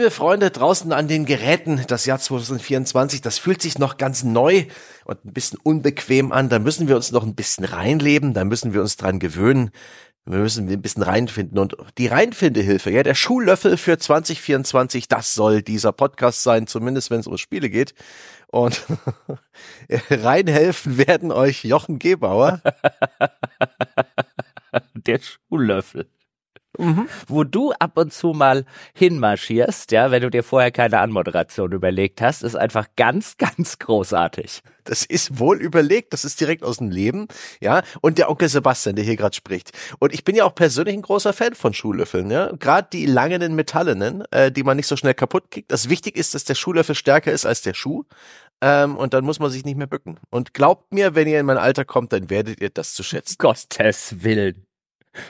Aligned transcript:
Liebe 0.00 0.10
Freunde 0.10 0.50
draußen 0.50 0.92
an 0.92 1.08
den 1.08 1.26
Geräten, 1.26 1.84
das 1.86 2.06
Jahr 2.06 2.18
2024, 2.18 3.20
das 3.20 3.38
fühlt 3.38 3.60
sich 3.60 3.78
noch 3.78 3.98
ganz 3.98 4.24
neu 4.24 4.64
und 5.04 5.24
ein 5.24 5.32
bisschen 5.32 5.58
unbequem 5.62 6.32
an. 6.32 6.48
Da 6.48 6.58
müssen 6.58 6.88
wir 6.88 6.96
uns 6.96 7.12
noch 7.12 7.22
ein 7.22 7.34
bisschen 7.34 7.64
reinleben, 7.64 8.32
da 8.32 8.44
müssen 8.44 8.72
wir 8.72 8.80
uns 8.80 8.96
dran 8.96 9.18
gewöhnen. 9.18 9.70
Wir 10.26 10.38
müssen 10.38 10.68
ein 10.68 10.82
bisschen 10.82 11.02
reinfinden 11.02 11.58
und 11.58 11.76
die 11.98 12.06
Reinfindehilfe, 12.06 12.90
ja, 12.90 13.02
der 13.02 13.14
Schuhlöffel 13.14 13.76
für 13.76 13.98
2024, 13.98 15.08
das 15.08 15.34
soll 15.34 15.62
dieser 15.62 15.92
Podcast 15.92 16.42
sein, 16.42 16.66
zumindest 16.66 17.10
wenn 17.10 17.20
es 17.20 17.26
um 17.26 17.38
Spiele 17.38 17.70
geht. 17.70 17.94
Und 18.48 18.84
reinhelfen 20.10 20.98
werden 20.98 21.32
euch 21.32 21.64
Jochen 21.64 21.98
Gebauer. 21.98 22.60
der 24.94 25.20
Schuhlöffel 25.20 26.06
mhm. 26.78 27.08
wo 27.26 27.44
du 27.44 27.72
ab 27.72 27.96
und 27.96 28.12
zu 28.12 28.28
mal 28.28 28.64
hinmarschierst, 28.94 29.92
ja, 29.92 30.10
wenn 30.10 30.22
du 30.22 30.30
dir 30.30 30.42
vorher 30.42 30.70
keine 30.70 30.98
Anmoderation 31.00 31.72
überlegt 31.72 32.20
hast, 32.20 32.42
ist 32.42 32.56
einfach 32.56 32.86
ganz, 32.96 33.36
ganz 33.38 33.78
großartig. 33.78 34.62
Das 34.84 35.04
ist 35.04 35.38
wohl 35.38 35.60
überlegt, 35.60 36.12
das 36.12 36.24
ist 36.24 36.40
direkt 36.40 36.64
aus 36.64 36.78
dem 36.78 36.90
Leben, 36.90 37.28
ja. 37.60 37.82
Und 38.00 38.18
der 38.18 38.30
Onkel 38.30 38.48
Sebastian, 38.48 38.96
der 38.96 39.04
hier 39.04 39.16
gerade 39.16 39.36
spricht. 39.36 39.72
Und 39.98 40.12
ich 40.12 40.24
bin 40.24 40.34
ja 40.34 40.44
auch 40.44 40.54
persönlich 40.54 40.94
ein 40.94 41.02
großer 41.02 41.32
Fan 41.32 41.54
von 41.54 41.74
Schuhlöffeln, 41.74 42.30
ja. 42.30 42.52
Gerade 42.58 42.88
die 42.92 43.06
langen 43.06 43.54
metallenen, 43.54 44.24
äh, 44.30 44.50
die 44.50 44.62
man 44.62 44.76
nicht 44.76 44.86
so 44.86 44.96
schnell 44.96 45.14
kaputt 45.14 45.50
kriegt. 45.50 45.70
Das 45.70 45.88
wichtig 45.88 46.16
ist, 46.16 46.34
dass 46.34 46.44
der 46.44 46.54
Schuhlöffel 46.54 46.94
stärker 46.94 47.32
ist 47.32 47.46
als 47.46 47.62
der 47.62 47.74
Schuh. 47.74 48.04
Ähm, 48.62 48.96
und 48.96 49.14
dann 49.14 49.24
muss 49.24 49.38
man 49.38 49.50
sich 49.50 49.64
nicht 49.64 49.76
mehr 49.76 49.86
bücken. 49.86 50.18
Und 50.30 50.52
glaubt 50.52 50.92
mir, 50.92 51.14
wenn 51.14 51.28
ihr 51.28 51.40
in 51.40 51.46
mein 51.46 51.56
Alter 51.56 51.84
kommt, 51.84 52.12
dann 52.12 52.28
werdet 52.28 52.60
ihr 52.60 52.70
das 52.70 52.94
zu 52.94 53.02
schätzen. 53.02 53.36
Gottes 53.38 54.22
Willen. 54.22 54.69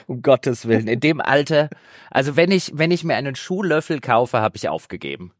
Um 0.07 0.21
Gottes 0.21 0.67
Willen. 0.67 0.87
In 0.87 0.99
dem 0.99 1.21
Alter, 1.21 1.69
also 2.09 2.35
wenn 2.35 2.51
ich, 2.51 2.71
wenn 2.75 2.91
ich 2.91 3.03
mir 3.03 3.15
einen 3.15 3.35
Schuhlöffel 3.35 3.99
kaufe, 3.99 4.39
habe 4.39 4.57
ich 4.57 4.69
aufgegeben. 4.69 5.33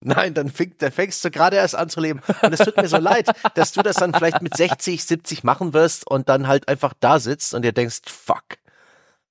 Nein, 0.00 0.34
dann, 0.34 0.50
fäng, 0.50 0.74
dann 0.78 0.92
fängst 0.92 1.24
du 1.24 1.30
gerade 1.30 1.56
erst 1.56 1.74
an 1.74 1.88
zu 1.88 2.00
leben. 2.00 2.20
Und 2.42 2.52
es 2.52 2.60
tut 2.60 2.76
mir 2.76 2.88
so 2.88 2.98
leid, 2.98 3.30
dass 3.54 3.72
du 3.72 3.82
das 3.82 3.96
dann 3.96 4.12
vielleicht 4.12 4.42
mit 4.42 4.56
60, 4.56 5.02
70 5.04 5.42
machen 5.42 5.72
wirst 5.72 6.06
und 6.06 6.28
dann 6.28 6.46
halt 6.46 6.68
einfach 6.68 6.92
da 7.00 7.18
sitzt 7.18 7.54
und 7.54 7.62
dir 7.62 7.72
denkst, 7.72 8.02
fuck, 8.06 8.44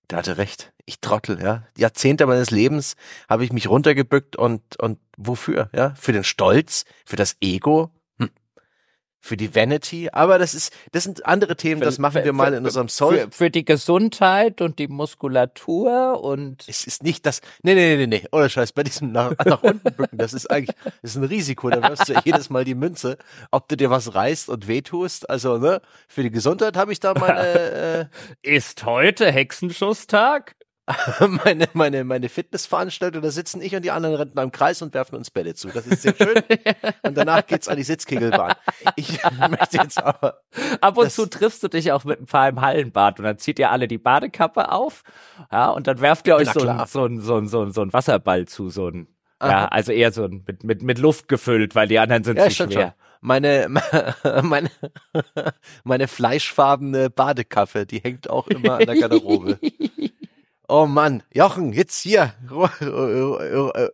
der 0.09 0.19
hatte 0.19 0.37
recht. 0.37 0.71
Ich 0.85 0.99
trottel, 1.01 1.41
ja. 1.41 1.63
Jahrzehnte 1.77 2.25
meines 2.25 2.51
Lebens 2.51 2.95
habe 3.29 3.43
ich 3.43 3.51
mich 3.51 3.69
runtergebückt 3.69 4.35
und, 4.35 4.79
und 4.79 4.99
wofür, 5.17 5.69
ja? 5.73 5.93
Für 5.95 6.11
den 6.11 6.23
Stolz, 6.23 6.85
für 7.05 7.15
das 7.15 7.37
Ego, 7.41 7.91
für 9.25 9.37
die 9.37 9.55
Vanity, 9.55 10.09
aber 10.11 10.37
das 10.37 10.53
ist, 10.53 10.71
das 10.91 11.03
sind 11.03 11.25
andere 11.25 11.55
Themen, 11.55 11.81
das 11.81 11.97
machen 11.97 12.23
wir 12.23 12.31
mal 12.31 12.53
in 12.53 12.63
unserem 12.63 12.89
Soul. 12.89 13.17
Für, 13.17 13.31
für, 13.31 13.49
die 13.49 13.65
Gesundheit 13.65 14.61
und 14.61 14.77
die 14.77 14.87
Muskulatur 14.87 16.23
und. 16.23 16.63
Es 16.67 16.85
ist 16.85 17.01
nicht 17.01 17.25
das, 17.25 17.41
nee, 17.63 17.73
nee, 17.73 17.95
nee, 17.95 18.05
nee, 18.05 18.23
oder 18.31 18.49
Scheiß, 18.49 18.71
bei 18.73 18.83
diesem 18.83 19.11
nach, 19.11 19.33
nach 19.45 19.63
unten 19.63 19.95
bücken, 19.95 20.19
das 20.19 20.33
ist 20.35 20.51
eigentlich, 20.51 20.75
das 21.01 21.11
ist 21.11 21.17
ein 21.17 21.23
Risiko, 21.23 21.71
da 21.71 21.89
wirst 21.89 22.07
du 22.07 22.13
jedes 22.23 22.51
Mal 22.51 22.65
die 22.65 22.75
Münze, 22.75 23.17
ob 23.49 23.67
du 23.67 23.75
dir 23.75 23.89
was 23.89 24.13
reißt 24.13 24.47
und 24.47 24.67
wehtust, 24.67 25.27
also, 25.27 25.57
ne, 25.57 25.81
für 26.07 26.21
die 26.21 26.31
Gesundheit 26.31 26.77
habe 26.77 26.93
ich 26.93 26.99
da 26.99 27.15
meine, 27.15 28.09
äh, 28.43 28.55
Ist 28.55 28.85
heute 28.85 29.31
Hexenschusstag? 29.31 30.55
meine, 31.43 31.67
meine, 31.73 32.03
meine 32.03 32.29
Fitnessveranstaltung, 32.29 33.21
da 33.23 33.31
sitzen 33.31 33.59
ich 33.61 33.75
und 33.75 33.83
die 33.83 33.91
anderen 33.91 34.15
Rentner 34.15 34.43
im 34.43 34.51
Kreis 34.51 34.81
und 34.83 34.93
werfen 34.93 35.15
uns 35.15 35.31
Bälle 35.31 35.55
zu. 35.55 35.69
Das 35.69 35.87
ist 35.87 36.03
sehr 36.03 36.13
schön. 36.15 36.43
und 37.01 37.17
danach 37.17 37.45
geht's 37.47 37.67
an 37.67 37.77
die 37.77 37.83
Sitzkegelbahn. 37.83 38.53
Ich 38.95 39.19
möchte 39.49 39.77
jetzt 39.77 40.01
aber. 40.01 40.41
Ab 40.81 40.97
und 40.97 41.11
zu 41.11 41.25
triffst 41.25 41.63
du 41.63 41.69
dich 41.69 41.91
auch 41.91 42.03
mit 42.03 42.21
ein 42.21 42.27
paar 42.27 42.49
im 42.49 42.61
Hallenbad 42.61 43.19
und 43.19 43.25
dann 43.25 43.39
zieht 43.39 43.57
ihr 43.57 43.71
alle 43.71 43.87
die 43.87 43.97
Badekappe 43.97 44.71
auf. 44.71 45.03
Ja, 45.51 45.69
und 45.69 45.87
dann 45.87 46.01
werft 46.01 46.27
ihr 46.27 46.35
euch 46.35 46.51
so 46.51 46.67
ein, 46.67 46.85
so, 46.85 47.05
ein, 47.05 47.19
so, 47.19 47.37
ein, 47.37 47.47
so, 47.47 47.61
ein, 47.63 47.71
so 47.71 47.81
ein 47.81 47.91
Wasserball 47.91 48.45
zu, 48.45 48.69
so 48.69 48.89
ein, 48.89 49.07
Aha. 49.39 49.49
ja, 49.51 49.65
also 49.65 49.91
eher 49.91 50.11
so 50.11 50.25
ein, 50.25 50.43
mit, 50.45 50.63
mit, 50.63 50.83
mit 50.83 50.99
Luft 50.99 51.27
gefüllt, 51.27 51.73
weil 51.73 51.87
die 51.87 51.97
anderen 51.97 52.23
sind 52.23 52.37
ja, 52.37 52.45
zu 52.45 52.51
schwer. 52.51 52.69
Schon. 52.69 52.91
Meine, 53.21 53.67
meine, 54.43 54.69
meine 55.83 56.07
fleischfarbene 56.07 57.09
Badekappe, 57.09 57.87
die 57.87 57.97
hängt 57.97 58.29
auch 58.29 58.45
immer 58.47 58.75
an 58.75 58.85
der 58.85 58.95
Garderobe. 58.99 59.57
Oh 60.67 60.87
Mann, 60.87 61.21
Jochen, 61.31 61.73
jetzt 61.73 62.01
hier, 62.01 62.33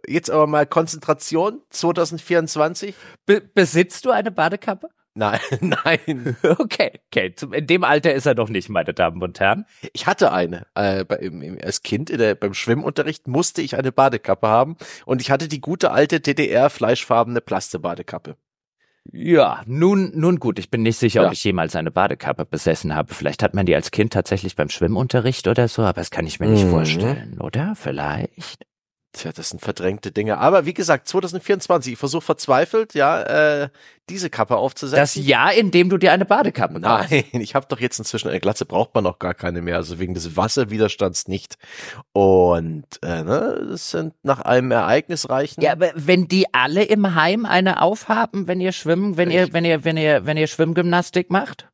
jetzt 0.07 0.29
aber 0.29 0.47
mal 0.47 0.65
Konzentration 0.65 1.61
2024. 1.69 2.95
Be 3.25 3.41
besitzt 3.41 4.05
du 4.05 4.11
eine 4.11 4.31
Badekappe? 4.31 4.89
Nein, 5.13 5.39
nein. 5.59 6.37
Okay, 6.43 7.01
okay. 7.07 7.35
In 7.51 7.67
dem 7.67 7.83
Alter 7.83 8.13
ist 8.13 8.25
er 8.25 8.35
doch 8.35 8.49
nicht, 8.49 8.69
meine 8.69 8.93
Damen 8.93 9.21
und 9.21 9.39
Herren. 9.39 9.65
Ich 9.93 10.07
hatte 10.07 10.31
eine. 10.31 10.65
Äh, 10.75 11.03
bei, 11.03 11.17
im, 11.17 11.57
als 11.61 11.81
Kind 11.83 12.09
der, 12.09 12.35
beim 12.35 12.53
Schwimmunterricht 12.53 13.27
musste 13.27 13.61
ich 13.61 13.75
eine 13.75 13.91
Badekappe 13.91 14.47
haben 14.47 14.77
und 15.05 15.21
ich 15.21 15.31
hatte 15.31 15.47
die 15.47 15.61
gute 15.61 15.91
alte 15.91 16.21
DDR 16.21 16.69
fleischfarbene 16.69 17.41
Plastebadekappe. 17.41 18.37
Ja, 19.11 19.61
nun, 19.65 20.11
nun 20.15 20.39
gut, 20.39 20.59
ich 20.59 20.69
bin 20.69 20.83
nicht 20.83 20.97
sicher, 20.97 21.21
ja. 21.21 21.27
ob 21.27 21.33
ich 21.33 21.43
jemals 21.43 21.75
eine 21.75 21.91
Badekappe 21.91 22.45
besessen 22.45 22.95
habe. 22.95 23.13
Vielleicht 23.13 23.43
hat 23.43 23.53
man 23.53 23.65
die 23.65 23.75
als 23.75 23.91
Kind 23.91 24.13
tatsächlich 24.13 24.55
beim 24.55 24.69
Schwimmunterricht 24.69 25.47
oder 25.47 25.67
so, 25.67 25.81
aber 25.81 26.01
das 26.01 26.11
kann 26.11 26.27
ich 26.27 26.39
mir 26.39 26.47
nicht 26.47 26.65
mhm. 26.65 26.71
vorstellen, 26.71 27.39
oder? 27.39 27.73
Vielleicht. 27.75 28.65
Tja, 29.13 29.31
das 29.33 29.49
sind 29.49 29.61
verdrängte 29.61 30.11
Dinge. 30.11 30.37
Aber 30.37 30.65
wie 30.65 30.73
gesagt, 30.73 31.07
2024, 31.09 31.93
ich 31.93 31.99
versuche 31.99 32.21
verzweifelt, 32.21 32.93
ja, 32.93 33.63
äh, 33.63 33.69
diese 34.09 34.29
Kappe 34.29 34.55
aufzusetzen. 34.55 35.01
Das 35.01 35.15
Jahr, 35.15 35.53
in 35.53 35.71
dem 35.71 35.89
du 35.89 35.97
dir 35.97 36.13
eine 36.13 36.23
Badekappe 36.23 36.79
kaufst. 36.79 37.11
Nein, 37.11 37.25
ich 37.41 37.53
habe 37.53 37.65
doch 37.67 37.79
jetzt 37.81 37.99
inzwischen 37.99 38.29
eine 38.29 38.39
Glatze, 38.39 38.65
braucht 38.65 38.95
man 38.95 39.03
noch 39.03 39.19
gar 39.19 39.33
keine 39.33 39.61
mehr, 39.61 39.75
also 39.75 39.99
wegen 39.99 40.13
des 40.13 40.37
Wasserwiderstands 40.37 41.27
nicht. 41.27 41.57
Und 42.13 42.85
äh, 43.01 43.23
ne, 43.23 43.67
das 43.69 43.91
sind 43.91 44.13
nach 44.23 44.39
einem 44.39 44.71
ereignisreichen. 44.71 45.61
Ja, 45.61 45.73
aber 45.73 45.91
wenn 45.95 46.29
die 46.29 46.53
alle 46.53 46.83
im 46.83 47.13
Heim 47.13 47.45
eine 47.45 47.81
aufhaben, 47.81 48.47
wenn 48.47 48.61
ihr 48.61 48.71
schwimmen, 48.71 49.17
wenn 49.17 49.29
ich 49.29 49.35
ihr, 49.35 49.53
wenn 49.53 49.65
ihr, 49.65 49.83
wenn 49.83 49.97
ihr, 49.97 50.25
wenn 50.25 50.37
ihr 50.37 50.47
Schwimmgymnastik 50.47 51.29
macht? 51.29 51.70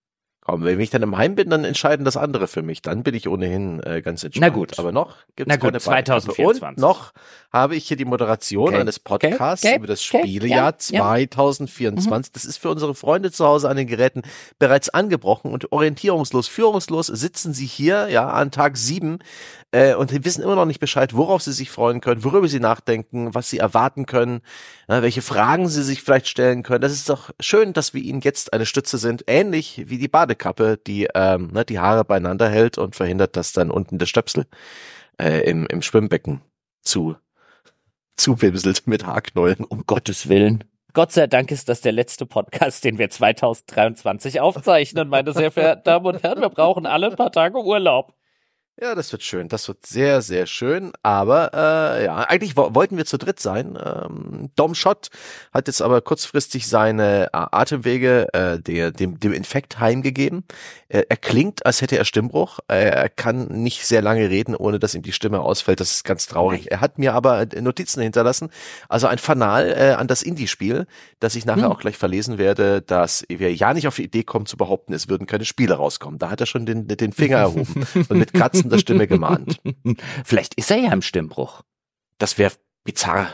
Komm, 0.47 0.63
wenn 0.63 0.79
ich 0.79 0.89
dann 0.91 1.03
im 1.03 1.17
Heim 1.17 1.35
bin, 1.35 1.49
dann 1.49 1.65
entscheiden 1.65 2.05
das 2.05 2.15
andere 2.15 2.47
für 2.47 2.61
mich. 2.61 2.81
Dann 2.81 3.03
bin 3.03 3.13
ich 3.13 3.27
ohnehin 3.27 3.83
äh, 3.83 4.01
ganz 4.01 4.23
entspannt. 4.23 4.49
Na 4.49 4.57
gut. 4.57 4.79
Aber 4.79 4.93
noch 4.93 5.17
Na 5.45 5.57
gut, 5.57 5.63
keine 5.63 5.79
2024. 5.81 6.63
Und 6.63 6.77
noch 6.77 7.11
habe 7.51 7.75
ich 7.75 7.85
hier 7.85 7.97
die 7.97 8.05
Moderation 8.05 8.69
okay. 8.69 8.77
eines 8.77 8.97
Podcasts 8.97 9.65
okay. 9.65 9.75
über 9.75 9.87
das 9.87 10.01
Spielejahr 10.01 10.69
okay. 10.69 10.95
ja. 10.95 11.01
2024. 11.01 12.09
Ja. 12.09 12.31
Das 12.33 12.45
ist 12.45 12.57
für 12.57 12.69
unsere 12.69 12.95
Freunde 12.95 13.29
zu 13.29 13.45
Hause 13.45 13.69
an 13.69 13.75
den 13.75 13.87
Geräten 13.87 14.21
bereits 14.57 14.87
angebrochen 14.87 15.51
und 15.51 15.73
orientierungslos, 15.73 16.47
führungslos 16.47 17.07
sitzen 17.07 17.53
sie 17.53 17.65
hier, 17.65 18.07
ja, 18.07 18.29
an 18.29 18.49
Tag 18.49 18.77
sieben 18.77 19.19
äh, 19.71 19.95
und 19.95 20.23
wissen 20.23 20.43
immer 20.43 20.55
noch 20.55 20.65
nicht 20.65 20.79
Bescheid, 20.79 21.13
worauf 21.13 21.41
sie 21.41 21.51
sich 21.51 21.69
freuen 21.69 22.01
können, 22.01 22.23
worüber 22.23 22.47
sie 22.47 22.59
nachdenken, 22.59 23.33
was 23.35 23.49
sie 23.49 23.57
erwarten 23.57 24.05
können, 24.05 24.41
äh, 24.87 25.01
welche 25.01 25.21
Fragen 25.21 25.67
sie 25.67 25.83
sich 25.83 26.01
vielleicht 26.01 26.27
stellen 26.27 26.63
können. 26.63 26.81
Das 26.81 26.93
ist 26.93 27.09
doch 27.09 27.31
schön, 27.39 27.73
dass 27.73 27.93
wir 27.93 28.01
ihnen 28.01 28.21
jetzt 28.21 28.53
eine 28.53 28.65
Stütze 28.65 28.97
sind, 28.97 29.25
ähnlich 29.27 29.83
wie 29.87 29.97
die 29.97 30.07
Badekappe, 30.37 30.77
die 30.85 31.07
ähm, 31.13 31.49
ne, 31.51 31.65
die 31.65 31.79
Haare 31.79 32.05
beieinander 32.05 32.49
hält 32.49 32.77
und 32.77 32.95
verhindert, 32.95 33.35
dass 33.35 33.53
dann 33.53 33.71
unten 33.71 33.97
der 33.97 34.05
Stöpsel 34.05 34.45
äh, 35.21 35.49
im, 35.49 35.65
im 35.67 35.81
Schwimmbecken 35.81 36.41
zu 36.81 37.15
zuwimselt 38.15 38.87
mit 38.87 39.05
Haarknäulen, 39.05 39.63
um 39.63 39.85
Gottes 39.85 40.27
Willen. 40.27 40.63
Gott 40.93 41.11
sei 41.11 41.27
Dank 41.27 41.51
ist 41.51 41.69
das 41.69 41.81
der 41.81 41.91
letzte 41.91 42.25
Podcast, 42.25 42.83
den 42.83 42.97
wir 42.97 43.09
2023 43.11 44.39
aufzeichnen, 44.39 45.09
meine 45.09 45.33
sehr 45.33 45.51
verehrten 45.51 45.83
Damen 45.83 46.05
und 46.07 46.23
Herren. 46.23 46.41
Wir 46.41 46.49
brauchen 46.49 46.87
alle 46.87 47.11
ein 47.11 47.15
paar 47.15 47.31
Tage 47.31 47.59
Urlaub. 47.59 48.16
Ja, 48.79 48.93
das 48.93 49.11
wird 49.11 49.23
schön. 49.23 49.47
Das 49.47 49.67
wird 49.67 49.87
sehr, 49.87 50.21
sehr 50.21 50.45
schön. 50.45 50.91
Aber 51.01 51.51
äh, 51.51 52.05
ja, 52.05 52.17
eigentlich 52.17 52.55
wo 52.55 52.75
wollten 52.75 52.95
wir 52.95 53.05
zu 53.05 53.17
dritt 53.17 53.39
sein. 53.39 53.75
Ähm, 53.83 54.51
Dom 54.55 54.75
Schott 54.75 55.09
hat 55.51 55.65
jetzt 55.65 55.81
aber 55.81 55.99
kurzfristig 56.01 56.67
seine 56.67 57.25
äh, 57.25 57.29
Atemwege 57.31 58.31
äh, 58.33 58.59
der, 58.59 58.91
dem, 58.91 59.19
dem 59.19 59.33
Infekt 59.33 59.79
heimgegeben. 59.79 60.43
Er, 60.89 61.09
er 61.09 61.17
klingt, 61.17 61.65
als 61.65 61.81
hätte 61.81 61.97
er 61.97 62.05
Stimmbruch. 62.05 62.59
Er, 62.67 62.93
er 62.93 63.09
kann 63.09 63.47
nicht 63.47 63.83
sehr 63.83 64.03
lange 64.03 64.29
reden, 64.29 64.55
ohne 64.55 64.77
dass 64.77 64.93
ihm 64.93 65.01
die 65.01 65.11
Stimme 65.11 65.39
ausfällt. 65.39 65.79
Das 65.79 65.91
ist 65.91 66.03
ganz 66.03 66.27
traurig. 66.27 66.69
Er 66.69 66.79
hat 66.79 66.99
mir 66.99 67.15
aber 67.15 67.47
Notizen 67.59 68.03
hinterlassen. 68.03 68.51
Also 68.89 69.07
ein 69.07 69.17
Fanal 69.17 69.73
äh, 69.75 69.93
an 69.93 70.05
das 70.05 70.21
Indie-Spiel, 70.21 70.85
das 71.19 71.33
ich 71.33 71.45
nachher 71.45 71.63
hm. 71.63 71.71
auch 71.71 71.79
gleich 71.79 71.97
verlesen 71.97 72.37
werde, 72.37 72.83
dass 72.83 73.25
wir 73.27 73.51
ja 73.55 73.73
nicht 73.73 73.87
auf 73.87 73.95
die 73.95 74.03
Idee 74.03 74.23
kommen 74.23 74.45
zu 74.45 74.55
behaupten, 74.55 74.93
es 74.93 75.09
würden 75.09 75.25
keine 75.25 75.45
Spiele 75.45 75.73
rauskommen. 75.73 76.19
Da 76.19 76.29
hat 76.29 76.41
er 76.41 76.45
schon 76.45 76.67
den, 76.67 76.87
den 76.87 77.11
Finger 77.11 77.37
erhoben 77.37 77.87
und 78.07 78.19
mit 78.19 78.33
Kratzen 78.33 78.66
der 78.69 78.79
Stimme 78.79 79.07
gemahnt. 79.07 79.61
Vielleicht 80.25 80.53
ist 80.55 80.71
er 80.71 80.77
ja 80.77 80.91
im 80.91 81.01
Stimmbruch. 81.01 81.61
Das 82.17 82.37
wäre 82.37 82.53
bizarr. 82.83 83.27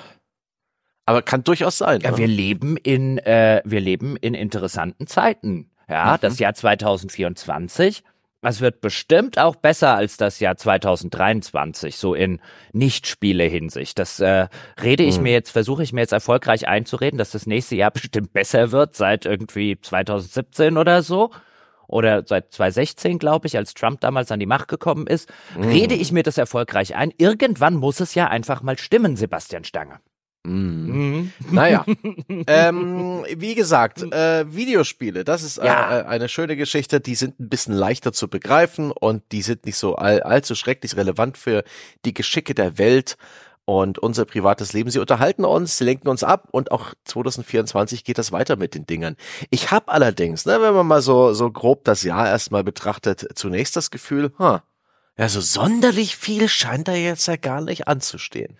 Aber 1.06 1.21
kann 1.21 1.44
durchaus 1.44 1.77
sein. 1.77 2.01
Ja, 2.01 2.12
ne? 2.12 2.18
wir 2.18 2.27
leben 2.27 2.77
in, 2.77 3.18
äh, 3.18 3.62
wir 3.65 3.81
leben 3.81 4.15
in 4.18 4.33
interessanten 4.33 5.07
Zeiten. 5.07 5.69
Ja, 5.89 6.13
mhm. 6.13 6.21
das 6.21 6.39
Jahr 6.39 6.53
2024. 6.53 8.03
Es 8.45 8.59
wird 8.59 8.81
bestimmt 8.81 9.39
auch 9.39 9.56
besser 9.56 9.95
als 9.95 10.18
das 10.18 10.41
Jahr 10.41 10.57
2023, 10.57 11.95
so 11.95 12.13
in 12.13 12.41
Nicht-Spiele-Hinsicht. 12.74 13.97
Das 13.97 14.19
äh, 14.19 14.47
rede 14.81 15.03
ich 15.03 15.18
mhm. 15.18 15.24
mir 15.24 15.31
jetzt, 15.31 15.51
versuche 15.51 15.81
ich 15.81 15.94
mir 15.94 16.01
jetzt 16.01 16.12
erfolgreich 16.12 16.68
einzureden, 16.68 17.18
dass 17.18 17.31
das 17.31 17.47
nächste 17.47 17.77
Jahr 17.77 17.91
bestimmt 17.91 18.33
besser 18.33 18.71
wird, 18.71 18.95
seit 18.95 19.25
irgendwie 19.25 19.80
2017 19.80 20.77
oder 20.77 21.03
so. 21.03 21.31
Oder 21.88 22.24
seit 22.25 22.51
2016, 22.51 23.19
glaube 23.19 23.47
ich, 23.47 23.57
als 23.57 23.74
Trump 23.74 24.01
damals 24.01 24.31
an 24.31 24.39
die 24.39 24.45
Macht 24.45 24.68
gekommen 24.68 25.07
ist, 25.07 25.31
mm. 25.57 25.63
rede 25.63 25.95
ich 25.95 26.12
mir 26.12 26.24
das 26.24 26.38
erfolgreich 26.38 26.95
ein. 26.95 27.12
Irgendwann 27.18 27.75
muss 27.75 28.00
es 28.00 28.15
ja 28.15 28.27
einfach 28.27 28.62
mal 28.62 28.77
stimmen, 28.77 29.15
Sebastian 29.15 29.63
Stange. 29.63 30.00
Mm. 30.45 30.83
Mhm. 30.91 31.31
Naja, 31.51 31.85
ähm, 32.47 33.25
wie 33.35 33.56
gesagt, 33.56 34.01
äh, 34.03 34.45
Videospiele, 34.53 35.24
das 35.24 35.41
ist 35.41 35.57
äh, 35.57 35.65
ja. 35.65 36.00
äh, 36.00 36.03
eine 36.03 36.27
schöne 36.27 36.57
Geschichte. 36.57 37.00
Die 37.00 37.15
sind 37.15 37.39
ein 37.39 37.47
bisschen 37.47 37.74
leichter 37.74 38.12
zu 38.12 38.27
begreifen 38.27 38.91
und 38.91 39.24
die 39.31 39.41
sind 39.41 39.65
nicht 39.65 39.77
so 39.77 39.95
all, 39.95 40.21
allzu 40.21 40.56
schrecklich 40.56 40.97
relevant 40.97 41.38
für 41.38 41.63
die 42.03 42.13
Geschicke 42.13 42.53
der 42.53 42.77
Welt 42.77 43.18
und 43.65 44.00
unser 44.00 44.25
privates 44.25 44.74
Leben. 44.74 44.89
Sie 44.89 45.00
unterhalten 45.00 45.45
uns, 45.45 45.77
sie 45.77 45.86
lenken 45.86 46.10
uns 46.10 46.24
ab 46.24 46.48
und 46.51 46.71
auch 46.71 46.94
2024 47.06 48.04
geht 48.04 48.18
das 48.18 48.31
weiter 48.31 48.56
mit 48.56 48.75
den 48.75 48.86
Dingern. 48.86 49.15
Ich 49.50 49.71
habe 49.71 49.92
allerdings, 49.92 50.45
ne, 50.45 50.62
wenn 50.62 50.74
man 50.74 50.88
mal 50.88 51.01
so, 51.01 51.33
so 51.33 51.50
grob 51.51 51.83
das 51.86 52.04
Jahr 52.04 52.27
erstmal 52.27 52.63
betrachtet, 52.63 53.27
zunächst 53.36 53.75
das 53.75 53.92
Gefühl, 53.92 54.33
huh, 54.38 54.60
ja, 55.18 55.30
so 55.30 55.42
sonderlich 55.42 56.15
viel 56.15 56.50
scheint 56.50 56.88
da 56.88 56.94
jetzt 56.94 57.27
ja 57.27 57.36
gar 57.36 57.62
nicht 57.62 57.88
anzustehen. 57.88 58.57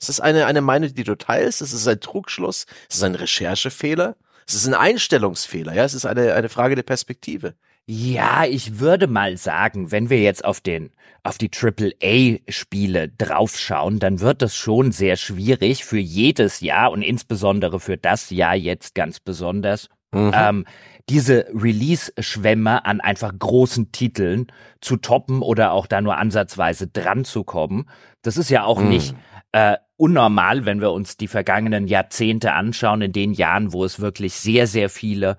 Ist 0.00 0.08
das 0.08 0.20
eine, 0.20 0.46
eine 0.46 0.62
Meinung, 0.62 0.94
die 0.94 1.04
du 1.04 1.16
teilst? 1.16 1.60
Ist 1.60 1.74
es 1.74 1.86
ein 1.86 2.00
Trugschluss? 2.00 2.64
Ist 2.88 2.96
es 2.96 3.02
ein 3.02 3.14
Recherchefehler? 3.14 4.16
Ist 4.46 4.54
es 4.54 4.66
ein 4.66 4.74
Einstellungsfehler? 4.74 5.74
Ja, 5.74 5.84
es 5.84 5.92
ist 5.92 6.06
eine, 6.06 6.34
eine 6.34 6.48
Frage 6.48 6.74
der 6.74 6.82
Perspektive. 6.82 7.54
Ja, 7.92 8.44
ich 8.44 8.78
würde 8.78 9.08
mal 9.08 9.36
sagen, 9.36 9.90
wenn 9.90 10.10
wir 10.10 10.20
jetzt 10.20 10.44
auf 10.44 10.60
den 10.60 10.92
auf 11.24 11.38
die 11.38 11.50
AAA-Spiele 11.50 13.08
draufschauen, 13.08 13.98
dann 13.98 14.20
wird 14.20 14.42
es 14.42 14.54
schon 14.54 14.92
sehr 14.92 15.16
schwierig 15.16 15.84
für 15.84 15.98
jedes 15.98 16.60
Jahr 16.60 16.92
und 16.92 17.02
insbesondere 17.02 17.80
für 17.80 17.96
das 17.96 18.30
Jahr 18.30 18.54
jetzt 18.54 18.94
ganz 18.94 19.18
besonders, 19.18 19.88
mhm. 20.12 20.30
ähm, 20.32 20.64
diese 21.08 21.46
Release-Schwämme 21.52 22.84
an 22.84 23.00
einfach 23.00 23.32
großen 23.36 23.90
Titeln 23.90 24.46
zu 24.80 24.96
toppen 24.96 25.42
oder 25.42 25.72
auch 25.72 25.88
da 25.88 26.00
nur 26.00 26.16
ansatzweise 26.16 26.86
dran 26.86 27.24
zu 27.24 27.42
kommen. 27.42 27.90
Das 28.22 28.36
ist 28.36 28.50
ja 28.50 28.62
auch 28.62 28.80
mhm. 28.80 28.88
nicht 28.88 29.14
äh, 29.50 29.78
unnormal, 29.96 30.64
wenn 30.64 30.80
wir 30.80 30.92
uns 30.92 31.16
die 31.16 31.28
vergangenen 31.28 31.88
Jahrzehnte 31.88 32.52
anschauen, 32.52 33.02
in 33.02 33.12
den 33.12 33.32
Jahren, 33.32 33.72
wo 33.72 33.84
es 33.84 33.98
wirklich 33.98 34.34
sehr, 34.34 34.68
sehr 34.68 34.88
viele 34.90 35.38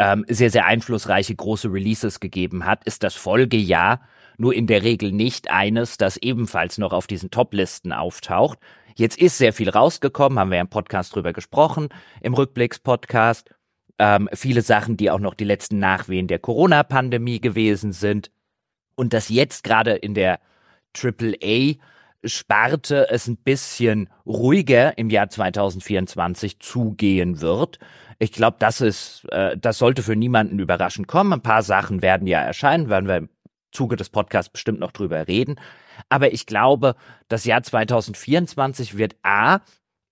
ähm, 0.00 0.24
sehr, 0.28 0.50
sehr 0.50 0.64
einflussreiche 0.64 1.36
große 1.36 1.70
Releases 1.70 2.20
gegeben 2.20 2.64
hat, 2.64 2.84
ist 2.84 3.02
das 3.02 3.14
Folgejahr 3.14 4.00
nur 4.38 4.54
in 4.54 4.66
der 4.66 4.82
Regel 4.82 5.12
nicht 5.12 5.50
eines, 5.50 5.98
das 5.98 6.16
ebenfalls 6.16 6.78
noch 6.78 6.94
auf 6.94 7.06
diesen 7.06 7.30
Top-Listen 7.30 7.92
auftaucht. 7.92 8.58
Jetzt 8.96 9.18
ist 9.18 9.36
sehr 9.36 9.52
viel 9.52 9.68
rausgekommen, 9.68 10.38
haben 10.38 10.50
wir 10.50 10.58
im 10.58 10.68
Podcast 10.68 11.14
drüber 11.14 11.34
gesprochen, 11.34 11.90
im 12.22 12.32
Rückblicks-Podcast. 12.32 13.50
Ähm, 13.98 14.30
viele 14.32 14.62
Sachen, 14.62 14.96
die 14.96 15.10
auch 15.10 15.18
noch 15.18 15.34
die 15.34 15.44
letzten 15.44 15.78
Nachwehen 15.78 16.26
der 16.26 16.38
Corona-Pandemie 16.38 17.42
gewesen 17.42 17.92
sind. 17.92 18.30
Und 18.94 19.12
dass 19.12 19.28
jetzt 19.28 19.64
gerade 19.64 19.92
in 19.92 20.14
der 20.14 20.40
AAA 20.96 21.74
Sparte 22.24 23.08
es 23.10 23.26
ein 23.28 23.36
bisschen 23.36 24.08
ruhiger 24.26 24.96
im 24.98 25.10
Jahr 25.10 25.28
2024 25.28 26.58
zugehen 26.60 27.40
wird. 27.42 27.78
Ich 28.22 28.32
glaube, 28.32 28.58
das 28.60 28.82
ist, 28.82 29.24
äh, 29.32 29.56
das 29.56 29.78
sollte 29.78 30.02
für 30.02 30.14
niemanden 30.14 30.58
überraschend 30.58 31.08
kommen. 31.08 31.32
Ein 31.32 31.40
paar 31.40 31.62
Sachen 31.62 32.02
werden 32.02 32.26
ja 32.26 32.38
erscheinen, 32.38 32.90
werden 32.90 33.08
wir 33.08 33.16
im 33.16 33.30
Zuge 33.72 33.96
des 33.96 34.10
Podcasts 34.10 34.52
bestimmt 34.52 34.78
noch 34.78 34.92
drüber 34.92 35.26
reden. 35.26 35.58
Aber 36.10 36.32
ich 36.32 36.44
glaube, 36.44 36.96
das 37.28 37.46
Jahr 37.46 37.62
2024 37.62 38.98
wird 38.98 39.16
A 39.22 39.60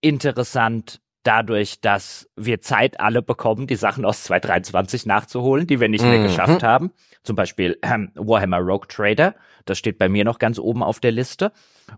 interessant 0.00 1.02
dadurch, 1.22 1.82
dass 1.82 2.30
wir 2.34 2.62
Zeit 2.62 2.98
alle 2.98 3.20
bekommen, 3.20 3.66
die 3.66 3.76
Sachen 3.76 4.06
aus 4.06 4.24
2023 4.24 5.04
nachzuholen, 5.04 5.66
die 5.66 5.78
wir 5.78 5.90
nicht 5.90 6.02
mehr 6.04 6.20
mhm. 6.20 6.28
geschafft 6.28 6.62
haben. 6.62 6.92
Zum 7.24 7.36
Beispiel 7.36 7.78
ähm, 7.82 8.10
Warhammer 8.14 8.60
Rogue 8.60 8.88
Trader. 8.88 9.34
Das 9.66 9.76
steht 9.76 9.98
bei 9.98 10.08
mir 10.08 10.24
noch 10.24 10.38
ganz 10.38 10.58
oben 10.58 10.82
auf 10.82 10.98
der 10.98 11.12
Liste. 11.12 11.52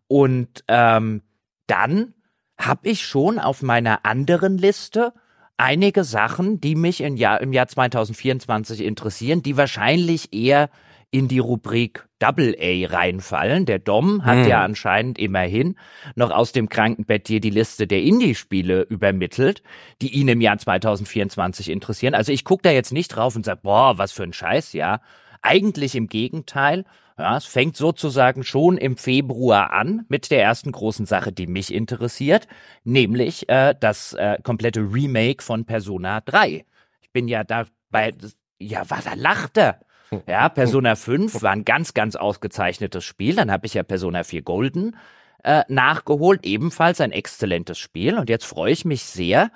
Und 0.08 0.64
ähm, 0.66 1.22
dann 1.68 2.14
habe 2.58 2.88
ich 2.88 3.06
schon 3.06 3.38
auf 3.38 3.62
meiner 3.62 4.04
anderen 4.04 4.58
Liste 4.58 5.12
einige 5.60 6.04
Sachen, 6.04 6.60
die 6.60 6.74
mich 6.74 7.00
im 7.00 7.16
Jahr, 7.16 7.40
im 7.40 7.52
Jahr 7.52 7.68
2024 7.68 8.82
interessieren, 8.82 9.42
die 9.42 9.56
wahrscheinlich 9.56 10.32
eher 10.32 10.70
in 11.10 11.28
die 11.28 11.40
Rubrik 11.40 12.06
Double 12.20 12.56
A 12.60 12.86
reinfallen. 12.86 13.66
Der 13.66 13.78
Dom 13.78 14.24
hat 14.24 14.44
hm. 14.44 14.48
ja 14.48 14.62
anscheinend 14.62 15.18
immerhin 15.18 15.76
noch 16.14 16.30
aus 16.30 16.52
dem 16.52 16.68
Krankenbett 16.68 17.26
hier 17.28 17.40
die 17.40 17.50
Liste 17.50 17.86
der 17.86 18.02
Indie-Spiele 18.02 18.82
übermittelt, 18.82 19.62
die 20.02 20.14
ihn 20.14 20.28
im 20.28 20.40
Jahr 20.40 20.58
2024 20.58 21.68
interessieren. 21.70 22.14
Also 22.14 22.32
ich 22.32 22.44
gucke 22.44 22.62
da 22.62 22.70
jetzt 22.70 22.92
nicht 22.92 23.08
drauf 23.08 23.34
und 23.36 23.44
sage, 23.44 23.60
boah, 23.62 23.98
was 23.98 24.12
für 24.12 24.22
ein 24.22 24.32
Scheiß, 24.32 24.72
ja. 24.72 25.00
Eigentlich 25.42 25.94
im 25.94 26.06
Gegenteil. 26.06 26.84
Ja, 27.20 27.36
es 27.36 27.44
fängt 27.44 27.76
sozusagen 27.76 28.44
schon 28.44 28.78
im 28.78 28.96
Februar 28.96 29.74
an 29.74 30.06
mit 30.08 30.30
der 30.30 30.42
ersten 30.42 30.72
großen 30.72 31.04
Sache, 31.04 31.32
die 31.32 31.46
mich 31.46 31.70
interessiert, 31.70 32.48
nämlich 32.82 33.46
äh, 33.50 33.74
das 33.78 34.14
äh, 34.14 34.38
komplette 34.42 34.80
Remake 34.80 35.42
von 35.42 35.66
Persona 35.66 36.22
3. 36.22 36.64
Ich 37.02 37.10
bin 37.12 37.28
ja 37.28 37.44
dabei, 37.44 38.14
ja, 38.58 38.88
was 38.88 39.04
er 39.04 39.16
lachte. 39.16 39.76
Ja, 40.26 40.48
Persona 40.48 40.96
5 40.96 41.42
war 41.42 41.52
ein 41.52 41.66
ganz, 41.66 41.92
ganz 41.92 42.16
ausgezeichnetes 42.16 43.04
Spiel. 43.04 43.36
Dann 43.36 43.50
habe 43.50 43.66
ich 43.66 43.74
ja 43.74 43.82
Persona 43.82 44.24
4 44.24 44.40
Golden 44.40 44.96
äh, 45.44 45.64
nachgeholt, 45.68 46.46
ebenfalls 46.46 47.02
ein 47.02 47.12
exzellentes 47.12 47.78
Spiel. 47.78 48.18
Und 48.18 48.30
jetzt 48.30 48.46
freue 48.46 48.72
ich 48.72 48.86
mich 48.86 49.04
sehr, 49.04 49.50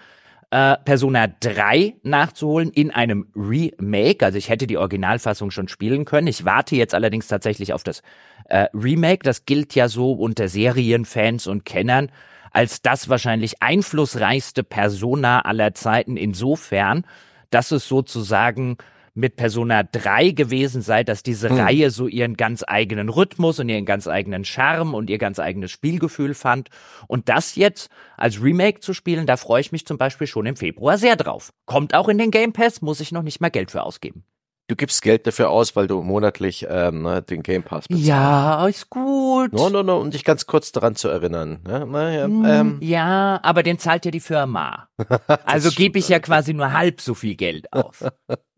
äh, 0.55 0.77
Persona 0.85 1.27
3 1.27 1.97
nachzuholen 2.05 2.71
in 2.71 2.93
einem 2.93 3.27
Remake. 3.35 4.25
Also 4.25 4.39
ich 4.39 4.49
hätte 4.49 4.69
die 4.69 4.79
Originalfassung 4.79 5.51
schon 5.51 5.67
spielen 5.67 6.05
können. 6.05 6.29
Ich 6.29 6.45
warte 6.45 6.77
jetzt 6.77 6.95
allerdings 6.95 7.27
tatsächlich 7.27 7.73
auf 7.73 7.83
das 7.83 8.03
äh, 8.45 8.69
Remake. 8.73 9.25
Das 9.25 9.47
gilt 9.47 9.75
ja 9.75 9.89
so 9.89 10.13
unter 10.13 10.47
Serienfans 10.47 11.49
und 11.49 11.65
Kennern 11.65 12.09
als 12.53 12.83
das 12.83 13.09
wahrscheinlich 13.09 13.63
einflussreichste 13.63 14.63
Persona 14.63 15.41
aller 15.41 15.75
Zeiten 15.75 16.17
insofern, 16.17 17.05
dass 17.51 17.73
es 17.73 17.89
sozusagen 17.89 18.77
mit 19.15 19.37
Persona 19.37 19.85
3 19.85 20.31
gewesen 20.31 20.83
sei, 20.83 21.05
dass 21.05 21.23
diese 21.23 21.49
hm. 21.49 21.59
Reihe 21.59 21.91
so 21.91 22.09
ihren 22.09 22.37
ganz 22.37 22.65
eigenen 22.67 23.09
Rhythmus 23.09 23.61
und 23.61 23.69
ihren 23.69 23.85
ganz 23.85 24.09
eigenen 24.09 24.45
Charme 24.45 24.95
und 24.95 25.09
ihr 25.09 25.19
ganz 25.19 25.39
eigenes 25.39 25.71
Spielgefühl 25.71 26.35
fand. 26.35 26.69
Und 27.07 27.29
das 27.29 27.55
jetzt 27.55 27.91
als 28.17 28.43
Remake 28.43 28.81
zu 28.81 28.93
spielen, 28.93 29.27
da 29.27 29.37
freue 29.37 29.61
ich 29.61 29.73
mich 29.73 29.87
zum 29.87 29.99
Beispiel 29.99 30.27
schon 30.27 30.47
im 30.47 30.57
Februar 30.57 30.99
sehr 30.99 31.17
drauf. 31.17 31.53
Kommt 31.65 31.95
auch 31.95 32.09
in 32.09 32.19
den 32.19 32.33
Game 32.33 32.53
Pass, 32.53 32.83
muss 32.83 33.01
ich 33.01 33.13
noch 33.13 33.23
nicht 33.23 33.41
mal 33.41 33.51
Geld 33.51 33.71
für 33.71 33.85
ausgeben. 33.85 34.25
Du 34.67 34.77
gibst 34.77 35.03
Geld 35.03 35.27
dafür 35.27 35.51
aus, 35.51 35.77
weil 35.77 35.87
du 35.87 36.03
monatlich 36.03 36.67
ähm, 36.71 37.03
ne, 37.03 37.21
den 37.21 37.43
Game 37.43 37.63
Pass 37.63 37.87
bezahlst. 37.87 38.09
Ja, 38.09 38.67
ist 38.67 38.89
gut. 38.89 39.53
No, 39.53 39.69
no, 39.69 39.83
no, 39.83 40.01
um 40.01 40.11
dich 40.11 40.25
ganz 40.25 40.47
kurz 40.47 40.73
daran 40.73 40.97
zu 40.97 41.09
erinnern. 41.09 41.61
Ne? 41.67 41.87
Naja, 41.87 42.25
hm, 42.25 42.45
ähm. 42.47 42.79
Ja, 42.81 43.41
aber 43.43 43.63
den 43.63 43.79
zahlt 43.79 44.07
ja 44.07 44.11
die 44.11 44.21
Firma. 44.21 44.89
also 45.45 45.71
gebe 45.71 45.99
ich 45.99 46.09
ja 46.09 46.19
quasi 46.19 46.55
nur 46.55 46.73
halb 46.73 47.03
so 47.03 47.13
viel 47.13 47.35
Geld 47.35 47.71
aus. 47.75 48.05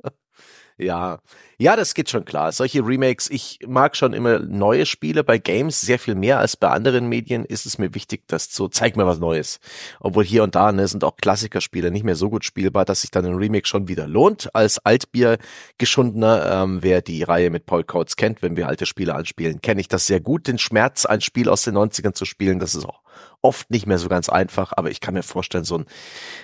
Ja, 0.78 1.20
ja, 1.58 1.74
das 1.74 1.94
geht 1.94 2.10
schon 2.10 2.24
klar. 2.24 2.52
Solche 2.52 2.86
Remakes, 2.86 3.30
ich 3.30 3.60
mag 3.66 3.96
schon 3.96 4.12
immer 4.12 4.40
neue 4.40 4.84
Spiele 4.84 5.24
bei 5.24 5.38
Games, 5.38 5.80
sehr 5.80 5.98
viel 5.98 6.14
mehr 6.14 6.38
als 6.38 6.56
bei 6.56 6.68
anderen 6.68 7.08
Medien 7.08 7.44
ist 7.44 7.64
es 7.64 7.78
mir 7.78 7.94
wichtig, 7.94 8.28
dass 8.28 8.52
so, 8.52 8.68
zeig 8.68 8.96
mir 8.96 9.06
was 9.06 9.18
Neues. 9.18 9.58
Obwohl 10.00 10.24
hier 10.24 10.42
und 10.42 10.54
da 10.54 10.70
ne, 10.72 10.86
sind 10.86 11.02
auch 11.02 11.16
Klassikerspiele 11.16 11.90
nicht 11.90 12.04
mehr 12.04 12.16
so 12.16 12.28
gut 12.28 12.44
spielbar, 12.44 12.84
dass 12.84 13.00
sich 13.00 13.10
dann 13.10 13.24
ein 13.24 13.34
Remake 13.34 13.66
schon 13.66 13.88
wieder 13.88 14.06
lohnt. 14.06 14.54
Als 14.54 14.78
Altbier 14.84 15.38
geschundener, 15.78 16.62
ähm, 16.62 16.82
wer 16.82 17.00
die 17.00 17.22
Reihe 17.22 17.50
mit 17.50 17.64
Paul 17.64 17.84
Coates 17.84 18.16
kennt, 18.16 18.42
wenn 18.42 18.56
wir 18.56 18.68
alte 18.68 18.84
Spiele 18.84 19.14
anspielen, 19.14 19.62
kenne 19.62 19.80
ich 19.80 19.88
das 19.88 20.06
sehr 20.06 20.20
gut, 20.20 20.46
den 20.48 20.58
Schmerz, 20.58 21.06
ein 21.06 21.22
Spiel 21.22 21.48
aus 21.48 21.62
den 21.62 21.76
90ern 21.76 22.12
zu 22.12 22.26
spielen, 22.26 22.58
das 22.58 22.74
ist 22.74 22.84
auch 22.84 23.00
oft 23.42 23.70
nicht 23.70 23.86
mehr 23.86 23.98
so 23.98 24.08
ganz 24.08 24.28
einfach, 24.28 24.72
aber 24.76 24.90
ich 24.90 25.00
kann 25.00 25.14
mir 25.14 25.22
vorstellen, 25.22 25.64
so 25.64 25.78
ein, 25.78 25.86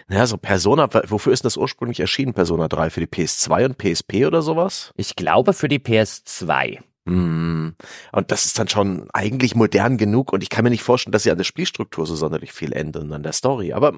naja, 0.08 0.26
so 0.26 0.36
Persona, 0.36 0.88
wofür 1.08 1.32
ist 1.32 1.44
das 1.44 1.56
ursprünglich 1.56 2.00
erschienen, 2.00 2.34
Persona 2.34 2.68
3? 2.68 2.90
Für 2.90 3.00
die 3.00 3.06
PS2 3.06 3.64
und 3.64 3.78
PSP 3.78 4.26
oder 4.26 4.42
sowas? 4.42 4.92
Ich 5.02 5.16
glaube 5.16 5.52
für 5.52 5.66
die 5.66 5.80
PS2. 5.80 6.78
Mm. 7.06 7.70
Und 8.12 8.30
das 8.30 8.44
ist 8.44 8.56
dann 8.56 8.68
schon 8.68 9.08
eigentlich 9.12 9.56
modern 9.56 9.98
genug 9.98 10.32
und 10.32 10.44
ich 10.44 10.48
kann 10.48 10.62
mir 10.62 10.70
nicht 10.70 10.84
vorstellen, 10.84 11.10
dass 11.10 11.24
sie 11.24 11.32
an 11.32 11.38
der 11.38 11.44
Spielstruktur 11.44 12.06
so 12.06 12.14
sonderlich 12.14 12.52
viel 12.52 12.72
ändern, 12.72 13.12
an 13.12 13.24
der 13.24 13.32
Story. 13.32 13.72
Aber 13.72 13.92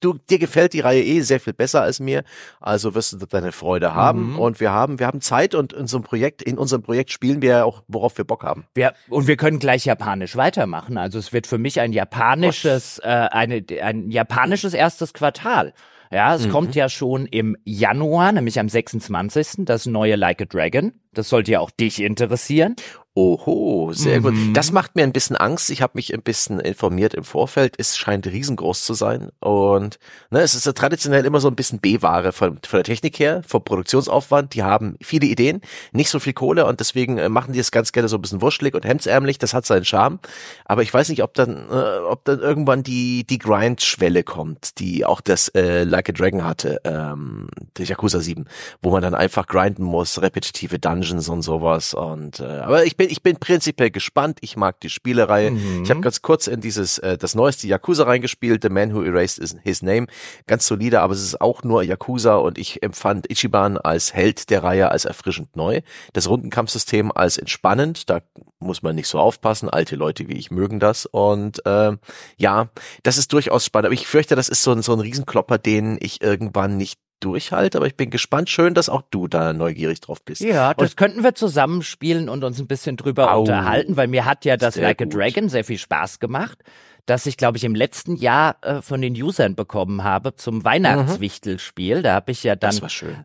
du, 0.00 0.18
dir 0.28 0.38
gefällt 0.38 0.74
die 0.74 0.80
Reihe 0.80 1.02
eh 1.02 1.22
sehr 1.22 1.40
viel 1.40 1.54
besser 1.54 1.80
als 1.80 1.98
mir, 1.98 2.24
also 2.60 2.94
wirst 2.94 3.14
du 3.14 3.24
deine 3.24 3.52
Freude 3.52 3.94
haben 3.94 4.32
mhm. 4.32 4.38
und 4.38 4.60
wir 4.60 4.70
haben, 4.70 4.98
wir 4.98 5.06
haben 5.06 5.22
Zeit 5.22 5.54
und 5.54 5.72
in 5.72 5.86
so 5.86 5.96
einem 5.96 6.04
Projekt, 6.04 6.42
in 6.42 6.58
unserem 6.58 6.82
Projekt 6.82 7.10
spielen 7.10 7.40
wir 7.40 7.64
auch, 7.64 7.82
worauf 7.88 8.18
wir 8.18 8.26
Bock 8.26 8.44
haben. 8.44 8.66
Wir, 8.74 8.92
und 9.08 9.28
wir 9.28 9.38
können 9.38 9.60
gleich 9.60 9.86
japanisch 9.86 10.36
weitermachen. 10.36 10.98
Also 10.98 11.18
es 11.18 11.32
wird 11.32 11.46
für 11.46 11.56
mich 11.56 11.80
ein 11.80 11.94
japanisches, 11.94 12.98
äh, 12.98 13.06
eine, 13.08 13.64
ein 13.82 14.10
japanisches 14.10 14.74
erstes 14.74 15.14
Quartal. 15.14 15.72
Ja, 16.10 16.34
es 16.34 16.46
mhm. 16.46 16.50
kommt 16.50 16.74
ja 16.74 16.88
schon 16.88 17.26
im 17.26 17.56
Januar, 17.64 18.32
nämlich 18.32 18.58
am 18.58 18.68
26. 18.68 19.64
das 19.64 19.86
neue 19.86 20.16
Like 20.16 20.42
a 20.42 20.44
Dragon. 20.44 20.92
Das 21.12 21.28
sollte 21.28 21.52
ja 21.52 21.60
auch 21.60 21.70
dich 21.70 22.00
interessieren. 22.00 22.76
Oho, 23.18 23.92
sehr 23.94 24.20
mhm. 24.20 24.22
gut. 24.22 24.34
Das 24.56 24.70
macht 24.70 24.94
mir 24.94 25.02
ein 25.02 25.12
bisschen 25.12 25.34
Angst. 25.34 25.70
Ich 25.70 25.82
habe 25.82 25.94
mich 25.96 26.14
ein 26.14 26.22
bisschen 26.22 26.60
informiert 26.60 27.14
im 27.14 27.24
Vorfeld. 27.24 27.74
Es 27.76 27.96
scheint 27.96 28.28
riesengroß 28.28 28.84
zu 28.84 28.94
sein. 28.94 29.30
Und 29.40 29.98
ne, 30.30 30.40
es 30.40 30.54
ist 30.54 30.66
ja 30.66 30.72
traditionell 30.72 31.24
immer 31.24 31.40
so 31.40 31.48
ein 31.48 31.56
bisschen 31.56 31.80
B-Ware 31.80 32.30
von, 32.30 32.60
von 32.64 32.76
der 32.76 32.84
Technik 32.84 33.18
her, 33.18 33.42
vom 33.44 33.64
Produktionsaufwand. 33.64 34.54
Die 34.54 34.62
haben 34.62 34.94
viele 35.00 35.26
Ideen, 35.26 35.62
nicht 35.90 36.10
so 36.10 36.20
viel 36.20 36.32
Kohle 36.32 36.64
und 36.66 36.78
deswegen 36.78 37.18
äh, 37.18 37.28
machen 37.28 37.54
die 37.54 37.58
es 37.58 37.72
ganz 37.72 37.90
gerne 37.90 38.08
so 38.08 38.18
ein 38.18 38.22
bisschen 38.22 38.40
wurschelig 38.40 38.74
und 38.76 38.84
hemdsärmlich. 38.84 39.38
Das 39.38 39.52
hat 39.52 39.66
seinen 39.66 39.84
Charme. 39.84 40.20
Aber 40.64 40.82
ich 40.82 40.94
weiß 40.94 41.08
nicht, 41.08 41.24
ob 41.24 41.34
dann, 41.34 41.66
äh, 41.72 41.98
ob 42.08 42.24
dann 42.24 42.38
irgendwann 42.38 42.84
die, 42.84 43.26
die 43.26 43.38
Grind-Schwelle 43.38 44.22
kommt, 44.22 44.78
die 44.78 45.04
auch 45.04 45.20
das 45.20 45.48
äh, 45.56 45.82
Like 45.82 46.10
a 46.10 46.12
Dragon 46.12 46.44
hatte, 46.44 46.80
ähm, 46.84 47.48
der 47.78 47.86
Yakuza 47.86 48.20
7, 48.20 48.44
wo 48.80 48.92
man 48.92 49.02
dann 49.02 49.16
einfach 49.16 49.48
grinden 49.48 49.82
muss, 49.82 50.22
repetitive 50.22 50.78
Dungeons 50.78 51.28
und 51.28 51.42
sowas. 51.42 51.94
Und 51.94 52.38
äh, 52.38 52.44
aber 52.44 52.84
ich 52.84 52.96
bin 52.96 53.07
ich 53.10 53.22
bin 53.22 53.36
prinzipiell 53.36 53.90
gespannt. 53.90 54.38
Ich 54.40 54.56
mag 54.56 54.80
die 54.80 54.90
Spielereihe. 54.90 55.50
Mhm. 55.50 55.82
Ich 55.82 55.90
habe 55.90 56.00
ganz 56.00 56.22
kurz 56.22 56.46
in 56.46 56.60
dieses 56.60 56.98
äh, 56.98 57.18
das 57.18 57.34
neueste 57.34 57.66
Yakuza 57.66 58.04
reingespielt, 58.04 58.62
The 58.62 58.68
Man 58.68 58.94
Who 58.94 59.02
Erased 59.02 59.58
His 59.62 59.82
Name. 59.82 60.06
Ganz 60.46 60.66
solide, 60.66 61.00
aber 61.00 61.14
es 61.14 61.22
ist 61.22 61.40
auch 61.40 61.62
nur 61.62 61.82
Yakuza 61.82 62.36
und 62.36 62.58
ich 62.58 62.82
empfand 62.82 63.30
Ichiban 63.30 63.78
als 63.78 64.14
Held 64.14 64.50
der 64.50 64.62
Reihe 64.62 64.90
als 64.90 65.04
erfrischend 65.04 65.56
neu. 65.56 65.80
Das 66.12 66.28
Rundenkampfsystem 66.28 67.12
als 67.12 67.38
entspannend. 67.38 68.08
Da 68.10 68.20
muss 68.58 68.82
man 68.82 68.94
nicht 68.94 69.08
so 69.08 69.18
aufpassen. 69.18 69.68
Alte 69.68 69.96
Leute 69.96 70.28
wie 70.28 70.36
ich 70.36 70.50
mögen 70.50 70.80
das. 70.80 71.06
Und 71.06 71.64
äh, 71.66 71.96
ja, 72.36 72.68
das 73.02 73.18
ist 73.18 73.32
durchaus 73.32 73.64
spannend. 73.64 73.86
Aber 73.86 73.94
ich 73.94 74.06
fürchte, 74.06 74.36
das 74.36 74.48
ist 74.48 74.62
so 74.62 74.72
ein, 74.72 74.82
so 74.82 74.92
ein 74.92 75.00
Riesenklopper, 75.00 75.58
den 75.58 75.98
ich 76.00 76.22
irgendwann 76.22 76.76
nicht 76.76 76.98
durchhalte, 77.20 77.78
aber 77.78 77.86
ich 77.86 77.96
bin 77.96 78.10
gespannt. 78.10 78.50
Schön, 78.50 78.74
dass 78.74 78.88
auch 78.88 79.02
du 79.10 79.28
da 79.28 79.52
neugierig 79.52 80.00
drauf 80.00 80.22
bist. 80.22 80.40
Ja, 80.40 80.74
das 80.74 80.90
und 80.90 80.96
könnten 80.96 81.24
wir 81.24 81.34
zusammenspielen 81.34 82.28
und 82.28 82.44
uns 82.44 82.58
ein 82.58 82.66
bisschen 82.66 82.96
drüber 82.96 83.34
au, 83.34 83.40
unterhalten, 83.40 83.96
weil 83.96 84.08
mir 84.08 84.24
hat 84.24 84.44
ja 84.44 84.56
das 84.56 84.76
Like 84.76 84.98
gut. 84.98 85.14
a 85.14 85.18
Dragon 85.18 85.48
sehr 85.48 85.64
viel 85.64 85.78
Spaß 85.78 86.18
gemacht, 86.18 86.58
dass 87.06 87.26
ich, 87.26 87.36
glaube 87.36 87.56
ich, 87.56 87.64
im 87.64 87.74
letzten 87.74 88.16
Jahr 88.16 88.56
äh, 88.62 88.82
von 88.82 89.00
den 89.00 89.14
Usern 89.14 89.54
bekommen 89.54 90.04
habe 90.04 90.36
zum 90.36 90.64
Weihnachtswichtelspiel. 90.64 92.02
Da 92.02 92.14
habe 92.14 92.32
ich 92.32 92.44
ja 92.44 92.54
dann 92.54 92.76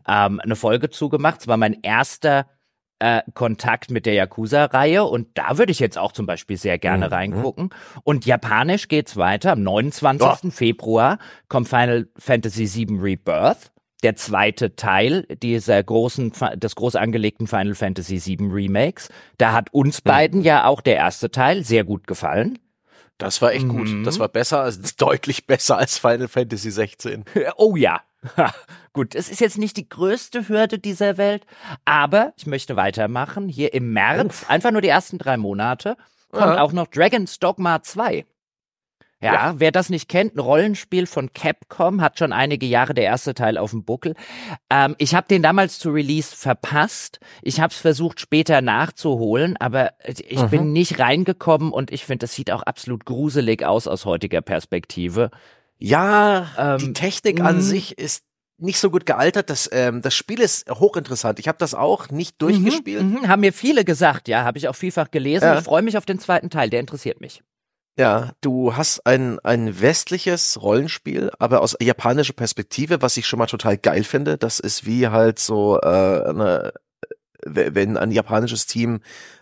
ähm, 0.08 0.40
eine 0.40 0.56
Folge 0.56 0.90
zugemacht. 0.90 1.42
Es 1.42 1.48
war 1.48 1.58
mein 1.58 1.82
erster 1.82 2.46
äh, 2.98 3.22
Kontakt 3.34 3.90
mit 3.90 4.06
der 4.06 4.14
Yakuza-Reihe 4.14 5.04
und 5.04 5.28
da 5.34 5.58
würde 5.58 5.72
ich 5.72 5.80
jetzt 5.80 5.98
auch 5.98 6.12
zum 6.12 6.24
Beispiel 6.24 6.56
sehr 6.56 6.78
gerne 6.78 7.06
mhm. 7.06 7.12
reingucken. 7.12 7.70
Und 8.04 8.24
japanisch 8.24 8.88
geht's 8.88 9.16
weiter. 9.16 9.52
Am 9.52 9.62
29. 9.62 10.26
Oh. 10.44 10.50
Februar 10.50 11.18
kommt 11.48 11.68
Final 11.68 12.08
Fantasy 12.16 12.66
VII 12.66 12.98
Rebirth 12.98 13.73
der 14.04 14.16
zweite 14.16 14.76
Teil 14.76 15.26
dieser 15.42 15.82
großen, 15.82 16.32
des 16.56 16.76
groß 16.76 16.96
angelegten 16.96 17.46
Final 17.46 17.74
Fantasy 17.74 18.24
VII 18.24 18.48
Remakes. 18.52 19.08
Da 19.38 19.52
hat 19.52 19.72
uns 19.72 19.98
hm. 19.98 20.02
beiden 20.04 20.40
mhm. 20.40 20.46
ja 20.46 20.66
auch 20.66 20.80
der 20.80 20.96
erste 20.96 21.30
Teil 21.30 21.64
sehr 21.64 21.84
gut 21.84 22.06
gefallen. 22.06 22.58
Das 23.18 23.40
war 23.42 23.52
echt 23.52 23.66
mhm. 23.66 23.68
gut. 23.68 24.06
Das 24.06 24.18
war 24.18 24.28
besser, 24.28 24.60
als, 24.60 24.96
deutlich 24.96 25.46
besser 25.46 25.78
als 25.78 25.98
Final 25.98 26.28
Fantasy 26.28 26.70
16. 26.70 27.24
Oh 27.56 27.76
ja. 27.76 28.00
gut, 28.92 29.14
es 29.14 29.28
ist 29.28 29.40
jetzt 29.40 29.58
nicht 29.58 29.76
die 29.76 29.88
größte 29.88 30.48
Hürde 30.48 30.78
dieser 30.78 31.18
Welt, 31.18 31.44
aber 31.84 32.32
ich 32.36 32.46
möchte 32.46 32.74
weitermachen. 32.74 33.48
Hier 33.48 33.74
im 33.74 33.92
März, 33.92 34.46
einfach 34.48 34.70
nur 34.70 34.80
die 34.80 34.88
ersten 34.88 35.18
drei 35.18 35.36
Monate, 35.36 35.96
kommt 36.30 36.56
ja. 36.56 36.62
auch 36.62 36.72
noch 36.72 36.86
Dragon's 36.86 37.38
Dogma 37.38 37.82
2. 37.82 38.24
Ja, 39.24 39.32
ja, 39.32 39.54
wer 39.56 39.72
das 39.72 39.88
nicht 39.88 40.08
kennt, 40.08 40.36
ein 40.36 40.40
Rollenspiel 40.40 41.06
von 41.06 41.32
Capcom, 41.32 42.02
hat 42.02 42.18
schon 42.18 42.32
einige 42.32 42.66
Jahre 42.66 42.92
der 42.92 43.04
erste 43.04 43.32
Teil 43.32 43.56
auf 43.56 43.70
dem 43.70 43.82
Buckel. 43.82 44.14
Ähm, 44.68 44.94
ich 44.98 45.14
habe 45.14 45.26
den 45.28 45.42
damals 45.42 45.78
zu 45.78 45.90
Release 45.90 46.36
verpasst. 46.36 47.20
Ich 47.40 47.58
habe 47.58 47.72
es 47.72 47.80
versucht 47.80 48.20
später 48.20 48.60
nachzuholen, 48.60 49.56
aber 49.56 49.92
ich 50.04 50.42
mhm. 50.42 50.50
bin 50.50 50.72
nicht 50.72 50.98
reingekommen 50.98 51.72
und 51.72 51.90
ich 51.90 52.04
finde, 52.04 52.24
das 52.24 52.34
sieht 52.34 52.50
auch 52.50 52.62
absolut 52.62 53.06
gruselig 53.06 53.64
aus 53.64 53.86
aus 53.86 54.04
heutiger 54.04 54.42
Perspektive. 54.42 55.30
Ja, 55.78 56.48
ähm, 56.58 56.78
die 56.78 56.92
Technik 56.92 57.40
an 57.40 57.56
mhm. 57.56 57.60
sich 57.62 57.96
ist 57.96 58.24
nicht 58.58 58.78
so 58.78 58.90
gut 58.90 59.06
gealtert. 59.06 59.50
Das, 59.50 59.68
ähm, 59.72 60.02
das 60.02 60.14
Spiel 60.14 60.40
ist 60.40 60.70
hochinteressant. 60.70 61.38
Ich 61.38 61.48
habe 61.48 61.58
das 61.58 61.74
auch 61.74 62.10
nicht 62.10 62.34
mhm, 62.34 62.46
durchgespielt. 62.46 63.02
Mhm, 63.02 63.28
haben 63.28 63.40
mir 63.40 63.52
viele 63.52 63.84
gesagt, 63.84 64.28
ja, 64.28 64.44
habe 64.44 64.58
ich 64.58 64.68
auch 64.68 64.76
vielfach 64.76 65.10
gelesen. 65.10 65.44
Ja. 65.44 65.58
Ich 65.58 65.64
freue 65.64 65.82
mich 65.82 65.96
auf 65.96 66.06
den 66.06 66.18
zweiten 66.18 66.50
Teil, 66.50 66.70
der 66.70 66.80
interessiert 66.80 67.20
mich. 67.20 67.42
Ja, 67.96 68.32
du 68.40 68.76
hast 68.76 69.06
ein, 69.06 69.38
ein 69.44 69.80
westliches 69.80 70.60
Rollenspiel, 70.60 71.30
aber 71.38 71.62
aus 71.62 71.76
japanischer 71.80 72.32
Perspektive, 72.32 73.02
was 73.02 73.16
ich 73.16 73.26
schon 73.26 73.38
mal 73.38 73.46
total 73.46 73.78
geil 73.78 74.02
finde. 74.02 74.36
Das 74.36 74.58
ist 74.58 74.84
wie 74.84 75.06
halt 75.06 75.38
so, 75.38 75.78
äh, 75.80 75.86
eine, 75.86 76.72
wenn 77.46 77.96
ein 77.96 78.10
japanisches 78.10 78.66
Team, 78.66 79.00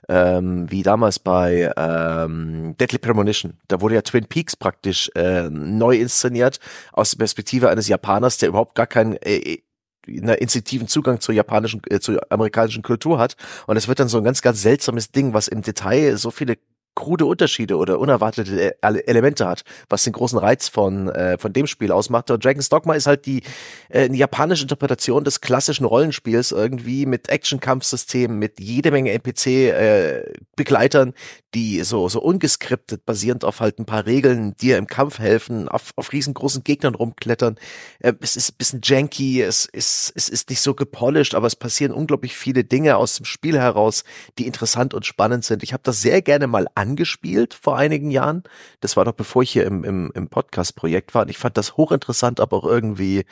ähm, 0.08 0.70
wie 0.70 0.82
damals 0.82 1.18
bei 1.18 1.72
ähm, 1.78 2.76
Deadly 2.78 2.98
Premonition, 2.98 3.58
da 3.68 3.80
wurde 3.80 3.94
ja 3.94 4.02
Twin 4.02 4.26
Peaks 4.26 4.54
praktisch 4.56 5.10
äh, 5.14 5.48
neu 5.48 5.96
inszeniert 5.96 6.60
aus 6.92 7.12
der 7.12 7.18
Perspektive 7.18 7.70
eines 7.70 7.88
Japaners, 7.88 8.36
der 8.36 8.50
überhaupt 8.50 8.74
gar 8.74 8.86
keinen 8.86 9.16
äh, 9.22 9.62
einen 10.06 10.34
instinktiven 10.34 10.88
Zugang 10.88 11.20
zur 11.20 11.34
japanischen, 11.34 11.80
äh, 11.88 12.00
zur 12.00 12.20
amerikanischen 12.30 12.82
Kultur 12.82 13.18
hat. 13.18 13.36
Und 13.66 13.76
es 13.76 13.88
wird 13.88 14.00
dann 14.00 14.08
so 14.08 14.18
ein 14.18 14.24
ganz, 14.24 14.42
ganz 14.42 14.60
seltsames 14.60 15.12
Ding, 15.12 15.32
was 15.32 15.48
im 15.48 15.62
Detail 15.62 16.16
so 16.16 16.30
viele 16.30 16.58
krude 16.94 17.24
Unterschiede 17.26 17.76
oder 17.76 17.98
unerwartete 17.98 18.76
Elemente 18.82 19.46
hat, 19.46 19.64
was 19.88 20.04
den 20.04 20.12
großen 20.12 20.38
Reiz 20.38 20.68
von, 20.68 21.08
äh, 21.08 21.38
von 21.38 21.52
dem 21.52 21.66
Spiel 21.66 21.92
ausmacht. 21.92 22.30
Und 22.30 22.44
Dragon's 22.44 22.68
Dogma 22.68 22.94
ist 22.94 23.06
halt 23.06 23.26
die 23.26 23.42
äh, 23.88 24.12
japanische 24.12 24.64
Interpretation 24.64 25.24
des 25.24 25.40
klassischen 25.40 25.84
Rollenspiels 25.84 26.52
irgendwie 26.52 27.06
mit 27.06 27.28
Action-Kampfsystemen, 27.28 28.38
mit 28.38 28.60
jede 28.60 28.90
Menge 28.90 29.12
NPC-Begleitern, 29.12 31.10
äh, 31.10 31.12
die 31.54 31.82
so, 31.82 32.08
so 32.08 32.20
ungeskriptet, 32.20 33.04
basierend 33.04 33.44
auf 33.44 33.60
halt 33.60 33.78
ein 33.78 33.84
paar 33.84 34.06
Regeln, 34.06 34.56
dir 34.56 34.78
im 34.78 34.86
Kampf 34.86 35.18
helfen, 35.18 35.68
auf, 35.68 35.92
auf 35.96 36.12
riesengroßen 36.12 36.64
Gegnern 36.64 36.94
rumklettern. 36.94 37.56
Äh, 38.00 38.14
es 38.20 38.36
ist 38.36 38.52
ein 38.52 38.56
bisschen 38.58 38.80
janky, 38.82 39.42
es 39.42 39.66
ist, 39.66 40.12
es 40.14 40.28
ist 40.28 40.50
nicht 40.50 40.60
so 40.60 40.74
gepolished, 40.74 41.34
aber 41.34 41.46
es 41.46 41.56
passieren 41.56 41.92
unglaublich 41.92 42.36
viele 42.36 42.64
Dinge 42.64 42.96
aus 42.96 43.16
dem 43.16 43.24
Spiel 43.24 43.58
heraus, 43.58 44.04
die 44.38 44.46
interessant 44.46 44.94
und 44.94 45.06
spannend 45.06 45.44
sind. 45.44 45.62
Ich 45.62 45.72
habe 45.72 45.82
das 45.82 46.00
sehr 46.00 46.22
gerne 46.22 46.46
mal 46.46 46.68
angespielt 46.82 47.54
vor 47.54 47.76
einigen 47.76 48.10
Jahren. 48.10 48.42
Das 48.80 48.96
war 48.96 49.04
doch 49.04 49.12
bevor 49.12 49.42
ich 49.42 49.50
hier 49.52 49.64
im, 49.64 49.84
im, 49.84 50.12
im 50.14 50.28
Podcast-Projekt 50.28 51.14
war. 51.14 51.22
Und 51.22 51.28
ich 51.28 51.38
fand 51.38 51.56
das 51.56 51.76
hochinteressant, 51.76 52.40
aber 52.40 52.58
auch 52.58 52.66
irgendwie, 52.66 53.24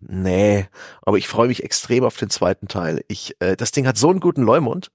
nee. 0.00 0.66
Aber 1.02 1.18
ich 1.18 1.28
freue 1.28 1.48
mich 1.48 1.62
extrem 1.62 2.04
auf 2.04 2.16
den 2.16 2.30
zweiten 2.30 2.68
Teil. 2.68 3.04
Ich, 3.08 3.36
äh, 3.40 3.56
das 3.56 3.72
Ding 3.72 3.86
hat 3.86 3.98
so 3.98 4.10
einen 4.10 4.20
guten 4.20 4.42
Leumund 4.42 4.90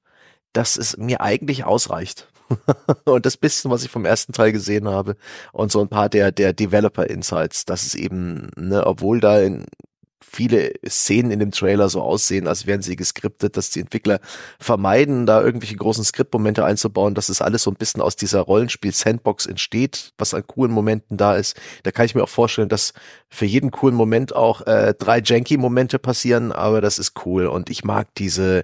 dass 0.53 0.77
es 0.77 0.97
mir 0.97 1.21
eigentlich 1.21 1.63
ausreicht. 1.63 2.27
und 3.05 3.25
das 3.25 3.37
bisschen, 3.37 3.71
was 3.71 3.85
ich 3.85 3.91
vom 3.91 4.03
ersten 4.03 4.33
Teil 4.33 4.51
gesehen 4.51 4.89
habe 4.89 5.15
und 5.53 5.71
so 5.71 5.79
ein 5.79 5.87
paar 5.87 6.09
der, 6.09 6.33
der 6.33 6.51
Developer 6.51 7.09
Insights, 7.09 7.63
dass 7.63 7.85
es 7.85 7.95
eben, 7.95 8.49
ne, 8.57 8.85
obwohl 8.85 9.21
da 9.21 9.39
in 9.39 9.65
viele 10.21 10.73
Szenen 10.87 11.31
in 11.31 11.39
dem 11.39 11.51
Trailer 11.51 11.89
so 11.89 12.01
aussehen, 12.01 12.47
als 12.47 12.65
wären 12.65 12.81
sie 12.81 12.95
geskriptet, 12.95 13.57
dass 13.57 13.69
die 13.69 13.81
Entwickler 13.81 14.19
vermeiden, 14.59 15.25
da 15.25 15.41
irgendwelche 15.41 15.75
großen 15.75 16.03
Skriptmomente 16.03 16.63
einzubauen, 16.63 17.15
dass 17.15 17.29
es 17.29 17.41
alles 17.41 17.63
so 17.63 17.71
ein 17.71 17.75
bisschen 17.75 18.01
aus 18.01 18.15
dieser 18.15 18.41
Rollenspiel-Sandbox 18.41 19.45
entsteht, 19.45 20.13
was 20.17 20.33
an 20.33 20.45
coolen 20.45 20.71
Momenten 20.71 21.17
da 21.17 21.35
ist. 21.35 21.59
Da 21.83 21.91
kann 21.91 22.05
ich 22.05 22.15
mir 22.15 22.23
auch 22.23 22.29
vorstellen, 22.29 22.69
dass 22.69 22.93
für 23.29 23.45
jeden 23.45 23.71
coolen 23.71 23.95
Moment 23.95 24.35
auch 24.35 24.61
äh, 24.67 24.93
drei 24.97 25.21
Janky-Momente 25.21 25.99
passieren, 25.99 26.51
aber 26.51 26.81
das 26.81 26.99
ist 26.99 27.25
cool 27.25 27.47
und 27.47 27.69
ich 27.69 27.83
mag 27.83 28.07
diese, 28.15 28.63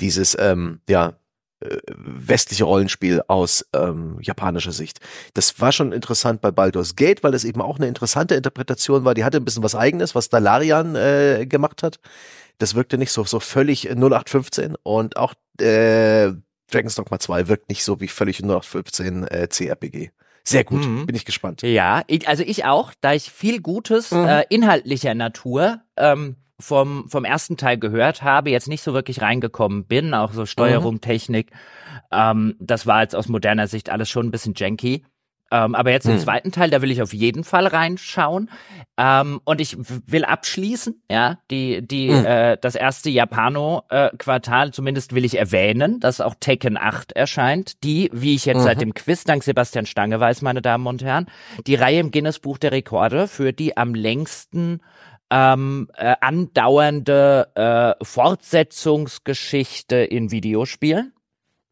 dieses, 0.00 0.36
ähm, 0.38 0.80
ja, 0.88 1.14
westliche 1.60 2.64
Rollenspiel 2.64 3.22
aus 3.26 3.66
ähm, 3.74 4.18
japanischer 4.20 4.72
Sicht. 4.72 5.00
Das 5.34 5.60
war 5.60 5.72
schon 5.72 5.92
interessant 5.92 6.40
bei 6.40 6.50
Baldur's 6.50 6.96
Gate, 6.96 7.22
weil 7.22 7.34
es 7.34 7.44
eben 7.44 7.60
auch 7.60 7.78
eine 7.78 7.88
interessante 7.88 8.34
Interpretation 8.34 9.04
war. 9.04 9.14
Die 9.14 9.24
hatte 9.24 9.38
ein 9.38 9.44
bisschen 9.44 9.62
was 9.62 9.74
eigenes, 9.74 10.14
was 10.14 10.28
Dalarian 10.28 10.94
äh, 10.94 11.46
gemacht 11.46 11.82
hat. 11.82 11.98
Das 12.58 12.74
wirkte 12.74 12.98
nicht 12.98 13.12
so 13.12 13.24
so 13.24 13.40
völlig 13.40 13.88
0815 13.88 14.76
und 14.82 15.16
auch 15.16 15.34
äh, 15.60 16.32
Dragon's 16.70 16.94
Dogma 16.94 17.18
2 17.18 17.48
wirkt 17.48 17.68
nicht 17.68 17.84
so 17.84 18.00
wie 18.00 18.08
völlig 18.08 18.40
0815 18.40 19.26
äh, 19.26 19.48
CRPG. 19.48 20.10
Sehr 20.44 20.64
gut, 20.64 20.84
mhm. 20.84 21.06
bin 21.06 21.14
ich 21.14 21.24
gespannt. 21.24 21.62
Ja, 21.62 22.02
ich, 22.06 22.26
also 22.26 22.42
ich 22.42 22.64
auch, 22.64 22.92
da 23.00 23.12
ich 23.12 23.30
viel 23.30 23.60
Gutes 23.60 24.12
mhm. 24.12 24.24
äh, 24.24 24.44
inhaltlicher 24.48 25.14
Natur 25.14 25.82
ähm, 25.96 26.36
vom, 26.60 27.08
vom 27.08 27.24
ersten 27.24 27.56
Teil 27.56 27.78
gehört 27.78 28.22
habe, 28.22 28.50
jetzt 28.50 28.68
nicht 28.68 28.82
so 28.82 28.92
wirklich 28.92 29.22
reingekommen 29.22 29.84
bin, 29.84 30.14
auch 30.14 30.32
so 30.32 30.46
Steuerung, 30.46 30.94
mhm. 30.94 31.00
Technik. 31.00 31.52
Ähm, 32.10 32.56
das 32.58 32.86
war 32.86 33.02
jetzt 33.02 33.14
aus 33.14 33.28
moderner 33.28 33.68
Sicht 33.68 33.90
alles 33.90 34.08
schon 34.10 34.26
ein 34.26 34.30
bisschen 34.30 34.54
janky. 34.56 35.04
Ähm, 35.50 35.74
aber 35.74 35.90
jetzt 35.90 36.04
im 36.04 36.12
hm. 36.12 36.18
zweiten 36.18 36.52
Teil, 36.52 36.68
da 36.68 36.82
will 36.82 36.90
ich 36.90 37.00
auf 37.00 37.14
jeden 37.14 37.42
Fall 37.42 37.66
reinschauen. 37.66 38.50
Ähm, 38.98 39.40
und 39.44 39.60
ich 39.60 39.78
will 39.78 40.24
abschließen, 40.24 41.02
ja, 41.10 41.38
die, 41.50 41.86
die, 41.86 42.10
hm. 42.10 42.24
äh, 42.26 42.58
das 42.60 42.74
erste 42.74 43.08
Japano-Quartal, 43.08 44.68
äh, 44.68 44.70
zumindest 44.72 45.14
will 45.14 45.24
ich 45.24 45.38
erwähnen, 45.38 46.00
dass 46.00 46.20
auch 46.20 46.34
Tekken 46.38 46.76
8 46.76 47.12
erscheint, 47.12 47.82
die, 47.82 48.10
wie 48.12 48.34
ich 48.34 48.44
jetzt 48.44 48.58
mhm. 48.58 48.62
seit 48.62 48.80
dem 48.82 48.92
Quiz 48.92 49.24
dank 49.24 49.42
Sebastian 49.42 49.86
Stange 49.86 50.20
weiß, 50.20 50.42
meine 50.42 50.60
Damen 50.60 50.86
und 50.86 51.02
Herren, 51.02 51.26
die 51.66 51.76
Reihe 51.76 52.00
im 52.00 52.10
Guinness 52.10 52.40
Buch 52.40 52.58
der 52.58 52.72
Rekorde 52.72 53.26
für 53.26 53.52
die 53.52 53.76
am 53.76 53.94
längsten 53.94 54.80
ähm, 55.30 55.88
äh, 55.94 56.14
andauernde 56.20 57.48
äh, 57.54 58.04
Fortsetzungsgeschichte 58.04 59.96
in 59.96 60.30
Videospielen. 60.30 61.12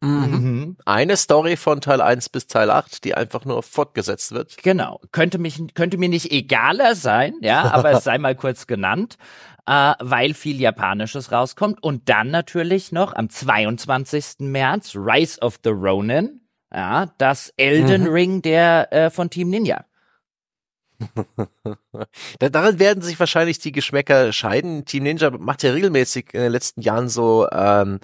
Mhm. 0.01 0.77
Eine 0.85 1.17
Story 1.17 1.57
von 1.57 1.81
Teil 1.81 2.01
1 2.01 2.29
bis 2.29 2.45
Teil 2.45 2.69
8, 2.69 3.03
die 3.03 3.15
einfach 3.15 3.45
nur 3.45 3.63
fortgesetzt 3.63 4.31
wird. 4.31 4.57
Genau. 4.57 5.01
Könnte 5.11 5.39
mich, 5.39 5.59
könnte 5.73 5.97
mir 5.97 6.09
nicht 6.09 6.31
egaler 6.31 6.93
sein, 6.95 7.33
ja, 7.41 7.71
aber 7.71 7.91
es 7.91 8.03
sei 8.03 8.19
mal 8.19 8.35
kurz 8.35 8.67
genannt, 8.67 9.17
äh, 9.65 9.93
weil 9.99 10.35
viel 10.35 10.61
Japanisches 10.61 11.31
rauskommt. 11.31 11.81
Und 11.81 12.09
dann 12.09 12.29
natürlich 12.29 12.91
noch 12.91 13.15
am 13.15 13.29
22. 13.29 14.39
März 14.39 14.95
Rise 14.95 15.41
of 15.41 15.59
the 15.63 15.71
Ronin, 15.71 16.41
ja, 16.71 17.07
das 17.17 17.51
Elden 17.57 18.03
mhm. 18.03 18.09
Ring 18.09 18.41
der 18.43 18.93
äh, 18.93 19.09
von 19.09 19.31
Team 19.31 19.49
Ninja. 19.49 19.85
Daran 22.39 22.79
werden 22.79 23.03
sich 23.03 23.19
wahrscheinlich 23.19 23.59
die 23.59 23.71
Geschmäcker 23.71 24.33
scheiden. 24.33 24.85
Team 24.85 25.03
Ninja 25.03 25.29
macht 25.31 25.63
ja 25.63 25.71
regelmäßig 25.71 26.33
in 26.33 26.41
den 26.41 26.51
letzten 26.51 26.81
Jahren 26.81 27.09
so 27.09 27.47
ähm, 27.51 27.99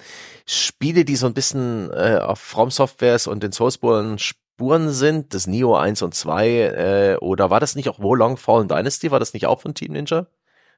Spiele, 0.46 1.04
die 1.04 1.16
so 1.16 1.26
ein 1.26 1.34
bisschen 1.34 1.90
äh, 1.92 2.18
auf 2.18 2.38
From 2.38 2.70
Softwares 2.70 3.26
und 3.26 3.42
den 3.42 3.52
Soulsborne 3.52 4.18
Spuren 4.18 4.90
sind. 4.90 5.34
Das 5.34 5.46
Neo 5.46 5.74
1 5.76 6.02
und 6.02 6.14
2 6.14 6.48
äh, 6.48 7.16
oder 7.20 7.50
war 7.50 7.60
das 7.60 7.74
nicht 7.74 7.88
auch 7.88 7.98
Wo 7.98 8.14
Long 8.14 8.36
Fallen 8.36 8.68
Dynasty? 8.68 9.10
War 9.10 9.20
das 9.20 9.34
nicht 9.34 9.46
auch 9.46 9.60
von 9.60 9.74
Team 9.74 9.92
Ninja? 9.92 10.26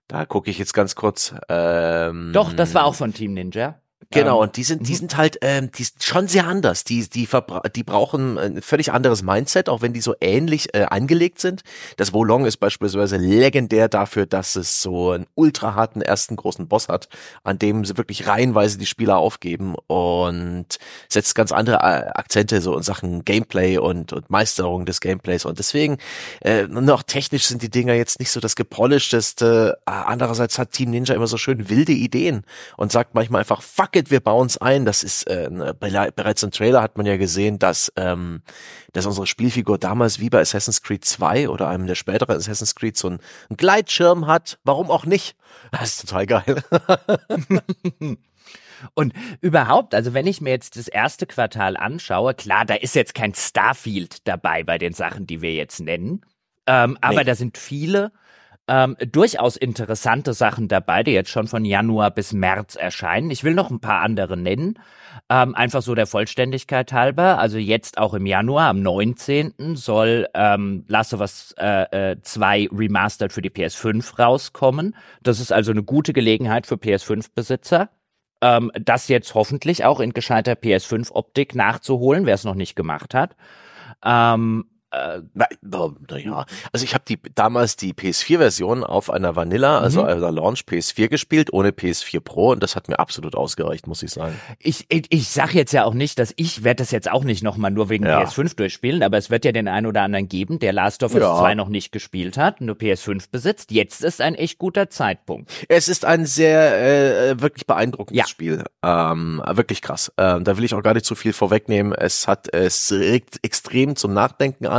Da 0.09 0.25
gucke 0.25 0.51
ich 0.51 0.59
jetzt 0.59 0.73
ganz 0.73 0.95
kurz. 0.95 1.35
Ähm, 1.49 2.31
Doch, 2.33 2.53
das 2.53 2.75
war 2.75 2.85
auch 2.85 2.95
von 2.95 3.13
Team 3.13 3.35
Ninja. 3.35 3.81
Genau, 4.11 4.37
ähm, 4.37 4.43
und 4.43 4.57
die 4.57 4.63
sind, 4.63 4.87
die 4.87 4.93
mhm. 4.93 4.97
sind 4.97 5.17
halt, 5.17 5.39
ähm, 5.41 5.71
die 5.73 5.83
sind 5.83 6.03
schon 6.03 6.29
sehr 6.29 6.47
anders. 6.47 6.85
Die, 6.85 7.09
die, 7.09 7.29
die 7.75 7.83
brauchen 7.83 8.39
ein 8.39 8.63
völlig 8.63 8.93
anderes 8.93 9.23
Mindset, 9.23 9.69
auch 9.69 9.83
wenn 9.83 9.93
die 9.93 10.01
so 10.01 10.15
ähnlich 10.21 10.75
äh, 10.75 10.85
angelegt 10.85 11.41
sind. 11.41 11.63
Das 11.97 12.13
Wolong 12.13 12.47
ist 12.47 12.59
beispielsweise 12.59 13.17
legendär 13.17 13.89
dafür, 13.89 14.27
dass 14.27 14.55
es 14.55 14.81
so 14.81 15.11
einen 15.11 15.27
ultra 15.35 15.75
harten 15.75 16.03
ersten 16.03 16.37
großen 16.37 16.69
Boss 16.69 16.89
hat, 16.89 17.09
an 17.43 17.59
dem 17.59 17.85
sie 17.85 17.97
wirklich 17.97 18.29
reihenweise 18.29 18.79
die 18.79 18.87
Spieler 18.87 19.17
aufgeben 19.17 19.75
und 19.89 20.67
setzt 21.09 21.35
ganz 21.35 21.51
andere 21.51 21.77
äh, 21.79 22.11
Akzente 22.15 22.61
so 22.61 22.77
in 22.77 22.83
Sachen 22.83 23.25
Gameplay 23.25 23.79
und, 23.79 24.13
und 24.13 24.31
Meisterung 24.31 24.87
des 24.87 25.01
Gameplays. 25.01 25.45
Und 25.45 25.59
deswegen, 25.59 25.99
äh, 26.43 26.65
noch 26.69 27.03
technisch 27.03 27.47
sind 27.47 27.63
die 27.63 27.71
Dinger 27.71 27.95
jetzt 27.95 28.21
nicht 28.21 28.31
so 28.31 28.39
das 28.41 28.55
gepolischteste. 28.57 29.79
Äh, 29.87 29.91
andererseits 29.91 30.59
hat 30.59 30.71
Team 30.71 30.91
Ninja 30.91 31.15
immer 31.15 31.27
so 31.27 31.39
schön 31.39 31.69
wilde 31.69 31.93
Ideen 31.93 32.45
und 32.77 32.93
sagt 32.93 33.15
manchmal 33.15 33.41
einfach, 33.41 33.63
fuck 33.63 33.86
it, 33.95 34.11
wir 34.11 34.21
bauen 34.21 34.47
es 34.47 34.59
ein. 34.59 34.85
Das 34.85 35.05
ist 35.05 35.25
äh, 35.29 35.49
ne, 35.51 35.75
bereits 35.75 36.43
im 36.43 36.51
Trailer 36.51 36.83
hat 36.83 36.97
man 36.97 37.07
ja 37.07 37.17
gesehen, 37.17 37.59
dass 37.59 37.93
ähm, 37.97 38.43
dass 38.93 39.07
unsere 39.07 39.27
Spielfigur 39.27 39.79
damals 39.79 40.19
wie 40.19 40.31
bei 40.31 40.41
Assassin's 40.41 40.83
Creed 40.83 41.05
2 41.05 41.49
oder 41.49 41.69
einem 41.69 41.87
der 41.87 41.95
späteren 41.95 42.37
Assassin's 42.37 42.75
Creed 42.75 42.97
so 42.97 43.09
einen, 43.09 43.21
einen 43.49 43.57
Gleitschirm 43.59 44.27
hat. 44.27 44.59
Warum 44.65 44.91
auch 44.91 45.05
nicht? 45.05 45.37
Das 45.71 45.91
ist 45.91 46.09
total 46.09 46.27
geil. 46.27 46.65
Und 48.95 49.15
überhaupt, 49.41 49.95
also 49.95 50.15
wenn 50.15 50.27
ich 50.27 50.41
mir 50.41 50.51
jetzt 50.51 50.77
das 50.77 50.89
erste 50.89 51.27
Quartal 51.27 51.77
anschaue, 51.77 52.35
klar, 52.35 52.65
da 52.65 52.75
ist 52.75 52.95
jetzt 52.95 53.15
kein 53.15 53.35
Starfield 53.35 54.27
dabei 54.27 54.65
bei 54.65 54.79
den 54.79 54.93
Sachen, 54.93 55.27
die 55.27 55.41
wir 55.41 55.55
jetzt 55.55 55.81
nennen. 55.81 56.23
Ähm, 56.67 56.99
aber 57.01 57.19
nee. 57.19 57.25
da 57.25 57.35
sind 57.35 57.59
viele 57.59 58.13
ähm, 58.69 58.97
durchaus 59.13 59.57
interessante 59.57 60.35
Sachen 60.35 60.69
dabei, 60.69 61.03
die 61.03 61.13
jetzt 61.13 61.31
schon 61.31 61.47
von 61.47 61.65
Januar 61.65 62.11
bis 62.11 62.33
März 62.33 62.75
erscheinen. 62.75 63.31
Ich 63.31 63.45
will 63.45 63.55
noch 63.55 63.71
ein 63.71 63.81
paar 63.81 64.03
andere 64.03 64.37
nennen. 64.37 64.79
Ähm, 65.29 65.55
einfach 65.55 65.83
so 65.83 65.95
der 65.95 66.07
Vollständigkeit 66.07 66.93
halber. 66.93 67.39
Also 67.39 67.59
jetzt 67.59 67.99
auch 67.99 68.15
im 68.15 68.27
Januar, 68.27 68.69
am 68.69 68.83
19. 68.83 69.77
soll 69.77 70.27
ähm, 70.35 70.85
Last 70.89 71.15
of 71.15 71.21
Us 71.21 71.55
äh, 71.59 72.13
äh, 72.13 72.21
2 72.21 72.69
Remastered 72.73 73.33
für 73.33 73.43
die 73.43 73.51
PS5 73.51 74.19
rauskommen. 74.19 74.97
Das 75.23 75.41
ist 75.41 75.53
also 75.53 75.71
eine 75.71 75.83
gute 75.83 76.13
Gelegenheit 76.13 76.67
für 76.67 76.75
PS5-Besitzer. 76.75 77.89
Ähm, 78.43 78.71
das 78.75 79.09
jetzt 79.09 79.35
hoffentlich 79.35 79.85
auch 79.85 80.01
in 80.01 80.13
gescheiter 80.13 80.53
PS5-Optik 80.53 81.55
nachzuholen, 81.55 82.27
wer 82.27 82.35
es 82.35 82.45
noch 82.45 82.55
nicht 82.55 82.77
gemacht 82.77 83.15
hat. 83.15 83.37
Ähm, 84.05 84.67
äh, 84.93 85.21
na, 85.35 85.47
ja. 86.17 86.47
Also 86.73 86.85
ich 86.85 86.95
habe 86.95 87.05
die 87.09 87.19
damals 87.35 87.77
die 87.77 87.93
PS4-Version 87.93 88.85
auf 88.85 89.11
einer 89.11 89.37
Vanilla, 89.37 89.81
also 89.81 90.03
mhm. 90.03 90.09
einer 90.09 90.33
Launch 90.33 90.61
PS4 90.61 91.09
gespielt, 91.09 91.53
ohne 91.53 91.71
PS4 91.71 92.21
Pro 92.21 92.53
und 92.53 92.63
das 92.63 92.77
hat 92.77 92.89
mir 92.89 92.99
absolut 92.99 93.35
ausgereicht, 93.35 93.87
muss 93.87 94.03
ich 94.03 94.13
sagen. 94.13 94.39
Ich, 94.59 94.87
ich, 94.89 95.07
ich 95.11 95.29
sag 95.29 95.55
jetzt 95.55 95.73
ja 95.73 95.85
auch 95.85 95.95
nicht, 95.95 96.19
dass 96.19 96.33
ich 96.37 96.63
werde 96.63 96.83
das 96.83 96.91
jetzt 96.93 97.11
auch 97.11 97.25
nicht 97.25 97.43
nochmal 97.43 97.71
nur 97.71 97.89
wegen 97.89 98.07
ja. 98.07 98.23
PS5 98.23 98.57
durchspielen, 98.57 99.03
aber 99.03 99.19
es 99.19 99.29
wird 99.29 99.45
ja 99.45 99.53
den 99.53 99.69
einen 99.69 99.87
oder 99.87 100.03
anderen 100.03 100.29
geben, 100.29 100.59
der 100.59 100.73
Last 100.73 101.03
of 101.03 101.15
Us 101.15 101.23
ja. 101.23 101.37
2 101.37 101.55
noch 101.55 101.69
nicht 101.69 101.91
gespielt 101.91 102.39
hat, 102.39 102.61
nur 102.61 102.77
PS5 102.77 103.25
besitzt. 103.31 103.73
Jetzt 103.73 104.05
ist 104.05 104.21
ein 104.21 104.35
echt 104.35 104.59
guter 104.59 104.89
Zeitpunkt. 104.89 105.51
Es 105.69 105.89
ist 105.89 106.05
ein 106.05 106.27
sehr 106.27 107.31
äh, 107.31 107.41
wirklich 107.41 107.67
beeindruckendes 107.67 108.19
ja. 108.19 108.27
Spiel. 108.29 108.65
Ähm, 108.85 109.43
wirklich 109.47 109.83
krass. 109.83 110.13
Ähm, 110.17 110.45
da 110.45 110.57
will 110.57 110.65
ich 110.65 110.75
auch 110.75 110.83
gar 110.83 110.95
nicht 110.95 111.07
zu 111.07 111.15
viel 111.15 111.33
vorwegnehmen. 111.33 111.93
Es 111.93 112.29
hat 112.29 112.53
es 112.55 112.93
regt 112.93 113.39
extrem 113.43 113.97
zum 113.97 114.15
Nachdenken 114.15 114.67
an. 114.67 114.76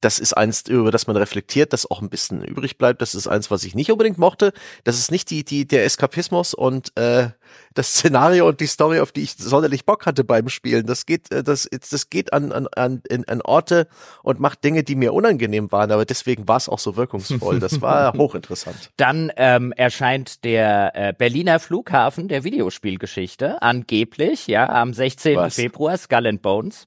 Das 0.00 0.18
ist 0.18 0.32
eins, 0.32 0.62
über 0.68 0.90
das 0.90 1.06
man 1.06 1.16
reflektiert, 1.16 1.72
das 1.72 1.90
auch 1.90 2.00
ein 2.00 2.08
bisschen 2.08 2.44
übrig 2.44 2.78
bleibt. 2.78 3.02
Das 3.02 3.14
ist 3.14 3.26
eins, 3.26 3.50
was 3.50 3.64
ich 3.64 3.74
nicht 3.74 3.90
unbedingt 3.90 4.18
mochte. 4.18 4.52
Das 4.84 4.98
ist 4.98 5.10
nicht 5.10 5.30
die, 5.30 5.44
die, 5.44 5.66
der 5.66 5.84
Eskapismus 5.84 6.54
und 6.54 6.96
äh, 6.96 7.30
das 7.74 7.94
Szenario 7.94 8.48
und 8.48 8.60
die 8.60 8.66
Story, 8.66 9.00
auf 9.00 9.12
die 9.12 9.22
ich 9.22 9.34
sonderlich 9.36 9.84
Bock 9.84 10.06
hatte 10.06 10.24
beim 10.24 10.48
Spielen. 10.48 10.86
Das 10.86 11.06
geht, 11.06 11.32
äh, 11.32 11.42
das, 11.42 11.68
das 11.90 12.10
geht 12.10 12.32
an, 12.32 12.52
an, 12.52 12.68
an, 12.76 13.02
an 13.26 13.42
Orte 13.42 13.88
und 14.22 14.40
macht 14.40 14.62
Dinge, 14.64 14.84
die 14.84 14.94
mir 14.94 15.12
unangenehm 15.12 15.72
waren, 15.72 15.90
aber 15.90 16.04
deswegen 16.04 16.46
war 16.48 16.56
es 16.56 16.68
auch 16.68 16.78
so 16.78 16.96
wirkungsvoll. 16.96 17.60
Das 17.60 17.80
war 17.80 18.12
hochinteressant. 18.16 18.90
Dann 18.96 19.32
ähm, 19.36 19.72
erscheint 19.72 20.44
der 20.44 20.92
äh, 20.94 21.12
Berliner 21.12 21.58
Flughafen 21.60 22.28
der 22.28 22.44
Videospielgeschichte 22.44 23.62
angeblich, 23.62 24.46
ja, 24.46 24.68
am 24.68 24.92
16. 24.92 25.36
Was? 25.36 25.54
Februar, 25.54 25.96
Skull 25.96 26.26
and 26.26 26.42
Bones. 26.42 26.86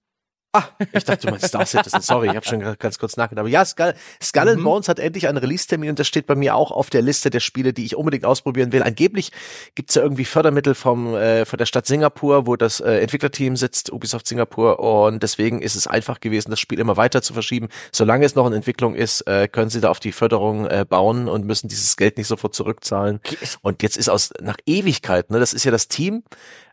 Ah, 0.54 0.64
ich 0.92 1.06
dachte, 1.06 1.28
du 1.28 1.32
meinst 1.32 1.48
Star 1.48 1.66
Citizen. 1.66 2.02
Sorry, 2.02 2.28
ich 2.28 2.36
habe 2.36 2.46
schon 2.46 2.60
ganz 2.78 3.00
kurz 3.00 3.16
nachgedacht. 3.16 3.40
Aber 3.40 3.50
ja, 3.50 3.64
Skull, 3.64 3.94
Skull 4.22 4.50
and 4.50 4.60
mhm. 4.60 4.66
Bones 4.66 4.90
hat 4.90 5.00
endlich 5.00 5.30
einen 5.30 5.38
Release-Termin 5.38 5.92
und 5.92 6.00
das 6.00 6.08
steht 6.08 6.28
bei 6.28 6.36
mir 6.36 6.56
auch 6.56 6.72
auf 6.72 6.90
der 6.90 7.02
Liste 7.02 7.30
der 7.30 7.40
Spiele, 7.40 7.72
die 7.72 7.86
ich 7.86 7.96
unbedingt 7.96 8.26
ausprobieren 8.26 8.74
will. 8.74 8.84
Angeblich 8.84 9.32
gibt's 9.76 9.96
ja 9.96 10.02
irgendwie 10.02 10.26
Fördermittel 10.26 10.76
vom 10.76 11.16
äh, 11.16 11.46
von 11.46 11.58
der 11.58 11.66
Stadt 11.66 11.86
Singapur, 11.86 12.48
wo 12.48 12.58
das 12.58 12.82
äh, 12.82 13.00
Entwicklerteam 13.00 13.56
sitzt, 13.56 13.94
Ubisoft 13.94 14.28
Singapur. 14.28 14.80
Und 14.80 15.24
deswegen 15.24 15.62
ist 15.62 15.76
es 15.76 15.88
einfach 15.88 16.20
gewesen, 16.20 16.50
das 16.50 16.60
Spiel 16.60 16.80
immer 16.80 16.98
weiter 16.98 17.22
zu 17.22 17.34
verschieben. 17.34 17.70
Solange 17.94 18.26
es 18.26 18.36
noch 18.36 18.46
in 18.46 18.54
Entwicklung 18.54 18.94
ist, 18.94 19.22
äh, 19.28 19.48
können 19.48 19.70
sie 19.70 19.80
da 19.80 19.90
auf 19.90 20.02
die 20.02 20.12
Förderung 20.12 20.66
äh, 20.66 20.86
bauen 20.88 21.30
und 21.30 21.46
müssen 21.46 21.70
dieses 21.70 21.96
Geld 21.96 22.18
nicht 22.18 22.28
sofort 22.28 22.54
zurückzahlen. 22.56 23.22
Und 23.62 23.84
jetzt 23.84 23.96
ist 23.96 24.10
aus 24.10 24.32
nach 24.42 24.58
Ewigkeit, 24.66 25.30
ne, 25.30 25.40
das 25.40 25.54
ist 25.54 25.64
ja 25.64 25.72
das 25.72 25.88
Team, 25.88 26.24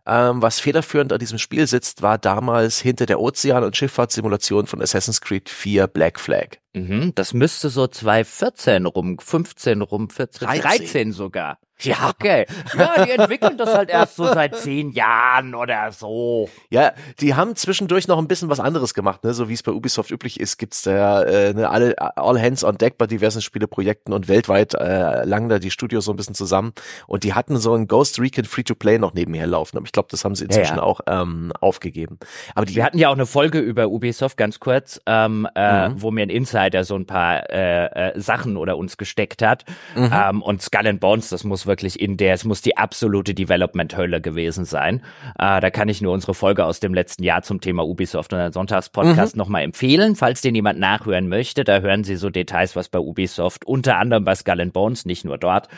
ähm, 0.09 0.43
was 0.43 0.59
federführend 0.59 1.13
an 1.13 1.19
diesem 1.19 1.39
Spiel 1.39 1.67
sitzt, 1.67 2.03
war 2.03 2.19
damals 2.19 2.81
hinter 2.81 3.07
der 3.07 3.21
Ozean- 3.21 3.65
und 3.65 3.77
Schifffahrtssimulation 3.77 4.67
von 4.67 4.81
Assassin's 4.81 5.21
Creed 5.21 5.49
4 5.49 5.87
Black 5.87 6.19
Flag. 6.19 6.57
Mhm, 6.75 7.13
das 7.15 7.35
müsste 7.35 7.69
so 7.69 7.87
2014 7.87 8.87
rum, 8.87 9.19
15 9.19 9.83
rum, 9.83 10.09
14, 10.09 10.49
13, 10.49 10.63
13 10.63 11.13
sogar. 11.13 11.59
Ja, 11.83 12.11
okay. 12.11 12.47
Ja, 12.77 13.05
die 13.05 13.11
entwickeln 13.13 13.57
das 13.57 13.73
halt 13.73 13.89
erst 13.91 14.17
so 14.17 14.25
seit 14.25 14.57
zehn 14.57 14.91
Jahren 14.91 15.55
oder 15.55 15.93
so. 15.93 16.49
Ja, 16.71 16.93
die 17.21 17.35
haben 17.35 17.55
zwischendurch 17.55 18.09
noch 18.09 18.19
ein 18.19 18.27
bisschen 18.27 18.49
was 18.49 18.59
anderes 18.59 18.95
gemacht, 18.95 19.23
ne? 19.23 19.33
So 19.33 19.49
wie 19.49 19.55
es 19.55 19.63
bei 19.63 19.71
Ubisoft 19.71 20.11
üblich 20.11 20.41
ist, 20.41 20.59
gibt's 20.59 20.83
da 20.83 21.23
äh, 21.23 21.55
ne, 21.55 21.71
alle 21.71 21.95
all 22.17 22.41
hands 22.41 22.65
on 22.65 22.77
deck 22.77 22.99
bei 22.99 23.07
diversen 23.07 23.43
Spieleprojekten 23.43 24.13
und 24.13 24.29
weltweit 24.29 24.75
äh, 24.75 25.25
langen 25.25 25.49
da 25.49 25.59
die 25.59 25.71
Studios 25.71 26.05
so 26.05 26.13
ein 26.13 26.17
bisschen 26.17 26.35
zusammen. 26.35 26.73
Und 27.07 27.23
die 27.23 27.35
hatten 27.35 27.57
so 27.59 27.75
ein 27.75 27.87
Ghost 27.87 28.19
Recon 28.19 28.45
Free-to-Play 28.45 28.99
noch 28.99 29.15
nebenher 29.15 29.47
laufen. 29.47 29.77
Aber 29.77 29.87
ich 29.87 29.93
glaube, 29.93 30.09
das 30.11 30.25
haben 30.25 30.35
sie 30.35 30.45
inzwischen 30.45 30.77
ja, 30.77 30.83
ja. 30.83 30.83
auch 30.83 31.01
ähm, 31.07 31.53
aufgegeben. 31.61 32.19
Aber 32.55 32.67
die 32.67 32.75
Wir 32.75 32.85
hatten 32.85 32.99
ja 32.99 33.09
auch 33.09 33.15
eine 33.15 33.27
Folge 33.27 33.61
über 33.61 33.89
Ubisoft, 33.89 34.37
ganz 34.37 34.59
kurz, 34.59 35.01
ähm, 35.07 35.47
äh, 35.55 35.89
mhm. 35.89 36.03
wo 36.03 36.11
mir 36.11 36.23
ein 36.23 36.31
Insider 36.31 36.83
so 36.83 36.97
ein 36.97 37.07
paar 37.07 37.49
äh, 37.51 38.11
äh, 38.11 38.21
Sachen 38.21 38.57
oder 38.57 38.77
uns 38.77 38.97
gesteckt 38.97 39.43
hat. 39.43 39.65
Mhm. 39.95 40.11
Ähm, 40.13 40.43
und 40.43 40.61
Skull 40.61 40.89
and 40.89 41.01
Bones, 41.01 41.29
das 41.29 41.45
muss 41.45 41.68
wirklich 41.69 42.01
in 42.01 42.17
der, 42.17 42.35
es 42.35 42.45
muss 42.45 42.61
die 42.61 42.77
absolute 42.77 43.33
Development-Hölle 43.35 44.21
gewesen 44.21 44.65
sein. 44.65 45.03
Äh, 45.39 45.61
da 45.61 45.71
kann 45.71 45.89
ich 45.89 46.03
nur 46.03 46.13
unsere 46.13 46.35
Folge 46.35 46.65
aus 46.65 46.81
dem 46.81 46.93
letzten 46.93 47.23
Jahr 47.23 47.43
zum 47.43 47.61
Thema 47.61 47.87
Ubisoft 47.87 48.33
und 48.33 48.41
den 48.41 48.53
Sonntagspodcast 48.53 49.37
mhm. 49.37 49.39
nochmal 49.39 49.63
empfehlen, 49.63 50.17
falls 50.17 50.41
den 50.41 50.57
jemand 50.57 50.81
nachhören 50.81 51.29
möchte. 51.29 51.63
Da 51.63 51.79
hören 51.79 52.03
Sie 52.03 52.17
so 52.17 52.31
Details, 52.31 52.75
was 52.75 52.89
bei 52.89 52.99
Ubisoft, 52.99 53.65
unter 53.65 53.99
anderem 53.99 54.25
bei 54.25 54.35
Skull 54.35 54.61
and 54.61 54.73
Bones, 54.73 55.05
nicht 55.05 55.25
nur 55.25 55.39
dort, 55.39 55.69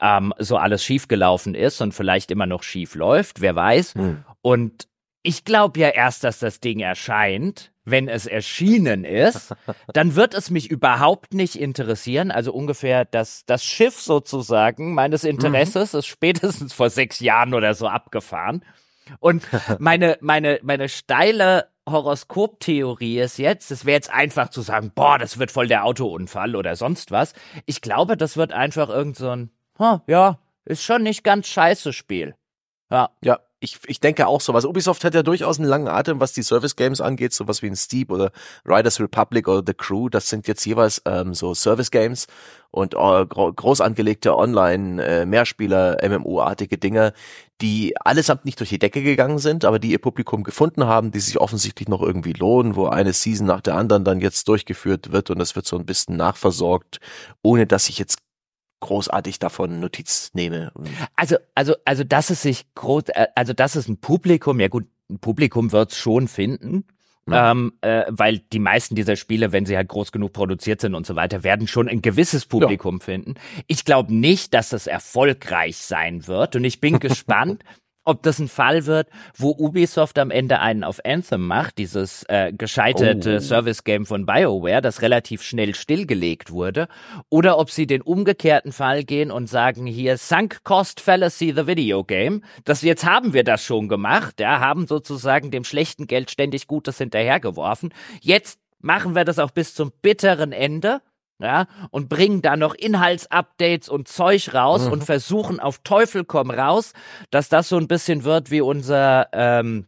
ähm, 0.00 0.32
so 0.38 0.56
alles 0.56 0.82
schiefgelaufen 0.82 1.54
ist 1.54 1.82
und 1.82 1.92
vielleicht 1.92 2.30
immer 2.30 2.46
noch 2.46 2.62
schief 2.62 2.94
läuft, 2.94 3.42
wer 3.42 3.54
weiß. 3.54 3.96
Mhm. 3.96 4.24
Und 4.40 4.88
ich 5.22 5.44
glaube 5.44 5.80
ja 5.80 5.88
erst, 5.88 6.24
dass 6.24 6.38
das 6.38 6.60
Ding 6.60 6.80
erscheint, 6.80 7.72
wenn 7.84 8.08
es 8.08 8.26
erschienen 8.26 9.04
ist, 9.04 9.54
dann 9.92 10.14
wird 10.14 10.34
es 10.34 10.50
mich 10.50 10.70
überhaupt 10.70 11.34
nicht 11.34 11.56
interessieren. 11.56 12.30
Also 12.30 12.52
ungefähr 12.52 13.04
das, 13.04 13.44
das 13.46 13.64
Schiff 13.64 14.00
sozusagen 14.00 14.94
meines 14.94 15.24
Interesses 15.24 15.92
mhm. 15.92 15.98
ist 15.98 16.06
spätestens 16.06 16.72
vor 16.72 16.90
sechs 16.90 17.20
Jahren 17.20 17.54
oder 17.54 17.74
so 17.74 17.88
abgefahren. 17.88 18.64
Und 19.18 19.46
meine, 19.78 20.18
meine, 20.20 20.60
meine 20.62 20.88
steile 20.88 21.68
Horoskoptheorie 21.88 23.20
ist 23.20 23.38
jetzt, 23.38 23.70
es 23.70 23.84
wäre 23.84 23.96
jetzt 23.96 24.10
einfach 24.10 24.50
zu 24.50 24.60
sagen, 24.60 24.92
boah, 24.94 25.18
das 25.18 25.38
wird 25.38 25.50
voll 25.50 25.66
der 25.66 25.84
Autounfall 25.84 26.54
oder 26.54 26.76
sonst 26.76 27.10
was. 27.10 27.34
Ich 27.66 27.80
glaube, 27.80 28.16
das 28.16 28.36
wird 28.36 28.52
einfach 28.52 28.88
irgend 28.88 29.16
so 29.16 29.30
ein, 29.30 29.50
huh, 29.78 29.98
ja, 30.06 30.38
ist 30.64 30.84
schon 30.84 31.02
nicht 31.02 31.24
ganz 31.24 31.48
scheiße 31.48 31.92
Spiel. 31.92 32.36
Ja. 32.90 33.10
Ja, 33.22 33.40
ich, 33.60 33.78
ich 33.86 34.00
denke 34.00 34.26
auch 34.26 34.40
so. 34.40 34.54
Was 34.54 34.64
Ubisoft 34.64 35.04
hat 35.04 35.14
ja 35.14 35.22
durchaus 35.22 35.58
einen 35.58 35.68
langen 35.68 35.88
Atem, 35.88 36.18
was 36.18 36.32
die 36.32 36.42
Service 36.42 36.76
Games 36.76 37.00
angeht, 37.00 37.34
sowas 37.34 37.62
wie 37.62 37.66
ein 37.66 37.76
Steep 37.76 38.10
oder 38.10 38.32
Riders 38.64 38.98
Republic 39.00 39.46
oder 39.48 39.62
The 39.66 39.74
Crew. 39.74 40.08
Das 40.08 40.28
sind 40.30 40.48
jetzt 40.48 40.64
jeweils 40.64 41.02
ähm, 41.04 41.34
so 41.34 41.54
Service 41.54 41.90
Games 41.90 42.26
und 42.70 42.94
äh, 42.94 43.26
groß 43.26 43.82
angelegte 43.82 44.34
Online 44.34 45.04
äh, 45.04 45.26
Mehrspieler 45.26 45.98
MMO-artige 46.02 46.78
Dinge, 46.78 47.12
die 47.60 47.94
allesamt 48.00 48.46
nicht 48.46 48.58
durch 48.60 48.70
die 48.70 48.78
Decke 48.78 49.02
gegangen 49.02 49.38
sind, 49.38 49.66
aber 49.66 49.78
die 49.78 49.90
ihr 49.90 49.98
Publikum 49.98 50.42
gefunden 50.42 50.86
haben, 50.86 51.10
die 51.10 51.20
sich 51.20 51.38
offensichtlich 51.38 51.88
noch 51.88 52.00
irgendwie 52.00 52.32
lohnen, 52.32 52.76
wo 52.76 52.86
eine 52.86 53.12
Season 53.12 53.46
nach 53.46 53.60
der 53.60 53.74
anderen 53.74 54.04
dann 54.04 54.20
jetzt 54.20 54.48
durchgeführt 54.48 55.12
wird 55.12 55.30
und 55.30 55.38
das 55.38 55.54
wird 55.54 55.66
so 55.66 55.76
ein 55.76 55.84
bisschen 55.84 56.16
nachversorgt, 56.16 57.00
ohne 57.42 57.66
dass 57.66 57.90
ich 57.90 57.98
jetzt 57.98 58.18
großartig 58.80 59.38
davon 59.38 59.80
Notiz 59.80 60.30
nehme. 60.34 60.72
Also, 61.16 61.36
also, 61.54 61.74
also, 61.84 62.04
dass 62.04 62.30
es 62.30 62.42
sich 62.42 62.64
groß, 62.74 63.04
äh, 63.08 63.26
also, 63.34 63.52
dass 63.52 63.76
es 63.76 63.88
ein 63.88 63.98
Publikum, 63.98 64.60
ja 64.60 64.68
gut, 64.68 64.86
ein 65.08 65.18
Publikum 65.18 65.72
wird's 65.72 65.96
schon 65.96 66.28
finden. 66.28 66.84
Ja. 67.28 67.52
Ähm, 67.52 67.74
äh, 67.82 68.04
weil 68.08 68.38
die 68.38 68.58
meisten 68.58 68.94
dieser 68.96 69.14
Spiele, 69.14 69.52
wenn 69.52 69.66
sie 69.66 69.76
halt 69.76 69.88
groß 69.88 70.10
genug 70.10 70.32
produziert 70.32 70.80
sind 70.80 70.94
und 70.94 71.06
so 71.06 71.14
weiter, 71.14 71.44
werden 71.44 71.68
schon 71.68 71.88
ein 71.88 72.02
gewisses 72.02 72.46
Publikum 72.46 72.96
ja. 72.98 73.04
finden. 73.04 73.34
Ich 73.68 73.84
glaube 73.84 74.12
nicht, 74.12 74.52
dass 74.54 74.72
es 74.72 74.86
erfolgreich 74.86 75.76
sein 75.76 76.26
wird 76.26 76.56
und 76.56 76.64
ich 76.64 76.80
bin 76.80 76.98
gespannt, 77.00 77.62
ob 78.04 78.22
das 78.22 78.38
ein 78.38 78.48
Fall 78.48 78.86
wird, 78.86 79.08
wo 79.36 79.50
Ubisoft 79.50 80.18
am 80.18 80.30
Ende 80.30 80.60
einen 80.60 80.84
auf 80.84 81.00
Anthem 81.04 81.46
macht, 81.46 81.78
dieses 81.78 82.24
äh, 82.28 82.52
gescheiterte 82.52 83.36
oh. 83.36 83.40
Service-Game 83.40 84.06
von 84.06 84.26
BioWare, 84.26 84.80
das 84.80 85.02
relativ 85.02 85.42
schnell 85.42 85.74
stillgelegt 85.74 86.50
wurde, 86.50 86.88
oder 87.28 87.58
ob 87.58 87.70
sie 87.70 87.86
den 87.86 88.02
umgekehrten 88.02 88.72
Fall 88.72 89.04
gehen 89.04 89.30
und 89.30 89.48
sagen, 89.48 89.86
hier 89.86 90.16
Sunk 90.16 90.64
Cost 90.64 91.00
Fallacy 91.00 91.52
the 91.54 91.66
Video 91.66 92.04
Game, 92.04 92.42
das 92.64 92.82
jetzt 92.82 93.04
haben 93.04 93.32
wir 93.32 93.44
das 93.44 93.64
schon 93.64 93.88
gemacht, 93.88 94.40
ja, 94.40 94.60
haben 94.60 94.86
sozusagen 94.86 95.50
dem 95.50 95.64
schlechten 95.64 96.06
Geld 96.06 96.30
ständig 96.30 96.66
Gutes 96.66 96.98
hinterhergeworfen. 96.98 97.92
Jetzt 98.20 98.60
machen 98.80 99.14
wir 99.14 99.24
das 99.24 99.38
auch 99.38 99.50
bis 99.50 99.74
zum 99.74 99.92
bitteren 100.02 100.52
Ende 100.52 101.00
ja, 101.40 101.66
und 101.90 102.08
bringen 102.08 102.42
da 102.42 102.56
noch 102.56 102.74
Inhaltsupdates 102.74 103.88
und 103.88 104.08
Zeug 104.08 104.52
raus 104.54 104.86
mhm. 104.86 104.92
und 104.92 105.04
versuchen 105.04 105.58
auf 105.60 105.78
Teufel 105.78 106.24
komm 106.24 106.50
raus, 106.50 106.92
dass 107.30 107.48
das 107.48 107.68
so 107.68 107.76
ein 107.76 107.88
bisschen 107.88 108.24
wird 108.24 108.50
wie 108.50 108.60
unser, 108.60 109.28
ähm, 109.32 109.86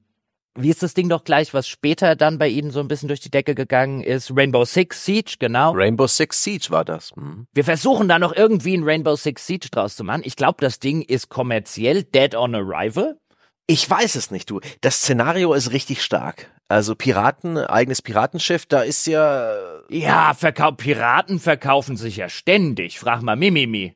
wie 0.55 0.71
ist 0.71 0.83
das 0.83 0.95
Ding 0.95 1.09
doch 1.09 1.25
gleich, 1.25 1.55
was 1.55 1.69
später 1.69 2.17
dann 2.17 2.39
bei 2.39 2.49
Ihnen 2.49 2.71
so 2.71 2.81
ein 2.81 2.89
bisschen 2.89 3.09
durch 3.09 3.21
die 3.21 3.31
Decke 3.31 3.55
gegangen 3.55 4.03
ist? 4.03 4.33
Rainbow 4.35 4.65
Six 4.65 5.05
Siege, 5.05 5.35
genau. 5.39 5.73
Rainbow 5.73 6.07
Six 6.07 6.43
Siege 6.43 6.67
war 6.71 6.85
das. 6.85 7.15
Mhm. 7.17 7.47
Wir 7.53 7.65
versuchen 7.65 8.09
da 8.09 8.19
noch 8.19 8.35
irgendwie 8.35 8.77
ein 8.77 8.85
Rainbow 8.85 9.17
Six 9.17 9.47
Siege 9.47 9.69
draus 9.71 9.97
zu 9.97 10.05
machen. 10.05 10.23
Ich 10.25 10.37
glaube, 10.37 10.59
das 10.61 10.79
Ding 10.79 11.03
ist 11.03 11.29
kommerziell 11.29 12.03
dead 12.03 12.35
on 12.35 12.55
arrival. 12.55 13.19
Ich 13.67 13.89
weiß 13.89 14.17
es 14.17 14.31
nicht, 14.31 14.51
du. 14.51 14.61
Das 14.81 14.97
Szenario 14.97 15.55
ist 15.55 15.73
richtig 15.73 16.03
stark. 16.03 16.51
Also 16.73 16.95
Piraten, 16.95 17.59
eigenes 17.59 18.01
Piratenschiff, 18.01 18.65
da 18.65 18.81
ist 18.81 19.07
ja. 19.07 19.53
Ja, 19.91 20.33
verkau 20.33 20.73
Piraten 20.73 21.39
verkaufen 21.39 21.99
sich 21.99 22.17
ja 22.17 22.31
ständig. 22.31 22.99
Frag 22.99 23.21
mal 23.21 23.37
Mimimi. 23.37 23.95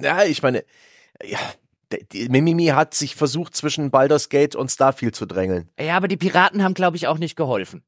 Ja, 0.00 0.22
ich 0.22 0.40
meine, 0.40 0.64
ja, 1.20 1.40
Mimimi 2.28 2.66
hat 2.66 2.94
sich 2.94 3.16
versucht, 3.16 3.56
zwischen 3.56 3.90
Baldur's 3.90 4.28
Gate 4.28 4.54
und 4.54 4.70
Starfield 4.70 5.16
zu 5.16 5.26
drängeln. 5.26 5.68
Ja, 5.80 5.96
aber 5.96 6.06
die 6.06 6.16
Piraten 6.16 6.62
haben, 6.62 6.74
glaube 6.74 6.96
ich, 6.96 7.08
auch 7.08 7.18
nicht 7.18 7.34
geholfen. 7.34 7.82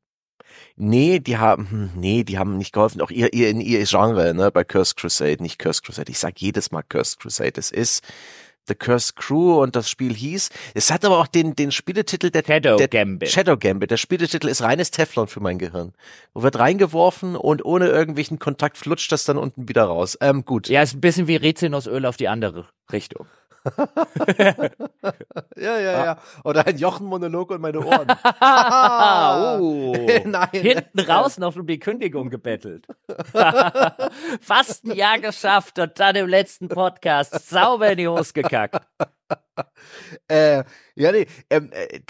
Nee, 0.74 1.20
die 1.20 1.38
haben, 1.38 1.70
hm, 1.70 1.90
nee, 1.94 2.24
die 2.24 2.36
haben 2.36 2.58
nicht 2.58 2.72
geholfen. 2.72 3.02
Auch 3.02 3.12
ihr, 3.12 3.32
ihr 3.34 3.48
in 3.50 3.60
ihr 3.60 3.84
Genre, 3.84 4.34
ne, 4.34 4.50
bei 4.50 4.64
Curse 4.64 4.96
Crusade, 4.96 5.44
nicht 5.44 5.60
Curse 5.60 5.82
Crusade. 5.82 6.10
Ich 6.10 6.18
sag 6.18 6.40
jedes 6.40 6.72
Mal 6.72 6.82
Curse 6.82 7.18
Crusade. 7.20 7.52
Es 7.56 7.70
ist 7.70 8.02
The 8.66 8.74
Cursed 8.74 9.16
Crew 9.16 9.62
und 9.62 9.76
das 9.76 9.90
Spiel 9.90 10.14
hieß. 10.14 10.50
Es 10.74 10.90
hat 10.90 11.04
aber 11.04 11.18
auch 11.18 11.26
den, 11.26 11.54
den 11.54 11.70
Spieletitel 11.70 12.30
der 12.30 12.42
Shadow 12.44 12.76
der, 12.76 12.88
Gambit. 12.88 13.28
Shadow 13.28 13.56
Gambit. 13.56 13.90
Der 13.90 13.96
Spieletitel 13.96 14.48
ist 14.48 14.62
reines 14.62 14.90
Teflon 14.90 15.28
für 15.28 15.40
mein 15.40 15.58
Gehirn. 15.58 15.92
Wo 16.32 16.42
wird 16.42 16.58
reingeworfen 16.58 17.36
und 17.36 17.64
ohne 17.64 17.88
irgendwelchen 17.88 18.38
Kontakt 18.38 18.78
flutscht 18.78 19.12
das 19.12 19.24
dann 19.24 19.36
unten 19.36 19.68
wieder 19.68 19.84
raus. 19.84 20.16
Ähm, 20.20 20.44
gut. 20.44 20.68
Ja, 20.68 20.82
ist 20.82 20.94
ein 20.94 21.00
bisschen 21.00 21.26
wie 21.26 21.36
Rizinusöl 21.36 22.06
auf 22.06 22.16
die 22.16 22.28
andere 22.28 22.68
Richtung. 22.92 23.26
Ja, 25.56 25.78
ja, 25.78 26.04
ja. 26.04 26.18
Oder 26.44 26.66
ein 26.66 26.76
Jochen-Monolog 26.76 27.50
und 27.50 27.60
meine 27.60 27.80
Ohren. 27.80 28.06
oh. 29.60 29.94
Nein. 30.24 30.48
Hinten 30.52 31.00
raus 31.00 31.38
noch 31.38 31.56
um 31.56 31.66
die 31.66 31.78
Kündigung 31.78 32.30
gebettelt. 32.30 32.86
Fast 34.40 34.84
ein 34.84 34.92
Jahr 34.92 35.18
geschafft 35.18 35.78
und 35.78 35.98
dann 35.98 36.16
im 36.16 36.28
letzten 36.28 36.68
Podcast 36.68 37.48
sauber 37.48 37.92
in 37.92 37.98
die 37.98 38.08
Hose 38.08 38.32
gekackt. 38.34 38.86
äh, 40.28 40.64
ja, 40.94 41.12
nee, 41.12 41.26
ähm, 41.48 41.70
äh, 41.72 42.00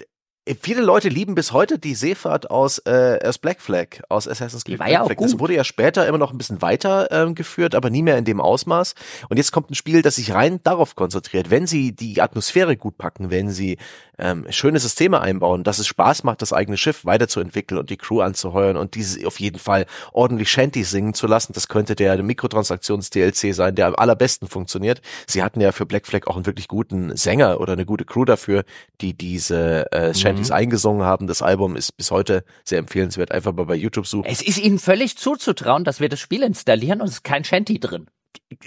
Viele 0.60 0.82
Leute 0.82 1.08
lieben 1.08 1.34
bis 1.34 1.52
heute 1.52 1.78
die 1.78 1.94
Seefahrt 1.94 2.50
aus, 2.50 2.78
äh, 2.80 3.18
aus 3.24 3.38
Black 3.38 3.62
Flag, 3.62 4.02
aus 4.10 4.28
Assassin's 4.28 4.64
Creed 4.66 4.76
Black 4.76 4.90
ja 4.90 5.02
Flag. 5.02 5.16
Das 5.16 5.38
wurde 5.38 5.54
ja 5.54 5.64
später 5.64 6.06
immer 6.06 6.18
noch 6.18 6.32
ein 6.32 6.38
bisschen 6.38 6.60
weiter 6.60 7.08
ähm, 7.10 7.34
geführt, 7.34 7.74
aber 7.74 7.88
nie 7.88 8.02
mehr 8.02 8.18
in 8.18 8.26
dem 8.26 8.42
Ausmaß. 8.42 8.94
Und 9.30 9.38
jetzt 9.38 9.52
kommt 9.52 9.70
ein 9.70 9.74
Spiel, 9.74 10.02
das 10.02 10.16
sich 10.16 10.34
rein 10.34 10.60
darauf 10.62 10.96
konzentriert. 10.96 11.48
Wenn 11.48 11.66
sie 11.66 11.92
die 11.92 12.20
Atmosphäre 12.20 12.76
gut 12.76 12.98
packen, 12.98 13.30
wenn 13.30 13.48
sie 13.48 13.78
ähm, 14.18 14.44
schöne 14.50 14.78
Systeme 14.80 15.18
einbauen, 15.22 15.64
dass 15.64 15.78
es 15.78 15.86
Spaß 15.86 16.24
macht, 16.24 16.42
das 16.42 16.52
eigene 16.52 16.76
Schiff 16.76 17.06
weiterzuentwickeln 17.06 17.80
und 17.80 17.88
die 17.88 17.96
Crew 17.96 18.20
anzuheuern 18.20 18.76
und 18.76 18.96
diese 18.96 19.26
auf 19.26 19.40
jeden 19.40 19.58
Fall 19.58 19.86
ordentlich 20.12 20.50
Shanty 20.50 20.84
singen 20.84 21.14
zu 21.14 21.26
lassen, 21.26 21.54
das 21.54 21.68
könnte 21.68 21.94
der 21.94 22.22
Mikrotransaktions-DLC 22.22 23.54
sein, 23.54 23.74
der 23.74 23.86
am 23.86 23.94
allerbesten 23.94 24.46
funktioniert. 24.46 25.00
Sie 25.26 25.42
hatten 25.42 25.62
ja 25.62 25.72
für 25.72 25.86
Black 25.86 26.06
Flag 26.06 26.26
auch 26.26 26.36
einen 26.36 26.44
wirklich 26.44 26.68
guten 26.68 27.16
Sänger 27.16 27.60
oder 27.60 27.72
eine 27.72 27.86
gute 27.86 28.04
Crew 28.04 28.26
dafür, 28.26 28.64
die 29.00 29.14
diese 29.14 29.90
äh, 29.90 30.14
Shanty 30.14 30.33
Shanties 30.34 30.48
mhm. 30.48 30.54
eingesungen 30.54 31.06
haben. 31.06 31.26
Das 31.26 31.42
Album 31.42 31.76
ist 31.76 31.96
bis 31.96 32.10
heute 32.10 32.44
sehr 32.64 32.78
empfehlenswert. 32.78 33.32
Einfach 33.32 33.52
mal 33.52 33.66
bei 33.66 33.74
YouTube 33.74 34.06
suchen. 34.06 34.26
Es 34.26 34.42
ist 34.42 34.58
ihnen 34.58 34.78
völlig 34.78 35.16
zuzutrauen, 35.16 35.84
dass 35.84 36.00
wir 36.00 36.08
das 36.08 36.20
Spiel 36.20 36.42
installieren 36.42 37.00
und 37.00 37.08
es 37.08 37.14
ist 37.14 37.24
kein 37.24 37.44
Shanty 37.44 37.78
drin 37.78 38.08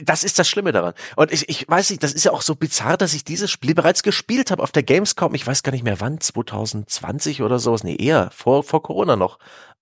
das 0.04 0.24
ist 0.24 0.40
das 0.40 0.48
Schlimme 0.48 0.72
daran. 0.72 0.94
Und 1.16 1.32
ich, 1.32 1.50
ich 1.50 1.68
weiß 1.68 1.90
nicht, 1.90 2.02
das 2.02 2.14
ist 2.14 2.24
ja 2.24 2.32
auch 2.32 2.42
so 2.42 2.56
bizarr, 2.56 2.98
dass 2.98 3.14
ich 3.14 3.24
dieses 3.24 3.52
Spiel 3.52 3.76
bereits 3.76 4.04
gespielt 4.04 4.52
habe 4.52 4.64
auf 4.64 4.72
der 4.72 4.84
Gamescom. 4.84 5.34
Ich 5.36 5.46
weiß 5.46 5.64
gar 5.64 5.72
nicht 5.72 5.84
mehr 5.84 6.00
wann, 6.00 6.20
2020 6.20 7.42
oder 7.42 7.60
sowas. 7.60 7.84
Nee, 7.84 7.96
eher 7.96 8.30
vor, 8.32 8.64
vor 8.64 8.84
Corona 8.84 9.16
noch. 9.16 9.40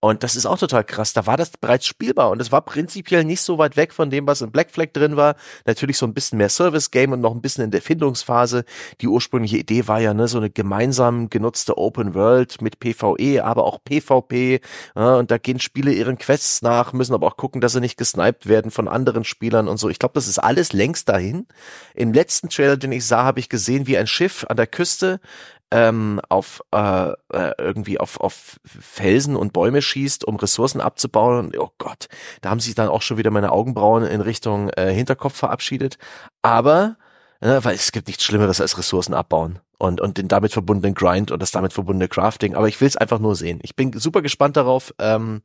Und 0.09 0.21
das 0.21 0.35
ist 0.35 0.45
auch 0.45 0.59
total 0.59 0.83
krass. 0.83 1.13
Da 1.13 1.25
war 1.25 1.35
das 1.35 1.49
bereits 1.49 1.87
spielbar 1.87 2.29
und 2.29 2.39
es 2.39 2.51
war 2.51 2.61
prinzipiell 2.61 3.23
nicht 3.23 3.41
so 3.41 3.57
weit 3.57 3.75
weg 3.75 3.91
von 3.91 4.11
dem, 4.11 4.27
was 4.27 4.41
in 4.41 4.51
Black 4.51 4.69
Flag 4.69 4.89
drin 4.93 5.15
war. 5.17 5.35
Natürlich 5.65 5.97
so 5.97 6.05
ein 6.05 6.13
bisschen 6.13 6.37
mehr 6.37 6.49
Service-Game 6.49 7.11
und 7.11 7.21
noch 7.21 7.33
ein 7.33 7.41
bisschen 7.41 7.63
in 7.63 7.71
der 7.71 7.81
Findungsphase. 7.81 8.65
Die 9.01 9.07
ursprüngliche 9.07 9.57
Idee 9.57 9.87
war 9.87 9.99
ja 9.99 10.13
ne, 10.13 10.27
so 10.27 10.37
eine 10.37 10.51
gemeinsam 10.51 11.31
genutzte 11.31 11.79
Open 11.79 12.13
World 12.13 12.61
mit 12.61 12.79
PvE, 12.79 13.43
aber 13.43 13.63
auch 13.65 13.79
PvP. 13.83 14.61
Ja, 14.95 15.15
und 15.15 15.31
da 15.31 15.39
gehen 15.39 15.59
Spiele 15.59 15.91
ihren 15.91 16.19
Quests 16.19 16.61
nach, 16.61 16.93
müssen 16.93 17.15
aber 17.15 17.25
auch 17.25 17.37
gucken, 17.37 17.59
dass 17.59 17.73
sie 17.73 17.81
nicht 17.81 17.97
gesniped 17.97 18.47
werden 18.47 18.69
von 18.69 18.87
anderen 18.87 19.23
Spielern 19.23 19.67
und 19.67 19.77
so. 19.77 19.89
Ich 19.89 19.97
glaube, 19.97 20.13
das 20.13 20.27
ist 20.27 20.37
alles 20.37 20.71
längst 20.71 21.09
dahin. 21.09 21.47
Im 21.95 22.13
letzten 22.13 22.49
Trailer, 22.49 22.77
den 22.77 22.91
ich 22.91 23.07
sah, 23.07 23.23
habe 23.23 23.39
ich 23.39 23.49
gesehen, 23.49 23.87
wie 23.87 23.97
ein 23.97 24.05
Schiff 24.05 24.45
an 24.47 24.57
der 24.57 24.67
Küste 24.67 25.19
ähm, 25.75 26.21
auf 26.29 26.61
äh, 26.73 27.09
äh, 27.33 27.51
irgendwie 27.57 27.99
auf, 27.99 28.21
auf 28.21 28.61
Felsen 28.65 29.35
und 29.35 29.51
Bäume 29.51 29.81
schießt, 29.81 30.23
um 30.25 30.37
Ressourcen 30.37 30.79
abzubauen. 30.79 31.51
oh 31.57 31.71
Gott, 31.77 32.07
da 32.41 32.49
haben 32.49 32.61
sich 32.61 32.75
dann 32.75 32.87
auch 32.87 33.01
schon 33.01 33.17
wieder 33.17 33.29
meine 33.29 33.51
Augenbrauen 33.51 34.05
in 34.05 34.21
Richtung 34.21 34.69
äh, 34.69 34.93
Hinterkopf 34.93 35.35
verabschiedet. 35.35 35.97
Aber 36.41 36.95
äh, 37.41 37.59
weil 37.61 37.75
es 37.75 37.91
gibt 37.91 38.07
nichts 38.07 38.23
Schlimmeres 38.23 38.61
als 38.61 38.77
Ressourcen 38.77 39.13
abbauen 39.13 39.59
und, 39.77 40.01
und 40.01 40.17
den 40.17 40.27
damit 40.27 40.51
verbundenen 40.51 40.95
Grind 40.95 41.31
und 41.31 41.41
das 41.41 41.51
damit 41.51 41.73
verbundene 41.73 42.07
Crafting. 42.07 42.55
Aber 42.55 42.67
ich 42.67 42.79
will 42.79 42.87
es 42.87 42.97
einfach 42.97 43.19
nur 43.19 43.35
sehen. 43.35 43.59
Ich 43.63 43.75
bin 43.75 43.93
super 43.93 44.21
gespannt 44.21 44.57
darauf, 44.57 44.93
ähm, 44.99 45.41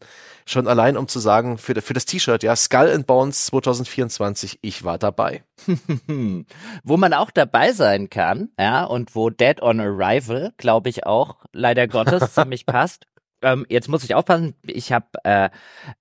schon 0.46 0.68
allein 0.68 0.96
um 0.96 1.08
zu 1.08 1.18
sagen, 1.18 1.58
für, 1.58 1.80
für 1.80 1.94
das 1.94 2.06
T-Shirt, 2.06 2.42
ja, 2.42 2.54
Skull 2.56 2.90
and 2.90 3.06
Bones 3.06 3.46
2024, 3.46 4.58
ich 4.62 4.84
war 4.84 4.98
dabei. 4.98 5.44
wo 6.84 6.96
man 6.96 7.12
auch 7.12 7.30
dabei 7.30 7.72
sein 7.72 8.10
kann, 8.10 8.50
ja, 8.58 8.84
und 8.84 9.14
wo 9.14 9.30
Dead 9.30 9.60
on 9.62 9.80
Arrival, 9.80 10.52
glaube 10.56 10.88
ich, 10.88 11.06
auch 11.06 11.44
leider 11.52 11.88
Gottes 11.88 12.34
ziemlich 12.34 12.66
passt. 12.66 13.06
Ähm, 13.42 13.64
jetzt 13.68 13.88
muss 13.88 14.04
ich 14.04 14.14
aufpassen, 14.14 14.54
ich 14.62 14.92
habe, 14.92 15.06
äh, 15.24 15.50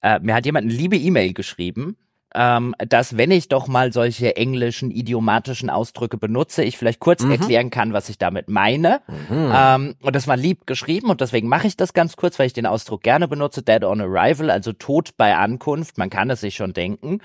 äh, 0.02 0.20
mir 0.20 0.36
hat 0.36 0.46
jemand 0.46 0.66
eine 0.66 0.74
liebe 0.74 0.98
E-Mail 0.98 1.34
geschrieben, 1.34 1.98
ähm, 2.36 2.76
dass 2.78 3.18
wenn 3.18 3.32
ich 3.32 3.48
doch 3.48 3.68
mal 3.68 3.92
solche 3.92 4.36
englischen 4.36 4.92
idiomatischen 4.92 5.70
Ausdrücke 5.70 6.18
benutze, 6.18 6.64
ich 6.64 6.78
vielleicht 6.78 7.00
kurz 7.00 7.24
mhm. 7.24 7.32
erklären 7.32 7.70
kann, 7.72 7.92
was 7.94 8.10
ich 8.10 8.18
damit 8.18 8.50
meine. 8.50 9.02
Mhm. 9.08 9.52
Ähm, 9.54 9.96
und 10.02 10.16
das 10.16 10.28
war 10.28 10.38
lieb 10.38 10.68
geschrieben 10.68 11.10
und 11.10 11.22
deswegen 11.22 11.48
mache 11.48 11.68
ich 11.68 11.76
das 11.76 11.94
ganz 11.94 12.16
kurz, 12.16 12.38
weil 12.38 12.48
ich 12.48 12.54
den 12.54 12.68
Ausdruck 12.68 13.02
gerne 13.02 13.28
benutze. 13.28 13.64
Dead 13.64 13.84
on 13.84 14.02
arrival, 14.02 14.52
also 14.52 14.74
tot 14.74 15.18
bei 15.18 15.36
Ankunft, 15.36 15.98
man 15.98 16.10
kann 16.10 16.30
es 16.30 16.42
sich 16.42 16.56
schon 16.56 16.74
denken, 16.74 17.20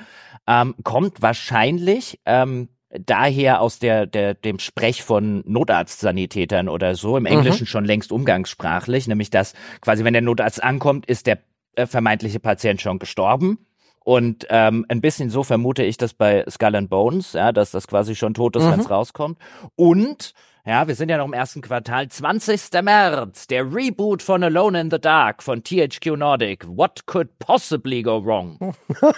ähm, 0.47 0.75
kommt 0.85 1.21
wahrscheinlich 1.21 2.21
ähm, 2.25 2.69
daher 2.99 3.61
aus 3.61 3.79
der, 3.79 4.07
der, 4.07 4.35
dem 4.35 4.59
Sprech 4.59 5.03
von 5.03 5.43
Notarztsanitätern 5.47 6.69
oder 6.69 6.95
so, 6.95 7.17
im 7.17 7.27
Englischen 7.27 7.65
mhm. 7.65 7.69
schon 7.69 7.85
längst 7.85 8.11
umgangssprachlich, 8.11 9.07
nämlich 9.07 9.29
dass 9.31 9.53
quasi, 9.83 10.05
wenn 10.05 10.15
der 10.15 10.23
Notarzt 10.23 10.63
ankommt, 10.63 11.05
ist 11.07 11.27
der 11.27 11.39
äh, 11.75 11.87
vermeintliche 11.87 12.41
Patient 12.41 12.81
schon 12.81 12.99
gestorben 12.99 13.59
und 14.05 14.47
ähm, 14.51 14.87
ein 14.89 15.01
bisschen 15.01 15.31
so 15.31 15.43
vermute 15.43 15.83
ich 15.83 15.97
das 15.97 16.15
bei 16.15 16.45
Skull 16.49 16.77
and 16.77 16.91
Bones, 16.91 17.33
ja, 17.33 17.53
dass 17.53 17.71
das 17.71 17.89
quasi 17.89 18.15
schon 18.15 18.35
tot 18.35 18.55
ist, 18.57 18.65
mhm. 18.65 18.73
wenn 18.73 18.81
es 18.81 18.91
rauskommt. 18.91 19.39
Und 19.75 20.35
Ja, 20.67 20.89
wir 20.89 20.95
sind 20.95 21.11
ja 21.11 21.19
noch 21.19 21.27
im 21.27 21.35
ersten 21.35 21.61
Quartal. 21.61 22.09
20. 22.09 22.73
März, 22.83 23.47
der 23.49 23.71
Reboot 23.71 24.23
von 24.23 24.43
Alone 24.43 24.81
in 24.81 24.91
the 24.91 24.99
Dark 24.99 25.43
von 25.43 25.63
THQ 25.63 26.17
Nordic. 26.17 26.67
What 26.67 27.05
could 27.05 27.39
possibly 27.39 28.03
go 28.03 28.25
wrong? 28.25 28.75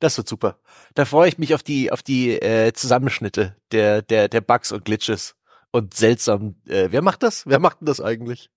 das 0.00 0.16
wird 0.16 0.28
super. 0.28 0.56
Da 0.94 1.04
freue 1.04 1.28
ich 1.28 1.38
mich 1.38 1.54
auf 1.54 1.62
die 1.62 1.92
auf 1.92 2.02
die 2.02 2.32
äh, 2.32 2.72
Zusammenschnitte 2.72 3.54
der 3.70 4.02
der 4.02 4.28
der 4.28 4.40
Bugs 4.40 4.72
und 4.72 4.84
Glitches 4.84 5.36
und 5.70 5.94
seltsam. 5.94 6.56
Äh, 6.66 6.88
wer 6.90 7.02
macht 7.02 7.22
das? 7.22 7.46
Wer 7.46 7.60
macht 7.60 7.80
denn 7.80 7.86
das 7.86 8.00
eigentlich? 8.00 8.50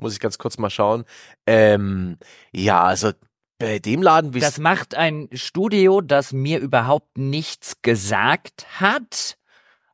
Muss 0.00 0.14
ich 0.14 0.20
ganz 0.20 0.38
kurz 0.38 0.58
mal 0.58 0.70
schauen. 0.70 1.04
Ähm, 1.46 2.18
ja, 2.52 2.82
also 2.82 3.12
bei 3.58 3.78
dem 3.78 4.02
Laden 4.02 4.34
wie 4.34 4.40
Das 4.40 4.58
macht 4.58 4.94
ein 4.94 5.28
Studio, 5.32 6.00
das 6.00 6.32
mir 6.32 6.58
überhaupt 6.58 7.18
nichts 7.18 7.76
gesagt 7.82 8.66
hat. 8.80 9.36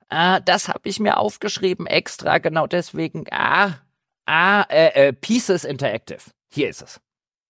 Äh, 0.09 0.40
das 0.45 0.69
habe 0.69 0.88
ich 0.88 1.01
mir 1.01 1.19
aufgeschrieben 1.19 1.87
extra, 1.87 2.38
genau 2.38 2.66
deswegen. 2.66 3.25
Ah, 3.31 3.81
ah, 4.25 4.62
äh, 4.71 5.09
äh, 5.09 5.12
Pieces 5.12 5.64
Interactive. 5.64 6.23
Hier 6.49 6.69
ist 6.69 6.83
es. 6.83 7.01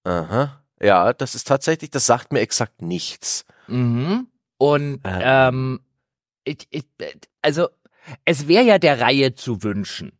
Aha. 0.04 0.62
Ja, 0.80 1.12
das 1.12 1.34
ist 1.34 1.46
tatsächlich, 1.46 1.90
das 1.90 2.06
sagt 2.06 2.32
mir 2.32 2.40
exakt 2.40 2.82
nichts. 2.82 3.44
Mhm. 3.66 4.28
Und 4.58 5.00
ähm, 5.04 5.22
ähm 5.22 5.80
ich, 6.44 6.66
ich, 6.70 6.84
also 7.42 7.68
es 8.24 8.48
wäre 8.48 8.64
ja 8.64 8.78
der 8.78 9.00
Reihe 9.00 9.34
zu 9.34 9.62
wünschen, 9.62 10.15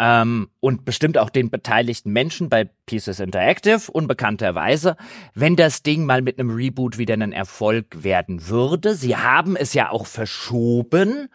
ähm, 0.00 0.48
und 0.60 0.86
bestimmt 0.86 1.18
auch 1.18 1.28
den 1.28 1.50
beteiligten 1.50 2.10
Menschen 2.10 2.48
bei 2.48 2.70
Pieces 2.86 3.20
Interactive, 3.20 3.92
unbekannterweise, 3.92 4.96
wenn 5.34 5.56
das 5.56 5.82
Ding 5.82 6.06
mal 6.06 6.22
mit 6.22 6.38
einem 6.38 6.50
Reboot 6.50 6.96
wieder 6.96 7.14
ein 7.14 7.32
Erfolg 7.32 8.02
werden 8.02 8.48
würde. 8.48 8.94
Sie 8.94 9.16
haben 9.16 9.56
es 9.56 9.74
ja 9.74 9.90
auch 9.90 10.06
verschoben. 10.06 11.28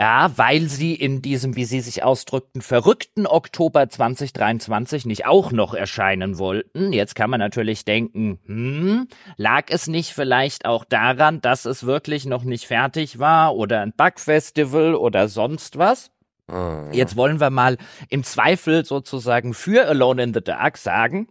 Ja, 0.00 0.30
weil 0.36 0.68
sie 0.68 0.94
in 0.94 1.22
diesem, 1.22 1.56
wie 1.56 1.64
sie 1.64 1.80
sich 1.80 2.04
ausdrückten, 2.04 2.62
verrückten 2.62 3.26
Oktober 3.26 3.88
2023 3.88 5.06
nicht 5.06 5.26
auch 5.26 5.50
noch 5.50 5.74
erscheinen 5.74 6.38
wollten. 6.38 6.92
Jetzt 6.92 7.16
kann 7.16 7.30
man 7.30 7.40
natürlich 7.40 7.84
denken, 7.84 8.38
hm, 8.46 9.08
lag 9.36 9.64
es 9.70 9.88
nicht 9.88 10.12
vielleicht 10.12 10.66
auch 10.66 10.84
daran, 10.84 11.40
dass 11.40 11.64
es 11.64 11.84
wirklich 11.84 12.26
noch 12.26 12.44
nicht 12.44 12.68
fertig 12.68 13.18
war 13.18 13.56
oder 13.56 13.80
ein 13.80 13.92
Bugfestival 13.92 14.94
oder 14.94 15.26
sonst 15.26 15.78
was? 15.78 16.12
Mhm. 16.48 16.92
Jetzt 16.92 17.16
wollen 17.16 17.40
wir 17.40 17.50
mal 17.50 17.76
im 18.08 18.24
Zweifel 18.24 18.84
sozusagen 18.84 19.54
für 19.54 19.86
Alone 19.86 20.22
in 20.22 20.34
the 20.34 20.40
Dark 20.40 20.78
sagen, 20.78 21.28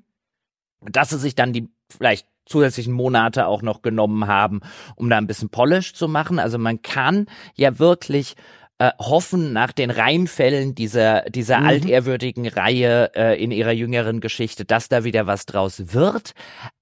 dass 0.81 1.09
sie 1.09 1.17
sich 1.17 1.35
dann 1.35 1.53
die 1.53 1.69
vielleicht 1.89 2.27
zusätzlichen 2.45 2.93
Monate 2.93 3.47
auch 3.47 3.61
noch 3.61 3.81
genommen 3.81 4.27
haben, 4.27 4.61
um 4.95 5.09
da 5.09 5.17
ein 5.17 5.27
bisschen 5.27 5.49
Polish 5.49 5.93
zu 5.93 6.07
machen. 6.07 6.39
Also 6.39 6.57
man 6.57 6.81
kann 6.81 7.27
ja 7.55 7.77
wirklich 7.79 8.35
äh, 8.79 8.91
hoffen 8.99 9.53
nach 9.53 9.71
den 9.71 9.91
Reihenfällen 9.91 10.75
dieser, 10.75 11.23
dieser 11.23 11.59
mhm. 11.59 11.67
altehrwürdigen 11.67 12.47
Reihe 12.47 13.11
äh, 13.15 13.43
in 13.43 13.51
ihrer 13.51 13.71
jüngeren 13.71 14.21
Geschichte, 14.21 14.65
dass 14.65 14.87
da 14.87 15.03
wieder 15.03 15.27
was 15.27 15.45
draus 15.45 15.93
wird. 15.93 16.33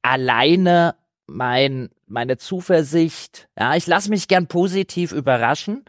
Alleine 0.02 0.96
mein, 1.28 1.90
meine 2.06 2.38
Zuversicht, 2.38 3.48
ja, 3.58 3.76
ich 3.76 3.88
lasse 3.88 4.10
mich 4.10 4.28
gern 4.28 4.48
positiv 4.48 5.12
überraschen, 5.12 5.86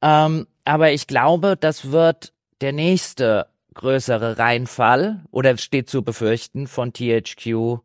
ähm, 0.00 0.46
aber 0.64 0.92
ich 0.92 1.06
glaube, 1.06 1.56
das 1.58 1.90
wird 1.90 2.32
der 2.60 2.72
nächste 2.72 3.46
größere 3.74 4.38
Reinfall 4.38 5.22
oder 5.30 5.56
steht 5.56 5.88
zu 5.88 6.02
befürchten 6.02 6.66
von 6.66 6.92
THQ 6.92 7.78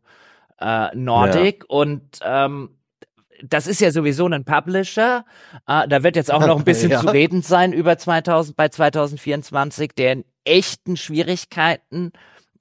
äh, 0.60 0.94
Nordic 0.94 1.64
ja. 1.68 1.76
und 1.76 2.02
ähm, 2.22 2.70
das 3.42 3.66
ist 3.66 3.80
ja 3.80 3.92
sowieso 3.92 4.26
ein 4.26 4.44
Publisher. 4.44 5.24
Äh, 5.66 5.86
da 5.88 6.02
wird 6.02 6.16
jetzt 6.16 6.32
auch 6.32 6.44
noch 6.44 6.58
ein 6.58 6.64
bisschen 6.64 6.90
ja. 6.92 7.00
zu 7.00 7.08
reden 7.08 7.42
sein 7.42 7.72
über 7.72 7.96
2000 7.96 8.56
bei 8.56 8.68
2024, 8.68 9.92
der 9.96 10.12
in 10.12 10.24
echten 10.44 10.96
Schwierigkeiten 10.96 12.12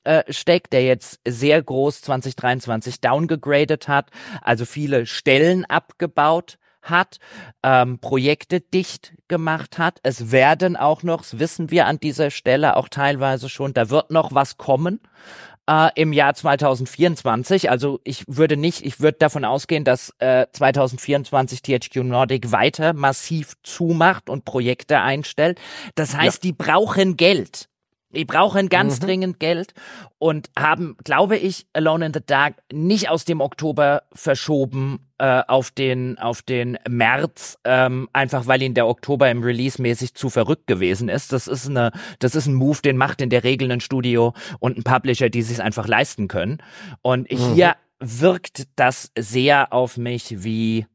äh, 0.04 0.24
steckt, 0.32 0.74
der 0.74 0.84
jetzt 0.84 1.20
sehr 1.28 1.62
groß 1.62 2.02
2023 2.02 3.02
downgegradet 3.02 3.88
hat, 3.88 4.10
also 4.42 4.66
viele 4.66 5.06
Stellen 5.06 5.66
abgebaut 5.66 6.58
hat, 6.90 7.20
ähm, 7.64 8.00
Projekte 8.00 8.62
dicht 8.62 9.14
gemacht 9.28 9.78
hat. 9.78 10.00
Es 10.04 10.32
werden 10.32 10.76
auch 10.76 11.04
noch, 11.04 11.22
das 11.22 11.40
wissen 11.40 11.72
wir 11.72 11.86
an 11.86 12.00
dieser 12.00 12.32
Stelle 12.32 12.76
auch 12.76 12.90
teilweise 12.90 13.50
schon, 13.50 13.74
da 13.74 13.90
wird 13.90 14.12
noch 14.12 14.34
was 14.34 14.58
kommen 14.58 15.00
äh, 15.70 15.90
im 15.96 16.14
Jahr 16.14 16.34
2024. 16.34 17.70
Also 17.70 18.00
ich 18.04 18.24
würde 18.28 18.58
nicht, 18.58 18.86
ich 18.86 19.00
würde 19.00 19.18
davon 19.20 19.46
ausgehen, 19.46 19.84
dass 19.84 20.14
äh, 20.20 20.48
2024 20.52 21.62
THQ 21.62 21.98
Nordic 21.98 22.52
weiter 22.52 22.94
massiv 22.94 23.54
zumacht 23.64 24.30
und 24.30 24.46
Projekte 24.46 25.00
einstellt. 25.02 25.60
Das 25.96 26.16
heißt, 26.16 26.44
ja. 26.44 26.50
die 26.50 26.54
brauchen 26.54 27.18
Geld. 27.18 27.70
Die 28.18 28.26
brauchen 28.26 28.68
ganz 28.70 29.00
mhm. 29.00 29.06
dringend 29.06 29.40
Geld 29.40 29.74
und 30.18 30.50
haben, 30.58 30.98
glaube 31.04 31.38
ich, 31.38 31.68
Alone 31.74 32.08
in 32.08 32.14
the 32.14 32.20
Dark 32.26 32.56
nicht 32.74 33.10
aus 33.10 33.26
dem 33.26 33.42
Oktober 33.42 34.04
verschoben 34.12 35.08
äh, 35.20 35.44
auf 35.48 35.70
den 35.70 36.18
auf 36.18 36.42
den 36.42 36.78
März, 36.90 37.60
ähm, 37.64 38.10
einfach 38.14 38.48
weil 38.48 38.62
ihnen 38.64 38.74
der 38.74 38.88
Oktober 38.88 39.30
im 39.30 39.44
Release 39.44 39.80
mäßig 39.80 40.16
zu 40.16 40.30
verrückt 40.30 40.66
gewesen 40.66 41.10
ist. 41.10 41.32
Das 41.32 41.48
ist 41.48 41.70
eine, 41.70 41.92
das 42.20 42.34
ist 42.34 42.48
ein 42.48 42.56
Move, 42.56 42.82
den 42.82 42.98
macht 42.98 43.22
in 43.22 43.30
der 43.30 43.44
Regel 43.44 43.72
ein 43.72 43.82
Studio 43.82 44.34
und 44.60 44.78
ein 44.78 44.84
Publisher, 44.84 45.30
die 45.30 45.44
sich 45.44 45.62
einfach 45.62 45.88
leisten 45.88 46.28
können. 46.28 46.58
Und 47.04 47.32
mhm. 47.32 47.54
hier 47.54 47.76
wirkt 48.00 48.68
das 48.76 49.12
sehr 49.18 49.74
auf 49.74 49.98
mich 49.98 50.44
wie 50.44 50.88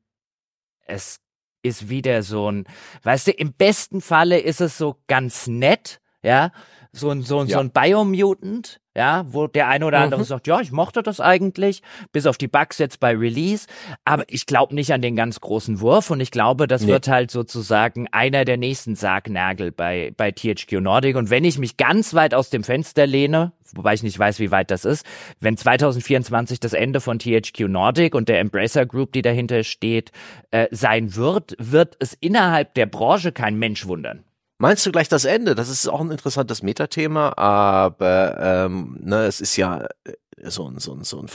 es 0.86 1.20
ist 1.62 1.88
wieder 1.88 2.22
so 2.22 2.50
ein, 2.50 2.64
weißt 3.04 3.28
du, 3.28 3.30
im 3.30 3.52
besten 3.52 4.00
Falle 4.00 4.40
ist 4.40 4.60
es 4.60 4.76
so 4.76 4.96
ganz 5.06 5.46
nett, 5.46 6.00
ja, 6.22 6.50
so 6.94 7.08
ein, 7.10 7.22
so, 7.22 7.42
ja. 7.42 7.46
so 7.46 7.58
ein 7.58 7.70
Biomutant, 7.70 8.78
ja, 8.94 9.24
wo 9.26 9.46
der 9.46 9.68
eine 9.68 9.86
oder 9.86 10.00
andere 10.00 10.20
mhm. 10.20 10.26
sagt, 10.26 10.46
ja, 10.46 10.60
ich 10.60 10.72
mochte 10.72 11.02
das 11.02 11.20
eigentlich, 11.20 11.82
bis 12.12 12.26
auf 12.26 12.36
die 12.36 12.48
Bugs 12.48 12.76
jetzt 12.76 13.00
bei 13.00 13.16
Release, 13.16 13.66
aber 14.04 14.24
ich 14.28 14.44
glaube 14.44 14.74
nicht 14.74 14.92
an 14.92 15.00
den 15.00 15.16
ganz 15.16 15.40
großen 15.40 15.80
Wurf 15.80 16.10
und 16.10 16.20
ich 16.20 16.30
glaube, 16.30 16.66
das 16.66 16.82
nee. 16.82 16.88
wird 16.88 17.08
halt 17.08 17.30
sozusagen 17.30 18.08
einer 18.12 18.44
der 18.44 18.58
nächsten 18.58 18.94
Sargnagel 18.94 19.72
bei, 19.72 20.12
bei 20.18 20.32
THQ 20.32 20.80
Nordic 20.82 21.16
und 21.16 21.30
wenn 21.30 21.46
ich 21.46 21.58
mich 21.58 21.78
ganz 21.78 22.12
weit 22.12 22.34
aus 22.34 22.50
dem 22.50 22.62
Fenster 22.62 23.06
lehne, 23.06 23.52
wobei 23.74 23.94
ich 23.94 24.02
nicht 24.02 24.18
weiß, 24.18 24.38
wie 24.38 24.50
weit 24.50 24.70
das 24.70 24.84
ist, 24.84 25.06
wenn 25.40 25.56
2024 25.56 26.60
das 26.60 26.74
Ende 26.74 27.00
von 27.00 27.18
THQ 27.18 27.68
Nordic 27.68 28.14
und 28.14 28.28
der 28.28 28.40
Embracer 28.40 28.84
Group, 28.84 29.12
die 29.12 29.22
dahinter 29.22 29.64
steht, 29.64 30.12
äh, 30.50 30.68
sein 30.70 31.16
wird, 31.16 31.56
wird 31.58 31.96
es 32.00 32.12
innerhalb 32.20 32.74
der 32.74 32.84
Branche 32.84 33.32
kein 33.32 33.58
Mensch 33.58 33.86
wundern. 33.86 34.24
Meinst 34.62 34.86
du 34.86 34.92
gleich 34.92 35.08
das 35.08 35.24
Ende? 35.24 35.56
Das 35.56 35.68
ist 35.68 35.88
auch 35.88 36.00
ein 36.00 36.12
interessantes 36.12 36.62
Metathema, 36.62 37.32
aber 37.36 38.38
ähm, 38.40 38.96
ne, 39.00 39.24
es 39.24 39.40
ist 39.40 39.56
ja 39.56 39.88
äh, 40.04 40.12
so 40.44 40.68
ein, 40.68 40.78
so 40.78 40.94
ein, 40.94 41.02
so 41.02 41.20
ein, 41.20 41.26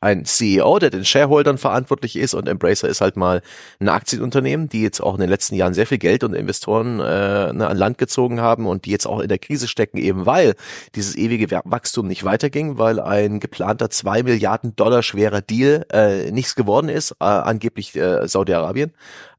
ein 0.00 0.24
CEO, 0.24 0.78
der 0.78 0.88
den 0.88 1.04
Shareholdern 1.04 1.58
verantwortlich 1.58 2.16
ist 2.16 2.32
und 2.32 2.48
Embracer 2.48 2.88
ist 2.88 3.02
halt 3.02 3.18
mal 3.18 3.42
ein 3.78 3.90
Aktienunternehmen, 3.90 4.70
die 4.70 4.80
jetzt 4.80 5.00
auch 5.00 5.16
in 5.16 5.20
den 5.20 5.28
letzten 5.28 5.54
Jahren 5.54 5.74
sehr 5.74 5.86
viel 5.86 5.98
Geld 5.98 6.24
und 6.24 6.32
Investoren 6.32 6.98
äh, 6.98 7.52
ne, 7.52 7.68
an 7.68 7.76
Land 7.76 7.98
gezogen 7.98 8.40
haben 8.40 8.66
und 8.66 8.86
die 8.86 8.90
jetzt 8.90 9.06
auch 9.06 9.20
in 9.20 9.28
der 9.28 9.38
Krise 9.38 9.68
stecken, 9.68 9.98
eben 9.98 10.24
weil 10.24 10.54
dieses 10.94 11.16
ewige 11.16 11.50
Wachstum 11.50 12.06
nicht 12.06 12.24
weiterging, 12.24 12.78
weil 12.78 13.00
ein 13.00 13.40
geplanter 13.40 13.90
zwei 13.90 14.22
Milliarden 14.22 14.74
Dollar 14.76 15.02
schwerer 15.02 15.42
Deal 15.42 15.84
äh, 15.92 16.30
nichts 16.30 16.54
geworden 16.54 16.88
ist, 16.88 17.12
äh, 17.20 17.24
angeblich 17.24 17.94
äh, 17.96 18.26
Saudi-Arabien. 18.26 18.92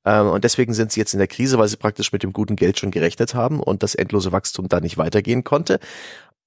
Ähm, 0.05 0.27
und 0.27 0.43
deswegen 0.43 0.73
sind 0.73 0.91
sie 0.91 0.99
jetzt 0.99 1.13
in 1.13 1.19
der 1.19 1.27
Krise, 1.27 1.57
weil 1.57 1.67
sie 1.67 1.77
praktisch 1.77 2.11
mit 2.11 2.23
dem 2.23 2.33
guten 2.33 2.55
Geld 2.55 2.79
schon 2.79 2.91
gerechnet 2.91 3.35
haben 3.35 3.61
und 3.61 3.83
das 3.83 3.95
endlose 3.95 4.31
Wachstum 4.31 4.67
da 4.67 4.79
nicht 4.79 4.97
weitergehen 4.97 5.43
konnte. 5.43 5.79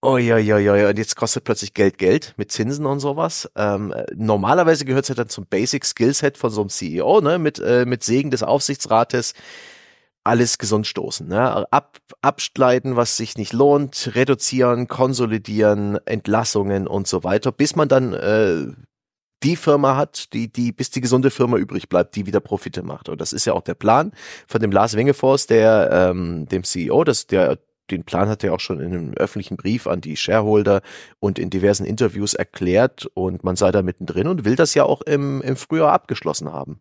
Uiuiui, 0.04 0.84
und 0.84 0.98
jetzt 0.98 1.16
kostet 1.16 1.44
plötzlich 1.44 1.72
Geld 1.72 1.96
Geld 1.96 2.34
mit 2.36 2.52
Zinsen 2.52 2.84
und 2.84 3.00
sowas. 3.00 3.50
Ähm, 3.56 3.94
normalerweise 4.14 4.84
gehört 4.84 5.04
es 5.04 5.08
ja 5.08 5.14
dann 5.14 5.30
zum 5.30 5.46
Basic 5.46 5.86
Skillset 5.86 6.36
von 6.36 6.50
so 6.50 6.60
einem 6.60 6.68
CEO, 6.68 7.22
ne, 7.22 7.38
mit, 7.38 7.58
äh, 7.58 7.86
mit 7.86 8.04
Segen 8.04 8.30
des 8.30 8.42
Aufsichtsrates 8.42 9.32
alles 10.24 10.58
gesund 10.58 10.86
stoßen. 10.86 11.28
Ne? 11.28 11.70
Ab, 11.70 11.98
abschneiden, 12.22 12.96
was 12.96 13.16
sich 13.16 13.36
nicht 13.36 13.52
lohnt, 13.52 14.10
reduzieren, 14.14 14.88
konsolidieren, 14.88 15.98
Entlassungen 16.06 16.86
und 16.86 17.06
so 17.06 17.24
weiter, 17.24 17.52
bis 17.52 17.76
man 17.76 17.88
dann 17.88 18.14
äh, 18.14 18.66
die 19.44 19.56
Firma 19.56 19.96
hat, 19.96 20.32
die, 20.32 20.50
die, 20.50 20.72
bis 20.72 20.90
die 20.90 21.00
gesunde 21.00 21.30
Firma 21.30 21.58
übrig 21.58 21.88
bleibt, 21.88 22.16
die 22.16 22.26
wieder 22.26 22.40
Profite 22.40 22.82
macht. 22.82 23.08
Und 23.08 23.20
das 23.20 23.32
ist 23.32 23.44
ja 23.44 23.52
auch 23.52 23.62
der 23.62 23.74
Plan 23.74 24.12
von 24.46 24.60
dem 24.60 24.72
Lars 24.72 24.96
Wengefors, 24.96 25.46
der, 25.46 25.90
ähm, 25.92 26.46
dem 26.48 26.64
CEO, 26.64 27.04
das, 27.04 27.26
der, 27.26 27.58
den 27.90 28.04
Plan 28.04 28.28
hat 28.28 28.42
er 28.42 28.54
auch 28.54 28.60
schon 28.60 28.80
in 28.80 28.94
einem 28.94 29.14
öffentlichen 29.14 29.56
Brief 29.56 29.86
an 29.86 30.00
die 30.00 30.16
Shareholder 30.16 30.80
und 31.20 31.38
in 31.38 31.50
diversen 31.50 31.84
Interviews 31.84 32.32
erklärt 32.32 33.06
und 33.14 33.44
man 33.44 33.56
sei 33.56 33.70
da 33.70 33.82
mittendrin 33.82 34.26
und 34.26 34.44
will 34.44 34.56
das 34.56 34.74
ja 34.74 34.84
auch 34.84 35.02
im, 35.02 35.42
im 35.42 35.56
Frühjahr 35.56 35.92
abgeschlossen 35.92 36.50
haben 36.50 36.80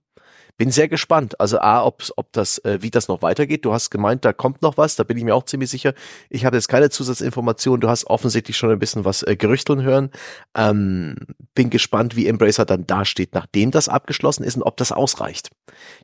bin 0.57 0.71
sehr 0.71 0.87
gespannt. 0.87 1.39
Also 1.39 1.59
A, 1.59 1.83
ob, 1.83 2.03
ob 2.15 2.31
das, 2.31 2.59
äh, 2.59 2.79
wie 2.81 2.91
das 2.91 3.07
noch 3.07 3.21
weitergeht. 3.21 3.65
Du 3.65 3.73
hast 3.73 3.89
gemeint, 3.89 4.23
da 4.25 4.33
kommt 4.33 4.61
noch 4.61 4.77
was, 4.77 4.95
da 4.95 5.03
bin 5.03 5.17
ich 5.17 5.23
mir 5.23 5.35
auch 5.35 5.45
ziemlich 5.45 5.69
sicher. 5.69 5.93
Ich 6.29 6.45
habe 6.45 6.55
jetzt 6.55 6.67
keine 6.67 6.89
Zusatzinformationen. 6.89 7.81
Du 7.81 7.89
hast 7.89 8.05
offensichtlich 8.05 8.57
schon 8.57 8.71
ein 8.71 8.79
bisschen 8.79 9.05
was 9.05 9.23
äh, 9.23 9.35
gerüchteln 9.35 9.81
hören. 9.81 10.11
Ähm, 10.55 11.15
bin 11.55 11.69
gespannt, 11.69 12.15
wie 12.15 12.27
Embracer 12.27 12.65
dann 12.65 12.85
dasteht, 12.85 13.33
nachdem 13.33 13.71
das 13.71 13.89
abgeschlossen 13.89 14.43
ist 14.43 14.55
und 14.55 14.63
ob 14.63 14.77
das 14.77 14.91
ausreicht. 14.91 15.49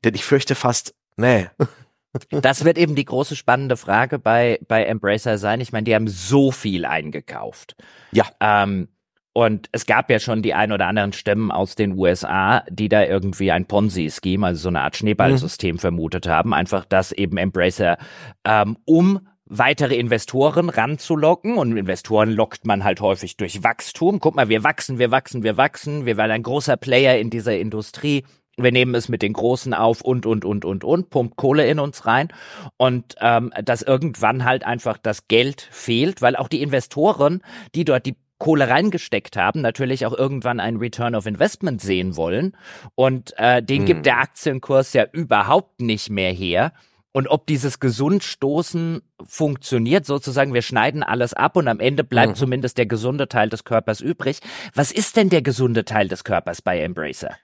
Denn 0.04 0.16
ich 0.16 0.26
fürchte 0.26 0.56
fast, 0.56 0.96
nee. 1.16 1.48
das 2.30 2.66
wird 2.66 2.78
eben 2.78 2.96
die 2.96 3.06
große 3.06 3.36
spannende 3.36 3.78
Frage 3.78 4.18
bei, 4.18 4.60
bei 4.68 4.84
Embracer 4.84 5.38
sein. 5.38 5.62
Ich 5.62 5.72
meine, 5.72 5.84
die 5.84 5.94
haben 5.94 6.08
so 6.08 6.52
viel 6.52 6.86
eingekauft. 6.86 7.76
Ja. 8.12 8.26
Ähm, 8.40 8.88
und 9.34 9.70
es 9.72 9.86
gab 9.86 10.10
ja 10.10 10.20
schon 10.20 10.42
die 10.42 10.54
ein 10.54 10.72
oder 10.72 10.88
anderen 10.88 11.14
Stimmen 11.14 11.52
aus 11.52 11.76
den 11.76 11.98
USA, 11.98 12.64
die 12.70 12.90
da 12.90 13.04
irgendwie 13.04 13.52
ein 13.52 13.66
Ponzi-Scheme, 13.66 14.48
also 14.48 14.62
so 14.62 14.70
eine 14.70 14.82
Art 14.82 14.96
Schneeballsystem 14.98 15.76
mhm. 15.76 15.80
vermutet 15.80 16.28
haben. 16.28 16.54
Einfach, 16.54 16.86
dass 16.86 17.12
eben 17.12 17.38
Embracer, 17.38 17.98
ähm, 18.44 18.78
um 18.86 19.22
weitere 19.46 19.96
Investoren 19.96 20.70
ranzulocken. 20.70 21.58
Und 21.58 21.78
Investoren 21.78 22.32
lockt 22.32 22.66
man 22.66 22.84
halt 22.84 23.02
häufig 23.02 23.38
durch 23.38 23.64
Wachstum. 23.64 24.20
Guck 24.20 24.36
mal, 24.36 24.50
wir 24.50 24.64
wachsen, 24.64 24.98
wir 25.00 25.12
wachsen, 25.12 25.44
wir 25.44 25.58
wachsen. 25.58 26.06
Wir 26.06 26.18
werden 26.18 26.32
ein 26.32 26.44
großer 26.44 26.78
Player 26.78 27.20
in 27.20 27.30
dieser 27.30 27.58
Industrie. 27.58 28.26
Wir 28.58 28.72
nehmen 28.72 28.94
es 28.94 29.10
mit 29.10 29.22
den 29.22 29.34
Großen 29.34 29.74
auf 29.74 30.02
und, 30.02 30.26
und, 30.26 30.44
und, 30.44 30.66
und, 30.66 30.84
und, 30.84 31.10
pumpt 31.10 31.38
Kohle 31.38 31.66
in 31.68 31.80
uns 31.80 32.06
rein. 32.06 32.30
Und 32.78 33.16
ähm, 33.22 33.54
dass 33.64 33.84
irgendwann 33.84 34.44
halt 34.44 34.66
einfach 34.66 34.98
das 34.98 35.28
Geld 35.28 35.68
fehlt, 35.72 36.22
weil 36.22 36.36
auch 36.36 36.48
die 36.48 36.62
Investoren, 36.62 37.42
die 37.74 37.86
dort 37.86 38.06
die 38.06 38.18
Kohle 38.40 38.70
reingesteckt 38.70 39.38
haben, 39.38 39.62
natürlich 39.62 40.06
auch 40.06 40.14
irgendwann 40.14 40.60
einen 40.60 40.78
Return 40.78 41.14
of 41.14 41.28
Investment 41.28 41.82
sehen 41.82 42.18
wollen. 42.18 42.58
Und 42.96 43.34
äh, 43.38 43.62
den 43.62 43.80
hm. 43.80 43.86
gibt 43.86 44.06
der 44.06 44.20
Aktienkurs 44.20 44.94
ja 44.94 45.06
überhaupt 45.12 45.82
nicht 45.82 46.10
mehr 46.10 46.32
her. 46.32 46.74
Und 47.12 47.28
ob 47.28 47.48
dieses 47.48 47.80
Gesundstoßen 47.80 49.02
funktioniert, 49.28 50.06
sozusagen, 50.06 50.54
wir 50.54 50.62
schneiden 50.62 51.04
alles 51.04 51.34
ab 51.34 51.58
und 51.58 51.68
am 51.68 51.80
Ende 51.80 52.04
bleibt 52.04 52.34
mhm. 52.34 52.36
zumindest 52.36 52.78
der 52.78 52.86
gesunde 52.86 53.28
Teil 53.28 53.50
des 53.50 53.64
Körpers 53.64 54.00
übrig. 54.00 54.40
Was 54.76 54.92
ist 54.92 55.18
denn 55.18 55.30
der 55.30 55.42
gesunde 55.42 55.86
Teil 55.86 56.08
des 56.08 56.24
Körpers 56.24 56.62
bei 56.62 56.80
Embracer? 56.80 57.36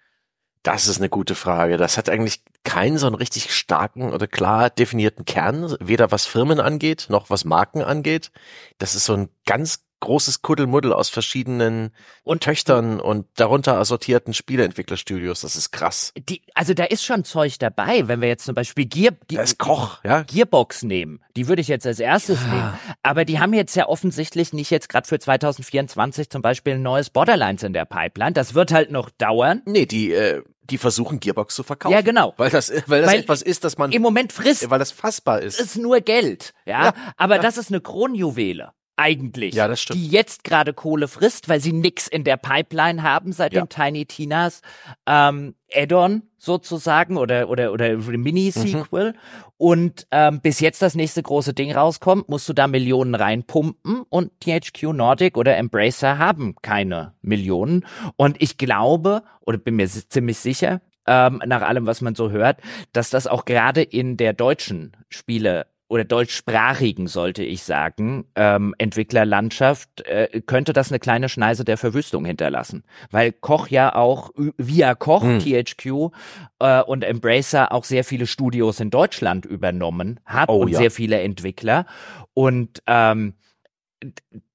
Das 0.61 0.87
ist 0.87 0.99
eine 0.99 1.09
gute 1.09 1.35
Frage. 1.35 1.77
Das 1.77 1.97
hat 1.97 2.09
eigentlich 2.09 2.41
keinen 2.63 2.97
so 2.97 3.07
einen 3.07 3.15
richtig 3.15 3.53
starken 3.53 4.13
oder 4.13 4.27
klar 4.27 4.69
definierten 4.69 5.25
Kern, 5.25 5.75
weder 5.79 6.11
was 6.11 6.25
Firmen 6.25 6.59
angeht, 6.59 7.07
noch 7.09 7.29
was 7.29 7.43
Marken 7.43 7.81
angeht. 7.81 8.31
Das 8.77 8.95
ist 8.95 9.05
so 9.05 9.13
ein 9.13 9.29
ganz 9.45 9.83
großes 10.05 10.41
Kuddelmuddel 10.41 10.93
aus 10.93 11.09
verschiedenen 11.09 11.91
und 12.23 12.43
Töchtern 12.43 12.99
und 12.99 13.25
darunter 13.35 13.77
assortierten 13.77 14.33
Spieleentwicklerstudios. 14.33 15.41
Das 15.41 15.55
ist 15.55 15.71
krass. 15.71 16.13
Die, 16.15 16.41
also 16.53 16.73
da 16.73 16.85
ist 16.85 17.03
schon 17.03 17.23
Zeug 17.23 17.57
dabei, 17.59 18.07
wenn 18.07 18.21
wir 18.21 18.27
jetzt 18.27 18.45
zum 18.45 18.55
Beispiel 18.55 18.85
Gear, 18.85 19.13
ist 19.29 19.57
Koch, 19.57 20.03
ja? 20.03 20.21
Gearbox 20.21 20.83
nehmen. 20.83 21.19
Die 21.35 21.47
würde 21.47 21.61
ich 21.61 21.67
jetzt 21.67 21.87
als 21.87 21.99
erstes 21.99 22.39
ja. 22.43 22.53
nehmen. 22.53 22.73
Aber 23.03 23.25
die 23.25 23.39
haben 23.39 23.53
jetzt 23.53 23.75
ja 23.75 23.87
offensichtlich 23.87 24.53
nicht 24.53 24.69
jetzt 24.69 24.89
gerade 24.89 25.07
für 25.07 25.19
2024 25.19 26.29
zum 26.29 26.41
Beispiel 26.41 26.75
ein 26.75 26.83
neues 26.83 27.09
Borderlines 27.09 27.63
in 27.63 27.73
der 27.73 27.85
Pipeline. 27.85 28.33
Das 28.33 28.53
wird 28.53 28.71
halt 28.71 28.91
noch 28.91 29.09
dauern. 29.09 29.63
Nee, 29.65 29.87
die, 29.87 30.13
äh, 30.13 30.43
die 30.69 30.77
versuchen 30.77 31.19
Gearbox 31.19 31.55
zu 31.55 31.63
verkaufen. 31.63 31.93
Ja, 31.93 32.01
genau. 32.01 32.33
Weil 32.37 32.51
das, 32.51 32.71
weil 32.87 33.01
das 33.01 33.11
weil 33.11 33.19
etwas 33.19 33.41
ist, 33.41 33.63
das 33.63 33.77
man 33.77 33.91
im 33.91 34.03
Moment 34.03 34.31
frisst. 34.31 34.69
Weil 34.69 34.79
das 34.79 34.91
fassbar 34.91 35.41
ist. 35.41 35.59
Das 35.59 35.65
ist 35.65 35.77
nur 35.77 36.01
Geld, 36.01 36.53
ja. 36.65 36.85
ja 36.85 36.93
aber 37.17 37.37
ja. 37.37 37.41
das 37.41 37.57
ist 37.57 37.71
eine 37.71 37.81
Kronjuwele 37.81 38.71
eigentlich, 38.97 39.55
ja, 39.55 39.67
das 39.67 39.81
stimmt. 39.81 39.99
die 39.99 40.07
jetzt 40.07 40.43
gerade 40.43 40.73
Kohle 40.73 41.07
frisst, 41.07 41.49
weil 41.49 41.59
sie 41.59 41.73
nix 41.73 42.07
in 42.07 42.23
der 42.23 42.37
Pipeline 42.37 43.03
haben 43.03 43.31
seit 43.31 43.53
ja. 43.53 43.61
dem 43.61 43.69
Tiny 43.69 44.05
Tinas 44.05 44.61
ähm, 45.05 45.55
Add-on 45.73 46.23
sozusagen 46.37 47.17
oder 47.17 47.49
oder 47.49 47.73
oder 47.73 47.97
Mini-Sequel 47.97 49.11
mhm. 49.11 49.17
und 49.57 50.07
ähm, 50.11 50.39
bis 50.41 50.59
jetzt 50.59 50.81
das 50.81 50.95
nächste 50.95 51.23
große 51.23 51.53
Ding 51.53 51.71
rauskommt, 51.73 52.29
musst 52.29 52.47
du 52.47 52.53
da 52.53 52.67
Millionen 52.67 53.15
reinpumpen 53.15 54.03
und 54.09 54.31
THQ 54.39 54.93
Nordic 54.93 55.37
oder 55.37 55.57
Embracer 55.57 56.17
haben 56.17 56.55
keine 56.61 57.13
Millionen 57.21 57.85
und 58.15 58.41
ich 58.41 58.57
glaube 58.57 59.23
oder 59.41 59.57
bin 59.57 59.75
mir 59.75 59.87
ziemlich 59.87 60.37
sicher, 60.37 60.81
ähm, 61.07 61.41
nach 61.45 61.61
allem, 61.61 61.85
was 61.85 62.01
man 62.01 62.15
so 62.15 62.31
hört, 62.31 62.59
dass 62.93 63.09
das 63.09 63.27
auch 63.27 63.45
gerade 63.45 63.81
in 63.81 64.17
der 64.17 64.33
deutschen 64.33 64.95
Spiele 65.09 65.67
oder 65.87 66.03
deutschsprachigen, 66.03 67.07
sollte 67.07 67.43
ich 67.43 67.63
sagen, 67.63 68.25
ähm, 68.35 68.73
Entwicklerlandschaft, 68.79 70.01
äh, 70.01 70.41
könnte 70.45 70.73
das 70.73 70.91
eine 70.91 70.99
kleine 70.99 71.29
Schneise 71.29 71.63
der 71.63 71.77
Verwüstung 71.77 72.25
hinterlassen. 72.25 72.83
Weil 73.11 73.31
Koch 73.31 73.67
ja 73.67 73.95
auch 73.95 74.31
via 74.57 74.95
Koch, 74.95 75.21
hm. 75.21 75.39
THQ 75.39 76.11
äh, 76.59 76.81
und 76.81 77.03
Embracer 77.03 77.71
auch 77.71 77.83
sehr 77.83 78.03
viele 78.03 78.25
Studios 78.25 78.79
in 78.79 78.89
Deutschland 78.89 79.45
übernommen 79.45 80.19
hat 80.25 80.49
oh, 80.49 80.63
und 80.63 80.69
ja. 80.69 80.79
sehr 80.79 80.91
viele 80.91 81.21
Entwickler. 81.21 81.85
Und 82.33 82.81
ähm, 82.87 83.35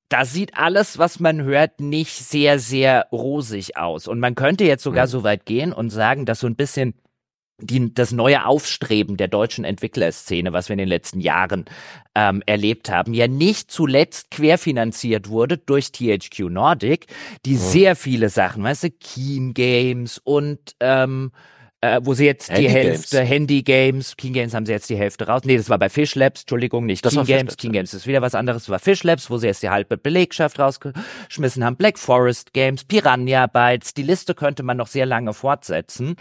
da 0.09 0.25
sieht 0.25 0.57
alles, 0.57 0.99
was 0.99 1.21
man 1.21 1.43
hört, 1.43 1.79
nicht 1.79 2.13
sehr, 2.13 2.59
sehr 2.59 3.07
rosig 3.13 3.77
aus. 3.77 4.09
Und 4.09 4.19
man 4.19 4.35
könnte 4.35 4.65
jetzt 4.65 4.83
sogar 4.83 5.05
hm. 5.05 5.11
so 5.11 5.23
weit 5.23 5.47
gehen 5.47 5.73
und 5.73 5.91
sagen, 5.91 6.27
dass 6.27 6.41
so 6.41 6.49
ein 6.49 6.57
bisschen 6.57 6.95
die, 7.61 7.93
das 7.93 8.13
neue 8.13 8.47
Aufstreben 8.47 9.17
der 9.17 9.29
deutschen 9.29 9.65
Entwicklerszene, 9.65 10.53
was 10.53 10.69
wir 10.69 10.75
in 10.75 10.79
den 10.79 10.89
letzten 10.89 11.21
Jahren 11.21 11.65
ähm, 12.15 12.43
erlebt 12.47 12.91
haben, 12.91 13.15
ja 13.15 13.29
nicht 13.29 13.71
zuletzt 13.71 14.31
querfinanziert 14.31 15.29
wurde 15.29 15.59
durch 15.59 15.93
THQ 15.93 16.51
Nordic, 16.51 17.07
die 17.45 17.55
ja. 17.55 17.61
sehr 17.61 17.97
viele 17.97 18.29
Sachen, 18.29 18.63
weißt 18.63 18.85
du, 18.85 18.91
Keen 18.91 19.55
Games 19.55 20.21
und 20.23 20.75
ähm, 20.81 21.33
äh, 21.83 22.01
wo 22.03 22.13
sie 22.15 22.27
jetzt 22.27 22.51
Handy 22.51 22.63
die 22.63 22.71
Hälfte 22.71 23.17
Games. 23.17 23.31
Handy 23.31 23.63
Games, 23.63 24.17
King 24.17 24.33
Games 24.35 24.55
haben 24.55 24.67
sie 24.67 24.73
jetzt 24.73 24.91
die 24.91 24.97
Hälfte 24.97 25.27
raus. 25.27 25.43
Nee, 25.45 25.57
das 25.57 25.71
war 25.71 25.79
bei 25.79 25.89
Fish 25.89 26.15
Labs, 26.15 26.43
Entschuldigung, 26.43 26.85
nicht 26.85 27.05
das 27.05 27.15
King 27.15 27.25
Games. 27.25 27.57
King 27.57 27.73
Games 27.73 27.95
ist 27.95 28.07
wieder 28.07 28.21
was 28.21 28.35
anderes. 28.35 28.65
Das 28.65 28.71
war 28.71 28.79
Fish 28.79 29.03
Labs, 29.03 29.31
wo 29.31 29.39
sie 29.39 29.47
jetzt 29.47 29.63
die 29.63 29.71
halbe 29.71 29.97
Belegschaft 29.97 30.59
rausgeschmissen 30.59 31.65
haben. 31.65 31.77
Black 31.77 31.99
Forest 31.99 32.53
Games, 32.53 32.85
Piranha 32.85 33.47
Bytes. 33.47 33.95
Die 33.95 34.03
Liste 34.03 34.35
könnte 34.35 34.63
man 34.63 34.77
noch 34.77 34.89
sehr 34.89 35.07
lange 35.07 35.33
fortsetzen. 35.33 36.17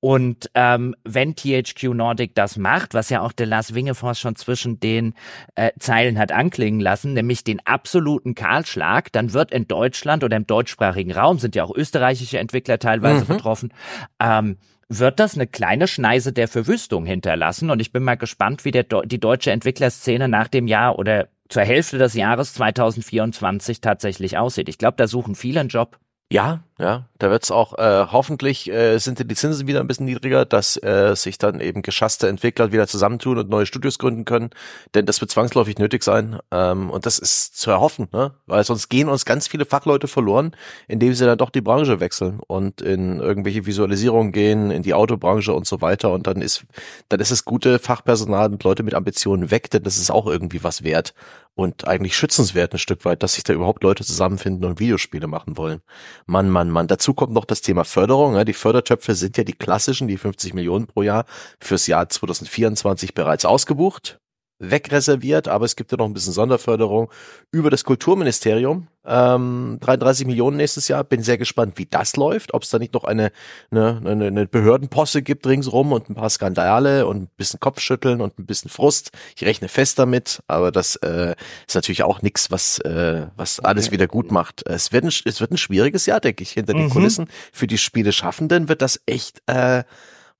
Und 0.00 0.50
ähm, 0.54 0.96
wenn 1.04 1.36
THQ 1.36 1.94
Nordic 1.94 2.34
das 2.34 2.56
macht, 2.56 2.92
was 2.92 3.08
ja 3.08 3.20
auch 3.20 3.30
der 3.30 3.46
Lars 3.46 3.72
Wingefors 3.72 4.18
schon 4.18 4.34
zwischen 4.34 4.80
den 4.80 5.14
äh, 5.54 5.70
Zeilen 5.78 6.18
hat 6.18 6.32
anklingen 6.32 6.80
lassen, 6.80 7.12
nämlich 7.12 7.44
den 7.44 7.64
absoluten 7.64 8.34
Kahlschlag, 8.34 9.12
dann 9.12 9.32
wird 9.32 9.52
in 9.52 9.68
Deutschland 9.68 10.24
oder 10.24 10.36
im 10.36 10.46
deutschsprachigen 10.46 11.12
Raum, 11.12 11.38
sind 11.38 11.54
ja 11.54 11.62
auch 11.62 11.72
österreichische 11.72 12.40
Entwickler 12.40 12.80
teilweise 12.80 13.22
mhm. 13.22 13.28
betroffen, 13.28 13.72
ähm, 14.18 14.56
wird 14.98 15.20
das 15.20 15.34
eine 15.34 15.46
kleine 15.46 15.86
Schneise 15.88 16.32
der 16.32 16.48
Verwüstung 16.48 17.06
hinterlassen. 17.06 17.70
Und 17.70 17.80
ich 17.80 17.92
bin 17.92 18.02
mal 18.02 18.16
gespannt, 18.16 18.64
wie 18.64 18.70
der, 18.70 18.84
die 18.84 19.20
deutsche 19.20 19.50
Entwicklerszene 19.50 20.28
nach 20.28 20.48
dem 20.48 20.66
Jahr 20.66 20.98
oder 20.98 21.28
zur 21.48 21.62
Hälfte 21.62 21.98
des 21.98 22.14
Jahres 22.14 22.54
2024 22.54 23.80
tatsächlich 23.80 24.38
aussieht. 24.38 24.68
Ich 24.68 24.78
glaube, 24.78 24.96
da 24.96 25.06
suchen 25.06 25.34
viele 25.34 25.60
einen 25.60 25.68
Job. 25.68 25.98
Ja, 26.32 26.64
ja, 26.78 27.04
da 27.18 27.30
wird's 27.30 27.50
auch 27.50 27.76
äh, 27.78 28.06
hoffentlich 28.10 28.70
äh, 28.70 28.96
sind 28.96 29.18
die 29.18 29.34
Zinsen 29.34 29.66
wieder 29.66 29.80
ein 29.80 29.86
bisschen 29.86 30.06
niedriger, 30.06 30.46
dass 30.46 30.82
äh, 30.82 31.14
sich 31.14 31.36
dann 31.36 31.60
eben 31.60 31.82
geschasste 31.82 32.26
Entwickler 32.26 32.72
wieder 32.72 32.86
zusammentun 32.86 33.36
und 33.36 33.50
neue 33.50 33.66
Studios 33.66 33.98
gründen 33.98 34.24
können, 34.24 34.48
denn 34.94 35.04
das 35.04 35.20
wird 35.20 35.30
zwangsläufig 35.30 35.76
nötig 35.78 36.02
sein 36.02 36.38
ähm, 36.50 36.88
und 36.88 37.04
das 37.04 37.18
ist 37.18 37.58
zu 37.58 37.70
erhoffen, 37.70 38.08
ne? 38.12 38.32
weil 38.46 38.64
sonst 38.64 38.88
gehen 38.88 39.10
uns 39.10 39.26
ganz 39.26 39.46
viele 39.46 39.66
Fachleute 39.66 40.08
verloren, 40.08 40.56
indem 40.88 41.12
sie 41.12 41.26
dann 41.26 41.36
doch 41.36 41.50
die 41.50 41.60
Branche 41.60 42.00
wechseln 42.00 42.40
und 42.40 42.80
in 42.80 43.20
irgendwelche 43.20 43.66
Visualisierungen 43.66 44.32
gehen, 44.32 44.70
in 44.70 44.82
die 44.82 44.94
Autobranche 44.94 45.52
und 45.52 45.66
so 45.66 45.82
weiter. 45.82 46.12
Und 46.12 46.26
dann 46.26 46.40
ist 46.40 46.64
dann 47.10 47.20
ist 47.20 47.30
es 47.30 47.44
gute 47.44 47.78
Fachpersonal 47.78 48.50
und 48.50 48.64
Leute 48.64 48.82
mit 48.84 48.94
Ambitionen 48.94 49.50
weg, 49.50 49.70
denn 49.70 49.82
das 49.82 49.98
ist 49.98 50.10
auch 50.10 50.26
irgendwie 50.26 50.64
was 50.64 50.82
wert 50.82 51.12
und 51.54 51.86
eigentlich 51.86 52.16
schützenswert 52.16 52.72
ein 52.72 52.78
Stück 52.78 53.04
weit, 53.04 53.22
dass 53.22 53.34
sich 53.34 53.44
da 53.44 53.52
überhaupt 53.52 53.82
Leute 53.82 54.04
zusammenfinden 54.04 54.64
und 54.64 54.80
Videospiele 54.80 55.26
machen 55.26 55.56
wollen. 55.56 55.80
Mann, 56.26 56.48
Mann, 56.48 56.70
Mann. 56.70 56.86
Dazu 56.86 57.14
kommt 57.14 57.32
noch 57.32 57.44
das 57.44 57.60
Thema 57.60 57.84
Förderung. 57.84 58.42
Die 58.44 58.52
Fördertöpfe 58.52 59.14
sind 59.14 59.36
ja 59.36 59.44
die 59.44 59.52
klassischen, 59.52 60.08
die 60.08 60.16
50 60.16 60.54
Millionen 60.54 60.86
pro 60.86 61.02
Jahr 61.02 61.26
fürs 61.60 61.86
Jahr 61.86 62.08
2024 62.08 63.14
bereits 63.14 63.44
ausgebucht 63.44 64.21
wegreserviert, 64.62 65.48
aber 65.48 65.64
es 65.64 65.76
gibt 65.76 65.90
ja 65.92 65.98
noch 65.98 66.06
ein 66.06 66.14
bisschen 66.14 66.32
Sonderförderung 66.32 67.10
über 67.50 67.68
das 67.68 67.84
Kulturministerium. 67.84 68.86
Ähm, 69.04 69.78
33 69.80 70.26
Millionen 70.26 70.56
nächstes 70.56 70.86
Jahr. 70.86 71.02
Bin 71.02 71.22
sehr 71.22 71.36
gespannt, 71.36 71.76
wie 71.76 71.86
das 71.86 72.16
läuft. 72.16 72.54
Ob 72.54 72.62
es 72.62 72.70
da 72.70 72.78
nicht 72.78 72.94
noch 72.94 73.02
eine, 73.02 73.32
eine, 73.72 74.00
eine, 74.04 74.26
eine 74.26 74.46
Behördenposse 74.46 75.22
gibt 75.22 75.46
ringsrum 75.46 75.92
und 75.92 76.08
ein 76.08 76.14
paar 76.14 76.30
Skandale 76.30 77.06
und 77.06 77.22
ein 77.22 77.30
bisschen 77.36 77.58
Kopfschütteln 77.58 78.20
und 78.20 78.38
ein 78.38 78.46
bisschen 78.46 78.70
Frust. 78.70 79.10
Ich 79.36 79.44
rechne 79.44 79.68
fest 79.68 79.98
damit, 79.98 80.40
aber 80.46 80.70
das 80.70 80.96
äh, 80.96 81.34
ist 81.66 81.74
natürlich 81.74 82.04
auch 82.04 82.22
nichts, 82.22 82.52
was, 82.52 82.78
äh, 82.80 83.26
was 83.36 83.58
alles 83.58 83.90
wieder 83.90 84.06
gut 84.06 84.30
macht. 84.30 84.66
Es 84.68 84.92
wird 84.92 85.04
ein, 85.04 85.08
es 85.24 85.40
wird 85.40 85.50
ein 85.50 85.58
schwieriges 85.58 86.06
Jahr, 86.06 86.20
denke 86.20 86.44
ich, 86.44 86.52
hinter 86.52 86.72
den 86.72 86.84
mhm. 86.84 86.90
Kulissen. 86.90 87.28
Für 87.52 87.66
die 87.66 87.78
Spiele 87.78 88.12
Schaffenden 88.12 88.68
wird 88.68 88.82
das 88.82 89.00
echt 89.06 89.42
äh, 89.46 89.82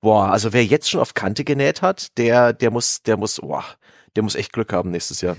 Boah, 0.03 0.31
also 0.33 0.51
wer 0.51 0.65
jetzt 0.65 0.89
schon 0.89 0.99
auf 0.99 1.13
Kante 1.13 1.45
genäht 1.45 1.81
hat, 1.81 2.17
der, 2.17 2.51
der 2.51 2.71
muss, 2.71 3.03
der 3.03 3.15
muss, 3.15 3.39
boah, 3.39 3.63
der 4.15 4.23
muss 4.23 4.35
echt 4.35 4.53
Glück 4.53 4.73
haben 4.73 4.91
nächstes 4.91 5.21
Jahr. 5.21 5.37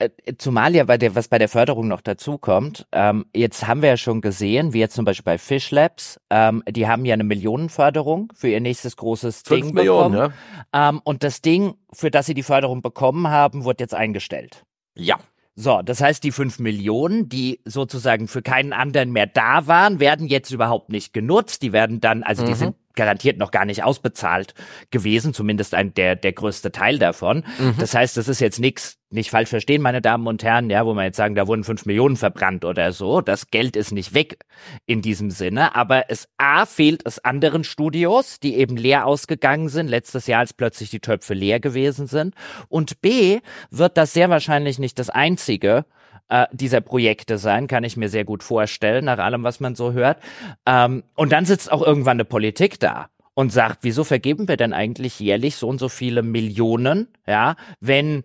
Äh, 0.00 0.10
zumal 0.38 0.76
ja 0.76 0.84
bei 0.84 0.96
der, 0.96 1.16
was 1.16 1.26
bei 1.26 1.38
der 1.38 1.48
Förderung 1.48 1.88
noch 1.88 2.00
dazu 2.00 2.38
kommt, 2.38 2.86
ähm, 2.92 3.26
jetzt 3.34 3.66
haben 3.66 3.82
wir 3.82 3.88
ja 3.88 3.96
schon 3.96 4.20
gesehen, 4.20 4.72
wie 4.72 4.78
jetzt 4.78 4.94
zum 4.94 5.04
Beispiel 5.04 5.24
bei 5.24 5.38
Fish 5.38 5.72
Labs, 5.72 6.20
ähm, 6.30 6.62
die 6.68 6.86
haben 6.86 7.04
ja 7.04 7.14
eine 7.14 7.24
Millionenförderung 7.24 8.32
für 8.34 8.48
ihr 8.48 8.60
nächstes 8.60 8.96
großes 8.96 9.42
Ding 9.42 9.74
Millionen, 9.74 10.12
bekommen. 10.12 10.34
Ja. 10.72 10.88
Ähm, 10.90 11.00
und 11.02 11.24
das 11.24 11.42
Ding, 11.42 11.74
für 11.92 12.12
das 12.12 12.26
sie 12.26 12.34
die 12.34 12.44
Förderung 12.44 12.80
bekommen 12.80 13.28
haben, 13.28 13.64
wird 13.64 13.80
jetzt 13.80 13.94
eingestellt. 13.94 14.64
Ja. 14.96 15.18
So, 15.56 15.82
das 15.82 16.00
heißt, 16.00 16.22
die 16.22 16.30
fünf 16.30 16.60
Millionen, 16.60 17.28
die 17.28 17.60
sozusagen 17.64 18.28
für 18.28 18.42
keinen 18.42 18.72
anderen 18.72 19.10
mehr 19.10 19.26
da 19.26 19.66
waren, 19.66 19.98
werden 19.98 20.28
jetzt 20.28 20.52
überhaupt 20.52 20.90
nicht 20.90 21.12
genutzt. 21.12 21.62
Die 21.62 21.72
werden 21.72 22.00
dann, 22.00 22.22
also 22.22 22.44
mhm. 22.44 22.46
die 22.46 22.54
sind 22.54 22.76
garantiert 22.98 23.38
noch 23.38 23.52
gar 23.52 23.64
nicht 23.64 23.84
ausbezahlt 23.84 24.54
gewesen, 24.90 25.32
zumindest 25.32 25.74
ein, 25.74 25.94
der, 25.94 26.16
der 26.16 26.32
größte 26.32 26.72
Teil 26.72 26.98
davon. 26.98 27.44
Mhm. 27.58 27.76
Das 27.78 27.94
heißt, 27.94 28.16
das 28.16 28.26
ist 28.26 28.40
jetzt 28.40 28.58
nichts, 28.58 28.98
nicht 29.10 29.30
falsch 29.30 29.48
verstehen, 29.48 29.80
meine 29.80 30.02
Damen 30.02 30.26
und 30.26 30.42
Herren, 30.42 30.68
ja, 30.68 30.84
wo 30.84 30.94
man 30.94 31.04
jetzt 31.04 31.16
sagen, 31.16 31.36
da 31.36 31.46
wurden 31.46 31.62
fünf 31.62 31.86
Millionen 31.86 32.16
verbrannt 32.16 32.64
oder 32.64 32.92
so. 32.92 33.20
Das 33.20 33.50
Geld 33.52 33.76
ist 33.76 33.92
nicht 33.92 34.14
weg 34.14 34.38
in 34.84 35.00
diesem 35.00 35.30
Sinne, 35.30 35.76
aber 35.76 36.10
es 36.10 36.28
A 36.38 36.66
fehlt 36.66 37.06
es 37.06 37.24
anderen 37.24 37.62
Studios, 37.62 38.40
die 38.40 38.56
eben 38.56 38.76
leer 38.76 39.06
ausgegangen 39.06 39.68
sind, 39.68 39.86
letztes 39.86 40.26
Jahr, 40.26 40.40
als 40.40 40.52
plötzlich 40.52 40.90
die 40.90 41.00
Töpfe 41.00 41.34
leer 41.34 41.60
gewesen 41.60 42.08
sind. 42.08 42.34
Und 42.68 43.00
B 43.00 43.38
wird 43.70 43.96
das 43.96 44.12
sehr 44.12 44.28
wahrscheinlich 44.28 44.80
nicht 44.80 44.98
das 44.98 45.08
einzige 45.08 45.86
äh, 46.28 46.46
dieser 46.52 46.80
Projekte 46.80 47.38
sein, 47.38 47.66
kann 47.66 47.84
ich 47.84 47.96
mir 47.96 48.08
sehr 48.08 48.24
gut 48.24 48.42
vorstellen, 48.42 49.06
nach 49.06 49.18
allem, 49.18 49.44
was 49.44 49.60
man 49.60 49.74
so 49.74 49.92
hört. 49.92 50.18
Ähm, 50.66 51.04
und 51.14 51.32
dann 51.32 51.44
sitzt 51.44 51.70
auch 51.70 51.82
irgendwann 51.82 52.16
eine 52.16 52.24
Politik 52.24 52.80
da 52.80 53.08
und 53.34 53.52
sagt, 53.52 53.78
wieso 53.82 54.04
vergeben 54.04 54.48
wir 54.48 54.56
denn 54.56 54.72
eigentlich 54.72 55.20
jährlich 55.20 55.56
so 55.56 55.68
und 55.68 55.78
so 55.78 55.88
viele 55.88 56.22
Millionen, 56.22 57.08
ja, 57.26 57.56
wenn 57.80 58.24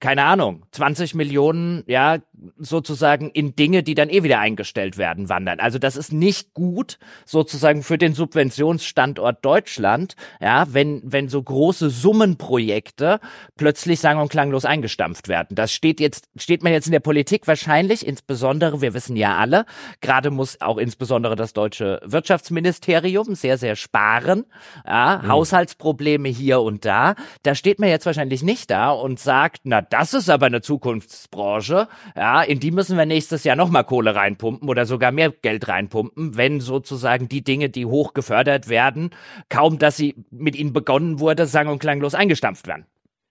keine 0.00 0.24
Ahnung, 0.24 0.64
20 0.72 1.14
Millionen, 1.14 1.84
ja, 1.86 2.18
sozusagen 2.58 3.30
in 3.30 3.56
Dinge, 3.56 3.82
die 3.82 3.94
dann 3.94 4.10
eh 4.10 4.22
wieder 4.22 4.38
eingestellt 4.38 4.98
werden, 4.98 5.28
wandern. 5.28 5.60
Also 5.60 5.78
das 5.78 5.96
ist 5.96 6.12
nicht 6.12 6.54
gut, 6.54 6.98
sozusagen 7.24 7.82
für 7.82 7.98
den 7.98 8.14
Subventionsstandort 8.14 9.44
Deutschland, 9.44 10.14
ja, 10.40 10.66
wenn, 10.70 11.02
wenn 11.04 11.28
so 11.28 11.42
große 11.42 11.90
Summenprojekte 11.90 13.20
plötzlich 13.56 14.00
sang- 14.00 14.18
und 14.18 14.30
klanglos 14.30 14.64
eingestampft 14.64 15.28
werden. 15.28 15.54
Das 15.54 15.72
steht 15.72 16.00
jetzt, 16.00 16.28
steht 16.36 16.62
man 16.62 16.72
jetzt 16.72 16.86
in 16.86 16.92
der 16.92 17.00
Politik 17.00 17.46
wahrscheinlich, 17.46 18.06
insbesondere, 18.06 18.80
wir 18.80 18.94
wissen 18.94 19.16
ja 19.16 19.36
alle, 19.36 19.64
gerade 20.00 20.30
muss 20.30 20.60
auch 20.60 20.78
insbesondere 20.78 21.36
das 21.36 21.52
deutsche 21.52 22.00
Wirtschaftsministerium 22.04 23.34
sehr, 23.34 23.58
sehr 23.58 23.76
sparen, 23.76 24.44
ja, 24.86 25.20
mhm. 25.22 25.28
Haushaltsprobleme 25.28 26.28
hier 26.28 26.60
und 26.60 26.84
da. 26.84 27.14
Da 27.42 27.54
steht 27.54 27.78
man 27.78 27.88
jetzt 27.88 28.06
wahrscheinlich 28.06 28.42
nicht 28.42 28.70
da 28.70 28.90
und 28.90 29.18
sagt, 29.18 29.60
na, 29.64 29.77
das 29.82 30.14
ist 30.14 30.30
aber 30.30 30.46
eine 30.46 30.60
Zukunftsbranche, 30.60 31.88
ja, 32.16 32.42
in 32.42 32.60
die 32.60 32.70
müssen 32.70 32.96
wir 32.96 33.06
nächstes 33.06 33.44
Jahr 33.44 33.56
nochmal 33.56 33.84
Kohle 33.84 34.14
reinpumpen 34.14 34.68
oder 34.68 34.86
sogar 34.86 35.12
mehr 35.12 35.30
Geld 35.30 35.68
reinpumpen, 35.68 36.36
wenn 36.36 36.60
sozusagen 36.60 37.28
die 37.28 37.42
Dinge, 37.42 37.68
die 37.68 37.86
hoch 37.86 38.14
gefördert 38.14 38.68
werden, 38.68 39.10
kaum 39.48 39.78
dass 39.78 39.96
sie 39.96 40.16
mit 40.30 40.56
ihnen 40.56 40.72
begonnen 40.72 41.20
wurde, 41.20 41.46
sang- 41.46 41.68
und 41.68 41.78
klanglos 41.78 42.14
eingestampft 42.14 42.66
werden. 42.66 42.86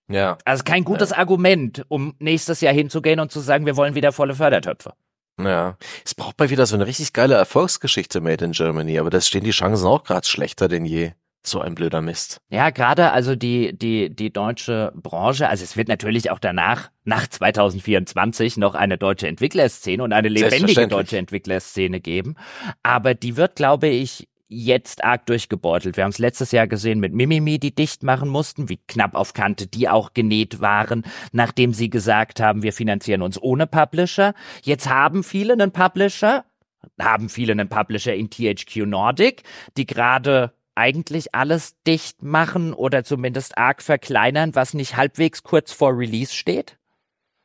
Ja. 0.09 0.37
Also 0.45 0.63
kein 0.63 0.83
gutes 0.83 1.11
ja. 1.11 1.17
Argument, 1.17 1.85
um 1.89 2.15
nächstes 2.19 2.61
Jahr 2.61 2.73
hinzugehen 2.73 3.19
und 3.19 3.31
zu 3.31 3.39
sagen, 3.39 3.65
wir 3.65 3.75
wollen 3.75 3.95
wieder 3.95 4.11
volle 4.11 4.35
Fördertöpfe. 4.35 4.93
Ja, 5.39 5.77
es 6.03 6.15
braucht 6.15 6.39
mal 6.39 6.49
wieder 6.49 6.65
so 6.65 6.75
eine 6.75 6.87
richtig 6.87 7.13
geile 7.13 7.35
Erfolgsgeschichte 7.35 8.21
Made 8.21 8.43
in 8.43 8.53
Germany, 8.53 8.97
aber 8.97 9.11
das 9.11 9.27
stehen 9.27 9.43
die 9.43 9.51
Chancen 9.51 9.85
auch 9.85 10.03
gerade 10.03 10.25
schlechter 10.25 10.67
denn 10.67 10.85
je. 10.85 11.11
So 11.43 11.61
ein 11.61 11.75
blöder 11.75 12.01
Mist. 12.01 12.41
Ja, 12.49 12.71
gerade 12.71 13.11
also 13.11 13.35
die, 13.35 13.77
die, 13.77 14.13
die 14.13 14.33
deutsche 14.33 14.91
Branche, 14.95 15.47
also 15.47 15.63
es 15.63 15.77
wird 15.77 15.87
natürlich 15.87 16.29
auch 16.29 16.39
danach, 16.39 16.89
nach 17.05 17.27
2024, 17.27 18.57
noch 18.57 18.75
eine 18.75 18.97
deutsche 18.97 19.27
Entwicklerszene 19.27 20.03
und 20.03 20.11
eine 20.11 20.27
lebendige 20.27 20.87
deutsche 20.87 21.17
Entwicklerszene 21.17 22.01
geben. 22.01 22.35
Aber 22.83 23.13
die 23.13 23.37
wird, 23.37 23.55
glaube 23.55 23.87
ich, 23.87 24.27
jetzt 24.49 25.03
arg 25.03 25.25
durchgebeutelt. 25.25 25.97
Wir 25.97 26.03
haben 26.03 26.11
es 26.11 26.19
letztes 26.19 26.51
Jahr 26.51 26.67
gesehen 26.67 26.99
mit 26.99 27.13
Mimimi, 27.13 27.59
die 27.59 27.75
dicht 27.75 28.03
machen 28.03 28.29
mussten, 28.29 28.69
wie 28.69 28.79
knapp 28.87 29.15
auf 29.15 29.33
Kante 29.33 29.67
die 29.67 29.89
auch 29.89 30.13
genäht 30.13 30.61
waren, 30.61 31.03
nachdem 31.31 31.73
sie 31.73 31.89
gesagt 31.89 32.39
haben, 32.39 32.63
wir 32.63 32.73
finanzieren 32.73 33.21
uns 33.21 33.41
ohne 33.41 33.67
Publisher. 33.67 34.33
Jetzt 34.63 34.89
haben 34.89 35.23
viele 35.23 35.53
einen 35.53 35.71
Publisher, 35.71 36.45
haben 36.99 37.29
viele 37.29 37.51
einen 37.53 37.69
Publisher 37.69 38.13
in 38.13 38.29
THQ 38.29 38.85
Nordic, 38.85 39.43
die 39.75 39.85
gerade 39.85 40.53
eigentlich 40.77 41.33
alles 41.35 41.75
dicht 41.85 42.23
machen 42.23 42.73
oder 42.73 43.03
zumindest 43.03 43.57
arg 43.57 43.81
verkleinern, 43.81 44.55
was 44.55 44.73
nicht 44.73 44.95
halbwegs 44.95 45.43
kurz 45.43 45.71
vor 45.71 45.97
Release 45.97 46.33
steht? 46.33 46.77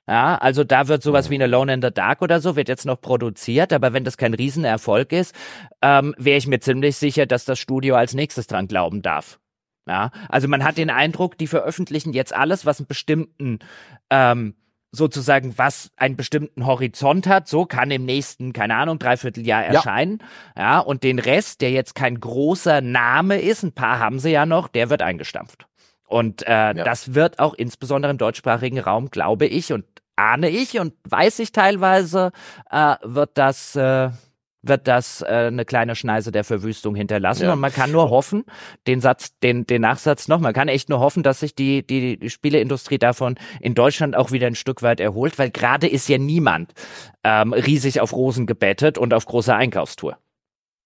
Ja, 0.08 0.36
also 0.36 0.64
da 0.64 0.88
wird 0.88 1.02
sowas 1.02 1.30
wie 1.30 1.36
eine 1.36 1.46
Lone 1.46 1.74
in 1.74 1.82
the 1.82 1.92
Dark 1.92 2.22
oder 2.22 2.40
so, 2.40 2.56
wird 2.56 2.68
jetzt 2.68 2.86
noch 2.86 3.00
produziert, 3.00 3.72
aber 3.72 3.92
wenn 3.92 4.04
das 4.04 4.16
kein 4.16 4.34
Riesenerfolg 4.34 5.12
ist, 5.12 5.34
ähm, 5.80 6.14
wäre 6.18 6.38
ich 6.38 6.46
mir 6.48 6.60
ziemlich 6.60 6.96
sicher, 6.96 7.24
dass 7.24 7.44
das 7.44 7.58
Studio 7.58 7.94
als 7.94 8.12
nächstes 8.12 8.48
dran 8.48 8.66
glauben 8.66 9.02
darf. 9.02 9.38
Ja, 9.86 10.10
also 10.28 10.48
man 10.48 10.64
hat 10.64 10.76
den 10.76 10.90
Eindruck, 10.90 11.38
die 11.38 11.46
veröffentlichen 11.46 12.12
jetzt 12.12 12.34
alles, 12.34 12.66
was 12.66 12.78
einen 12.78 12.86
bestimmten 12.86 13.60
ähm, 14.10 14.54
sozusagen, 14.92 15.56
was 15.56 15.90
einen 15.96 16.16
bestimmten 16.16 16.66
Horizont 16.66 17.26
hat, 17.26 17.48
so 17.48 17.64
kann 17.64 17.90
im 17.90 18.04
nächsten, 18.04 18.52
keine 18.52 18.76
Ahnung, 18.76 18.98
Dreivierteljahr 18.98 19.64
erscheinen. 19.64 20.18
Ja. 20.54 20.62
ja, 20.62 20.78
und 20.80 21.02
den 21.02 21.18
Rest, 21.18 21.62
der 21.62 21.70
jetzt 21.70 21.94
kein 21.94 22.20
großer 22.20 22.82
Name 22.82 23.40
ist, 23.40 23.62
ein 23.62 23.72
paar 23.72 23.98
haben 23.98 24.18
sie 24.18 24.30
ja 24.30 24.44
noch, 24.44 24.68
der 24.68 24.90
wird 24.90 25.00
eingestampft. 25.00 25.66
Und 26.06 26.46
äh, 26.46 26.50
ja. 26.50 26.74
das 26.74 27.14
wird 27.14 27.38
auch 27.38 27.54
insbesondere 27.54 28.10
im 28.10 28.18
deutschsprachigen 28.18 28.78
Raum, 28.78 29.10
glaube 29.10 29.46
ich 29.46 29.72
und 29.72 29.86
ahne 30.14 30.50
ich 30.50 30.78
und 30.78 30.92
weiß 31.08 31.38
ich 31.38 31.52
teilweise, 31.52 32.32
äh, 32.70 32.96
wird 33.02 33.38
das 33.38 33.74
äh, 33.76 34.10
wird 34.62 34.86
das 34.88 35.22
äh, 35.22 35.26
eine 35.26 35.64
kleine 35.64 35.94
Schneise 35.94 36.32
der 36.32 36.44
Verwüstung 36.44 36.94
hinterlassen. 36.94 37.44
Ja. 37.44 37.52
Und 37.52 37.60
man 37.60 37.72
kann 37.72 37.92
nur 37.92 38.10
hoffen, 38.10 38.44
den 38.86 39.00
Satz, 39.00 39.38
den, 39.40 39.66
den 39.66 39.82
Nachsatz 39.82 40.28
noch, 40.28 40.40
man 40.40 40.52
kann 40.52 40.68
echt 40.68 40.88
nur 40.88 41.00
hoffen, 41.00 41.22
dass 41.22 41.40
sich 41.40 41.54
die, 41.54 41.86
die, 41.86 42.18
die 42.18 42.30
Spieleindustrie 42.30 42.98
davon 42.98 43.36
in 43.60 43.74
Deutschland 43.74 44.16
auch 44.16 44.30
wieder 44.30 44.46
ein 44.46 44.54
Stück 44.54 44.82
weit 44.82 45.00
erholt, 45.00 45.38
weil 45.38 45.50
gerade 45.50 45.88
ist 45.88 46.08
ja 46.08 46.18
niemand 46.18 46.72
ähm, 47.24 47.52
riesig 47.52 48.00
auf 48.00 48.12
Rosen 48.12 48.46
gebettet 48.46 48.98
und 48.98 49.12
auf 49.14 49.26
großer 49.26 49.56
Einkaufstour. 49.56 50.18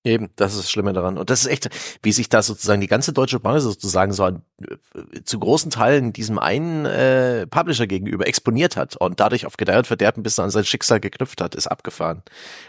Eben, 0.07 0.31
das 0.37 0.53
ist 0.53 0.63
das 0.63 0.71
Schlimme 0.71 0.93
daran. 0.93 1.19
Und 1.19 1.31
das 1.31 1.41
ist 1.41 1.47
echt, 1.49 1.69
wie 2.01 2.13
sich 2.13 2.29
da 2.29 2.41
sozusagen 2.41 2.81
die 2.81 2.87
ganze 2.87 3.13
deutsche 3.13 3.41
Branche 3.41 3.63
sozusagen 3.63 4.13
so 4.13 4.23
an, 4.23 4.43
äh, 4.63 5.23
zu 5.25 5.41
großen 5.41 5.73
Teilen 5.73 6.13
diesem 6.13 6.39
einen 6.39 6.87
äh, 6.87 7.45
Publisher 7.49 7.89
gegenüber 7.89 8.25
exponiert 8.29 8.77
hat 8.77 8.95
und 8.95 9.19
dadurch 9.19 9.47
auf 9.47 9.57
Gedeih 9.57 9.79
und 9.79 9.89
Verderben 9.89 10.23
bis 10.23 10.39
an 10.39 10.51
sein 10.51 10.65
Schicksal 10.65 11.01
geknüpft 11.01 11.41
hat, 11.41 11.57
ist 11.57 11.67
abgefahren. 11.67 12.23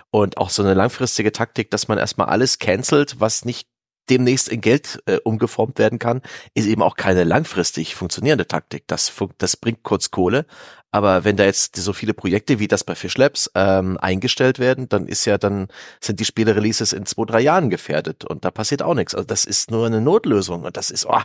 Und 0.09 0.38
auch 0.38 0.49
so 0.49 0.63
eine 0.63 0.73
langfristige 0.73 1.31
Taktik, 1.31 1.69
dass 1.69 1.88
man 1.88 1.99
erstmal 1.99 2.27
alles 2.27 2.57
cancelt, 2.57 3.19
was 3.19 3.45
nicht 3.45 3.67
demnächst 4.09 4.49
in 4.49 4.61
Geld 4.61 5.03
äh, 5.05 5.17
umgeformt 5.23 5.77
werden 5.77 5.99
kann, 5.99 6.21
ist 6.55 6.65
eben 6.65 6.81
auch 6.81 6.95
keine 6.95 7.23
langfristig 7.23 7.93
funktionierende 7.93 8.47
Taktik. 8.47 8.85
Das, 8.88 9.13
das 9.38 9.57
bringt 9.57 9.83
kurz 9.83 10.09
Kohle, 10.09 10.45
aber 10.91 11.25
wenn 11.25 11.35
da 11.35 11.43
jetzt 11.43 11.75
so 11.75 11.91
viele 11.91 12.13
Projekte 12.13 12.59
wie 12.59 12.67
das 12.67 12.83
bei 12.83 12.95
Fish 12.95 13.17
Labs 13.17 13.51
ähm, 13.55 13.97
eingestellt 13.97 14.57
werden, 14.57 14.88
dann 14.88 15.07
ist 15.07 15.25
ja 15.25 15.38
dann 15.38 15.67
sind 15.99 16.19
die 16.19 16.25
Spiele-Releases 16.25 16.93
in 16.93 17.05
zwei, 17.05 17.25
drei 17.25 17.41
Jahren 17.41 17.69
gefährdet 17.69 18.23
und 18.23 18.45
da 18.45 18.51
passiert 18.51 18.81
auch 18.81 18.93
nichts. 18.93 19.13
Also 19.13 19.27
das 19.27 19.43
ist 19.45 19.69
nur 19.69 19.85
eine 19.85 19.99
Notlösung 19.99 20.63
und 20.63 20.77
das 20.77 20.89
ist, 20.89 21.05
oh, 21.05 21.21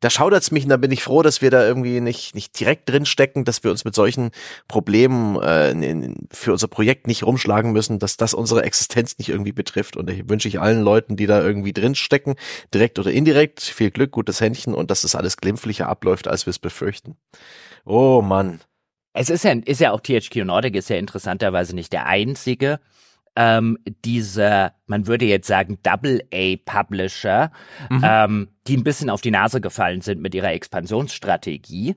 da 0.00 0.10
schaudert's 0.10 0.50
mich 0.50 0.64
und 0.64 0.70
da 0.70 0.76
bin 0.76 0.90
ich 0.90 1.02
froh, 1.02 1.22
dass 1.22 1.42
wir 1.42 1.50
da 1.50 1.64
irgendwie 1.64 2.00
nicht 2.00 2.34
nicht 2.34 2.58
direkt 2.58 2.88
drin 2.88 3.06
stecken, 3.06 3.44
dass 3.44 3.62
wir 3.62 3.70
uns 3.70 3.84
mit 3.84 3.94
solchen 3.94 4.30
Problemen 4.66 5.40
äh, 5.40 6.14
für 6.32 6.52
unser 6.52 6.68
Projekt 6.68 7.06
nicht 7.06 7.22
rumschlagen 7.22 7.72
müssen, 7.72 8.00
dass 8.00 8.16
das 8.16 8.34
unsere 8.34 8.64
Existenz 8.64 9.16
nicht 9.18 9.28
irgendwie 9.28 9.52
betrifft. 9.52 9.96
Und 9.96 10.10
ich 10.10 10.28
wünsche 10.28 10.48
ich 10.48 10.60
allen 10.60 10.82
Leuten, 10.82 11.16
die 11.16 11.26
da 11.26 11.40
irgendwie 11.40 11.72
drin 11.72 11.94
stecken, 11.94 12.34
direkt 12.72 12.98
oder 12.98 13.12
indirekt, 13.12 13.60
viel 13.60 13.90
Glück, 13.90 14.10
gutes 14.10 14.40
Händchen 14.40 14.74
und 14.74 14.90
dass 14.90 15.02
das 15.02 15.14
alles 15.14 15.36
glimpflicher 15.36 15.88
abläuft, 15.88 16.26
als 16.26 16.46
wir 16.46 16.50
es 16.50 16.58
befürchten. 16.58 17.16
Oh 17.84 18.22
Mann. 18.22 18.60
Es 19.14 19.30
ist 19.30 19.44
ja, 19.44 19.52
ist 19.52 19.80
ja 19.80 19.92
auch 19.92 20.00
THQ 20.00 20.44
Nordic 20.44 20.76
ist 20.76 20.90
ja 20.90 20.96
interessanterweise 20.96 21.74
nicht 21.74 21.92
der 21.92 22.06
einzige 22.06 22.80
ähm, 23.36 23.78
dieser, 24.04 24.74
man 24.86 25.06
würde 25.06 25.24
jetzt 25.24 25.46
sagen, 25.46 25.78
Double-A-Publisher, 25.82 27.50
mhm. 27.90 28.02
ähm, 28.04 28.48
die 28.66 28.76
ein 28.76 28.84
bisschen 28.84 29.10
auf 29.10 29.20
die 29.20 29.30
Nase 29.30 29.60
gefallen 29.60 30.00
sind 30.00 30.20
mit 30.20 30.34
ihrer 30.34 30.52
Expansionsstrategie. 30.52 31.96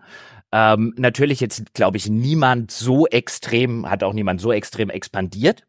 Ähm, 0.52 0.94
natürlich 0.98 1.40
jetzt, 1.40 1.74
glaube 1.74 1.98
ich, 1.98 2.10
niemand 2.10 2.72
so 2.72 3.06
extrem, 3.08 3.90
hat 3.90 4.04
auch 4.04 4.14
niemand 4.14 4.42
so 4.42 4.52
extrem 4.52 4.90
expandiert 4.90 5.64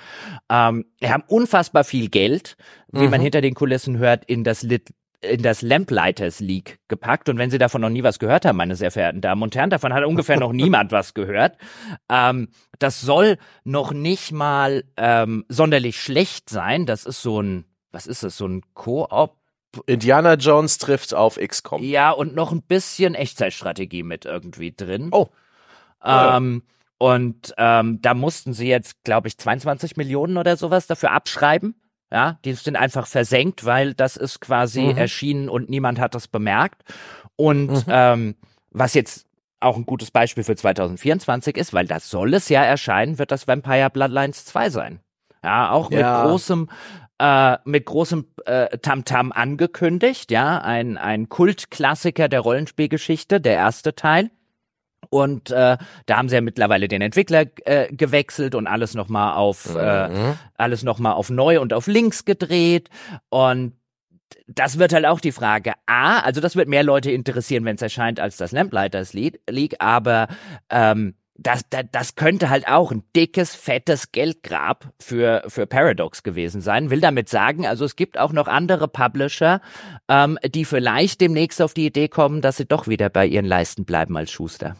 Ähm, 0.49 0.83
wir 0.99 1.13
haben 1.13 1.23
unfassbar 1.27 1.85
viel 1.85 2.09
Geld, 2.09 2.57
wie 2.91 3.05
mhm. 3.05 3.11
man 3.11 3.21
hinter 3.21 3.39
den 3.39 3.53
Kulissen 3.53 3.99
hört, 3.99 4.25
in 4.25 4.43
das 4.43 4.63
Lit 4.63 4.89
in 5.21 5.41
das 5.41 5.61
Lamplighters 5.61 6.39
League 6.39 6.79
gepackt. 6.87 7.29
Und 7.29 7.37
wenn 7.37 7.51
Sie 7.51 7.57
davon 7.57 7.81
noch 7.81 7.89
nie 7.89 8.03
was 8.03 8.19
gehört 8.19 8.45
haben, 8.45 8.57
meine 8.57 8.75
sehr 8.75 8.91
verehrten 8.91 9.21
Damen 9.21 9.41
und 9.43 9.55
Herren, 9.55 9.69
davon 9.69 9.93
hat 9.93 10.05
ungefähr 10.05 10.39
noch 10.39 10.51
niemand 10.53 10.91
was 10.91 11.13
gehört. 11.13 11.57
Ähm, 12.09 12.49
das 12.79 13.01
soll 13.01 13.37
noch 13.63 13.91
nicht 13.91 14.31
mal 14.31 14.83
ähm, 14.97 15.45
sonderlich 15.49 16.01
schlecht 16.01 16.49
sein. 16.49 16.85
Das 16.85 17.05
ist 17.05 17.21
so 17.21 17.41
ein, 17.41 17.65
was 17.91 18.07
ist 18.07 18.23
das, 18.23 18.37
so 18.37 18.47
ein 18.47 18.61
Koop 18.73 19.35
Indiana 19.85 20.33
Jones 20.33 20.77
trifft 20.77 21.13
auf 21.13 21.37
XCOM. 21.37 21.83
Ja, 21.83 22.11
und 22.11 22.33
noch 22.33 22.51
ein 22.51 22.63
bisschen 22.63 23.13
Echtzeitstrategie 23.15 24.03
mit 24.03 24.25
irgendwie 24.25 24.73
drin. 24.75 25.09
Oh. 25.11 25.27
Ja. 26.03 26.37
Ähm, 26.37 26.63
und 26.97 27.53
ähm, 27.57 28.01
da 28.01 28.13
mussten 28.13 28.53
sie 28.53 28.67
jetzt, 28.67 29.03
glaube 29.03 29.27
ich, 29.27 29.37
22 29.37 29.95
Millionen 29.95 30.37
oder 30.37 30.57
sowas 30.57 30.87
dafür 30.87 31.11
abschreiben. 31.11 31.75
Ja, 32.11 32.39
die 32.43 32.53
sind 32.53 32.75
einfach 32.75 33.05
versenkt, 33.05 33.65
weil 33.65 33.93
das 33.93 34.17
ist 34.17 34.39
quasi 34.39 34.81
mhm. 34.81 34.97
erschienen 34.97 35.49
und 35.49 35.69
niemand 35.69 35.99
hat 35.99 36.15
das 36.15 36.27
bemerkt. 36.27 36.83
Und 37.35 37.69
mhm. 37.69 37.83
ähm, 37.87 38.35
was 38.71 38.95
jetzt 38.95 39.27
auch 39.59 39.77
ein 39.77 39.85
gutes 39.85 40.11
Beispiel 40.11 40.43
für 40.43 40.55
2024 40.55 41.57
ist, 41.57 41.73
weil 41.73 41.85
das 41.85 42.09
soll 42.09 42.33
es 42.33 42.49
ja 42.49 42.63
erscheinen, 42.63 43.19
wird 43.19 43.31
das 43.31 43.47
Vampire 43.47 43.89
Bloodlines 43.89 44.45
2 44.45 44.69
sein. 44.69 44.99
Ja, 45.43 45.71
auch 45.71 45.89
mit 45.89 45.99
ja. 45.99 46.25
großem 46.25 46.69
äh, 47.19 47.57
mit 47.65 47.85
großem 47.85 48.25
äh, 48.45 48.77
Tamtam 48.79 49.31
angekündigt, 49.31 50.31
ja, 50.31 50.59
ein 50.59 50.97
ein 50.97 51.29
Kultklassiker 51.29 52.27
der 52.29 52.39
Rollenspielgeschichte, 52.39 53.39
der 53.39 53.53
erste 53.53 53.93
Teil. 53.95 54.31
Und 55.09 55.49
äh, 55.51 55.77
da 56.05 56.17
haben 56.17 56.29
sie 56.29 56.35
ja 56.35 56.41
mittlerweile 56.41 56.87
den 56.87 57.01
Entwickler 57.01 57.45
äh, 57.65 57.87
gewechselt 57.93 58.53
und 58.53 58.67
alles 58.67 58.93
nochmal 58.93 59.35
auf 59.35 59.75
äh, 59.75 60.07
mhm. 60.07 60.15
äh, 60.15 60.33
alles 60.55 60.83
noch 60.83 60.99
mal 60.99 61.13
auf 61.13 61.29
neu 61.29 61.59
und 61.59 61.73
auf 61.73 61.87
links 61.87 62.25
gedreht. 62.25 62.89
Und 63.29 63.73
das 64.47 64.77
wird 64.77 64.93
halt 64.93 65.05
auch 65.05 65.19
die 65.19 65.31
Frage. 65.31 65.73
A, 65.87 66.19
also 66.19 66.41
das 66.41 66.55
wird 66.55 66.67
mehr 66.67 66.83
Leute 66.83 67.11
interessieren, 67.11 67.65
wenn 67.65 67.75
es 67.75 67.81
erscheint, 67.81 68.19
als 68.19 68.37
das 68.37 68.51
Lamplighters 68.51 69.13
League, 69.13 69.75
aber 69.79 70.27
ähm, 70.69 71.15
das, 71.41 71.61
das, 71.69 71.85
das 71.91 72.15
könnte 72.15 72.49
halt 72.49 72.67
auch 72.67 72.91
ein 72.91 73.03
dickes, 73.15 73.55
fettes 73.55 74.11
Geldgrab 74.11 74.91
für, 74.99 75.43
für 75.47 75.65
Paradox 75.65 76.21
gewesen 76.21 76.61
sein. 76.61 76.89
Will 76.89 76.99
damit 76.99 77.29
sagen, 77.29 77.65
also 77.65 77.85
es 77.85 77.95
gibt 77.95 78.17
auch 78.17 78.33
noch 78.33 78.47
andere 78.47 78.87
Publisher, 78.87 79.61
ähm, 80.09 80.37
die 80.45 80.65
vielleicht 80.65 81.21
demnächst 81.21 81.61
auf 81.61 81.73
die 81.73 81.85
Idee 81.85 82.09
kommen, 82.09 82.41
dass 82.41 82.57
sie 82.57 82.65
doch 82.65 82.87
wieder 82.87 83.09
bei 83.09 83.25
ihren 83.25 83.45
Leisten 83.45 83.85
bleiben 83.85 84.17
als 84.17 84.31
Schuster. 84.31 84.75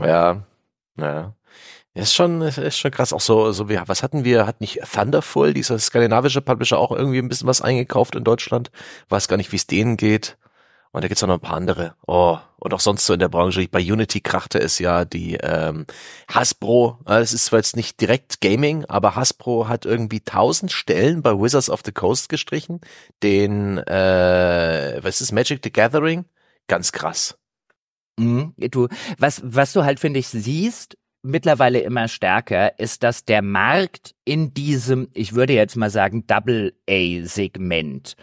Ja, 0.00 0.44
ja. 0.96 1.34
Ist 1.94 2.14
schon, 2.14 2.42
ist 2.42 2.78
schon 2.78 2.90
krass. 2.90 3.12
Auch 3.12 3.20
so, 3.20 3.52
so 3.52 3.68
wie, 3.68 3.78
was 3.86 4.02
hatten 4.02 4.24
wir? 4.24 4.46
Hat 4.46 4.60
nicht 4.60 4.80
Thunderful, 4.92 5.54
dieser 5.54 5.78
skandinavische 5.78 6.40
Publisher, 6.40 6.78
auch 6.78 6.90
irgendwie 6.90 7.18
ein 7.18 7.28
bisschen 7.28 7.46
was 7.46 7.62
eingekauft 7.62 8.16
in 8.16 8.24
Deutschland? 8.24 8.72
Weiß 9.08 9.28
gar 9.28 9.36
nicht, 9.36 9.52
wie 9.52 9.56
es 9.56 9.68
denen 9.68 9.96
geht. 9.96 10.36
Und 10.90 11.02
da 11.02 11.08
gibt's 11.08 11.22
auch 11.22 11.28
noch 11.28 11.34
ein 11.34 11.40
paar 11.40 11.56
andere. 11.56 11.94
Oh, 12.06 12.38
und 12.58 12.74
auch 12.74 12.80
sonst 12.80 13.06
so 13.06 13.14
in 13.14 13.20
der 13.20 13.28
Branche. 13.28 13.66
Bei 13.68 13.80
Unity 13.80 14.20
krachte 14.20 14.60
es 14.60 14.78
ja 14.78 15.04
die 15.04 15.34
ähm, 15.34 15.86
Hasbro. 16.28 16.98
Es 17.06 17.32
ist 17.32 17.46
zwar 17.46 17.60
jetzt 17.60 17.76
nicht 17.76 18.00
direkt 18.00 18.40
Gaming, 18.40 18.84
aber 18.86 19.16
Hasbro 19.16 19.68
hat 19.68 19.86
irgendwie 19.86 20.20
tausend 20.20 20.72
Stellen 20.72 21.22
bei 21.22 21.32
Wizards 21.32 21.70
of 21.70 21.82
the 21.84 21.92
Coast 21.92 22.28
gestrichen. 22.28 22.80
Den, 23.22 23.78
äh, 23.78 24.98
was 25.02 25.20
ist 25.20 25.32
Magic 25.32 25.60
the 25.64 25.72
Gathering? 25.72 26.26
Ganz 26.68 26.92
krass. 26.92 27.36
Mhm. 28.18 28.54
Du, 28.56 28.88
was, 29.18 29.42
was 29.44 29.72
du 29.72 29.84
halt, 29.84 30.00
finde 30.00 30.20
ich, 30.20 30.28
siehst, 30.28 30.96
mittlerweile 31.22 31.80
immer 31.80 32.08
stärker, 32.08 32.78
ist, 32.78 33.02
dass 33.02 33.24
der 33.24 33.42
Markt 33.42 34.14
in 34.24 34.52
diesem, 34.54 35.08
ich 35.14 35.34
würde 35.34 35.54
jetzt 35.54 35.76
mal 35.76 35.90
sagen, 35.90 36.26
Double-A-Segment 36.26 38.14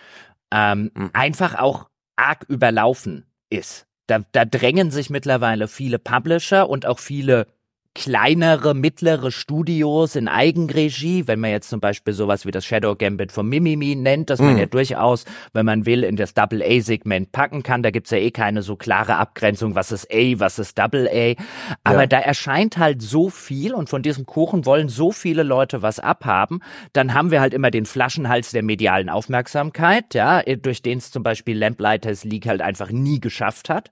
ähm, 0.54 0.92
mhm. 0.94 1.10
einfach 1.14 1.56
auch 1.56 1.90
arg 2.16 2.46
überlaufen 2.48 3.26
ist. 3.50 3.88
Da, 4.08 4.20
da 4.32 4.46
drängen 4.46 4.92
sich 4.92 5.10
mittlerweile 5.10 5.68
viele 5.68 5.98
Publisher 6.00 6.70
und 6.70 6.86
auch 6.86 7.00
viele 7.00 7.48
kleinere, 7.94 8.74
mittlere 8.74 9.32
Studios 9.32 10.16
in 10.16 10.30
Eigenregie, 10.30 11.28
wenn 11.28 11.42
man 11.42 11.52
jetzt 11.52 11.70
zum 11.70 11.82
Beispiel 11.82 12.14
sowas 12.14 12.46
wie 12.46 12.52
das 12.52 12.66
Shadow 12.66 12.96
Gambit 12.96 13.34
von 13.34 13.48
Mimimi 13.50 13.96
nennt, 13.96 14.30
dass 14.30 14.40
man 14.40 14.56
mm. 14.56 14.60
ja 14.60 14.66
durchaus, 14.66 15.26
wenn 15.52 15.66
man 15.66 15.86
will, 15.86 16.06
in 16.06 16.16
das 16.16 16.34
Double-A-Segment 16.34 17.34
packen 17.34 17.64
kann. 17.64 17.84
Da 17.84 17.92
gibt's 17.92 18.12
ja 18.12 18.18
eh 18.18 18.32
keine 18.32 18.62
so 18.62 18.78
klare 18.78 19.18
Abgrenzung, 19.18 19.76
was 19.76 19.92
ist 19.92 20.10
A, 20.12 20.40
was 20.40 20.58
ist 20.58 20.80
Double-A. 20.80 21.36
Aber 21.84 22.02
ja. 22.02 22.08
da 22.08 22.20
erscheint 22.20 22.78
halt 22.78 23.02
so 23.02 23.30
viel 23.30 23.74
und 23.74 23.90
von 23.90 24.02
diesem 24.02 24.26
Kuchen 24.26 24.66
wollen 24.66 24.88
so 24.88 25.12
viele 25.12 25.44
Leute 25.44 25.82
was 25.82 26.00
abhaben. 26.00 26.62
Dann 26.94 27.14
haben 27.14 27.30
wir 27.30 27.42
halt 27.42 27.54
immer 27.54 27.72
den 27.72 27.86
Flaschenhals 27.86 28.52
der 28.52 28.64
medialen 28.64 29.10
Aufmerksamkeit, 29.10 30.14
ja, 30.14 30.42
durch 30.44 30.82
den 30.82 31.00
es 31.00 31.12
zum 31.12 31.24
Beispiel 31.24 31.58
Lamplighters 31.58 32.24
League 32.24 32.48
halt 32.48 32.62
einfach 32.62 32.90
nie 32.90 33.20
geschafft 33.20 33.70
hat. 33.70 33.92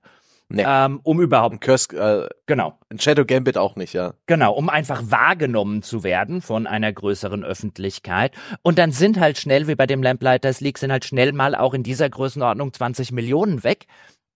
Nee. 0.52 0.64
Ähm, 0.66 1.00
um 1.04 1.20
überhaupt. 1.20 1.54
Ein 1.54 1.60
Curse, 1.60 1.96
äh, 1.96 2.28
genau. 2.46 2.76
Ein 2.90 2.98
Shadow 2.98 3.24
Gambit 3.24 3.56
auch 3.56 3.76
nicht, 3.76 3.92
ja. 3.92 4.14
Genau, 4.26 4.52
um 4.52 4.68
einfach 4.68 5.00
wahrgenommen 5.04 5.82
zu 5.82 6.02
werden 6.02 6.42
von 6.42 6.66
einer 6.66 6.92
größeren 6.92 7.44
Öffentlichkeit. 7.44 8.32
Und 8.62 8.78
dann 8.78 8.90
sind 8.90 9.20
halt 9.20 9.38
schnell, 9.38 9.68
wie 9.68 9.76
bei 9.76 9.86
dem 9.86 10.02
Lamplighters 10.02 10.60
League, 10.60 10.78
sind 10.78 10.90
halt 10.90 11.04
schnell 11.04 11.32
mal 11.32 11.54
auch 11.54 11.72
in 11.72 11.84
dieser 11.84 12.10
Größenordnung 12.10 12.72
20 12.72 13.12
Millionen 13.12 13.62
weg 13.62 13.86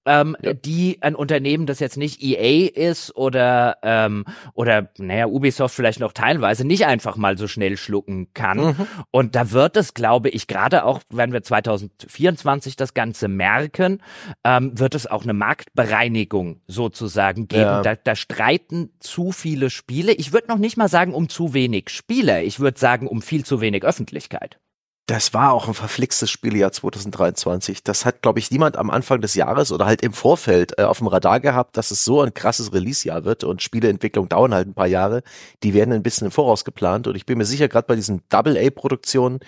ähm, 0.07 0.37
ja. 0.43 0.53
die 0.53 0.99
ein 1.01 1.15
Unternehmen, 1.15 1.67
das 1.67 1.81
jetzt 1.81 1.97
nicht 1.97 2.23
EA 2.23 2.69
ist 2.69 3.17
oder 3.17 3.79
ähm, 3.83 4.25
oder 4.55 4.91
naja 4.99 5.27
Ubisoft 5.27 5.75
vielleicht 5.75 6.01
noch 6.01 6.13
teilweise 6.13 6.67
nicht 6.67 6.87
einfach 6.87 7.17
mal 7.17 7.39
so 7.39 7.49
schnell 7.49 7.77
schlucken 7.77 8.29
kann. 8.35 8.59
Mhm. 8.59 8.87
Und 9.11 9.35
da 9.35 9.51
wird 9.51 9.77
es, 9.77 9.95
glaube 9.95 10.29
ich, 10.29 10.47
gerade 10.47 10.85
auch, 10.85 11.01
wenn 11.11 11.33
wir 11.33 11.43
2024 11.43 12.77
das 12.77 12.95
Ganze 12.95 13.29
merken, 13.29 14.03
ähm, 14.45 14.79
wird 14.79 14.95
es 14.95 15.07
auch 15.07 15.23
eine 15.23 15.35
Marktbereinigung 15.35 16.61
sozusagen 16.67 17.49
geben. 17.49 17.63
Ja. 17.63 17.83
Da, 17.83 17.97
da 17.97 18.17
streiten 18.17 18.91
zu 19.01 19.33
viele 19.33 19.71
Spiele. 19.71 20.13
Ich 20.13 20.33
würde 20.33 20.49
noch 20.49 20.59
nicht 20.59 20.77
mal 20.77 20.89
sagen 20.89 21.15
um 21.15 21.29
zu 21.29 21.55
wenig 21.55 21.91
Spieler. 21.91 22.43
Ich 22.43 22.61
würde 22.61 22.79
sagen 22.79 23.07
um 23.07 23.23
viel 23.23 23.45
zu 23.45 23.61
wenig 23.61 23.85
Öffentlichkeit. 23.85 24.59
Das 25.07 25.35
war 25.35 25.53
auch 25.53 25.69
ein 25.69 25.75
verflixtes 25.75 26.31
Spieljahr 26.31 26.73
2023. 26.73 27.85
Das 27.85 28.07
hat, 28.07 28.23
glaube 28.23 28.39
ich, 28.39 28.51
niemand 28.51 28.79
am 28.79 28.89
Anfang 28.89 29.21
des 29.21 29.35
Jahres 29.35 29.71
oder 29.71 29.85
halt 29.85 30.01
im 30.03 30.15
Vorfeld 30.15 30.79
äh, 30.79 30.85
auf 30.85 30.99
dem 30.99 31.09
Radar 31.09 31.41
gehabt, 31.41 31.77
dass 31.77 31.91
es 31.91 32.05
so 32.05 32.23
ein 32.23 32.33
krasses 32.33 32.73
Release-Jahr 32.73 33.25
wird 33.25 33.45
und 33.45 33.61
Spieleentwicklung 33.61 34.31
dauern 34.31 34.55
halt 34.55 34.69
ein 34.69 34.75
paar 34.75 34.87
Jahre. 34.87 35.23
Die 35.63 35.75
werden 35.75 35.93
ein 35.93 36.03
bisschen 36.03 36.27
im 36.27 36.31
Voraus 36.31 36.65
geplant 36.65 37.07
und 37.07 37.17
ich 37.17 37.27
bin 37.27 37.37
mir 37.37 37.45
sicher, 37.45 37.69
gerade 37.69 37.87
bei 37.87 37.97
diesen 37.97 38.23
Double-A-Produktionen, 38.31 39.41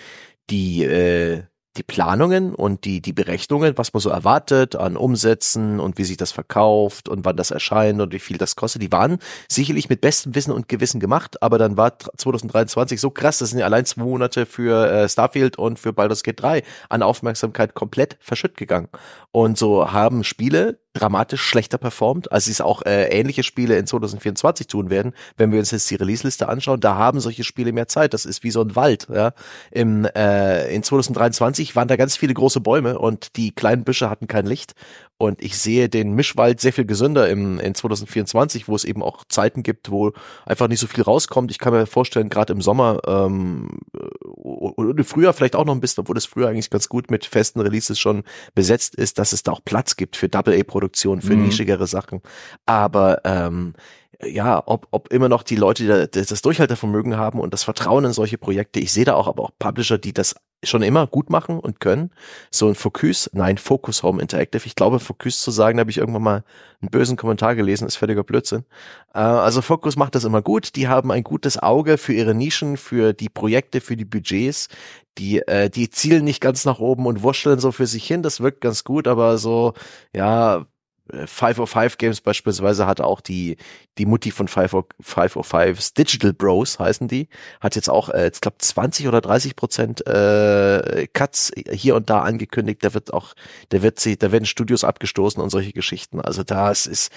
die 0.51 0.85
äh, 0.85 1.45
die 1.77 1.83
Planungen 1.83 2.55
und 2.55 2.85
die, 2.85 3.01
die 3.01 3.13
Berechnungen, 3.13 3.77
was 3.77 3.93
man 3.93 4.01
so 4.01 4.11
erwartet 4.11 4.77
an 4.77 4.97
Umsätzen 4.97 5.81
und 5.81 5.99
wie 5.99 6.05
sich 6.05 6.17
das 6.17 6.33
verkauft 6.33 7.09
und 7.09 7.25
wann 7.25 7.37
das 7.37 7.51
erscheint 7.51 8.01
und 8.01 8.13
wie 8.13 8.19
viel 8.19 8.39
das 8.39 8.57
kostet, 8.57 8.83
die 8.83 8.93
waren 8.93 9.19
sicherlich 9.49 9.89
mit 9.89 10.01
bestem 10.01 10.35
Wissen 10.35 10.53
und 10.53 10.69
Gewissen 10.69 11.01
gemacht, 11.01 11.43
aber 11.43 11.59
dann 11.59 11.77
war 11.77 11.99
2023 11.99 13.01
so 13.01 13.11
krass, 13.11 13.39
das 13.39 13.51
sind 13.51 13.59
ja 13.59 13.67
allein 13.67 13.85
zwei 13.85 14.03
Monate 14.03 14.47
für 14.47 14.91
äh, 14.91 15.09
Starfield 15.09 15.59
und 15.59 15.79
für 15.79 15.93
Baldur's 15.93 16.23
Gate 16.23 16.41
3 16.41 16.63
an 16.89 17.03
Aufmerksamkeit 17.03 17.75
komplett 17.75 18.17
verschütt 18.21 18.57
gegangen. 18.57 18.89
Und 19.33 19.59
so 19.59 19.93
haben 19.93 20.25
Spiele 20.25 20.81
dramatisch 20.97 21.43
schlechter 21.43 21.79
performt, 21.79 22.33
als 22.33 22.49
es 22.49 22.61
auch 22.61 22.83
äh, 22.83 23.09
ähnliche 23.09 23.43
Spiele 23.43 23.77
in 23.77 23.87
2024 23.87 24.67
tun 24.67 24.91
werden. 24.91 25.13
Wenn 25.37 25.53
wir 25.53 25.59
uns 25.59 25.71
jetzt 25.71 25.91
die 25.91 25.97
Release-Liste 25.97 26.49
anschauen, 26.49 26.81
da 26.81 26.97
haben 26.97 27.21
solche 27.21 27.45
Spiele 27.45 27.73
mehr 27.73 27.89
Zeit. 27.89 28.15
Das 28.15 28.25
ist 28.25 28.43
wie 28.43 28.51
so 28.51 28.63
ein 28.63 28.77
Wald. 28.77 29.07
Ja? 29.13 29.33
Im, 29.71 30.05
äh, 30.05 30.75
in 30.75 30.83
2023 30.83 31.77
waren 31.77 31.89
da 31.89 31.97
ganz 31.97 32.17
viele 32.17 32.35
große 32.35 32.61
Bäume 32.61 32.99
und 32.99 33.37
die 33.37 33.53
kleinen 33.53 33.85
Büsche 33.85 34.11
hatten 34.11 34.27
kein 34.27 34.47
Licht. 34.47 34.75
Und 35.19 35.43
ich 35.43 35.57
sehe 35.57 35.89
den 35.89 36.13
Mischwald 36.13 36.61
sehr 36.61 36.75
viel 36.75 36.85
gesünder 36.85 37.29
im, 37.29 37.59
in 37.59 37.75
2024, 37.75 38.69
wo 38.69 38.77
es 38.77 38.85
eben 38.85 39.03
auch 39.03 39.25
Zeiten 39.29 39.63
gibt, 39.63 39.91
wo 39.91 40.13
einfach 40.45 40.69
nicht 40.69 40.81
so 40.81 40.87
viel 40.87 41.03
rauskommt. 41.03 41.51
Ich 41.51 41.59
kann 41.59 41.73
mir 41.73 41.87
vorstellen, 41.87 42.29
gerade 42.29 42.53
im 42.53 42.61
Sommer 42.61 43.01
ähm, 43.07 43.79
und 44.23 44.99
im 44.99 45.05
Frühjahr 45.05 45.33
vielleicht 45.33 45.57
auch 45.57 45.65
noch 45.65 45.75
ein 45.75 45.81
bisschen, 45.81 46.03
obwohl 46.03 46.15
das 46.15 46.27
früher 46.27 46.49
eigentlich 46.49 46.69
ganz 46.69 46.91
gut 46.91 47.11
mit 47.11 47.25
festen 47.25 47.61
Releases 47.61 47.99
schon 47.99 48.25
besetzt 48.55 48.95
ist, 48.95 49.19
dass 49.19 49.33
es 49.33 49.43
da 49.43 49.53
auch 49.53 49.65
Platz 49.65 49.97
gibt 49.97 50.17
für 50.17 50.29
Double-A-Produktionen, 50.29 51.23
für 51.23 51.35
mhm. 51.35 51.47
nischigere 51.47 51.87
Sachen. 51.87 52.21
Aber 52.67 53.23
ähm, 53.25 53.73
ja, 54.23 54.63
ob, 54.67 54.89
ob 54.91 55.13
immer 55.13 55.29
noch 55.29 55.43
die 55.43 55.57
Leute 55.57 56.09
die 56.09 56.25
das 56.25 56.43
Durchhaltevermögen 56.43 57.17
haben 57.17 57.41
und 57.41 57.53
das 57.53 57.65
Vertrauen 57.65 58.05
in 58.05 58.13
solche 58.13 58.39
Projekte. 58.39 58.81
Ich 58.81 58.93
sehe 58.93 59.05
da 59.05 59.15
auch 59.15 59.29
aber 59.29 59.43
auch 59.45 59.51
Publisher, 59.59 59.99
die 59.99 60.13
das 60.13 60.37
schon 60.65 60.83
immer 60.83 61.07
gut 61.07 61.31
machen 61.31 61.61
und 61.61 61.81
können. 61.81 62.11
So 62.51 62.69
ein 62.69 62.75
Focus, 62.75 63.31
nein, 63.35 63.59
Focus 63.59 64.03
Home 64.03 64.21
Interactive. 64.21 64.67
Ich 64.67 64.75
glaube, 64.75 65.01
Focus 65.01 65.43
zu 65.43 65.51
sagen, 65.51 65.77
da 65.77 65.81
habe 65.81 65.91
ich 65.91 65.99
irgendwann 65.99 66.23
mal 66.23 66.45
einen 66.81 66.91
bösen 66.91 67.17
Kommentar 67.17 67.55
gelesen, 67.55 67.87
ist 67.87 67.97
völliger 67.97 68.25
Blödsinn. 68.25 68.65
Äh, 69.15 69.19
also 69.19 69.61
Focus 69.63 69.97
macht 69.97 70.15
das 70.15 70.25
immer 70.25 70.43
gut. 70.43 70.77
Die 70.77 70.89
haben 70.89 71.13
ein 71.13 71.23
gutes 71.23 71.59
Auge 71.59 71.99
für 71.99 72.15
ihre 72.15 72.35
Nischen, 72.35 72.77
für 72.79 73.13
die 73.13 73.29
Projekte, 73.29 73.81
für 73.81 73.97
die 73.97 74.05
Budgets. 74.05 74.69
Die, 75.19 75.39
äh, 75.47 75.71
die 75.71 75.91
zielen 75.91 76.25
nicht 76.25 76.41
ganz 76.41 76.65
nach 76.65 76.79
oben 76.79 77.07
und 77.07 77.23
wurschteln 77.23 77.59
so 77.59 77.71
für 77.71 77.87
sich 77.87 78.07
hin. 78.07 78.23
Das 78.23 78.41
wirkt 78.41 78.61
ganz 78.63 78.85
gut, 78.85 79.09
aber 79.09 79.39
so, 79.39 79.75
ja, 80.15 80.67
505 81.13 81.99
Games 81.99 82.21
beispielsweise 82.21 82.87
hat 82.87 83.01
auch 83.01 83.21
die, 83.21 83.57
die 83.99 84.07
Mutti 84.07 84.31
von 84.31 84.49
505s, 84.49 85.95
Digital 85.95 86.33
Bros 86.33 86.79
heißen 86.79 87.09
die, 87.09 87.29
hat 87.61 87.77
jetzt 87.77 87.89
auch, 87.89 88.09
äh, 88.11 88.31
ich 88.33 88.41
glaube 88.41 88.59
20 88.59 89.09
oder 89.09 89.21
30 89.21 89.57
Prozent 89.57 90.07
äh, 90.07 91.07
Cuts 91.13 91.53
hier 91.71 91.97
und 91.97 92.11
da 92.11 92.21
angekündigt. 92.21 92.85
Da 92.85 92.95
wird 92.95 93.13
auch, 93.13 93.35
da 93.69 93.83
wird 93.83 94.01
sie, 94.01 94.17
da 94.17 94.33
werden 94.33 94.47
Studios 94.47 94.85
abgestoßen 94.85 95.43
und 95.43 95.51
solche 95.51 95.73
Geschichten. 95.73 96.21
Also 96.21 96.43
das 96.43 96.87
ist 96.87 97.13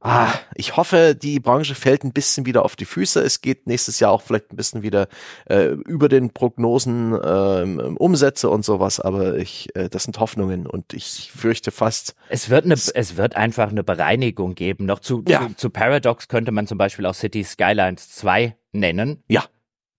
ah, 0.00 0.32
ich 0.54 0.76
hoffe, 0.76 1.14
die 1.14 1.40
Branche 1.40 1.74
fällt 1.74 2.04
ein 2.04 2.12
bisschen 2.12 2.46
wieder 2.46 2.64
auf 2.64 2.76
die 2.76 2.84
Füße. 2.84 3.20
Es 3.20 3.40
geht 3.40 3.66
nächstes 3.66 4.00
Jahr 4.00 4.12
auch 4.12 4.22
vielleicht 4.22 4.52
ein 4.52 4.56
bisschen 4.56 4.82
wieder 4.82 5.08
äh, 5.46 5.66
über 5.66 6.08
den 6.08 6.30
Prognosen 6.30 7.12
äh, 7.12 7.94
Umsätze 7.98 8.48
und 8.48 8.64
sowas, 8.64 9.00
aber 9.00 9.36
ich, 9.36 9.74
äh, 9.76 9.88
das 9.88 10.04
sind 10.04 10.18
Hoffnungen 10.18 10.66
und 10.66 10.92
ich 10.94 11.30
fürchte 11.34 11.70
fast. 11.70 12.14
Es 12.28 12.50
wird 12.50 12.64
eine, 12.64 12.74
es 12.74 13.16
wird 13.16 13.36
einfach 13.36 13.70
eine 13.70 13.84
Bereinigung 13.84 14.54
geben. 14.54 14.86
Noch 14.86 15.00
zu, 15.00 15.22
ja. 15.28 15.46
zu, 15.48 15.56
zu 15.56 15.70
Paradox 15.70 16.28
könnte 16.28 16.52
man 16.52 16.66
zum 16.66 16.78
Beispiel 16.78 17.06
auch 17.06 17.14
City 17.14 17.44
Skylines 17.44 18.10
2 18.10 18.56
nennen. 18.72 19.22
Ja. 19.28 19.44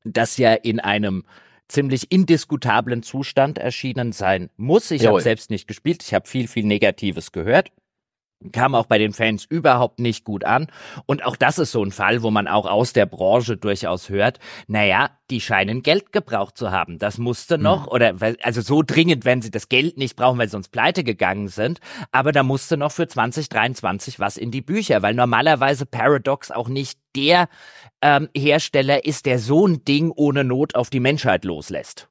Das 0.03 0.37
ja 0.37 0.53
in 0.53 0.79
einem 0.79 1.23
ziemlich 1.67 2.11
indiskutablen 2.11 3.01
Zustand 3.03 3.57
erschienen 3.57 4.11
sein 4.11 4.49
muss. 4.57 4.91
Ich 4.91 5.05
habe 5.05 5.21
selbst 5.21 5.49
nicht 5.49 5.67
gespielt. 5.67 6.03
Ich 6.03 6.13
habe 6.13 6.27
viel, 6.27 6.47
viel 6.47 6.65
Negatives 6.65 7.31
gehört 7.31 7.71
kam 8.51 8.75
auch 8.75 8.85
bei 8.85 8.97
den 8.97 9.13
Fans 9.13 9.45
überhaupt 9.45 9.99
nicht 9.99 10.23
gut 10.25 10.43
an. 10.43 10.67
Und 11.05 11.23
auch 11.25 11.35
das 11.35 11.59
ist 11.59 11.71
so 11.71 11.83
ein 11.83 11.91
Fall, 11.91 12.23
wo 12.23 12.31
man 12.31 12.47
auch 12.47 12.65
aus 12.65 12.93
der 12.93 13.05
Branche 13.05 13.57
durchaus 13.57 14.09
hört, 14.09 14.39
naja, 14.67 15.09
die 15.29 15.41
scheinen 15.41 15.83
Geld 15.83 16.11
gebraucht 16.11 16.57
zu 16.57 16.71
haben. 16.71 16.99
Das 16.99 17.17
musste 17.17 17.55
hm. 17.55 17.61
noch, 17.63 17.85
mhm. 17.85 17.91
oder 17.91 18.15
also 18.43 18.61
so 18.61 18.83
dringend, 18.83 19.25
wenn 19.25 19.41
sie 19.41 19.51
das 19.51 19.69
Geld 19.69 19.97
nicht 19.97 20.15
brauchen, 20.15 20.37
weil 20.37 20.47
sie 20.47 20.53
sonst 20.53 20.69
pleite 20.69 21.03
gegangen 21.03 21.47
sind. 21.47 21.79
Aber 22.11 22.31
da 22.31 22.43
musste 22.43 22.77
noch 22.77 22.91
für 22.91 23.07
2023 23.07 24.19
was 24.19 24.37
in 24.37 24.51
die 24.51 24.61
Bücher, 24.61 25.01
weil 25.01 25.13
normalerweise 25.13 25.85
Paradox 25.85 26.51
auch 26.51 26.67
nicht 26.67 26.99
der 27.15 27.47
ähm, 28.01 28.29
Hersteller 28.35 29.05
ist, 29.05 29.25
der 29.25 29.39
so 29.39 29.67
ein 29.67 29.83
Ding 29.85 30.11
ohne 30.15 30.43
Not 30.43 30.75
auf 30.75 30.89
die 30.89 30.99
Menschheit 30.99 31.45
loslässt. 31.45 32.07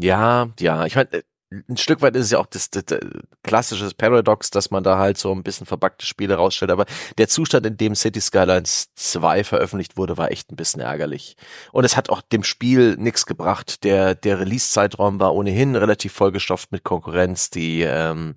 Ja, 0.00 0.50
ja, 0.60 0.86
ich 0.86 0.94
meine, 0.94 1.24
ein 1.50 1.78
Stück 1.78 2.02
weit 2.02 2.14
ist 2.14 2.26
es 2.26 2.30
ja 2.32 2.38
auch 2.38 2.46
das, 2.46 2.70
das, 2.70 2.84
das 2.84 3.00
klassische 3.42 3.90
Paradox, 3.96 4.50
dass 4.50 4.70
man 4.70 4.82
da 4.82 4.98
halt 4.98 5.16
so 5.16 5.32
ein 5.32 5.42
bisschen 5.42 5.66
verbackte 5.66 6.04
Spiele 6.04 6.34
rausstellt, 6.34 6.70
aber 6.70 6.84
der 7.16 7.28
Zustand, 7.28 7.64
in 7.64 7.78
dem 7.78 7.94
City 7.94 8.20
Skylines 8.20 8.90
2 8.96 9.44
veröffentlicht 9.44 9.96
wurde, 9.96 10.18
war 10.18 10.30
echt 10.30 10.52
ein 10.52 10.56
bisschen 10.56 10.82
ärgerlich. 10.82 11.36
Und 11.72 11.84
es 11.84 11.96
hat 11.96 12.10
auch 12.10 12.20
dem 12.20 12.44
Spiel 12.44 12.96
nichts 12.96 13.24
gebracht. 13.24 13.84
Der, 13.84 14.14
der 14.14 14.40
Release-Zeitraum 14.40 15.20
war 15.20 15.34
ohnehin 15.34 15.74
relativ 15.74 16.12
vollgestopft 16.12 16.70
mit 16.70 16.84
Konkurrenz, 16.84 17.48
die, 17.48 17.80
ähm, 17.80 18.34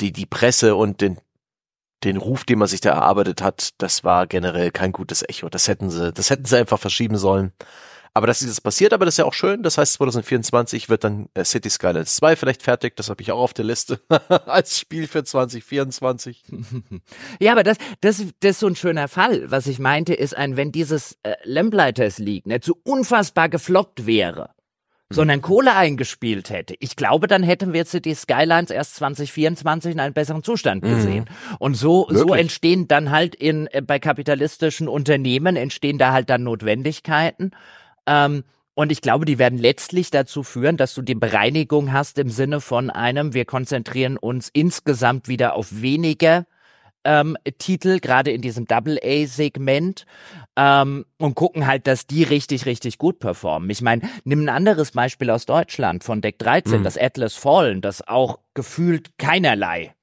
die, 0.00 0.12
die 0.12 0.26
Presse 0.26 0.74
und 0.74 1.02
den, 1.02 1.18
den 2.04 2.16
Ruf, 2.16 2.44
den 2.44 2.60
man 2.60 2.68
sich 2.68 2.80
da 2.80 2.90
erarbeitet 2.90 3.42
hat, 3.42 3.70
das 3.78 4.04
war 4.04 4.26
generell 4.26 4.70
kein 4.70 4.92
gutes 4.92 5.22
Echo. 5.28 5.50
Das 5.50 5.68
hätten 5.68 5.90
sie, 5.90 6.12
das 6.12 6.30
hätten 6.30 6.46
sie 6.46 6.56
einfach 6.56 6.78
verschieben 6.78 7.18
sollen. 7.18 7.52
Aber 8.14 8.26
das 8.26 8.40
ist 8.40 8.48
jetzt 8.48 8.62
passiert, 8.62 8.92
aber 8.92 9.04
das 9.04 9.14
ist 9.14 9.18
ja 9.18 9.24
auch 9.24 9.34
schön. 9.34 9.62
Das 9.62 9.78
heißt, 9.78 9.94
2024 9.94 10.88
wird 10.88 11.04
dann 11.04 11.28
äh, 11.34 11.44
City 11.44 11.70
Skylines 11.70 12.16
2 12.16 12.36
vielleicht 12.36 12.62
fertig. 12.62 12.96
Das 12.96 13.10
habe 13.10 13.22
ich 13.22 13.32
auch 13.32 13.38
auf 13.38 13.54
der 13.54 13.64
Liste 13.64 14.00
als 14.46 14.78
Spiel 14.78 15.06
für 15.06 15.24
2024. 15.24 16.44
ja, 17.40 17.52
aber 17.52 17.62
das, 17.62 17.78
das, 18.00 18.24
das 18.40 18.50
ist 18.52 18.60
so 18.60 18.66
ein 18.66 18.76
schöner 18.76 19.08
Fall. 19.08 19.50
Was 19.50 19.66
ich 19.66 19.78
meinte, 19.78 20.14
ist 20.14 20.36
ein, 20.36 20.56
wenn 20.56 20.72
dieses 20.72 21.18
äh, 21.22 21.34
Lamplighters 21.44 22.18
League 22.18 22.46
nicht 22.46 22.64
so 22.64 22.76
unfassbar 22.84 23.48
gefloppt 23.48 24.06
wäre, 24.06 24.50
sondern 25.10 25.40
Kohle 25.40 25.74
eingespielt 25.74 26.50
hätte. 26.50 26.74
Ich 26.80 26.94
glaube, 26.94 27.28
dann 27.28 27.42
hätten 27.42 27.72
wir 27.72 27.86
City 27.86 28.14
Skylines 28.14 28.70
erst 28.70 28.96
2024 28.96 29.92
in 29.92 30.00
einem 30.00 30.12
besseren 30.12 30.42
Zustand 30.42 30.84
mhm. 30.84 30.94
gesehen. 30.94 31.24
Mhm. 31.24 31.56
Und 31.58 31.74
so, 31.74 32.06
so 32.10 32.34
entstehen 32.34 32.88
dann 32.88 33.10
halt 33.10 33.34
in, 33.34 33.68
äh, 33.68 33.80
bei 33.80 33.98
kapitalistischen 33.98 34.86
Unternehmen 34.88 35.56
entstehen 35.56 35.98
da 35.98 36.12
halt 36.12 36.28
dann 36.28 36.42
Notwendigkeiten. 36.42 37.52
Ähm, 38.08 38.42
und 38.74 38.92
ich 38.92 39.00
glaube, 39.00 39.24
die 39.24 39.38
werden 39.38 39.58
letztlich 39.58 40.10
dazu 40.10 40.42
führen, 40.42 40.76
dass 40.76 40.94
du 40.94 41.02
die 41.02 41.16
Bereinigung 41.16 41.92
hast 41.92 42.16
im 42.18 42.30
Sinne 42.30 42.60
von 42.60 42.90
einem, 42.90 43.34
wir 43.34 43.44
konzentrieren 43.44 44.16
uns 44.16 44.48
insgesamt 44.52 45.28
wieder 45.28 45.54
auf 45.54 45.82
weniger 45.82 46.46
ähm, 47.04 47.36
Titel, 47.58 47.98
gerade 47.98 48.30
in 48.30 48.40
diesem 48.40 48.66
Double-A-Segment, 48.66 50.06
ähm, 50.56 51.06
und 51.18 51.34
gucken 51.34 51.66
halt, 51.66 51.86
dass 51.86 52.06
die 52.06 52.22
richtig, 52.22 52.66
richtig 52.66 52.98
gut 52.98 53.18
performen. 53.18 53.68
Ich 53.70 53.82
meine, 53.82 54.02
nimm 54.24 54.44
ein 54.44 54.48
anderes 54.48 54.92
Beispiel 54.92 55.30
aus 55.30 55.44
Deutschland 55.44 56.04
von 56.04 56.20
Deck 56.20 56.38
13, 56.38 56.78
mhm. 56.80 56.84
das 56.84 56.96
Atlas 56.96 57.34
Fallen, 57.34 57.80
das 57.80 58.06
auch 58.06 58.38
gefühlt 58.54 59.18
keinerlei 59.18 59.94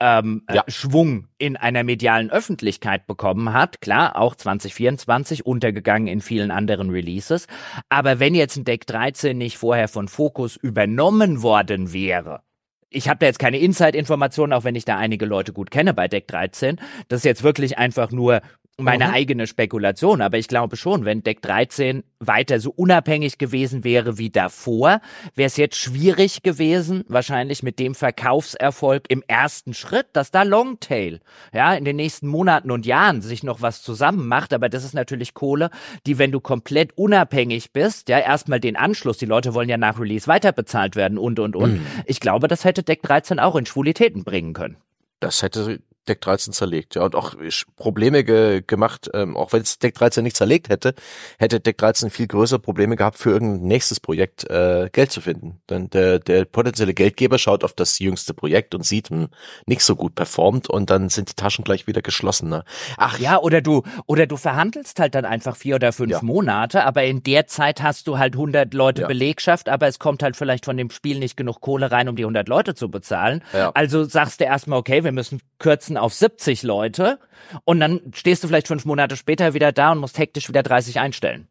ähm, 0.00 0.42
äh, 0.48 0.56
ja. 0.56 0.64
äh, 0.66 0.70
Schwung 0.70 1.28
in 1.38 1.56
einer 1.56 1.84
medialen 1.84 2.30
Öffentlichkeit 2.30 3.06
bekommen 3.06 3.52
hat. 3.52 3.80
Klar, 3.80 4.16
auch 4.16 4.34
2024 4.34 5.46
untergegangen 5.46 6.08
in 6.08 6.20
vielen 6.20 6.50
anderen 6.50 6.90
Releases. 6.90 7.46
Aber 7.88 8.18
wenn 8.20 8.34
jetzt 8.34 8.56
ein 8.56 8.64
Deck 8.64 8.86
13 8.86 9.36
nicht 9.36 9.58
vorher 9.58 9.88
von 9.88 10.08
Focus 10.08 10.56
übernommen 10.56 11.42
worden 11.42 11.92
wäre, 11.92 12.42
ich 12.88 13.08
habe 13.08 13.18
da 13.18 13.26
jetzt 13.26 13.38
keine 13.38 13.58
Inside-Informationen, 13.58 14.52
auch 14.52 14.64
wenn 14.64 14.76
ich 14.76 14.84
da 14.84 14.96
einige 14.96 15.26
Leute 15.26 15.52
gut 15.52 15.70
kenne 15.70 15.92
bei 15.92 16.08
Deck 16.08 16.28
13. 16.28 16.80
Das 17.08 17.18
ist 17.18 17.24
jetzt 17.24 17.42
wirklich 17.42 17.78
einfach 17.78 18.10
nur 18.10 18.40
meine 18.78 19.06
mhm. 19.06 19.14
eigene 19.14 19.46
Spekulation, 19.46 20.20
aber 20.20 20.36
ich 20.36 20.48
glaube 20.48 20.76
schon, 20.76 21.04
wenn 21.06 21.22
Deck 21.22 21.40
13 21.40 22.02
weiter 22.20 22.60
so 22.60 22.70
unabhängig 22.70 23.38
gewesen 23.38 23.84
wäre 23.84 24.18
wie 24.18 24.28
davor, 24.28 25.00
wäre 25.34 25.46
es 25.46 25.56
jetzt 25.56 25.76
schwierig 25.76 26.42
gewesen, 26.42 27.02
wahrscheinlich 27.08 27.62
mit 27.62 27.78
dem 27.78 27.94
Verkaufserfolg 27.94 29.04
im 29.08 29.22
ersten 29.26 29.72
Schritt, 29.72 30.08
dass 30.12 30.30
da 30.30 30.42
Longtail, 30.42 31.20
ja, 31.54 31.74
in 31.74 31.86
den 31.86 31.96
nächsten 31.96 32.26
Monaten 32.26 32.70
und 32.70 32.84
Jahren 32.84 33.22
sich 33.22 33.42
noch 33.42 33.62
was 33.62 33.82
zusammen 33.82 34.28
macht, 34.28 34.52
aber 34.52 34.68
das 34.68 34.84
ist 34.84 34.94
natürlich 34.94 35.32
Kohle, 35.32 35.70
die, 36.06 36.18
wenn 36.18 36.32
du 36.32 36.40
komplett 36.40 36.98
unabhängig 36.98 37.72
bist, 37.72 38.10
ja, 38.10 38.18
erstmal 38.18 38.60
den 38.60 38.76
Anschluss, 38.76 39.16
die 39.16 39.26
Leute 39.26 39.54
wollen 39.54 39.70
ja 39.70 39.78
nach 39.78 39.98
Release 39.98 40.26
weiter 40.26 40.52
bezahlt 40.52 40.96
werden 40.96 41.16
und, 41.16 41.38
und, 41.38 41.56
und. 41.56 41.74
Mhm. 41.74 41.86
Ich 42.04 42.20
glaube, 42.20 42.46
das 42.46 42.64
hätte 42.64 42.82
Deck 42.82 43.02
13 43.02 43.38
auch 43.38 43.56
in 43.56 43.64
Schwulitäten 43.64 44.22
bringen 44.22 44.52
können. 44.52 44.76
Das 45.20 45.42
hätte 45.42 45.80
Deck 46.08 46.20
13 46.20 46.52
zerlegt, 46.52 46.94
ja, 46.94 47.02
und 47.02 47.14
auch 47.14 47.34
Probleme 47.76 48.24
ge 48.24 48.62
gemacht, 48.66 49.10
ähm, 49.14 49.36
auch 49.36 49.52
wenn 49.52 49.62
es 49.62 49.78
Deck 49.78 49.94
13 49.94 50.22
nicht 50.22 50.36
zerlegt 50.36 50.68
hätte, 50.68 50.94
hätte 51.38 51.60
Deck 51.60 51.78
13 51.78 52.10
viel 52.10 52.26
größere 52.26 52.58
Probleme 52.58 52.96
gehabt, 52.96 53.18
für 53.18 53.30
irgendein 53.30 53.66
nächstes 53.66 54.00
Projekt 54.00 54.48
äh, 54.50 54.88
Geld 54.92 55.12
zu 55.12 55.20
finden. 55.20 55.60
Denn 55.68 55.90
der, 55.90 56.18
der 56.18 56.44
potenzielle 56.44 56.94
Geldgeber 56.94 57.38
schaut 57.38 57.64
auf 57.64 57.72
das 57.72 57.98
jüngste 57.98 58.34
Projekt 58.34 58.74
und 58.74 58.84
sieht, 58.84 59.10
hm, 59.10 59.28
nicht 59.66 59.82
so 59.82 59.96
gut 59.96 60.14
performt 60.14 60.68
und 60.68 60.90
dann 60.90 61.08
sind 61.08 61.30
die 61.30 61.34
Taschen 61.34 61.64
gleich 61.64 61.86
wieder 61.86 62.02
geschlossener. 62.02 62.64
Ach 62.96 63.18
ja, 63.18 63.38
oder 63.38 63.60
du, 63.60 63.82
oder 64.06 64.26
du 64.26 64.36
verhandelst 64.36 65.00
halt 65.00 65.14
dann 65.14 65.24
einfach 65.24 65.56
vier 65.56 65.76
oder 65.76 65.92
fünf 65.92 66.12
ja. 66.12 66.22
Monate, 66.22 66.84
aber 66.84 67.04
in 67.04 67.22
der 67.22 67.46
Zeit 67.46 67.82
hast 67.82 68.06
du 68.06 68.18
halt 68.18 68.34
100 68.34 68.72
Leute 68.74 69.02
ja. 69.02 69.08
Belegschaft, 69.08 69.68
aber 69.68 69.86
es 69.86 69.98
kommt 69.98 70.22
halt 70.22 70.36
vielleicht 70.36 70.64
von 70.64 70.76
dem 70.76 70.90
Spiel 70.90 71.18
nicht 71.18 71.36
genug 71.36 71.60
Kohle 71.60 71.90
rein, 71.90 72.08
um 72.08 72.16
die 72.16 72.24
100 72.24 72.48
Leute 72.48 72.74
zu 72.74 72.90
bezahlen. 72.90 73.42
Ja. 73.52 73.70
Also 73.74 74.04
sagst 74.04 74.40
du 74.40 74.44
erstmal, 74.44 74.78
okay, 74.78 75.04
wir 75.04 75.12
müssen 75.12 75.40
kürzen 75.58 75.95
auf 75.96 76.14
70 76.14 76.62
Leute 76.62 77.18
und 77.64 77.80
dann 77.80 78.00
stehst 78.14 78.42
du 78.42 78.48
vielleicht 78.48 78.68
fünf 78.68 78.84
Monate 78.84 79.16
später 79.16 79.54
wieder 79.54 79.72
da 79.72 79.92
und 79.92 79.98
musst 79.98 80.18
hektisch 80.18 80.48
wieder 80.48 80.62
30 80.62 81.00
einstellen. 81.00 81.48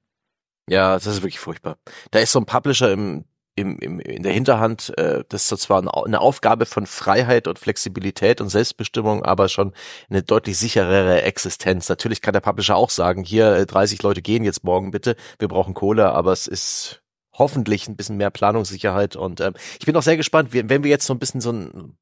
Ja, 0.69 0.95
das 0.95 1.05
ist 1.05 1.21
wirklich 1.21 1.39
furchtbar. 1.39 1.77
Da 2.11 2.19
ist 2.19 2.31
so 2.31 2.39
ein 2.39 2.45
Publisher 2.45 2.91
im, 2.91 3.25
im, 3.55 3.77
im, 3.79 3.99
in 3.99 4.23
der 4.23 4.33
Hinterhand, 4.33 4.97
äh, 4.97 5.23
das 5.29 5.51
ist 5.51 5.61
zwar 5.61 5.79
eine 5.79 6.19
Aufgabe 6.19 6.65
von 6.65 6.85
Freiheit 6.85 7.47
und 7.47 7.59
Flexibilität 7.59 8.41
und 8.41 8.49
Selbstbestimmung, 8.49 9.23
aber 9.23 9.47
schon 9.47 9.73
eine 10.09 10.23
deutlich 10.23 10.57
sicherere 10.57 11.21
Existenz. 11.21 11.87
Natürlich 11.87 12.21
kann 12.21 12.33
der 12.33 12.41
Publisher 12.41 12.75
auch 12.75 12.89
sagen, 12.89 13.23
hier 13.23 13.65
30 13.65 14.01
Leute 14.01 14.21
gehen 14.21 14.43
jetzt 14.43 14.63
morgen 14.63 14.91
bitte, 14.91 15.15
wir 15.39 15.47
brauchen 15.47 15.73
Kohle, 15.73 16.11
aber 16.11 16.31
es 16.33 16.47
ist 16.47 17.01
hoffentlich 17.37 17.87
ein 17.87 17.95
bisschen 17.95 18.17
mehr 18.17 18.29
Planungssicherheit. 18.29 19.15
Und 19.15 19.41
ähm, 19.41 19.53
ich 19.79 19.85
bin 19.85 19.95
auch 19.95 20.01
sehr 20.01 20.17
gespannt, 20.17 20.49
wenn 20.51 20.83
wir 20.83 20.89
jetzt 20.89 21.05
so 21.05 21.13
ein 21.13 21.19
bisschen 21.19 21.41
so 21.41 21.49
einen, 21.49 21.97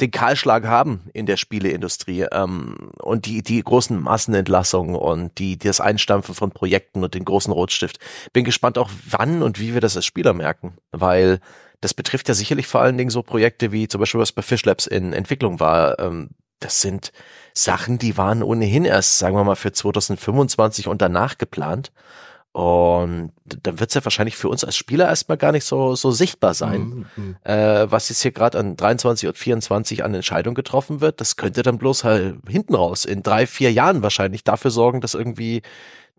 den 0.00 0.10
Kahlschlag 0.10 0.66
haben 0.66 1.08
in 1.12 1.26
der 1.26 1.36
Spieleindustrie 1.36 2.26
ähm, 2.32 2.90
und 3.00 3.26
die, 3.26 3.42
die 3.42 3.62
großen 3.62 4.00
Massenentlassungen 4.00 4.96
und 4.96 5.38
die, 5.38 5.58
das 5.58 5.80
Einstampfen 5.80 6.34
von 6.34 6.50
Projekten 6.50 7.04
und 7.04 7.14
den 7.14 7.24
großen 7.24 7.52
Rotstift. 7.52 7.98
Bin 8.32 8.44
gespannt 8.44 8.78
auch, 8.78 8.90
wann 9.08 9.42
und 9.42 9.58
wie 9.58 9.74
wir 9.74 9.80
das 9.80 9.96
als 9.96 10.06
Spieler 10.06 10.34
merken, 10.34 10.76
weil 10.92 11.40
das 11.80 11.94
betrifft 11.94 12.28
ja 12.28 12.34
sicherlich 12.34 12.66
vor 12.66 12.80
allen 12.80 12.96
Dingen 12.96 13.10
so 13.10 13.22
Projekte 13.22 13.70
wie 13.70 13.88
zum 13.88 14.00
Beispiel 14.00 14.20
was 14.20 14.32
bei 14.32 14.42
Fish 14.42 14.64
Labs 14.64 14.86
in 14.86 15.12
Entwicklung 15.12 15.60
war. 15.60 15.98
Ähm, 15.98 16.30
das 16.60 16.80
sind 16.80 17.12
Sachen, 17.52 17.98
die 17.98 18.16
waren 18.16 18.42
ohnehin 18.42 18.84
erst, 18.86 19.18
sagen 19.18 19.36
wir 19.36 19.44
mal, 19.44 19.54
für 19.54 19.72
2025 19.72 20.88
und 20.88 21.02
danach 21.02 21.36
geplant. 21.36 21.92
Und 22.54 23.32
dann 23.44 23.80
wird 23.80 23.90
es 23.90 23.94
ja 23.94 24.04
wahrscheinlich 24.04 24.36
für 24.36 24.48
uns 24.48 24.62
als 24.62 24.76
Spieler 24.76 25.08
erstmal 25.08 25.36
gar 25.36 25.50
nicht 25.50 25.64
so, 25.64 25.96
so 25.96 26.12
sichtbar 26.12 26.54
sein, 26.54 26.80
mhm. 26.80 27.06
mhm. 27.16 27.36
äh, 27.42 27.90
was 27.90 28.08
jetzt 28.10 28.22
hier 28.22 28.30
gerade 28.30 28.60
an 28.60 28.76
23 28.76 29.28
und 29.28 29.36
24 29.36 30.04
an 30.04 30.14
Entscheidungen 30.14 30.54
getroffen 30.54 31.00
wird. 31.00 31.20
Das 31.20 31.34
könnte 31.34 31.64
dann 31.64 31.78
bloß 31.78 32.04
halt 32.04 32.36
hinten 32.48 32.76
raus 32.76 33.06
in 33.06 33.24
drei, 33.24 33.48
vier 33.48 33.72
Jahren 33.72 34.02
wahrscheinlich 34.02 34.44
dafür 34.44 34.70
sorgen, 34.70 35.00
dass 35.00 35.14
irgendwie 35.14 35.62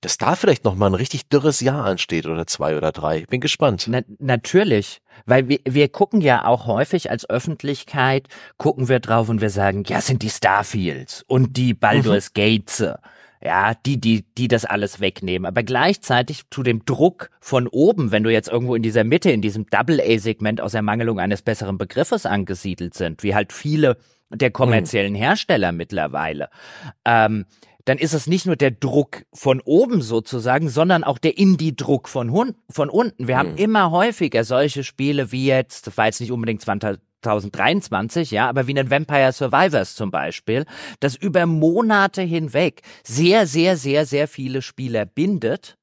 dass 0.01 0.17
da 0.17 0.35
vielleicht 0.35 0.65
noch 0.65 0.75
mal 0.75 0.87
ein 0.87 0.93
richtig 0.93 1.29
dürres 1.29 1.61
Jahr 1.61 1.85
ansteht 1.85 2.27
oder 2.27 2.45
zwei 2.45 2.75
oder 2.75 2.91
drei. 2.91 3.25
Bin 3.27 3.39
gespannt. 3.39 3.85
Na, 3.89 4.01
natürlich, 4.19 5.01
weil 5.25 5.47
wir, 5.47 5.59
wir 5.63 5.87
gucken 5.87 6.19
ja 6.19 6.45
auch 6.45 6.67
häufig 6.67 7.09
als 7.09 7.27
Öffentlichkeit, 7.29 8.27
gucken 8.57 8.89
wir 8.89 8.99
drauf 8.99 9.29
und 9.29 9.39
wir 9.39 9.49
sagen, 9.49 9.83
ja, 9.87 10.01
sind 10.01 10.21
die 10.21 10.29
Starfields 10.29 11.23
und 11.27 11.55
die 11.55 11.73
Baldur's 11.73 12.29
mhm. 12.35 12.41
Gates 12.41 12.85
ja, 13.45 13.75
die, 13.75 14.01
die, 14.01 14.25
die 14.37 14.47
das 14.47 14.65
alles 14.65 14.99
wegnehmen. 14.99 15.45
Aber 15.45 15.61
gleichzeitig 15.61 16.43
zu 16.49 16.63
dem 16.63 16.83
Druck 16.83 17.29
von 17.39 17.67
oben, 17.67 18.11
wenn 18.11 18.23
du 18.23 18.31
jetzt 18.31 18.49
irgendwo 18.49 18.73
in 18.73 18.81
dieser 18.81 19.03
Mitte, 19.03 19.29
in 19.29 19.41
diesem 19.41 19.67
Double-A-Segment 19.67 20.61
aus 20.61 20.73
Ermangelung 20.73 21.19
eines 21.19 21.43
besseren 21.43 21.77
Begriffes 21.77 22.25
angesiedelt 22.25 22.95
sind, 22.95 23.21
wie 23.21 23.35
halt 23.35 23.53
viele 23.53 23.97
der 24.31 24.49
kommerziellen 24.49 25.13
mhm. 25.13 25.17
Hersteller 25.17 25.71
mittlerweile, 25.71 26.49
ähm, 27.05 27.45
dann 27.85 27.99
ist 27.99 28.13
es 28.13 28.25
nicht 28.25 28.47
nur 28.47 28.55
der 28.55 28.71
Druck 28.71 29.25
von 29.31 29.61
oben 29.61 30.01
sozusagen, 30.01 30.67
sondern 30.67 31.03
auch 31.03 31.19
der 31.19 31.37
Indie-Druck 31.37 32.09
von, 32.09 32.55
von 32.67 32.89
unten. 32.89 33.27
Wir 33.27 33.35
mhm. 33.35 33.39
haben 33.39 33.57
immer 33.57 33.91
häufiger 33.91 34.43
solche 34.43 34.83
Spiele 34.83 35.31
wie 35.31 35.45
jetzt, 35.45 35.85
das 35.85 35.95
war 35.97 36.07
jetzt 36.07 36.19
nicht 36.19 36.31
unbedingt 36.31 36.63
2023, 37.25 38.31
ja, 38.31 38.47
aber 38.47 38.67
wie 38.67 38.77
einen 38.77 38.89
Vampire 38.89 39.31
Survivors 39.31 39.95
zum 39.95 40.11
Beispiel, 40.11 40.65
das 40.99 41.15
über 41.15 41.45
Monate 41.45 42.21
hinweg 42.21 42.81
sehr, 43.03 43.47
sehr, 43.47 43.77
sehr, 43.77 44.05
sehr 44.05 44.27
viele 44.27 44.61
Spieler 44.61 45.05
bindet. 45.05 45.77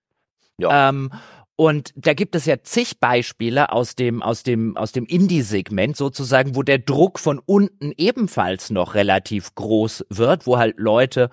Ja. 0.59 0.89
Ähm, 0.89 1.11
und 1.57 1.93
da 1.97 2.15
gibt 2.15 2.35
es 2.35 2.47
ja 2.47 2.63
zig 2.63 2.99
Beispiele 2.99 3.73
aus 3.73 3.95
dem, 3.95 4.23
aus 4.23 4.43
dem, 4.43 4.77
aus 4.77 4.93
dem 4.93 5.05
Indie-Segment 5.05 5.97
sozusagen, 5.97 6.57
wo 6.57 6.63
der 6.63 6.79
Druck 6.79 7.19
von 7.19 7.41
unten 7.45 7.93
ebenfalls 7.97 8.71
noch 8.71 8.95
relativ 8.95 9.55
groß 9.55 10.07
wird, 10.09 10.47
wo 10.47 10.57
halt 10.57 10.79
Leute 10.79 11.29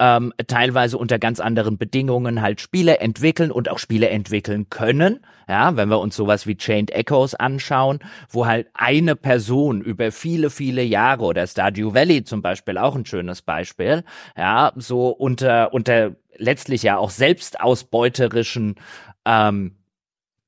ähm, 0.00 0.32
teilweise 0.48 0.98
unter 0.98 1.20
ganz 1.20 1.38
anderen 1.38 1.78
Bedingungen 1.78 2.42
halt 2.42 2.60
Spiele 2.60 2.98
entwickeln 2.98 3.52
und 3.52 3.68
auch 3.68 3.78
Spiele 3.78 4.08
entwickeln 4.08 4.70
können. 4.70 5.20
Ja, 5.48 5.76
wenn 5.76 5.88
wir 5.88 5.98
uns 5.98 6.14
sowas 6.14 6.46
wie 6.46 6.56
Chained 6.56 6.90
Echoes 6.92 7.34
anschauen, 7.34 8.00
wo 8.28 8.46
halt 8.46 8.68
eine 8.74 9.16
Person 9.16 9.80
über 9.80 10.12
viele, 10.12 10.50
viele 10.50 10.82
Jahre 10.82 11.24
oder 11.24 11.46
Stardew 11.46 11.94
Valley 11.94 12.22
zum 12.24 12.42
Beispiel 12.42 12.78
auch 12.78 12.94
ein 12.94 13.06
schönes 13.06 13.42
Beispiel, 13.42 14.04
ja, 14.36 14.72
so 14.76 15.08
unter, 15.08 15.72
unter 15.72 16.14
letztlich 16.36 16.82
ja 16.82 16.96
auch 16.96 17.10
selbstausbeuterischen 17.10 18.76
ähm, 19.24 19.76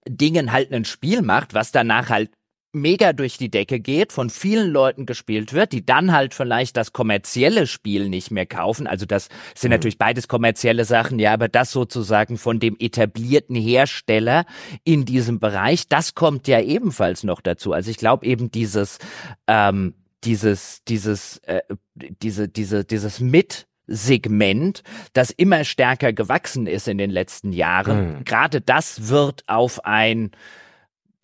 Dingen 0.08 0.52
halt 0.52 0.72
ein 0.72 0.84
Spiel 0.84 1.22
macht, 1.22 1.54
was 1.54 1.72
danach 1.72 2.08
halt 2.10 2.30
mega 2.72 3.12
durch 3.12 3.36
die 3.36 3.50
Decke 3.50 3.80
geht, 3.80 4.12
von 4.12 4.30
vielen 4.30 4.70
Leuten 4.70 5.04
gespielt 5.04 5.52
wird, 5.52 5.72
die 5.72 5.84
dann 5.84 6.12
halt 6.12 6.34
vielleicht 6.34 6.76
das 6.76 6.92
kommerzielle 6.92 7.66
Spiel 7.66 8.08
nicht 8.08 8.30
mehr 8.30 8.46
kaufen. 8.46 8.86
Also 8.86 9.04
das 9.04 9.28
sind 9.54 9.68
mhm. 9.68 9.74
natürlich 9.74 9.98
beides 9.98 10.26
kommerzielle 10.26 10.84
Sachen, 10.84 11.18
ja, 11.18 11.34
aber 11.34 11.48
das 11.48 11.70
sozusagen 11.70 12.38
von 12.38 12.60
dem 12.60 12.76
etablierten 12.78 13.56
Hersteller 13.56 14.46
in 14.84 15.04
diesem 15.04 15.38
Bereich, 15.38 15.88
das 15.88 16.14
kommt 16.14 16.48
ja 16.48 16.60
ebenfalls 16.60 17.24
noch 17.24 17.42
dazu. 17.42 17.72
Also 17.72 17.90
ich 17.90 17.98
glaube 17.98 18.24
eben 18.24 18.50
dieses, 18.50 18.98
ähm, 19.46 19.94
dieses, 20.24 20.82
dieses, 20.88 21.38
äh, 21.38 21.60
diese, 21.94 22.48
diese, 22.48 22.84
dieses 22.84 23.20
mit 23.20 23.66
Segment, 23.92 24.82
das 25.12 25.30
immer 25.30 25.64
stärker 25.64 26.12
gewachsen 26.12 26.66
ist 26.66 26.88
in 26.88 26.98
den 26.98 27.10
letzten 27.10 27.52
Jahren. 27.52 28.18
Mhm. 28.18 28.24
Gerade 28.24 28.60
das 28.60 29.08
wird 29.08 29.44
auf 29.46 29.84
ein 29.84 30.32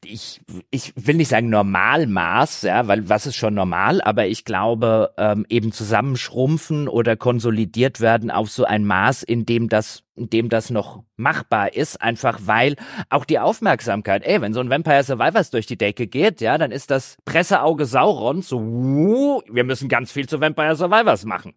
ich, 0.04 0.40
ich 0.70 0.92
will 0.96 1.16
nicht 1.16 1.28
sagen 1.28 1.50
Normalmaß, 1.50 2.62
ja, 2.62 2.86
weil 2.86 3.08
was 3.08 3.26
ist 3.26 3.36
schon 3.36 3.54
normal, 3.54 4.00
aber 4.00 4.26
ich 4.26 4.44
glaube, 4.44 5.12
ähm, 5.16 5.44
eben 5.48 5.72
zusammenschrumpfen 5.72 6.88
oder 6.88 7.16
konsolidiert 7.16 8.00
werden 8.00 8.30
auf 8.30 8.50
so 8.50 8.64
ein 8.64 8.84
Maß, 8.84 9.22
in 9.22 9.44
dem 9.44 9.68
das, 9.68 10.04
in 10.14 10.30
dem 10.30 10.48
das 10.48 10.70
noch 10.70 11.02
machbar 11.16 11.74
ist, 11.74 12.00
einfach 12.00 12.40
weil 12.44 12.76
auch 13.10 13.24
die 13.24 13.38
Aufmerksamkeit, 13.38 14.24
ey, 14.24 14.40
wenn 14.40 14.54
so 14.54 14.60
ein 14.60 14.70
Vampire 14.70 15.02
Survivors 15.02 15.50
durch 15.50 15.66
die 15.66 15.78
Decke 15.78 16.06
geht, 16.06 16.40
ja, 16.40 16.58
dann 16.58 16.70
ist 16.70 16.90
das 16.90 17.16
Presseauge 17.24 17.84
Saurons 17.84 18.48
so, 18.48 18.58
uh, 18.58 19.42
wir 19.50 19.64
müssen 19.64 19.88
ganz 19.88 20.12
viel 20.12 20.28
zu 20.28 20.40
Vampire 20.40 20.76
Survivors 20.76 21.24
machen. 21.24 21.54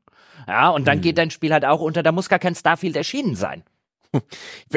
Ja, 0.47 0.69
und 0.69 0.87
dann 0.87 0.95
hm. 0.95 1.01
geht 1.01 1.17
dein 1.17 1.29
Spiel 1.29 1.53
halt 1.53 1.65
auch 1.65 1.81
unter, 1.81 2.01
da 2.01 2.11
muss 2.11 2.29
gar 2.29 2.39
kein 2.39 2.55
Starfield 2.55 2.95
erschienen 2.95 3.35
sein. 3.35 3.63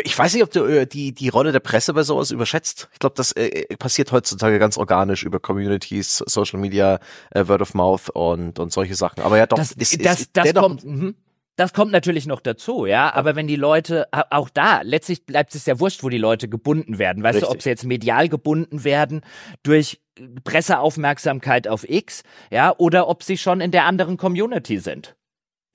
Ich 0.05 0.18
weiß 0.18 0.35
nicht, 0.35 0.43
ob 0.43 0.51
du 0.51 0.64
äh, 0.64 0.87
die, 0.87 1.12
die 1.12 1.28
Rolle 1.28 1.53
der 1.53 1.61
Presse 1.61 1.95
bei 1.95 2.03
sowas 2.03 2.30
überschätzt. 2.30 2.89
Ich 2.93 2.99
glaube, 2.99 3.14
das 3.16 3.32
äh, 3.32 3.47
äh, 3.47 3.76
passiert 3.76 4.12
heutzutage 4.12 4.59
ganz 4.59 4.76
organisch 4.76 5.24
über 5.24 5.41
Communities, 5.41 6.22
Social 6.26 6.59
Media, 6.59 7.01
äh, 7.30 7.47
Word 7.47 7.62
of 7.62 7.74
Mouth 7.74 8.11
und, 8.11 8.59
und 8.59 8.72
solche 8.72 8.95
Sachen. 8.95 9.22
Aber 9.22 9.39
ja, 9.39 9.47
doch, 9.47 9.57
das, 9.57 9.72
ist, 9.72 10.05
das, 10.05 10.20
ist 10.20 10.30
das 10.35 10.55
kommt, 10.55 10.85
mh. 10.85 11.14
Das 11.57 11.72
kommt 11.72 11.93
natürlich 11.93 12.26
noch 12.26 12.41
dazu, 12.41 12.85
ja. 12.85 13.14
Aber 13.14 13.37
wenn 13.37 13.47
die 13.47 13.57
Leute, 13.57 14.09
auch 14.30 14.49
da, 14.49 14.80
letztlich 14.82 15.24
bleibt 15.24 15.55
es 15.55 15.66
ja 15.66 15.78
wurscht, 15.78 16.03
wo 16.03 16.09
die 16.09 16.18
Leute 16.18 16.49
gebunden 16.49 16.99
werden. 16.99 17.22
Weißt 17.22 17.37
Richtig. 17.37 17.49
du, 17.49 17.55
ob 17.55 17.62
sie 17.62 17.68
jetzt 17.68 17.85
medial 17.85 18.28
gebunden 18.28 18.82
werden 18.82 19.20
durch 19.62 20.01
Presseaufmerksamkeit 20.43 21.68
auf 21.68 21.89
X, 21.89 22.24
ja, 22.51 22.74
oder 22.76 23.09
ob 23.09 23.22
sie 23.22 23.39
schon 23.39 23.61
in 23.61 23.70
der 23.70 23.85
anderen 23.85 24.16
Community 24.16 24.78
sind. 24.78 25.14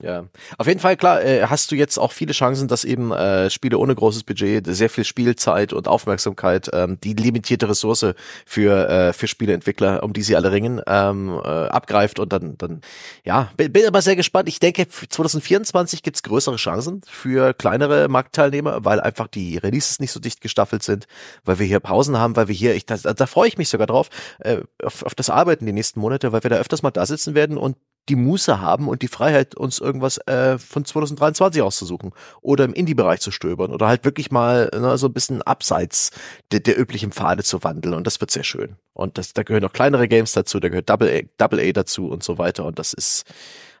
Ja, 0.02 0.24
auf 0.56 0.66
jeden 0.66 0.80
Fall 0.80 0.96
klar. 0.96 1.22
Äh, 1.22 1.46
hast 1.46 1.70
du 1.70 1.74
jetzt 1.74 1.98
auch 1.98 2.12
viele 2.12 2.32
Chancen, 2.32 2.68
dass 2.68 2.84
eben 2.84 3.12
äh, 3.12 3.50
Spiele 3.50 3.76
ohne 3.76 3.94
großes 3.94 4.24
Budget, 4.24 4.66
sehr 4.66 4.88
viel 4.88 5.04
Spielzeit 5.04 5.74
und 5.74 5.88
Aufmerksamkeit, 5.88 6.70
ähm, 6.72 6.98
die 7.04 7.12
limitierte 7.12 7.68
Ressource 7.68 8.06
für 8.46 8.88
äh, 8.88 9.12
für 9.12 9.28
Spieleentwickler, 9.28 10.02
um 10.02 10.14
die 10.14 10.22
sie 10.22 10.36
alle 10.36 10.52
ringen, 10.52 10.80
ähm, 10.86 11.38
äh, 11.44 11.48
abgreift 11.48 12.18
und 12.18 12.32
dann 12.32 12.56
dann 12.56 12.80
ja, 13.24 13.50
bin, 13.58 13.72
bin 13.72 13.86
aber 13.86 14.00
sehr 14.00 14.16
gespannt. 14.16 14.48
Ich 14.48 14.58
denke, 14.58 14.88
2024 14.88 16.02
gibt's 16.02 16.22
größere 16.22 16.56
Chancen 16.56 17.02
für 17.06 17.52
kleinere 17.52 18.08
Marktteilnehmer, 18.08 18.84
weil 18.84 19.00
einfach 19.00 19.26
die 19.26 19.58
Releases 19.58 20.00
nicht 20.00 20.12
so 20.12 20.20
dicht 20.20 20.40
gestaffelt 20.40 20.82
sind, 20.82 21.08
weil 21.44 21.58
wir 21.58 21.66
hier 21.66 21.80
Pausen 21.80 22.16
haben, 22.16 22.36
weil 22.36 22.48
wir 22.48 22.54
hier, 22.54 22.74
ich 22.74 22.86
da, 22.86 22.96
da 22.96 23.26
freue 23.26 23.48
ich 23.48 23.58
mich 23.58 23.68
sogar 23.68 23.86
drauf 23.86 24.08
äh, 24.38 24.62
auf, 24.82 25.02
auf 25.02 25.14
das 25.14 25.28
Arbeiten 25.28 25.66
die 25.66 25.72
nächsten 25.72 26.00
Monate, 26.00 26.32
weil 26.32 26.42
wir 26.42 26.50
da 26.50 26.56
öfters 26.56 26.82
mal 26.82 26.90
da 26.90 27.04
sitzen 27.04 27.34
werden 27.34 27.58
und 27.58 27.76
die 28.08 28.16
Muße 28.16 28.60
haben 28.60 28.88
und 28.88 29.02
die 29.02 29.08
Freiheit, 29.08 29.54
uns 29.54 29.78
irgendwas 29.78 30.18
äh, 30.26 30.58
von 30.58 30.84
2023 30.84 31.62
auszusuchen 31.62 32.12
oder 32.40 32.64
im 32.64 32.72
Indie-Bereich 32.72 33.20
zu 33.20 33.30
stöbern 33.30 33.70
oder 33.72 33.86
halt 33.86 34.04
wirklich 34.04 34.30
mal 34.30 34.70
ne, 34.74 34.96
so 34.98 35.06
ein 35.06 35.12
bisschen 35.12 35.42
abseits 35.42 36.10
der, 36.50 36.60
der 36.60 36.78
üblichen 36.78 37.12
Pfade 37.12 37.44
zu 37.44 37.62
wandeln 37.62 37.94
und 37.94 38.06
das 38.06 38.20
wird 38.20 38.30
sehr 38.30 38.44
schön. 38.44 38.76
Und 38.92 39.18
das, 39.18 39.32
da 39.32 39.42
gehören 39.42 39.62
noch 39.62 39.72
kleinere 39.72 40.08
Games 40.08 40.32
dazu, 40.32 40.58
da 40.60 40.68
gehört 40.68 40.90
Double 40.90 41.08
A, 41.08 41.20
Double 41.38 41.60
A 41.60 41.72
dazu 41.72 42.08
und 42.08 42.22
so 42.22 42.38
weiter 42.38 42.64
und 42.64 42.78
das 42.78 42.92
ist, 42.92 43.24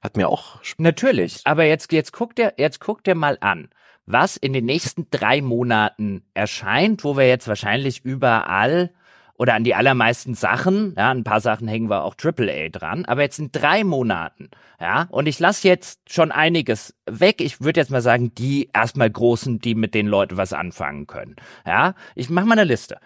hat 0.02 0.16
mir 0.16 0.28
auch. 0.28 0.60
Natürlich, 0.78 1.40
aber 1.44 1.64
jetzt, 1.64 1.90
jetzt 1.92 2.12
guckt 2.12 2.38
ihr, 2.38 2.54
jetzt 2.56 2.80
guckt 2.80 3.08
ihr 3.08 3.14
mal 3.14 3.38
an 3.40 3.68
was 4.12 4.36
in 4.36 4.52
den 4.52 4.64
nächsten 4.64 5.06
drei 5.10 5.40
Monaten 5.40 6.24
erscheint, 6.34 7.04
wo 7.04 7.16
wir 7.16 7.28
jetzt 7.28 7.46
wahrscheinlich 7.46 8.04
überall 8.04 8.92
oder 9.40 9.54
an 9.54 9.64
die 9.64 9.74
allermeisten 9.74 10.34
Sachen, 10.34 10.92
ja, 10.98 11.10
ein 11.10 11.24
paar 11.24 11.40
Sachen 11.40 11.66
hängen 11.66 11.88
wir 11.88 12.04
auch 12.04 12.14
AAA 12.22 12.68
dran, 12.68 13.06
aber 13.06 13.22
jetzt 13.22 13.38
in 13.38 13.50
drei 13.50 13.84
Monaten, 13.84 14.50
ja, 14.78 15.06
und 15.08 15.24
ich 15.24 15.40
lasse 15.40 15.66
jetzt 15.66 16.12
schon 16.12 16.30
einiges 16.30 16.94
weg. 17.06 17.40
Ich 17.40 17.62
würde 17.62 17.80
jetzt 17.80 17.90
mal 17.90 18.02
sagen, 18.02 18.34
die 18.34 18.68
erstmal 18.74 19.08
großen, 19.08 19.58
die 19.58 19.74
mit 19.74 19.94
den 19.94 20.08
Leuten 20.08 20.36
was 20.36 20.52
anfangen 20.52 21.06
können. 21.06 21.36
Ja, 21.64 21.94
ich 22.14 22.28
mache 22.28 22.44
mal 22.44 22.52
eine 22.52 22.64
Liste. 22.64 22.98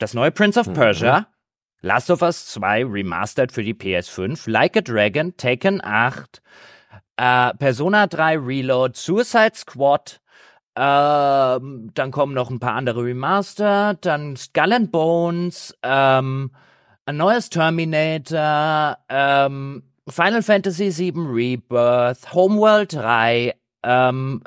Das 0.00 0.12
neue 0.12 0.32
Prince 0.32 0.58
of 0.58 0.66
mhm. 0.66 0.72
Persia, 0.72 1.20
mhm. 1.20 1.26
Last 1.82 2.10
of 2.10 2.20
Us 2.20 2.46
2 2.46 2.84
Remastered 2.84 3.52
für 3.52 3.62
die 3.62 3.74
PS5, 3.74 4.50
Like 4.50 4.76
a 4.78 4.80
Dragon, 4.80 5.36
Taken 5.36 5.80
8, 5.84 6.42
äh, 7.16 7.54
Persona 7.54 8.08
3 8.08 8.38
Reload, 8.38 8.96
Suicide 8.96 9.54
Squad, 9.54 10.20
ähm, 10.76 11.90
dann 11.94 12.10
kommen 12.10 12.34
noch 12.34 12.50
ein 12.50 12.60
paar 12.60 12.74
andere 12.74 13.02
Remaster, 13.02 13.94
dann 13.94 14.36
Skull 14.36 14.72
and 14.72 14.92
Bones, 14.92 15.74
ähm, 15.82 16.50
ein 17.06 17.16
neues 17.16 17.48
Terminator, 17.48 18.98
ähm, 19.08 19.84
Final 20.08 20.42
Fantasy 20.42 20.96
VII 20.96 21.26
Rebirth, 21.26 22.34
Homeworld 22.34 22.92
3, 22.92 23.54
ähm, 23.82 24.42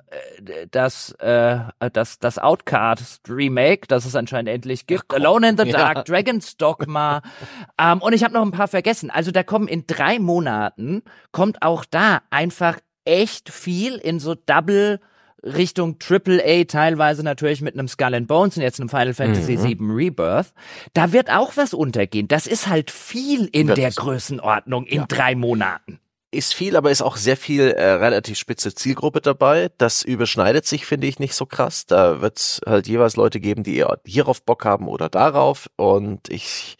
das, 0.70 1.12
äh, 1.14 1.60
das, 1.94 2.20
das 2.20 2.38
Outcast 2.38 3.22
Remake, 3.28 3.88
das 3.88 4.06
es 4.06 4.16
anscheinend 4.16 4.50
endlich 4.50 4.86
gibt, 4.86 5.06
Ach, 5.10 5.16
Alone 5.16 5.50
in 5.50 5.58
the 5.58 5.72
Dark, 5.72 5.98
ja. 5.98 6.04
Dragon's 6.04 6.58
Dogma 6.58 7.22
ähm, 7.82 8.02
und 8.02 8.14
ich 8.14 8.24
habe 8.24 8.34
noch 8.34 8.44
ein 8.44 8.52
paar 8.52 8.68
vergessen. 8.68 9.10
Also 9.10 9.32
da 9.32 9.42
kommen 9.42 9.68
in 9.68 9.86
drei 9.88 10.20
Monaten, 10.20 11.02
kommt 11.32 11.64
auch 11.64 11.86
da 11.86 12.22
einfach 12.30 12.78
echt 13.06 13.50
viel 13.50 13.96
in 13.96 14.20
so 14.20 14.36
Double 14.36 15.00
Richtung 15.44 15.98
AAA, 16.02 16.66
teilweise 16.66 17.24
natürlich 17.24 17.62
mit 17.62 17.74
einem 17.74 17.88
Skull 17.88 18.14
and 18.14 18.28
Bones 18.28 18.58
und 18.58 18.64
jetzt 18.64 18.80
einem 18.80 18.90
Final 18.90 19.14
Fantasy 19.14 19.58
mhm. 19.58 19.64
VII 19.64 19.78
Rebirth. 19.94 20.54
Da 20.94 21.12
wird 21.12 21.30
auch 21.30 21.56
was 21.56 21.74
untergehen. 21.74 22.28
Das 22.28 22.48
ist 22.48 22.68
halt 22.68 22.92
viel 22.92 23.46
in 23.46 23.68
wird 23.68 23.78
der 23.78 23.92
Größenordnung 23.92 24.86
in 24.86 25.00
ja. 25.00 25.06
drei 25.08 25.36
Monaten. 25.36 26.00
Ist 26.32 26.54
viel, 26.54 26.76
aber 26.76 26.92
ist 26.92 27.02
auch 27.02 27.18
sehr 27.18 27.38
viel 27.38 27.72
äh, 27.72 27.92
relativ 27.94 28.38
spitze 28.38 28.76
Zielgruppe 28.76 29.20
dabei. 29.20 29.72
Das 29.80 30.04
überschneidet 30.04 30.68
sich, 30.68 30.86
finde 30.86 31.08
ich, 31.08 31.18
nicht 31.18 31.34
so 31.34 31.48
krass. 31.48 31.88
Da 31.88 32.22
wird 32.22 32.38
es 32.38 32.62
halt 32.68 32.88
jeweils 32.88 33.16
Leute 33.16 33.40
geben, 33.40 33.64
die 33.64 33.78
eher 33.78 34.00
hierauf 34.06 34.44
Bock 34.44 34.64
haben 34.64 34.88
oder 34.88 35.10
darauf. 35.10 35.72
Und 35.76 36.30
ich 36.30 36.78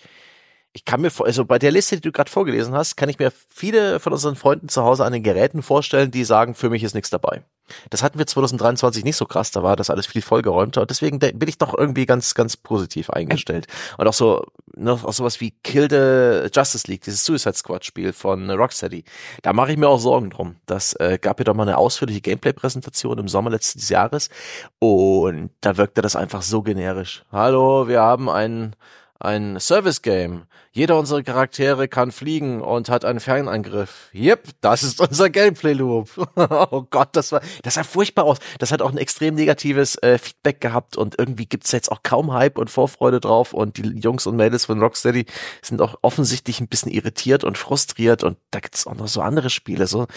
ich 0.72 0.86
kann 0.86 1.02
mir, 1.02 1.12
also 1.20 1.46
bei 1.46 1.58
der 1.58 1.72
Liste, 1.72 1.96
die 1.96 2.02
du 2.02 2.12
gerade 2.12 2.30
vorgelesen 2.30 2.76
hast, 2.76 2.96
kann 2.96 3.10
ich 3.10 3.18
mir 3.18 3.32
viele 3.32 4.00
von 4.00 4.14
unseren 4.14 4.36
Freunden 4.36 4.70
zu 4.70 4.84
Hause 4.84 5.04
an 5.04 5.14
den 5.14 5.24
Geräten 5.24 5.64
vorstellen, 5.64 6.12
die 6.12 6.24
sagen, 6.24 6.54
für 6.54 6.70
mich 6.70 6.84
ist 6.84 6.94
nichts 6.94 7.10
dabei. 7.10 7.44
Das 7.90 8.04
hatten 8.04 8.20
wir 8.20 8.28
2023 8.28 9.04
nicht 9.04 9.16
so 9.16 9.26
krass, 9.26 9.52
da 9.52 9.64
war 9.64 9.76
das 9.76 9.90
alles 9.90 10.08
viel 10.08 10.22
vollgeräumter 10.22 10.82
und 10.82 10.90
deswegen 10.90 11.20
bin 11.20 11.48
ich 11.48 11.58
doch 11.58 11.78
irgendwie 11.78 12.06
ganz, 12.06 12.36
ganz 12.36 12.58
positiv 12.58 13.10
eingestellt. 13.10 13.68
Und 13.98 14.08
auch 14.08 14.14
so 14.14 14.46
noch 14.76 15.04
auch 15.04 15.14
sowas 15.14 15.42
wie 15.42 15.52
Kill 15.64 15.88
the 15.90 16.50
Justice 16.54 16.90
League, 16.90 17.02
dieses 17.02 17.26
Suicide 17.26 17.56
Squad 17.56 17.86
Spiel 17.86 18.14
von 18.14 18.50
Rocksteady. 18.50 19.04
Da 19.42 19.54
mache 19.54 19.72
ich 19.72 19.78
mir 19.78 19.88
auch 19.88 20.00
Sorgen 20.00 20.30
drum. 20.30 20.56
Das 20.66 20.94
äh, 20.94 21.18
gab 21.22 21.40
ja 21.40 21.44
doch 21.44 21.54
mal 21.54 21.64
eine 21.64 21.78
ausführliche 21.78 22.22
Gameplay-Präsentation 22.22 23.18
im 23.18 23.28
Sommer 23.28 23.50
letzten 23.50 23.80
Jahres 23.80 24.30
und 24.80 25.52
da 25.62 25.78
wirkte 25.78 26.02
das 26.02 26.16
einfach 26.16 26.42
so 26.42 26.62
generisch. 26.62 27.24
Hallo, 27.32 27.88
wir 27.88 28.02
haben 28.02 28.30
ein 28.30 28.76
ein 29.20 29.60
Service-Game. 29.60 30.46
Jeder 30.72 30.98
unserer 30.98 31.24
Charaktere 31.24 31.88
kann 31.88 32.12
fliegen 32.12 32.62
und 32.62 32.90
hat 32.90 33.04
einen 33.04 33.20
Fernangriff. 33.20 34.10
Yep, 34.14 34.50
das 34.62 34.84
ist 34.84 35.02
unser 35.02 35.30
Gameplay-Loop. 35.30 36.10
oh 36.72 36.86
Gott, 36.90 37.10
das 37.14 37.32
war, 37.32 37.42
das 37.64 37.74
sah 37.74 37.84
furchtbar 37.84 38.24
aus. 38.24 38.38
Das 38.60 38.72
hat 38.72 38.82
auch 38.82 38.92
ein 38.92 38.98
extrem 38.98 39.36
negatives 39.36 39.96
äh, 39.98 40.18
Feedback 40.18 40.62
gehabt 40.62 40.96
und 40.96 41.20
irgendwie 41.20 41.48
gibt's 41.48 41.72
jetzt 41.72 41.92
auch 41.92 42.02
kaum 42.04 42.34
Hype 42.34 42.58
und 42.58 42.70
Vorfreude 42.70 43.20
drauf 43.20 43.54
und 43.54 43.78
die 43.78 44.00
Jungs 44.00 44.26
und 44.26 44.38
Mädels 44.38 44.66
von 44.66 44.80
Rocksteady 44.80 45.26
sind 45.62 45.82
auch 45.82 45.98
offensichtlich 46.02 46.62
ein 46.62 46.68
bisschen 46.68 46.92
irritiert 46.92 47.44
und 47.44 47.58
frustriert 47.58 48.24
und 48.24 48.38
da 48.52 48.60
gibt's 48.60 48.88
auch 48.88 48.96
noch 48.96 49.08
so 49.08 49.22
andere 49.22 49.50
Spiele. 49.50 49.88
So, 49.88 50.08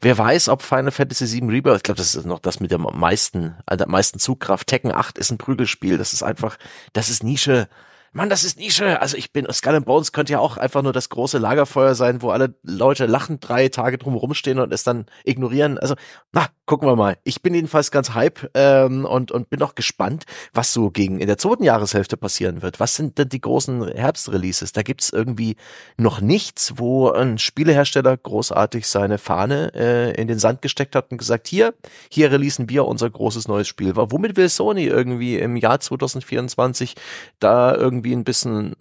wer 0.00 0.16
weiß, 0.16 0.48
ob 0.50 0.62
Final 0.62 0.92
Fantasy 0.92 1.40
VII 1.40 1.50
Rebirth, 1.50 1.78
ich 1.78 1.82
glaube, 1.82 1.98
das 1.98 2.14
ist 2.14 2.26
noch 2.26 2.38
das 2.38 2.60
mit 2.60 2.70
der 2.70 2.78
meisten, 2.78 3.56
äh, 3.66 3.76
der 3.76 3.88
meisten 3.88 4.20
Zugkraft. 4.20 4.68
Tekken 4.68 4.92
8 4.92 5.18
ist 5.18 5.32
ein 5.32 5.38
Prügelspiel. 5.38 5.98
Das 5.98 6.12
ist 6.12 6.22
einfach, 6.22 6.58
das 6.92 7.10
ist 7.10 7.24
Nische. 7.24 7.68
Mann, 8.12 8.28
das 8.28 8.44
ist 8.44 8.58
Nische. 8.58 9.00
Also 9.00 9.16
ich 9.16 9.32
bin, 9.32 9.50
Skull 9.50 9.74
and 9.74 9.86
Bones 9.86 10.12
könnte 10.12 10.34
ja 10.34 10.38
auch 10.38 10.58
einfach 10.58 10.82
nur 10.82 10.92
das 10.92 11.08
große 11.08 11.38
Lagerfeuer 11.38 11.94
sein, 11.94 12.20
wo 12.20 12.30
alle 12.30 12.54
Leute 12.62 13.06
lachend 13.06 13.46
drei 13.46 13.68
Tage 13.68 13.96
drum 13.96 14.14
rumstehen 14.14 14.58
und 14.58 14.72
es 14.72 14.84
dann 14.84 15.06
ignorieren. 15.24 15.78
Also, 15.78 15.94
na, 16.32 16.48
gucken 16.72 16.88
wir 16.88 16.96
mal. 16.96 17.18
Ich 17.22 17.42
bin 17.42 17.52
jedenfalls 17.52 17.90
ganz 17.90 18.14
hype 18.14 18.48
ähm, 18.54 19.04
und, 19.04 19.30
und 19.30 19.50
bin 19.50 19.60
auch 19.60 19.74
gespannt, 19.74 20.24
was 20.54 20.72
so 20.72 20.90
gegen 20.90 21.20
in 21.20 21.26
der 21.26 21.36
zweiten 21.36 21.64
Jahreshälfte 21.64 22.16
passieren 22.16 22.62
wird. 22.62 22.80
Was 22.80 22.96
sind 22.96 23.18
denn 23.18 23.28
die 23.28 23.42
großen 23.42 23.88
Herbstreleases? 23.88 24.72
Da 24.72 24.80
gibt's 24.80 25.10
irgendwie 25.10 25.56
noch 25.98 26.22
nichts, 26.22 26.72
wo 26.78 27.10
ein 27.10 27.36
Spielehersteller 27.36 28.16
großartig 28.16 28.88
seine 28.88 29.18
Fahne 29.18 29.70
äh, 29.74 30.18
in 30.18 30.28
den 30.28 30.38
Sand 30.38 30.62
gesteckt 30.62 30.96
hat 30.96 31.10
und 31.10 31.18
gesagt, 31.18 31.46
hier, 31.46 31.74
hier 32.10 32.32
releasen 32.32 32.70
wir 32.70 32.86
unser 32.86 33.10
großes 33.10 33.48
neues 33.48 33.68
Spiel. 33.68 33.94
Womit 33.94 34.38
will 34.38 34.48
Sony 34.48 34.86
irgendwie 34.86 35.36
im 35.36 35.56
Jahr 35.56 35.78
2024 35.78 36.94
da 37.38 37.74
irgendwie 37.74 38.14
ein 38.14 38.24
bisschen 38.24 38.76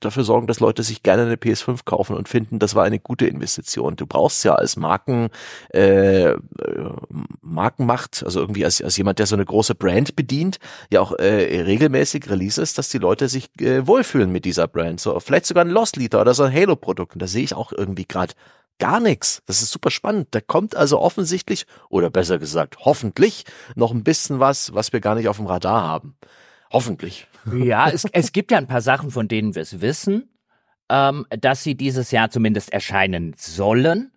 dafür 0.00 0.24
sorgen, 0.24 0.46
dass 0.46 0.60
Leute 0.60 0.82
sich 0.82 1.02
gerne 1.02 1.22
eine 1.22 1.36
PS5 1.36 1.80
kaufen 1.84 2.16
und 2.16 2.28
finden, 2.28 2.58
das 2.58 2.74
war 2.74 2.84
eine 2.84 2.98
gute 2.98 3.26
Investition. 3.26 3.96
Du 3.96 4.06
brauchst 4.06 4.44
ja 4.44 4.54
als 4.54 4.76
Marken 4.76 5.28
äh, 5.70 6.34
Markenmacht, 7.42 8.22
also 8.24 8.40
irgendwie 8.40 8.64
als, 8.64 8.82
als 8.82 8.96
jemand, 8.96 9.18
der 9.18 9.26
so 9.26 9.36
eine 9.36 9.44
große 9.44 9.74
Brand 9.74 10.16
bedient, 10.16 10.58
ja 10.90 11.00
auch 11.00 11.12
äh, 11.12 11.62
regelmäßig 11.62 12.28
Releases, 12.28 12.74
dass 12.74 12.88
die 12.88 12.98
Leute 12.98 13.28
sich 13.28 13.48
äh, 13.60 13.86
wohlfühlen 13.86 14.32
mit 14.32 14.44
dieser 14.44 14.66
Brand. 14.66 15.00
So 15.00 15.18
vielleicht 15.20 15.46
sogar 15.46 15.64
ein 15.64 15.70
Lost 15.70 15.96
Leader 15.96 16.20
oder 16.20 16.34
so 16.34 16.42
ein 16.42 16.52
Halo-Produkt. 16.52 17.14
Und 17.14 17.22
da 17.22 17.26
sehe 17.26 17.44
ich 17.44 17.54
auch 17.54 17.72
irgendwie 17.72 18.06
gerade 18.06 18.34
gar 18.78 19.00
nichts. 19.00 19.42
Das 19.46 19.62
ist 19.62 19.70
super 19.70 19.90
spannend. 19.90 20.28
Da 20.32 20.40
kommt 20.40 20.76
also 20.76 21.00
offensichtlich, 21.00 21.66
oder 21.88 22.10
besser 22.10 22.38
gesagt, 22.38 22.78
hoffentlich 22.80 23.44
noch 23.74 23.92
ein 23.92 24.04
bisschen 24.04 24.40
was, 24.40 24.74
was 24.74 24.92
wir 24.92 25.00
gar 25.00 25.14
nicht 25.14 25.28
auf 25.28 25.36
dem 25.36 25.46
Radar 25.46 25.82
haben. 25.82 26.16
Hoffentlich. 26.70 27.26
Ja, 27.52 27.88
es, 27.88 28.04
es 28.12 28.32
gibt 28.32 28.50
ja 28.50 28.58
ein 28.58 28.66
paar 28.66 28.80
Sachen, 28.80 29.10
von 29.10 29.28
denen 29.28 29.54
wir 29.54 29.62
es 29.62 29.80
wissen, 29.80 30.28
ähm, 30.90 31.26
dass 31.30 31.62
sie 31.62 31.74
dieses 31.74 32.10
Jahr 32.10 32.30
zumindest 32.30 32.72
erscheinen 32.72 33.34
sollen. 33.36 34.12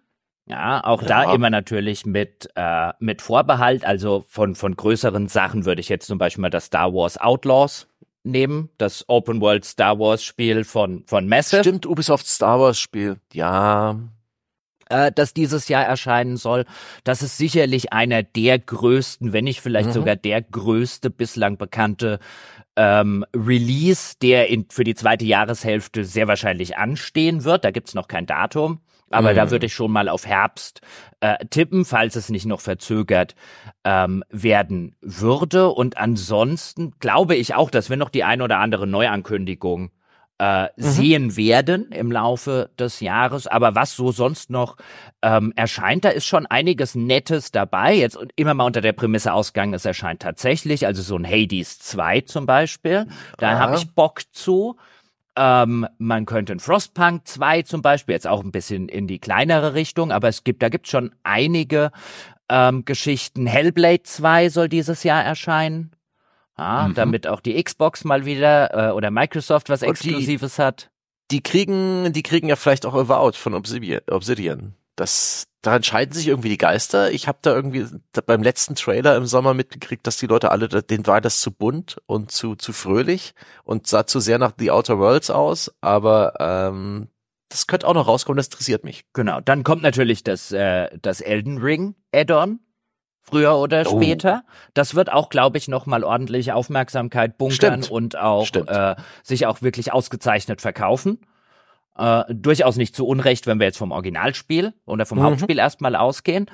Ja, 0.47 0.83
auch 0.83 1.01
ja. 1.01 1.07
da 1.07 1.33
immer 1.33 1.49
natürlich 1.49 2.05
mit, 2.05 2.49
äh, 2.55 2.91
mit 2.99 3.21
Vorbehalt. 3.21 3.85
Also 3.85 4.25
von, 4.27 4.55
von 4.55 4.75
größeren 4.75 5.27
Sachen 5.27 5.65
würde 5.65 5.81
ich 5.81 5.89
jetzt 5.89 6.07
zum 6.07 6.17
Beispiel 6.17 6.41
mal 6.41 6.49
das 6.49 6.65
Star 6.65 6.93
Wars 6.93 7.17
Outlaws 7.17 7.87
nehmen, 8.23 8.69
das 8.77 9.05
Open 9.07 9.39
World 9.41 9.65
Star 9.65 9.97
Wars 9.99 10.23
Spiel 10.23 10.63
von, 10.63 11.03
von 11.07 11.27
Massive. 11.27 11.63
Stimmt, 11.63 11.85
Ubisoft 11.85 12.27
Star 12.27 12.59
Wars 12.59 12.79
Spiel. 12.79 13.17
Ja, 13.33 13.97
äh, 14.91 15.11
das 15.13 15.33
dieses 15.33 15.67
Jahr 15.67 15.85
erscheinen 15.85 16.37
soll. 16.37 16.65
Das 17.03 17.21
ist 17.21 17.37
sicherlich 17.37 17.93
einer 17.93 18.23
der 18.23 18.59
größten, 18.59 19.33
wenn 19.33 19.45
nicht 19.45 19.61
vielleicht 19.61 19.89
mhm. 19.89 19.93
sogar 19.93 20.15
der 20.15 20.41
größte 20.41 21.09
bislang 21.09 21.57
bekannte 21.57 22.19
ähm, 22.75 23.25
Release, 23.35 24.15
der 24.21 24.49
in, 24.49 24.65
für 24.69 24.83
die 24.83 24.95
zweite 24.95 25.25
Jahreshälfte 25.25 26.05
sehr 26.05 26.27
wahrscheinlich 26.27 26.77
anstehen 26.77 27.43
wird. 27.43 27.65
Da 27.65 27.71
gibt's 27.71 27.93
noch 27.93 28.07
kein 28.07 28.25
Datum. 28.25 28.81
Aber 29.13 29.31
mhm. 29.31 29.35
da 29.35 29.51
würde 29.51 29.65
ich 29.65 29.73
schon 29.73 29.91
mal 29.91 30.07
auf 30.07 30.25
Herbst 30.25 30.79
äh, 31.19 31.45
tippen, 31.49 31.83
falls 31.83 32.15
es 32.15 32.29
nicht 32.29 32.45
noch 32.45 32.61
verzögert 32.61 33.35
ähm, 33.83 34.23
werden 34.29 34.95
würde. 35.01 35.69
Und 35.69 35.97
ansonsten 35.97 36.93
glaube 36.99 37.35
ich 37.35 37.53
auch, 37.53 37.69
dass 37.69 37.89
wir 37.89 37.97
noch 37.97 38.09
die 38.09 38.23
ein 38.23 38.41
oder 38.41 38.59
andere 38.59 38.87
Neuankündigung 38.87 39.91
äh, 40.41 40.63
mhm. 40.63 40.69
sehen 40.75 41.37
werden 41.37 41.91
im 41.91 42.11
Laufe 42.11 42.71
des 42.79 42.99
Jahres. 42.99 43.45
Aber 43.45 43.75
was 43.75 43.95
so 43.95 44.11
sonst 44.11 44.49
noch 44.49 44.75
ähm, 45.21 45.53
erscheint, 45.55 46.03
da 46.03 46.09
ist 46.09 46.25
schon 46.25 46.47
einiges 46.47 46.95
Nettes 46.95 47.51
dabei. 47.51 47.93
Jetzt 47.93 48.17
immer 48.35 48.55
mal 48.55 48.63
unter 48.65 48.81
der 48.81 48.93
Prämisse 48.93 49.33
ausgegangen, 49.33 49.75
es 49.75 49.85
erscheint 49.85 50.23
tatsächlich, 50.23 50.87
also 50.87 51.03
so 51.03 51.15
ein 51.15 51.27
Hades 51.27 51.77
2 51.77 52.21
zum 52.21 52.47
Beispiel. 52.47 53.05
Da 53.37 53.59
habe 53.59 53.75
ich 53.75 53.93
Bock 53.93 54.21
zu. 54.31 54.77
Ähm, 55.35 55.87
man 55.99 56.25
könnte 56.25 56.53
ein 56.53 56.59
Frostpunk 56.59 57.27
2 57.27 57.61
zum 57.61 57.83
Beispiel, 57.83 58.13
jetzt 58.13 58.27
auch 58.27 58.43
ein 58.43 58.51
bisschen 58.51 58.89
in 58.89 59.05
die 59.05 59.19
kleinere 59.19 59.75
Richtung, 59.75 60.11
aber 60.11 60.27
es 60.27 60.43
gibt, 60.43 60.63
da 60.63 60.69
gibt 60.69 60.87
schon 60.87 61.13
einige 61.21 61.91
ähm, 62.49 62.83
Geschichten. 62.83 63.45
Hellblade 63.45 64.03
2 64.03 64.49
soll 64.49 64.69
dieses 64.69 65.03
Jahr 65.03 65.23
erscheinen. 65.23 65.91
Ja, 66.57 66.87
mhm. 66.87 66.93
damit 66.93 67.27
auch 67.27 67.39
die 67.39 67.61
Xbox 67.61 68.03
mal 68.03 68.25
wieder 68.25 68.89
äh, 68.89 68.91
oder 68.91 69.11
Microsoft 69.11 69.69
was 69.69 69.81
Exklusives 69.81 70.55
die, 70.55 70.61
hat. 70.61 70.91
Die 71.31 71.41
kriegen, 71.41 72.11
die 72.13 72.23
kriegen 72.23 72.49
ja 72.49 72.55
vielleicht 72.55 72.85
auch 72.85 72.93
Avowed 72.93 73.35
von 73.35 73.53
Obsidian. 73.53 74.75
Das, 74.97 75.45
da 75.61 75.77
entscheiden 75.77 76.13
sich 76.13 76.27
irgendwie 76.27 76.49
die 76.49 76.57
Geister. 76.57 77.11
Ich 77.11 77.27
habe 77.27 77.39
da 77.41 77.55
irgendwie 77.55 77.85
beim 78.25 78.43
letzten 78.43 78.75
Trailer 78.75 79.15
im 79.15 79.25
Sommer 79.25 79.53
mitgekriegt, 79.53 80.05
dass 80.05 80.17
die 80.17 80.27
Leute 80.27 80.51
alle, 80.51 80.67
denen 80.67 81.07
war 81.07 81.21
das 81.21 81.39
zu 81.39 81.51
bunt 81.51 81.97
und 82.05 82.31
zu, 82.31 82.55
zu 82.55 82.73
fröhlich 82.73 83.33
und 83.63 83.87
sah 83.87 84.05
zu 84.05 84.19
sehr 84.19 84.37
nach 84.37 84.53
The 84.57 84.71
Outer 84.71 84.99
Worlds 84.99 85.31
aus, 85.31 85.71
aber 85.79 86.33
ähm, 86.39 87.07
das 87.51 87.67
könnte 87.67 87.87
auch 87.87 87.93
noch 87.93 88.07
rauskommen, 88.07 88.37
das 88.37 88.47
interessiert 88.47 88.83
mich. 88.83 89.05
Genau, 89.13 89.41
dann 89.41 89.63
kommt 89.63 89.83
natürlich 89.83 90.23
das, 90.23 90.51
äh, 90.51 90.89
das 91.01 91.21
Elden 91.21 91.57
Ring 91.57 91.95
Add-on, 92.13 92.59
früher 93.21 93.57
oder 93.57 93.83
oh. 93.87 93.97
später. 93.97 94.43
Das 94.73 94.95
wird 94.95 95.11
auch, 95.11 95.29
glaube 95.29 95.57
ich, 95.57 95.67
nochmal 95.67 96.03
ordentlich 96.03 96.51
Aufmerksamkeit 96.51 97.37
bunkern 97.37 97.83
Stimmt. 97.83 97.91
und 97.91 98.17
auch 98.17 98.47
äh, 98.53 98.95
sich 99.23 99.45
auch 99.45 99.61
wirklich 99.61 99.93
ausgezeichnet 99.93 100.61
verkaufen. 100.61 101.19
Äh, 101.97 102.23
durchaus 102.29 102.77
nicht 102.77 102.95
zu 102.95 103.05
Unrecht, 103.05 103.47
wenn 103.47 103.59
wir 103.59 103.67
jetzt 103.67 103.77
vom 103.77 103.91
Originalspiel 103.91 104.73
oder 104.85 105.05
vom 105.05 105.19
mhm. 105.19 105.23
Hauptspiel 105.23 105.59
erstmal 105.59 105.97
ausgehen. 105.97 106.45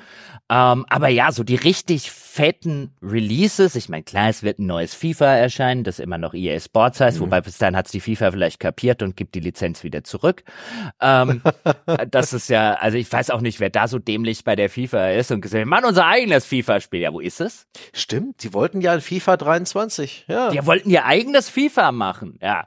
Ähm, 0.50 0.84
aber 0.88 1.08
ja, 1.08 1.30
so 1.30 1.44
die 1.44 1.54
richtig 1.54 2.10
fetten 2.10 2.92
Releases. 3.00 3.76
Ich 3.76 3.88
meine, 3.88 4.02
klar, 4.02 4.28
es 4.28 4.42
wird 4.42 4.58
ein 4.58 4.66
neues 4.66 4.94
FIFA 4.94 5.36
erscheinen, 5.36 5.84
das 5.84 6.00
immer 6.00 6.18
noch 6.18 6.34
EA 6.34 6.58
Sports 6.58 7.00
heißt, 7.00 7.18
mhm. 7.18 7.24
wobei 7.24 7.40
bis 7.40 7.56
dahin 7.56 7.76
hat's 7.76 7.92
die 7.92 8.00
FIFA 8.00 8.32
vielleicht 8.32 8.58
kapiert 8.58 9.00
und 9.00 9.16
gibt 9.16 9.36
die 9.36 9.40
Lizenz 9.40 9.84
wieder 9.84 10.02
zurück. 10.02 10.42
Ähm, 11.00 11.40
das 12.10 12.32
ist 12.32 12.48
ja, 12.48 12.74
also 12.74 12.98
ich 12.98 13.10
weiß 13.10 13.30
auch 13.30 13.40
nicht, 13.40 13.60
wer 13.60 13.70
da 13.70 13.86
so 13.86 14.00
dämlich 14.00 14.42
bei 14.42 14.56
der 14.56 14.68
FIFA 14.68 15.10
ist 15.10 15.30
und 15.30 15.40
gesagt, 15.40 15.64
Mann, 15.66 15.84
unser 15.84 16.06
eigenes 16.06 16.46
FIFA-Spiel. 16.46 17.00
Ja, 17.00 17.12
wo 17.12 17.20
ist 17.20 17.40
es? 17.40 17.68
Stimmt, 17.92 18.42
die 18.42 18.52
wollten 18.52 18.80
ja 18.80 18.98
FIFA 18.98 19.36
23, 19.36 20.24
ja. 20.26 20.50
Die 20.50 20.66
wollten 20.66 20.90
ihr 20.90 21.04
eigenes 21.04 21.48
FIFA 21.48 21.92
machen, 21.92 22.40
ja. 22.42 22.66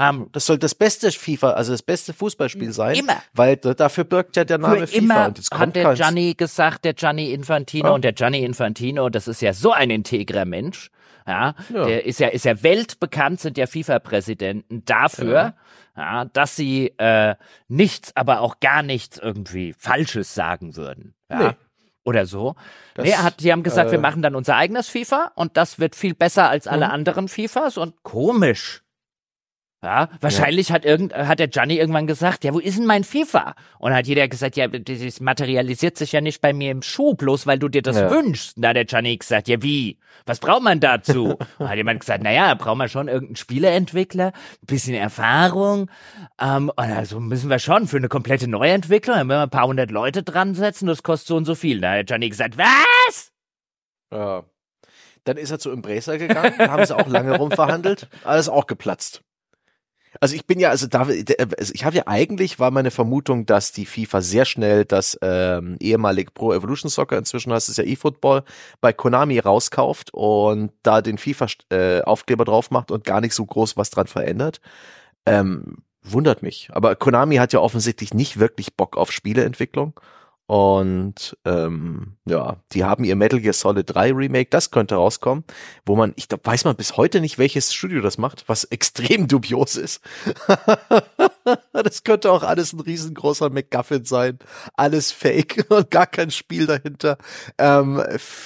Um, 0.00 0.32
das 0.32 0.46
soll 0.46 0.56
das 0.56 0.74
beste 0.74 1.12
FIFA, 1.12 1.50
also 1.50 1.72
das 1.72 1.82
beste 1.82 2.14
Fußballspiel 2.14 2.72
sein. 2.72 2.94
Immer. 2.96 3.22
Weil 3.34 3.56
dafür 3.56 4.04
birgt 4.04 4.34
ja 4.34 4.44
der 4.44 4.56
Name 4.56 4.78
Für 4.78 4.86
FIFA. 4.86 4.98
Immer 4.98 5.26
und 5.26 5.38
jetzt 5.38 5.50
kommt 5.50 5.62
hat 5.62 5.76
der. 5.76 5.92
Gianni 5.92 6.32
gesagt, 6.34 6.86
der 6.86 6.94
Gianni 6.94 7.34
Infantino. 7.34 7.88
Ja. 7.88 7.94
Und 7.94 8.02
der 8.02 8.14
Gianni 8.14 8.42
Infantino, 8.42 9.10
das 9.10 9.28
ist 9.28 9.42
ja 9.42 9.52
so 9.52 9.72
ein 9.72 9.90
integrer 9.90 10.46
Mensch. 10.46 10.90
Ja, 11.26 11.54
ja. 11.72 11.84
der 11.84 12.06
ist 12.06 12.18
ja, 12.18 12.28
ist 12.28 12.46
ja 12.46 12.62
weltbekannt, 12.62 13.40
sind 13.40 13.58
ja 13.58 13.66
FIFA-Präsidenten 13.66 14.86
dafür, 14.86 15.52
ja. 15.94 16.24
dass 16.24 16.56
sie 16.56 16.94
äh, 16.96 17.34
nichts, 17.68 18.16
aber 18.16 18.40
auch 18.40 18.58
gar 18.60 18.82
nichts 18.82 19.18
irgendwie 19.18 19.74
Falsches 19.76 20.34
sagen 20.34 20.76
würden. 20.76 21.14
Ja. 21.30 21.38
Nee 21.38 21.54
oder 22.02 22.24
so. 22.24 22.54
Das, 22.94 23.04
nee, 23.04 23.12
hat, 23.12 23.40
die 23.40 23.52
haben 23.52 23.62
gesagt, 23.62 23.90
äh, 23.90 23.92
wir 23.92 23.98
machen 23.98 24.22
dann 24.22 24.34
unser 24.34 24.56
eigenes 24.56 24.88
FIFA 24.88 25.32
und 25.34 25.58
das 25.58 25.78
wird 25.78 25.94
viel 25.94 26.14
besser 26.14 26.48
als 26.48 26.66
alle 26.66 26.86
mhm. 26.86 26.92
anderen 26.92 27.28
FIFAs 27.28 27.76
und 27.76 28.02
komisch. 28.02 28.82
Ja, 29.82 30.10
wahrscheinlich 30.20 30.68
ja. 30.68 30.74
hat 30.74 30.84
irgend, 30.84 31.14
hat 31.14 31.38
der 31.38 31.48
Gianni 31.48 31.76
irgendwann 31.78 32.06
gesagt, 32.06 32.44
ja, 32.44 32.52
wo 32.52 32.58
ist 32.58 32.76
denn 32.76 32.84
mein 32.84 33.02
FIFA? 33.02 33.54
Und 33.78 33.94
hat 33.94 34.06
jeder 34.06 34.28
gesagt, 34.28 34.56
ja, 34.56 34.68
das 34.68 35.20
materialisiert 35.20 35.96
sich 35.96 36.12
ja 36.12 36.20
nicht 36.20 36.42
bei 36.42 36.52
mir 36.52 36.70
im 36.70 36.82
Schuh, 36.82 37.14
bloß 37.14 37.46
weil 37.46 37.58
du 37.58 37.70
dir 37.70 37.80
das 37.80 37.96
ja. 37.96 38.10
wünschst. 38.10 38.56
Und 38.56 38.62
da 38.62 38.68
hat 38.70 38.76
der 38.76 38.84
Gianni 38.84 39.16
gesagt, 39.16 39.48
ja, 39.48 39.62
wie? 39.62 39.98
Was 40.26 40.38
braucht 40.38 40.62
man 40.62 40.80
dazu? 40.80 41.38
Und 41.58 41.68
hat 41.68 41.76
jemand 41.76 42.00
gesagt, 42.00 42.22
naja, 42.22 42.52
braucht 42.54 42.76
man 42.76 42.90
schon 42.90 43.08
irgendeinen 43.08 43.36
Spieleentwickler, 43.36 44.32
ein 44.34 44.66
bisschen 44.66 44.94
Erfahrung. 44.94 45.90
Ähm, 46.38 46.68
und 46.68 46.78
also 46.78 47.18
müssen 47.18 47.48
wir 47.48 47.58
schon 47.58 47.88
für 47.88 47.96
eine 47.96 48.08
komplette 48.08 48.48
Neuentwicklung, 48.48 49.16
dann 49.16 49.26
müssen 49.28 49.38
wir 49.38 49.44
ein 49.44 49.50
paar 49.50 49.66
hundert 49.66 49.90
Leute 49.90 50.22
dran 50.22 50.54
setzen, 50.54 50.88
das 50.88 51.02
kostet 51.02 51.28
so 51.28 51.36
und 51.36 51.46
so 51.46 51.54
viel. 51.54 51.80
Da 51.80 51.90
hat 51.90 51.96
der 51.96 52.04
Gianni 52.04 52.28
gesagt, 52.28 52.58
was? 52.58 53.32
Ja. 54.12 54.44
Dann 55.24 55.38
ist 55.38 55.50
er 55.50 55.58
zu 55.58 55.70
Embracer 55.70 56.18
gegangen, 56.18 56.54
da 56.58 56.70
haben 56.70 56.84
sie 56.84 56.96
auch 56.96 57.06
lange 57.06 57.36
rumverhandelt, 57.38 58.08
alles 58.24 58.50
auch 58.50 58.66
geplatzt. 58.66 59.22
Also 60.18 60.34
ich 60.34 60.44
bin 60.46 60.58
ja, 60.58 60.70
also 60.70 60.88
da, 60.88 61.02
also 61.02 61.72
ich 61.72 61.84
habe 61.84 61.96
ja 61.96 62.02
eigentlich 62.06 62.58
war 62.58 62.70
meine 62.70 62.90
Vermutung, 62.90 63.46
dass 63.46 63.70
die 63.70 63.86
FIFA 63.86 64.20
sehr 64.22 64.44
schnell 64.44 64.84
das 64.84 65.16
ähm, 65.22 65.76
ehemalige 65.78 66.32
Pro 66.32 66.52
Evolution 66.52 66.90
Soccer, 66.90 67.16
inzwischen 67.16 67.52
heißt 67.52 67.68
es 67.68 67.76
ja 67.76 67.84
eFootball, 67.84 68.42
bei 68.80 68.92
Konami 68.92 69.38
rauskauft 69.38 70.12
und 70.12 70.72
da 70.82 71.00
den 71.00 71.18
FIFA-Aufkleber 71.18 72.42
äh, 72.42 72.46
drauf 72.46 72.70
macht 72.70 72.90
und 72.90 73.04
gar 73.04 73.20
nicht 73.20 73.34
so 73.34 73.46
groß 73.46 73.76
was 73.76 73.90
dran 73.90 74.08
verändert. 74.08 74.60
Ähm, 75.26 75.78
wundert 76.02 76.42
mich. 76.42 76.70
Aber 76.72 76.96
Konami 76.96 77.36
hat 77.36 77.52
ja 77.52 77.60
offensichtlich 77.60 78.12
nicht 78.12 78.38
wirklich 78.38 78.74
Bock 78.74 78.96
auf 78.96 79.12
Spieleentwicklung. 79.12 80.00
Und 80.50 81.36
ähm, 81.44 82.16
ja, 82.24 82.56
die 82.72 82.82
haben 82.82 83.04
ihr 83.04 83.14
Metal 83.14 83.38
Gear 83.38 83.52
Solid 83.52 83.94
3 83.94 84.12
Remake, 84.14 84.50
das 84.50 84.72
könnte 84.72 84.96
rauskommen, 84.96 85.44
wo 85.86 85.94
man, 85.94 86.12
ich 86.16 86.26
glaube, 86.26 86.44
weiß 86.44 86.64
man 86.64 86.74
bis 86.74 86.96
heute 86.96 87.20
nicht, 87.20 87.38
welches 87.38 87.72
Studio 87.72 88.00
das 88.00 88.18
macht, 88.18 88.48
was 88.48 88.64
extrem 88.72 89.28
dubios 89.28 89.76
ist. 89.76 90.00
das 91.72 92.04
könnte 92.04 92.30
auch 92.30 92.42
alles 92.42 92.72
ein 92.72 92.80
riesengroßer 92.80 93.50
McGuffin 93.50 94.04
sein. 94.04 94.38
Alles 94.74 95.12
fake 95.12 95.66
und 95.70 95.90
gar 95.90 96.06
kein 96.06 96.30
Spiel 96.30 96.66
dahinter. 96.66 97.18
Ähm, 97.58 98.02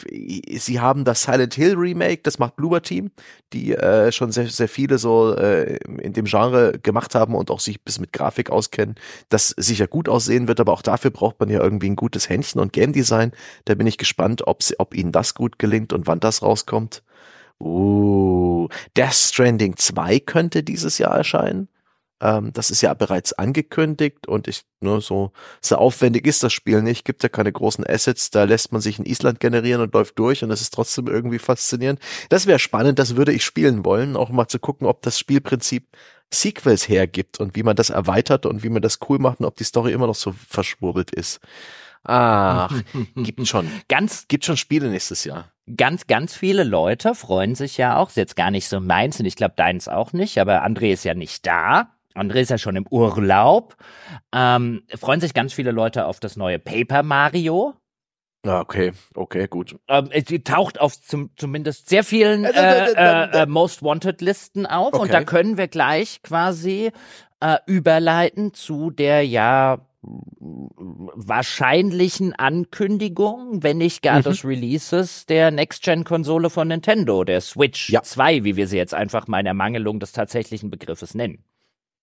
sie 0.06 0.80
haben 0.80 1.04
das 1.04 1.22
Silent 1.22 1.54
Hill 1.54 1.74
Remake, 1.74 2.22
das 2.22 2.38
macht 2.38 2.56
Bloober 2.56 2.82
Team, 2.82 3.10
die 3.52 3.72
äh, 3.72 4.12
schon 4.12 4.32
sehr, 4.32 4.48
sehr 4.48 4.68
viele 4.68 4.98
so 4.98 5.34
äh, 5.34 5.76
in 6.00 6.12
dem 6.12 6.26
Genre 6.26 6.78
gemacht 6.78 7.14
haben 7.14 7.34
und 7.34 7.50
auch 7.50 7.60
sich 7.60 7.82
bis 7.82 7.98
mit 7.98 8.12
Grafik 8.12 8.50
auskennen, 8.50 8.96
das 9.28 9.48
sicher 9.56 9.86
gut 9.86 10.08
aussehen 10.08 10.48
wird, 10.48 10.60
aber 10.60 10.72
auch 10.72 10.82
dafür 10.82 11.10
braucht 11.10 11.40
man 11.40 11.48
ja 11.50 11.60
irgendwie 11.60 11.90
ein 11.90 11.96
gutes 11.96 12.28
Händchen 12.28 12.60
und 12.60 12.72
Game 12.72 12.92
Design. 12.92 13.32
Da 13.64 13.74
bin 13.74 13.86
ich 13.86 13.98
gespannt, 13.98 14.46
ob, 14.46 14.62
sie, 14.62 14.78
ob 14.78 14.94
ihnen 14.94 15.12
das 15.12 15.34
gut 15.34 15.58
gelingt 15.58 15.92
und 15.92 16.06
wann 16.06 16.20
das 16.20 16.42
rauskommt. 16.42 17.02
Uh, 17.60 18.68
Death 18.96 19.14
Stranding 19.14 19.76
2 19.76 20.20
könnte 20.20 20.62
dieses 20.62 20.98
Jahr 20.98 21.16
erscheinen. 21.16 21.68
Ähm, 22.24 22.54
das 22.54 22.70
ist 22.70 22.80
ja 22.80 22.94
bereits 22.94 23.34
angekündigt 23.34 24.26
und 24.26 24.48
ich, 24.48 24.62
nur 24.80 24.96
ne, 24.96 25.00
so, 25.02 25.32
so 25.60 25.76
aufwendig 25.76 26.26
ist 26.26 26.42
das 26.42 26.54
Spiel 26.54 26.80
nicht, 26.80 27.04
gibt 27.04 27.22
ja 27.22 27.28
keine 27.28 27.52
großen 27.52 27.86
Assets, 27.86 28.30
da 28.30 28.44
lässt 28.44 28.72
man 28.72 28.80
sich 28.80 28.98
in 28.98 29.04
Island 29.04 29.40
generieren 29.40 29.82
und 29.82 29.92
läuft 29.92 30.18
durch 30.18 30.42
und 30.42 30.48
das 30.48 30.62
ist 30.62 30.72
trotzdem 30.72 31.06
irgendwie 31.06 31.38
faszinierend. 31.38 32.00
Das 32.30 32.46
wäre 32.46 32.58
spannend, 32.58 32.98
das 32.98 33.16
würde 33.16 33.34
ich 33.34 33.44
spielen 33.44 33.84
wollen, 33.84 34.16
auch 34.16 34.30
mal 34.30 34.48
zu 34.48 34.58
gucken, 34.58 34.86
ob 34.86 35.02
das 35.02 35.18
Spielprinzip 35.18 35.86
Sequels 36.32 36.88
hergibt 36.88 37.40
und 37.40 37.56
wie 37.56 37.62
man 37.62 37.76
das 37.76 37.90
erweitert 37.90 38.46
und 38.46 38.62
wie 38.62 38.70
man 38.70 38.80
das 38.80 39.00
cool 39.06 39.18
macht 39.18 39.40
und 39.40 39.46
ob 39.46 39.56
die 39.56 39.64
Story 39.64 39.92
immer 39.92 40.06
noch 40.06 40.14
so 40.14 40.32
verschwurbelt 40.32 41.10
ist. 41.10 41.40
Ach, 42.04 42.74
gibt 43.16 43.46
schon. 43.46 43.70
Ganz, 43.88 44.28
gibt 44.28 44.46
schon 44.46 44.56
Spiele 44.56 44.88
nächstes 44.88 45.24
Jahr. 45.24 45.50
Ganz, 45.76 46.06
ganz 46.06 46.34
viele 46.34 46.64
Leute 46.64 47.14
freuen 47.14 47.54
sich 47.54 47.76
ja 47.76 47.96
auch, 47.96 48.08
ist 48.08 48.16
jetzt 48.16 48.36
gar 48.36 48.50
nicht 48.50 48.68
so 48.68 48.80
meins 48.80 49.20
und 49.20 49.26
ich 49.26 49.36
glaube 49.36 49.54
deins 49.56 49.88
auch 49.88 50.12
nicht, 50.14 50.38
aber 50.38 50.64
André 50.64 50.92
ist 50.92 51.04
ja 51.04 51.14
nicht 51.14 51.46
da. 51.46 51.93
André 52.14 52.40
ist 52.40 52.50
ja 52.50 52.58
schon 52.58 52.76
im 52.76 52.86
Urlaub. 52.88 53.76
Ähm, 54.32 54.82
freuen 54.94 55.20
sich 55.20 55.34
ganz 55.34 55.52
viele 55.52 55.72
Leute 55.72 56.06
auf 56.06 56.20
das 56.20 56.36
neue 56.36 56.58
Paper 56.58 57.02
Mario. 57.02 57.74
Ah, 58.46 58.60
okay, 58.60 58.92
okay, 59.14 59.46
gut. 59.48 59.76
Ähm, 59.88 60.10
die 60.28 60.44
taucht 60.44 60.78
auf 60.78 61.00
zum, 61.00 61.30
zumindest 61.36 61.88
sehr 61.88 62.04
vielen 62.04 62.44
äh, 62.44 62.50
äh, 62.50 62.92
äh, 62.92 63.42
äh, 63.42 63.46
Most 63.46 63.82
Wanted 63.82 64.20
Listen 64.20 64.66
auf 64.66 64.92
okay. 64.92 65.02
und 65.02 65.12
da 65.12 65.24
können 65.24 65.56
wir 65.56 65.66
gleich 65.66 66.20
quasi 66.22 66.92
äh, 67.40 67.56
überleiten 67.66 68.52
zu 68.52 68.90
der 68.90 69.26
ja 69.26 69.78
wahrscheinlichen 70.02 72.34
Ankündigung, 72.34 73.62
wenn 73.62 73.78
nicht 73.78 74.02
gar 74.02 74.18
mhm. 74.18 74.24
des 74.24 74.44
Releases 74.44 75.24
der 75.24 75.50
Next-Gen-Konsole 75.50 76.50
von 76.50 76.68
Nintendo, 76.68 77.24
der 77.24 77.40
Switch 77.40 77.88
ja. 77.88 78.02
2, 78.02 78.44
wie 78.44 78.56
wir 78.56 78.66
sie 78.66 78.76
jetzt 78.76 78.92
einfach 78.92 79.26
mal 79.26 79.40
in 79.40 79.46
Ermangelung 79.46 80.00
des 80.00 80.12
tatsächlichen 80.12 80.68
Begriffes 80.68 81.14
nennen 81.14 81.42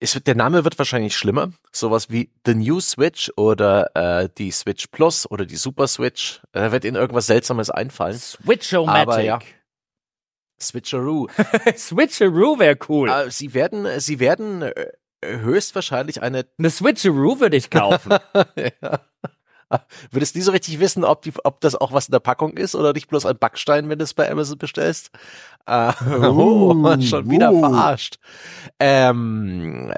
es 0.02 0.14
der 0.14 0.36
Name 0.36 0.64
wird 0.64 0.78
wahrscheinlich 0.80 1.16
schlimmer. 1.16 1.52
Sowas 1.72 2.10
wie 2.10 2.32
The 2.46 2.56
New 2.56 2.80
Switch 2.80 3.32
oder 3.38 3.96
äh, 3.96 4.30
die 4.36 4.52
Switch 4.52 4.88
Plus 4.88 5.30
oder 5.30 5.46
die 5.46 5.56
Super 5.56 5.88
Switch. 5.88 6.42
Da 6.52 6.72
wird 6.72 6.86
Ihnen 6.86 6.96
irgendwas 6.96 7.28
Seltsames 7.28 7.70
einfallen. 7.70 8.18
Switchomatic. 8.18 9.02
Aber 9.02 9.22
ja. 9.22 9.40
Switcheroo. 10.60 11.28
Switcheroo 11.78 12.58
wäre 12.58 12.78
cool. 12.90 13.10
Äh, 13.10 13.30
sie 13.30 13.54
werden, 13.54 14.00
sie 14.00 14.20
werden 14.20 14.64
äh, 14.64 14.92
höchstwahrscheinlich 15.24 16.22
eine. 16.22 16.48
Eine 16.58 16.70
Switcheroo 16.72 17.40
würde 17.40 17.58
ich 17.58 17.70
kaufen. 17.70 18.12
ja. 18.56 19.00
Würdest 20.12 20.36
nie 20.36 20.42
so 20.42 20.52
richtig 20.52 20.80
wissen, 20.80 21.04
ob, 21.04 21.22
die, 21.22 21.34
ob 21.44 21.62
das 21.62 21.76
auch 21.76 21.92
was 21.92 22.08
in 22.08 22.12
der 22.12 22.20
Packung 22.20 22.58
ist 22.58 22.76
oder 22.76 22.94
nicht 22.94 23.08
bloß 23.08 23.26
ein 23.26 23.38
Backstein, 23.38 23.90
wenn 23.90 24.00
du 24.00 24.04
es 24.04 24.14
bei 24.14 24.30
Amazon 24.30 24.58
bestellst. 24.58 25.12
Äh, 25.66 25.94
oh, 26.22 26.74
uh, 26.74 27.02
schon 27.02 27.30
wieder 27.30 27.52
uh. 27.52 27.60
verarscht. 27.60 28.18
Ähm, 28.80 29.94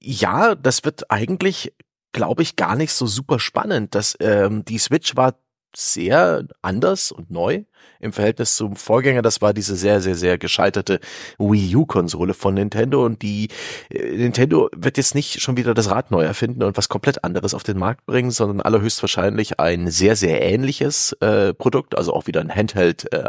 ja, 0.00 0.54
das 0.54 0.84
wird 0.84 1.10
eigentlich, 1.10 1.72
glaube 2.12 2.42
ich, 2.42 2.56
gar 2.56 2.76
nicht 2.76 2.92
so 2.92 3.06
super 3.06 3.38
spannend. 3.38 3.94
Das, 3.94 4.16
ähm, 4.20 4.64
die 4.64 4.78
Switch 4.78 5.16
war 5.16 5.34
sehr 5.76 6.46
anders 6.62 7.12
und 7.12 7.30
neu 7.30 7.64
im 8.02 8.12
Verhältnis 8.12 8.56
zum 8.56 8.76
Vorgänger. 8.76 9.22
Das 9.22 9.40
war 9.40 9.54
diese 9.54 9.76
sehr, 9.76 10.00
sehr, 10.00 10.16
sehr 10.16 10.36
gescheiterte 10.36 11.00
Wii 11.38 11.76
U-Konsole 11.76 12.34
von 12.34 12.54
Nintendo 12.54 13.04
und 13.04 13.22
die 13.22 13.48
äh, 13.90 14.16
Nintendo 14.16 14.68
wird 14.76 14.96
jetzt 14.96 15.14
nicht 15.14 15.40
schon 15.40 15.56
wieder 15.56 15.72
das 15.72 15.90
Rad 15.90 16.10
neu 16.10 16.22
erfinden 16.22 16.62
und 16.62 16.76
was 16.76 16.88
komplett 16.88 17.24
anderes 17.24 17.54
auf 17.54 17.62
den 17.62 17.78
Markt 17.78 18.04
bringen, 18.06 18.30
sondern 18.30 18.60
allerhöchstwahrscheinlich 18.60 19.60
ein 19.60 19.88
sehr, 19.90 20.16
sehr 20.16 20.42
ähnliches 20.42 21.12
äh, 21.20 21.54
Produkt, 21.54 21.96
also 21.96 22.12
auch 22.12 22.26
wieder 22.26 22.40
ein 22.40 22.54
Handheld 22.54 23.12
äh, 23.12 23.22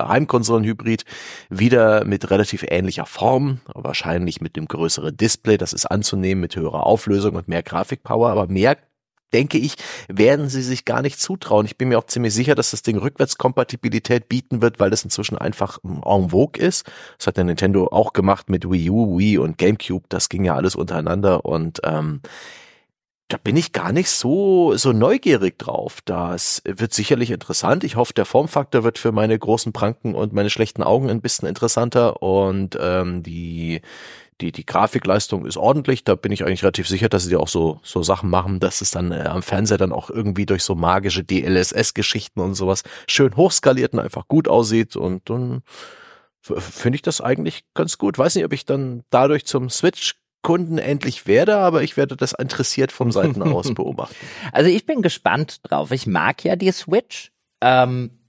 wieder 1.49 2.05
mit 2.05 2.29
relativ 2.31 2.65
ähnlicher 2.67 3.05
Form, 3.05 3.59
wahrscheinlich 3.73 4.41
mit 4.41 4.55
dem 4.55 4.67
größeren 4.67 5.15
Display, 5.15 5.57
das 5.57 5.73
ist 5.73 5.85
anzunehmen, 5.85 6.41
mit 6.41 6.55
höherer 6.55 6.85
Auflösung 6.85 7.35
und 7.35 7.47
mehr 7.47 7.63
Grafikpower, 7.63 8.29
aber 8.29 8.47
mehr 8.47 8.77
denke 9.33 9.57
ich, 9.57 9.75
werden 10.07 10.49
sie 10.49 10.61
sich 10.61 10.85
gar 10.85 11.01
nicht 11.01 11.19
zutrauen. 11.19 11.65
Ich 11.65 11.77
bin 11.77 11.89
mir 11.89 11.97
auch 11.97 12.05
ziemlich 12.05 12.33
sicher, 12.33 12.55
dass 12.55 12.71
das 12.71 12.81
Ding 12.81 12.97
Rückwärtskompatibilität 12.97 14.29
bieten 14.29 14.61
wird, 14.61 14.79
weil 14.79 14.89
das 14.89 15.03
inzwischen 15.03 15.37
einfach 15.37 15.79
en 15.83 16.29
vogue 16.29 16.61
ist. 16.61 16.89
Das 17.17 17.27
hat 17.27 17.37
der 17.37 17.43
Nintendo 17.43 17.87
auch 17.87 18.13
gemacht 18.13 18.49
mit 18.49 18.69
Wii 18.69 18.89
U, 18.89 19.17
Wii 19.17 19.37
und 19.37 19.57
GameCube. 19.57 20.05
Das 20.09 20.29
ging 20.29 20.45
ja 20.45 20.55
alles 20.55 20.75
untereinander 20.75 21.45
und 21.45 21.81
ähm, 21.83 22.21
da 23.33 23.37
bin 23.37 23.57
ich 23.57 23.71
gar 23.71 23.91
nicht 23.91 24.09
so, 24.11 24.75
so 24.75 24.91
neugierig 24.91 25.57
drauf. 25.57 26.01
Das 26.05 26.61
wird 26.65 26.93
sicherlich 26.93 27.31
interessant. 27.31 27.83
Ich 27.83 27.95
hoffe, 27.95 28.13
der 28.13 28.25
Formfaktor 28.25 28.83
wird 28.83 28.99
für 28.99 29.11
meine 29.11 29.37
großen 29.37 29.73
Pranken 29.73 30.13
und 30.13 30.33
meine 30.33 30.51
schlechten 30.51 30.83
Augen 30.83 31.09
ein 31.09 31.19
bisschen 31.19 31.47
interessanter 31.47 32.21
und 32.21 32.77
ähm, 32.79 33.23
die 33.23 33.81
die, 34.41 34.51
die 34.51 34.65
Grafikleistung 34.65 35.45
ist 35.45 35.57
ordentlich. 35.57 36.03
Da 36.03 36.15
bin 36.15 36.31
ich 36.31 36.43
eigentlich 36.43 36.63
relativ 36.63 36.87
sicher, 36.87 37.09
dass 37.09 37.25
sie 37.25 37.35
auch 37.35 37.47
so, 37.47 37.79
so 37.83 38.03
Sachen 38.03 38.29
machen, 38.29 38.59
dass 38.59 38.81
es 38.81 38.91
dann 38.91 39.11
äh, 39.11 39.25
am 39.27 39.43
Fernseher 39.43 39.77
dann 39.77 39.91
auch 39.91 40.09
irgendwie 40.09 40.45
durch 40.45 40.63
so 40.63 40.75
magische 40.75 41.23
DLSS-Geschichten 41.23 42.39
und 42.39 42.55
sowas 42.55 42.83
schön 43.07 43.35
hochskaliert 43.35 43.93
und 43.93 43.99
einfach 43.99 44.27
gut 44.27 44.47
aussieht. 44.47 44.95
Und 44.95 45.29
dann 45.29 45.63
finde 46.41 46.95
ich 46.95 47.01
das 47.01 47.21
eigentlich 47.21 47.63
ganz 47.73 47.97
gut. 47.97 48.17
Weiß 48.17 48.35
nicht, 48.35 48.45
ob 48.45 48.53
ich 48.53 48.65
dann 48.65 49.03
dadurch 49.09 49.45
zum 49.45 49.69
Switch 49.69 50.15
Kunden 50.43 50.77
endlich 50.77 51.25
werde, 51.25 51.55
aber 51.55 51.83
ich 51.83 51.95
werde 51.95 52.17
das 52.17 52.33
interessiert 52.33 52.91
vom 52.91 53.11
Seiten 53.11 53.41
aus 53.41 53.73
beobachten. 53.73 54.15
Also 54.51 54.69
ich 54.69 54.85
bin 54.85 55.01
gespannt 55.01 55.61
drauf. 55.63 55.91
Ich 55.91 56.05
mag 56.05 56.43
ja 56.43 56.57
die 56.57 56.71
Switch. 56.71 57.31
Ähm, 57.61 58.19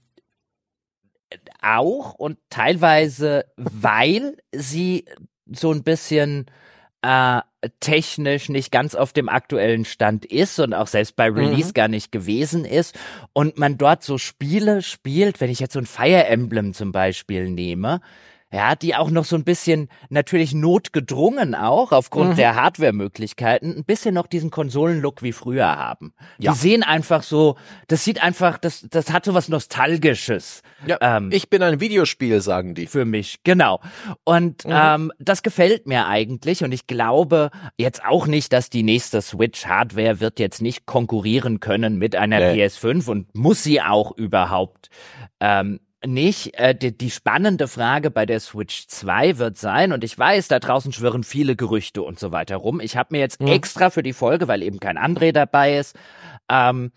auch 1.61 2.13
und 2.13 2.37
teilweise, 2.49 3.45
weil 3.57 4.37
sie 4.53 5.05
so 5.51 5.71
ein 5.71 5.83
bisschen 5.83 6.45
äh, 7.01 7.41
technisch 7.79 8.49
nicht 8.49 8.71
ganz 8.71 8.95
auf 8.95 9.13
dem 9.13 9.29
aktuellen 9.29 9.85
Stand 9.85 10.25
ist 10.25 10.59
und 10.59 10.73
auch 10.73 10.87
selbst 10.87 11.15
bei 11.15 11.29
Release 11.29 11.69
mhm. 11.69 11.73
gar 11.73 11.87
nicht 11.87 12.11
gewesen 12.11 12.65
ist 12.65 12.97
und 13.33 13.57
man 13.57 13.77
dort 13.77 14.03
so 14.03 14.17
Spiele 14.17 14.81
spielt, 14.81 15.39
wenn 15.41 15.49
ich 15.49 15.59
jetzt 15.59 15.73
so 15.73 15.79
ein 15.79 15.85
Fire 15.85 16.25
Emblem 16.25 16.73
zum 16.73 16.91
Beispiel 16.91 17.49
nehme, 17.49 18.01
ja, 18.53 18.75
die 18.75 18.95
auch 18.95 19.09
noch 19.09 19.25
so 19.25 19.35
ein 19.35 19.43
bisschen 19.43 19.89
natürlich 20.09 20.53
notgedrungen 20.53 21.55
auch 21.55 21.91
aufgrund 21.91 22.31
mhm. 22.31 22.35
der 22.35 22.55
Hardware-Möglichkeiten 22.55 23.75
ein 23.75 23.83
bisschen 23.83 24.13
noch 24.13 24.27
diesen 24.27 24.51
Konsolenlook 24.51 25.23
wie 25.23 25.33
früher 25.33 25.65
haben. 25.65 26.13
Ja. 26.37 26.53
Die 26.53 26.57
sehen 26.57 26.83
einfach 26.83 27.23
so, 27.23 27.57
das 27.87 28.03
sieht 28.03 28.23
einfach, 28.23 28.57
das, 28.57 28.87
das 28.89 29.11
hat 29.11 29.25
so 29.25 29.33
was 29.33 29.49
Nostalgisches. 29.49 30.61
Ja, 30.85 30.97
ähm, 31.01 31.31
ich 31.33 31.49
bin 31.49 31.63
ein 31.63 31.79
Videospiel, 31.79 32.39
sagen 32.39 32.75
die. 32.75 32.85
Für 32.85 33.03
mich, 33.03 33.39
genau. 33.43 33.81
Und 34.23 34.63
mhm. 34.65 34.71
ähm, 34.73 35.11
das 35.19 35.43
gefällt 35.43 35.87
mir 35.87 36.07
eigentlich 36.07 36.63
und 36.63 36.71
ich 36.71 36.87
glaube 36.87 37.49
jetzt 37.77 38.05
auch 38.05 38.27
nicht, 38.27 38.53
dass 38.53 38.69
die 38.69 38.83
nächste 38.83 39.21
Switch-Hardware 39.21 40.19
wird 40.19 40.39
jetzt 40.39 40.61
nicht 40.61 40.85
konkurrieren 40.85 41.59
können 41.59 41.97
mit 41.97 42.15
einer 42.15 42.39
nee. 42.39 42.65
PS5 42.65 43.09
und 43.09 43.35
muss 43.35 43.63
sie 43.63 43.81
auch 43.81 44.15
überhaupt. 44.15 44.89
Ähm, 45.39 45.79
nicht. 46.07 46.57
Äh, 46.59 46.75
die, 46.75 46.97
die 46.97 47.11
spannende 47.11 47.67
Frage 47.67 48.11
bei 48.11 48.25
der 48.25 48.39
Switch 48.39 48.87
2 48.87 49.37
wird 49.37 49.57
sein, 49.57 49.91
und 49.91 50.03
ich 50.03 50.17
weiß, 50.17 50.47
da 50.47 50.59
draußen 50.59 50.91
schwirren 50.91 51.23
viele 51.23 51.55
Gerüchte 51.55 52.01
und 52.01 52.19
so 52.19 52.31
weiter 52.31 52.57
rum. 52.57 52.79
Ich 52.79 52.97
habe 52.97 53.09
mir 53.11 53.19
jetzt 53.19 53.41
mhm. 53.41 53.47
extra 53.47 53.89
für 53.89 54.03
die 54.03 54.13
Folge, 54.13 54.47
weil 54.47 54.63
eben 54.63 54.79
kein 54.79 54.97
André 54.97 55.31
dabei 55.31 55.77
ist, 55.77 55.95
ähm, 56.49 56.91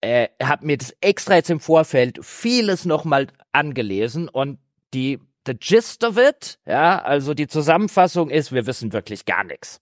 äh, 0.00 0.28
habe 0.42 0.66
mir 0.66 0.76
das 0.76 0.94
extra 1.00 1.36
jetzt 1.36 1.50
im 1.50 1.60
Vorfeld 1.60 2.18
vieles 2.22 2.84
nochmal 2.84 3.28
angelesen 3.52 4.28
und 4.28 4.58
die 4.92 5.18
the 5.46 5.54
gist 5.54 6.04
of 6.04 6.16
it, 6.16 6.58
ja, 6.66 7.02
also 7.02 7.34
die 7.34 7.46
Zusammenfassung 7.46 8.30
ist, 8.30 8.52
wir 8.52 8.66
wissen 8.66 8.92
wirklich 8.92 9.24
gar 9.24 9.44
nichts. 9.44 9.80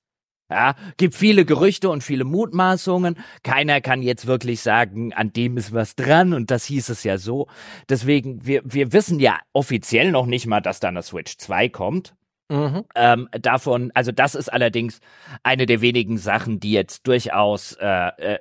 Ja, 0.52 0.74
gibt 0.98 1.14
viele 1.14 1.46
Gerüchte 1.46 1.88
und 1.88 2.04
viele 2.04 2.24
Mutmaßungen. 2.24 3.16
Keiner 3.42 3.80
kann 3.80 4.02
jetzt 4.02 4.26
wirklich 4.26 4.60
sagen, 4.60 5.14
an 5.14 5.32
dem 5.32 5.56
ist 5.56 5.72
was 5.72 5.96
dran 5.96 6.34
und 6.34 6.50
das 6.50 6.66
hieß 6.66 6.90
es 6.90 7.04
ja 7.04 7.16
so. 7.16 7.46
Deswegen, 7.88 8.44
wir, 8.44 8.60
wir 8.64 8.92
wissen 8.92 9.18
ja 9.18 9.38
offiziell 9.54 10.10
noch 10.12 10.26
nicht 10.26 10.46
mal, 10.46 10.60
dass 10.60 10.78
da 10.78 10.88
eine 10.88 11.02
Switch 11.02 11.38
2 11.38 11.70
kommt. 11.70 12.14
Mhm. 12.50 12.84
Ähm, 12.94 13.28
davon, 13.32 13.92
also 13.94 14.12
das 14.12 14.34
ist 14.34 14.52
allerdings 14.52 15.00
eine 15.42 15.64
der 15.64 15.80
wenigen 15.80 16.18
Sachen, 16.18 16.60
die 16.60 16.72
jetzt 16.72 17.06
durchaus 17.06 17.72
äh, 17.80 18.08
äh, 18.34 18.38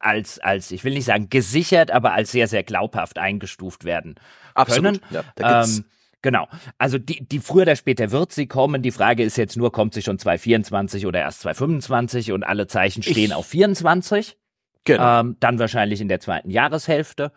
als, 0.00 0.38
als, 0.38 0.70
ich 0.70 0.82
will 0.82 0.94
nicht 0.94 1.04
sagen 1.04 1.28
gesichert, 1.28 1.90
aber 1.90 2.14
als 2.14 2.32
sehr, 2.32 2.48
sehr 2.48 2.62
glaubhaft 2.62 3.18
eingestuft 3.18 3.84
werden 3.84 4.14
Absolut. 4.54 5.02
können. 5.02 5.24
Ja, 5.38 5.64
ähm, 5.64 5.84
Genau. 6.22 6.48
Also 6.78 6.98
die, 6.98 7.26
die 7.26 7.38
früher 7.38 7.62
oder 7.62 7.76
später 7.76 8.10
wird 8.10 8.32
sie 8.32 8.46
kommen. 8.46 8.82
Die 8.82 8.90
Frage 8.90 9.22
ist 9.22 9.36
jetzt 9.36 9.56
nur, 9.56 9.70
kommt 9.70 9.94
sie 9.94 10.02
schon 10.02 10.18
2024 10.18 11.06
oder 11.06 11.20
erst 11.20 11.40
2025 11.40 12.32
und 12.32 12.42
alle 12.42 12.66
Zeichen 12.66 13.02
stehen 13.02 13.26
ich, 13.26 13.34
auf 13.34 13.46
24. 13.46 14.36
Genau. 14.84 15.20
Ähm, 15.20 15.36
dann 15.40 15.58
wahrscheinlich 15.58 16.00
in 16.00 16.08
der 16.08 16.20
zweiten 16.20 16.50
Jahreshälfte. 16.50 17.32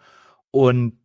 Und 0.50 0.98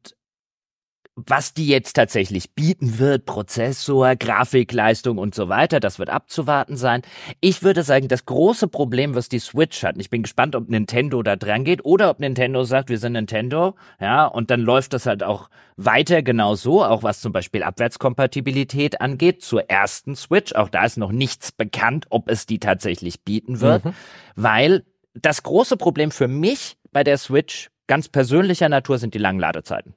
was 1.16 1.54
die 1.54 1.66
jetzt 1.66 1.94
tatsächlich 1.94 2.54
bieten 2.54 2.98
wird, 2.98 3.24
Prozessor, 3.24 4.16
Grafikleistung 4.16 5.16
und 5.16 5.34
so 5.34 5.48
weiter, 5.48 5.80
das 5.80 5.98
wird 5.98 6.10
abzuwarten 6.10 6.76
sein. 6.76 7.00
Ich 7.40 7.62
würde 7.62 7.82
sagen, 7.82 8.08
das 8.08 8.26
große 8.26 8.68
Problem, 8.68 9.14
was 9.14 9.30
die 9.30 9.38
Switch 9.38 9.82
hat, 9.82 9.94
und 9.94 10.02
ich 10.02 10.10
bin 10.10 10.22
gespannt, 10.22 10.54
ob 10.54 10.68
Nintendo 10.68 11.22
da 11.22 11.36
dran 11.36 11.64
geht 11.64 11.86
oder 11.86 12.10
ob 12.10 12.20
Nintendo 12.20 12.64
sagt, 12.64 12.90
wir 12.90 12.98
sind 12.98 13.14
Nintendo, 13.14 13.76
ja, 13.98 14.26
und 14.26 14.50
dann 14.50 14.60
läuft 14.60 14.92
das 14.92 15.06
halt 15.06 15.22
auch 15.22 15.48
weiter 15.78 16.22
genau 16.22 16.54
so, 16.54 16.84
auch 16.84 17.02
was 17.02 17.20
zum 17.22 17.32
Beispiel 17.32 17.62
Abwärtskompatibilität 17.62 19.00
angeht, 19.00 19.42
zur 19.42 19.70
ersten 19.70 20.16
Switch. 20.16 20.54
Auch 20.54 20.68
da 20.68 20.84
ist 20.84 20.98
noch 20.98 21.12
nichts 21.12 21.50
bekannt, 21.50 22.06
ob 22.10 22.28
es 22.28 22.44
die 22.44 22.58
tatsächlich 22.58 23.22
bieten 23.22 23.62
wird, 23.62 23.86
mhm. 23.86 23.94
weil 24.36 24.84
das 25.14 25.42
große 25.42 25.78
Problem 25.78 26.10
für 26.10 26.28
mich 26.28 26.76
bei 26.92 27.04
der 27.04 27.16
Switch 27.16 27.70
ganz 27.86 28.08
persönlicher 28.10 28.68
Natur 28.68 28.98
sind 28.98 29.14
die 29.14 29.18
langen 29.18 29.40
Ladezeiten. 29.40 29.94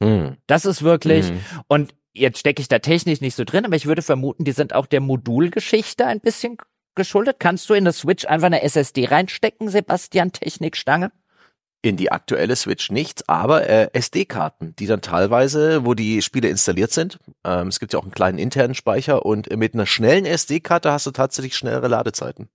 Mhm. 0.00 0.36
Das 0.46 0.64
ist 0.64 0.82
wirklich, 0.82 1.30
mhm. 1.30 1.40
und 1.68 1.94
jetzt 2.12 2.38
stecke 2.38 2.60
ich 2.60 2.68
da 2.68 2.78
technisch 2.78 3.20
nicht 3.20 3.34
so 3.34 3.44
drin, 3.44 3.64
aber 3.64 3.76
ich 3.76 3.86
würde 3.86 4.02
vermuten, 4.02 4.44
die 4.44 4.52
sind 4.52 4.74
auch 4.74 4.86
der 4.86 5.00
Modulgeschichte 5.00 6.06
ein 6.06 6.20
bisschen 6.20 6.56
geschuldet. 6.94 7.36
Kannst 7.38 7.70
du 7.70 7.74
in 7.74 7.84
eine 7.84 7.92
Switch 7.92 8.26
einfach 8.26 8.46
eine 8.46 8.62
SSD 8.62 9.06
reinstecken, 9.06 9.68
Sebastian 9.68 10.32
Technikstange? 10.32 11.12
In 11.82 11.96
die 11.96 12.12
aktuelle 12.12 12.56
Switch 12.56 12.90
nichts, 12.90 13.26
aber 13.26 13.66
äh, 13.66 13.88
SD-Karten, 13.94 14.74
die 14.76 14.86
dann 14.86 15.00
teilweise, 15.00 15.86
wo 15.86 15.94
die 15.94 16.20
Spiele 16.20 16.48
installiert 16.48 16.92
sind, 16.92 17.18
ähm, 17.42 17.68
es 17.68 17.80
gibt 17.80 17.94
ja 17.94 17.98
auch 17.98 18.02
einen 18.02 18.12
kleinen 18.12 18.38
internen 18.38 18.74
Speicher 18.74 19.24
und 19.24 19.54
mit 19.56 19.72
einer 19.72 19.86
schnellen 19.86 20.26
SD-Karte 20.26 20.92
hast 20.92 21.06
du 21.06 21.10
tatsächlich 21.10 21.56
schnellere 21.56 21.88
Ladezeiten. 21.88 22.50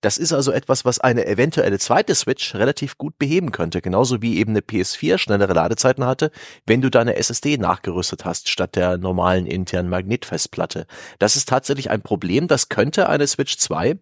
Das 0.00 0.16
ist 0.16 0.32
also 0.32 0.52
etwas, 0.52 0.84
was 0.84 1.00
eine 1.00 1.26
eventuelle 1.26 1.80
zweite 1.80 2.14
Switch 2.14 2.54
relativ 2.54 2.98
gut 2.98 3.18
beheben 3.18 3.50
könnte, 3.50 3.82
genauso 3.82 4.22
wie 4.22 4.38
eben 4.38 4.50
eine 4.50 4.60
PS4 4.60 5.18
schnellere 5.18 5.54
Ladezeiten 5.54 6.04
hatte, 6.04 6.30
wenn 6.64 6.80
du 6.80 6.88
deine 6.88 7.16
SSD 7.16 7.58
nachgerüstet 7.58 8.24
hast, 8.24 8.48
statt 8.48 8.76
der 8.76 8.96
normalen 8.96 9.46
internen 9.46 9.88
Magnetfestplatte. 9.88 10.86
Das 11.18 11.34
ist 11.34 11.48
tatsächlich 11.48 11.90
ein 11.90 12.02
Problem, 12.02 12.46
das 12.46 12.68
könnte 12.68 13.08
eine 13.08 13.26
Switch 13.26 13.56
2 13.56 13.98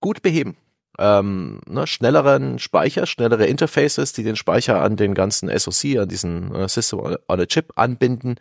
gut 0.00 0.20
beheben 0.20 0.58
ähm, 0.98 1.60
ne, 1.66 1.86
schnelleren 1.86 2.58
Speicher, 2.58 3.06
schnellere 3.06 3.46
Interfaces, 3.46 4.12
die 4.12 4.24
den 4.24 4.36
Speicher 4.36 4.82
an 4.82 4.96
den 4.96 5.14
ganzen 5.14 5.48
SoC, 5.56 5.98
an 5.98 6.08
diesen 6.08 6.54
äh, 6.54 6.68
System 6.68 7.00
on 7.00 7.40
a 7.40 7.46
Chip 7.46 7.72
anbinden. 7.76 8.36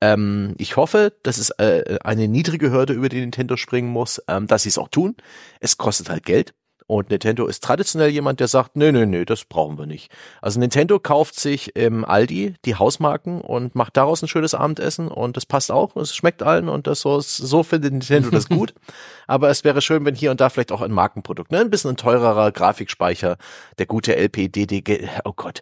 Ähm, 0.00 0.54
ich 0.58 0.76
hoffe, 0.76 1.12
dass 1.22 1.38
es 1.38 1.50
äh, 1.50 1.98
eine 2.04 2.28
niedrige 2.28 2.70
Hürde 2.70 2.92
über 2.92 3.08
die 3.08 3.20
Nintendo 3.20 3.56
springen 3.56 3.90
muss, 3.90 4.22
ähm, 4.28 4.46
dass 4.46 4.62
sie 4.62 4.68
es 4.68 4.78
auch 4.78 4.88
tun. 4.88 5.16
Es 5.60 5.76
kostet 5.76 6.08
halt 6.08 6.24
Geld. 6.24 6.54
Und 6.88 7.10
Nintendo 7.10 7.46
ist 7.46 7.62
traditionell 7.62 8.08
jemand, 8.08 8.40
der 8.40 8.48
sagt, 8.48 8.74
nö, 8.74 8.90
nö, 8.90 9.04
nö, 9.04 9.26
das 9.26 9.44
brauchen 9.44 9.76
wir 9.76 9.84
nicht. 9.84 10.10
Also 10.40 10.58
Nintendo 10.58 10.98
kauft 10.98 11.38
sich 11.38 11.76
im 11.76 12.02
Aldi 12.02 12.54
die 12.64 12.76
Hausmarken 12.76 13.42
und 13.42 13.74
macht 13.74 13.98
daraus 13.98 14.22
ein 14.22 14.28
schönes 14.28 14.54
Abendessen 14.54 15.08
und 15.08 15.36
das 15.36 15.44
passt 15.44 15.70
auch, 15.70 15.96
es 15.96 16.16
schmeckt 16.16 16.42
allen 16.42 16.70
und 16.70 16.86
das 16.86 17.02
so, 17.02 17.20
so 17.20 17.62
findet 17.62 17.92
Nintendo 17.92 18.30
das 18.30 18.48
gut. 18.48 18.72
Aber 19.26 19.50
es 19.50 19.64
wäre 19.64 19.82
schön, 19.82 20.06
wenn 20.06 20.14
hier 20.14 20.30
und 20.30 20.40
da 20.40 20.48
vielleicht 20.48 20.72
auch 20.72 20.80
ein 20.80 20.90
Markenprodukt, 20.90 21.52
ne, 21.52 21.60
ein 21.60 21.68
bisschen 21.68 21.90
ein 21.90 21.96
teurerer 21.98 22.52
Grafikspeicher, 22.52 23.36
der 23.76 23.84
gute 23.84 24.16
LPDDG, 24.16 25.10
oh 25.24 25.34
Gott, 25.36 25.60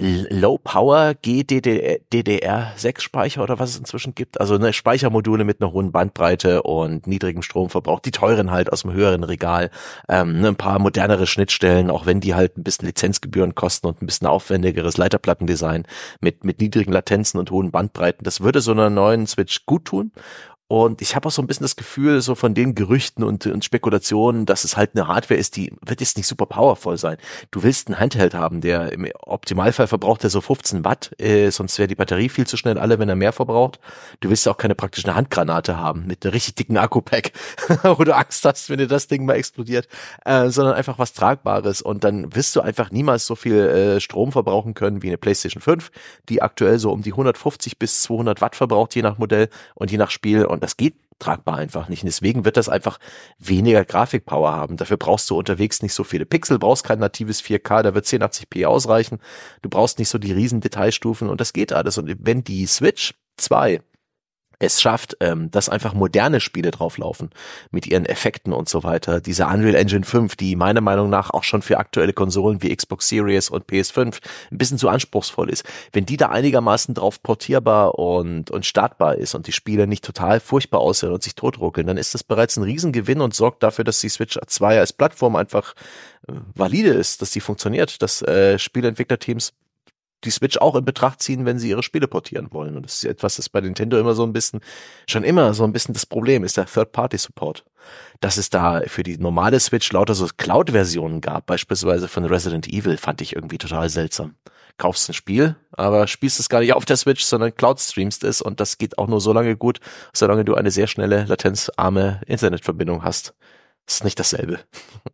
Low 0.00 0.58
Power 0.58 1.14
GDDR 1.14 2.72
6 2.76 3.02
Speicher 3.02 3.42
oder 3.42 3.58
was 3.58 3.70
es 3.70 3.78
inzwischen 3.78 4.14
gibt. 4.14 4.40
Also 4.40 4.54
eine 4.54 4.72
Speichermodule 4.72 5.44
mit 5.44 5.60
einer 5.60 5.72
hohen 5.72 5.92
Bandbreite 5.92 6.62
und 6.62 7.06
niedrigem 7.06 7.42
Stromverbrauch. 7.42 8.00
Die 8.00 8.10
teuren 8.10 8.50
halt 8.50 8.72
aus 8.72 8.82
dem 8.82 8.92
höheren 8.92 9.24
Regal. 9.24 9.70
Ähm, 10.08 10.40
ne, 10.40 10.48
ein 10.48 10.56
paar 10.56 10.78
modernere 10.78 11.26
Schnittstellen, 11.26 11.90
auch 11.90 12.06
wenn 12.06 12.20
die 12.20 12.34
halt 12.34 12.56
ein 12.56 12.62
bisschen 12.62 12.86
Lizenzgebühren 12.86 13.54
kosten 13.54 13.88
und 13.88 14.00
ein 14.00 14.06
bisschen 14.06 14.26
aufwendigeres 14.26 14.96
Leiterplattendesign 14.96 15.86
mit, 16.20 16.44
mit 16.44 16.60
niedrigen 16.60 16.92
Latenzen 16.92 17.38
und 17.38 17.50
hohen 17.50 17.70
Bandbreiten. 17.70 18.24
Das 18.24 18.40
würde 18.40 18.62
so 18.62 18.72
einer 18.72 18.88
neuen 18.88 19.26
Switch 19.26 19.66
gut 19.66 19.84
tun. 19.84 20.12
Und 20.70 21.02
ich 21.02 21.16
habe 21.16 21.26
auch 21.26 21.32
so 21.32 21.42
ein 21.42 21.48
bisschen 21.48 21.64
das 21.64 21.74
Gefühl, 21.74 22.20
so 22.20 22.36
von 22.36 22.54
den 22.54 22.76
Gerüchten 22.76 23.24
und, 23.24 23.44
und, 23.44 23.64
Spekulationen, 23.64 24.46
dass 24.46 24.62
es 24.62 24.76
halt 24.76 24.90
eine 24.94 25.08
Hardware 25.08 25.36
ist, 25.36 25.56
die 25.56 25.72
wird 25.84 26.00
jetzt 26.00 26.16
nicht 26.16 26.28
super 26.28 26.46
powerful 26.46 26.96
sein. 26.96 27.16
Du 27.50 27.64
willst 27.64 27.88
einen 27.88 27.98
Handheld 27.98 28.34
haben, 28.34 28.60
der 28.60 28.92
im 28.92 29.10
Optimalfall 29.18 29.88
verbraucht 29.88 30.22
er 30.22 30.30
so 30.30 30.40
15 30.40 30.84
Watt, 30.84 31.10
äh, 31.20 31.50
sonst 31.50 31.76
wäre 31.80 31.88
die 31.88 31.96
Batterie 31.96 32.28
viel 32.28 32.46
zu 32.46 32.56
schnell 32.56 32.78
alle, 32.78 33.00
wenn 33.00 33.08
er 33.08 33.16
mehr 33.16 33.32
verbraucht. 33.32 33.80
Du 34.20 34.30
willst 34.30 34.46
auch 34.46 34.58
keine 34.58 34.76
praktische 34.76 35.12
Handgranate 35.12 35.76
haben 35.76 36.06
mit 36.06 36.24
einem 36.24 36.34
richtig 36.34 36.54
dicken 36.54 36.76
Akku-Pack, 36.76 37.32
wo 37.82 38.04
du 38.04 38.14
Angst 38.14 38.44
hast, 38.44 38.70
wenn 38.70 38.78
dir 38.78 38.86
das 38.86 39.08
Ding 39.08 39.24
mal 39.24 39.34
explodiert, 39.34 39.88
äh, 40.24 40.50
sondern 40.50 40.74
einfach 40.74 41.00
was 41.00 41.14
Tragbares. 41.14 41.82
Und 41.82 42.04
dann 42.04 42.32
wirst 42.36 42.54
du 42.54 42.60
einfach 42.60 42.92
niemals 42.92 43.26
so 43.26 43.34
viel 43.34 43.56
äh, 43.56 44.00
Strom 44.00 44.30
verbrauchen 44.30 44.74
können 44.74 45.02
wie 45.02 45.08
eine 45.08 45.18
PlayStation 45.18 45.60
5, 45.62 45.90
die 46.28 46.42
aktuell 46.42 46.78
so 46.78 46.92
um 46.92 47.02
die 47.02 47.10
150 47.10 47.76
bis 47.76 48.02
200 48.02 48.40
Watt 48.40 48.54
verbraucht, 48.54 48.94
je 48.94 49.02
nach 49.02 49.18
Modell 49.18 49.48
und 49.74 49.90
je 49.90 49.98
nach 49.98 50.12
Spiel. 50.12 50.44
Und 50.44 50.59
und 50.60 50.64
das 50.64 50.76
geht 50.76 50.94
tragbar 51.18 51.56
einfach 51.56 51.88
nicht. 51.88 52.02
Und 52.02 52.08
deswegen 52.08 52.44
wird 52.44 52.56
das 52.58 52.68
einfach 52.68 52.98
weniger 53.38 53.84
Grafikpower 53.84 54.52
haben. 54.52 54.76
Dafür 54.76 54.98
brauchst 54.98 55.30
du 55.30 55.38
unterwegs 55.38 55.82
nicht 55.82 55.94
so 55.94 56.04
viele 56.04 56.26
Pixel, 56.26 56.58
brauchst 56.58 56.84
kein 56.84 56.98
natives 56.98 57.42
4K, 57.42 57.82
da 57.82 57.94
wird 57.94 58.04
1080p 58.04 58.66
ausreichen. 58.66 59.20
Du 59.62 59.70
brauchst 59.70 59.98
nicht 59.98 60.10
so 60.10 60.18
die 60.18 60.32
riesen 60.32 60.60
Detailstufen 60.60 61.30
und 61.30 61.40
das 61.40 61.54
geht 61.54 61.72
alles. 61.72 61.96
Und 61.96 62.14
wenn 62.18 62.44
die 62.44 62.66
Switch 62.66 63.14
2 63.38 63.80
es 64.60 64.80
schafft, 64.80 65.16
ähm, 65.20 65.50
dass 65.50 65.68
einfach 65.68 65.94
moderne 65.94 66.38
Spiele 66.38 66.70
drauflaufen 66.70 67.30
mit 67.70 67.86
ihren 67.86 68.04
Effekten 68.04 68.52
und 68.52 68.68
so 68.68 68.84
weiter. 68.84 69.20
Diese 69.20 69.46
Unreal 69.46 69.74
Engine 69.74 70.04
5, 70.04 70.36
die 70.36 70.54
meiner 70.54 70.82
Meinung 70.82 71.08
nach 71.08 71.30
auch 71.30 71.44
schon 71.44 71.62
für 71.62 71.78
aktuelle 71.78 72.12
Konsolen 72.12 72.62
wie 72.62 72.74
Xbox 72.74 73.08
Series 73.08 73.48
und 73.48 73.64
PS5 73.64 74.18
ein 74.52 74.58
bisschen 74.58 74.78
zu 74.78 74.90
anspruchsvoll 74.90 75.48
ist. 75.48 75.64
Wenn 75.92 76.04
die 76.04 76.18
da 76.18 76.28
einigermaßen 76.28 76.94
drauf 76.94 77.22
portierbar 77.22 77.98
und, 77.98 78.50
und 78.50 78.66
startbar 78.66 79.16
ist 79.16 79.34
und 79.34 79.46
die 79.46 79.52
Spiele 79.52 79.86
nicht 79.86 80.04
total 80.04 80.40
furchtbar 80.40 80.80
aussehen 80.80 81.12
und 81.12 81.22
sich 81.22 81.34
totruckeln, 81.34 81.86
dann 81.86 81.96
ist 81.96 82.12
das 82.12 82.22
bereits 82.22 82.58
ein 82.58 82.62
Riesengewinn 82.62 83.22
und 83.22 83.34
sorgt 83.34 83.62
dafür, 83.62 83.84
dass 83.84 84.00
die 84.00 84.10
Switch 84.10 84.38
2 84.46 84.78
als 84.78 84.92
Plattform 84.92 85.36
einfach 85.36 85.74
äh, 86.28 86.34
valide 86.54 86.90
ist, 86.90 87.22
dass 87.22 87.30
die 87.30 87.40
funktioniert, 87.40 88.02
dass 88.02 88.20
äh, 88.20 88.58
Spieleentwicklerteams 88.58 89.54
die 90.24 90.30
Switch 90.30 90.58
auch 90.58 90.76
in 90.76 90.84
Betracht 90.84 91.22
ziehen, 91.22 91.44
wenn 91.44 91.58
sie 91.58 91.70
ihre 91.70 91.82
Spiele 91.82 92.08
portieren 92.08 92.48
wollen. 92.50 92.76
Und 92.76 92.84
das 92.84 92.94
ist 92.94 93.04
etwas, 93.04 93.36
das 93.36 93.48
bei 93.48 93.60
Nintendo 93.60 93.98
immer 93.98 94.14
so 94.14 94.24
ein 94.24 94.32
bisschen, 94.32 94.60
schon 95.08 95.24
immer 95.24 95.54
so 95.54 95.64
ein 95.64 95.72
bisschen 95.72 95.94
das 95.94 96.06
Problem 96.06 96.44
ist, 96.44 96.56
der 96.56 96.66
Third-Party-Support. 96.66 97.64
Dass 98.20 98.36
es 98.36 98.50
da 98.50 98.82
für 98.86 99.02
die 99.02 99.18
normale 99.18 99.58
Switch 99.58 99.90
lauter 99.92 100.14
so 100.14 100.28
Cloud-Versionen 100.36 101.20
gab, 101.20 101.46
beispielsweise 101.46 102.08
von 102.08 102.24
Resident 102.24 102.68
Evil, 102.68 102.96
fand 102.96 103.20
ich 103.22 103.34
irgendwie 103.34 103.58
total 103.58 103.88
seltsam. 103.88 104.34
Kaufst 104.76 105.08
ein 105.10 105.14
Spiel, 105.14 105.56
aber 105.72 106.06
spielst 106.06 106.40
es 106.40 106.48
gar 106.48 106.60
nicht 106.60 106.72
auf 106.72 106.84
der 106.84 106.96
Switch, 106.96 107.24
sondern 107.24 107.54
Cloud 107.54 107.80
streamst 107.80 108.24
es 108.24 108.40
und 108.40 108.60
das 108.60 108.78
geht 108.78 108.98
auch 108.98 109.08
nur 109.08 109.20
so 109.20 109.32
lange 109.32 109.56
gut, 109.56 109.80
solange 110.12 110.44
du 110.44 110.54
eine 110.54 110.70
sehr 110.70 110.86
schnelle, 110.86 111.24
latenzarme 111.24 112.20
Internetverbindung 112.26 113.04
hast. 113.04 113.34
Ist 113.86 114.04
nicht 114.04 114.18
dasselbe. 114.20 114.60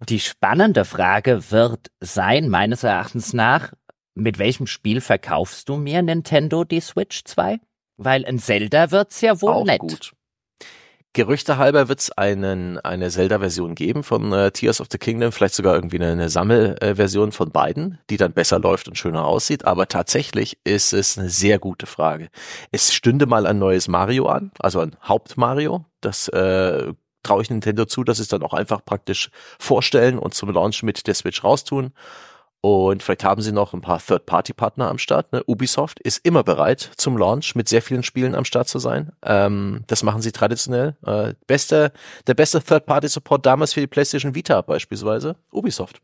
Die 0.08 0.20
spannende 0.20 0.84
Frage 0.84 1.50
wird 1.50 1.90
sein, 2.00 2.48
meines 2.48 2.82
Erachtens 2.84 3.32
nach, 3.32 3.72
mit 4.16 4.38
welchem 4.38 4.66
Spiel 4.66 5.00
verkaufst 5.00 5.68
du 5.68 5.76
mir 5.76 6.02
Nintendo 6.02 6.64
die 6.64 6.80
Switch 6.80 7.22
2? 7.24 7.60
Weil 7.98 8.24
ein 8.24 8.38
Zelda 8.38 8.90
wird's 8.90 9.20
ja 9.20 9.40
wohl 9.40 9.52
Auch 9.52 9.64
nett. 9.64 9.80
Gut. 9.80 10.12
Gerüchte 11.12 11.56
halber 11.56 11.88
wird's 11.88 12.10
einen, 12.10 12.78
eine 12.78 13.08
Zelda-Version 13.08 13.74
geben 13.74 14.02
von 14.02 14.32
äh, 14.34 14.50
Tears 14.50 14.82
of 14.82 14.88
the 14.90 14.98
Kingdom, 14.98 15.32
vielleicht 15.32 15.54
sogar 15.54 15.74
irgendwie 15.74 15.96
eine, 15.96 16.12
eine 16.12 16.28
Sammelversion 16.28 17.32
von 17.32 17.50
beiden, 17.52 17.98
die 18.10 18.18
dann 18.18 18.34
besser 18.34 18.58
läuft 18.58 18.86
und 18.86 18.98
schöner 18.98 19.24
aussieht. 19.24 19.64
Aber 19.64 19.88
tatsächlich 19.88 20.58
ist 20.64 20.92
es 20.92 21.16
eine 21.16 21.30
sehr 21.30 21.58
gute 21.58 21.86
Frage. 21.86 22.28
Es 22.70 22.92
stünde 22.92 23.24
mal 23.24 23.46
ein 23.46 23.58
neues 23.58 23.88
Mario 23.88 24.26
an, 24.26 24.50
also 24.58 24.80
ein 24.80 24.94
Haupt-Mario. 25.08 25.86
Das 26.02 26.28
äh, 26.28 26.92
traue 27.22 27.42
ich 27.42 27.48
Nintendo 27.48 27.86
zu, 27.86 28.04
dass 28.04 28.18
sie 28.18 28.24
es 28.24 28.28
dann 28.28 28.42
auch 28.42 28.52
einfach 28.52 28.84
praktisch 28.84 29.30
vorstellen 29.58 30.18
und 30.18 30.34
zum 30.34 30.50
Launch 30.50 30.82
mit 30.82 31.06
der 31.06 31.14
Switch 31.14 31.42
raustun. 31.42 31.92
Und 32.60 33.02
vielleicht 33.02 33.22
haben 33.22 33.42
sie 33.42 33.52
noch 33.52 33.74
ein 33.74 33.80
paar 33.80 34.00
Third-Party-Partner 34.04 34.88
am 34.88 34.98
Start. 34.98 35.32
Ne? 35.32 35.42
Ubisoft 35.46 36.00
ist 36.00 36.24
immer 36.24 36.42
bereit 36.42 36.90
zum 36.96 37.16
Launch 37.16 37.54
mit 37.54 37.68
sehr 37.68 37.82
vielen 37.82 38.02
Spielen 38.02 38.34
am 38.34 38.44
Start 38.44 38.68
zu 38.68 38.78
sein. 38.78 39.12
Ähm, 39.22 39.84
das 39.86 40.02
machen 40.02 40.20
sie 40.20 40.32
traditionell. 40.32 40.96
Äh, 41.06 41.34
beste, 41.46 41.92
der 42.26 42.34
beste 42.34 42.60
Third-Party-Support 42.60 43.46
damals 43.46 43.74
für 43.74 43.80
die 43.80 43.86
PlayStation 43.86 44.34
Vita 44.34 44.62
beispielsweise 44.62 45.36
Ubisoft. 45.52 46.00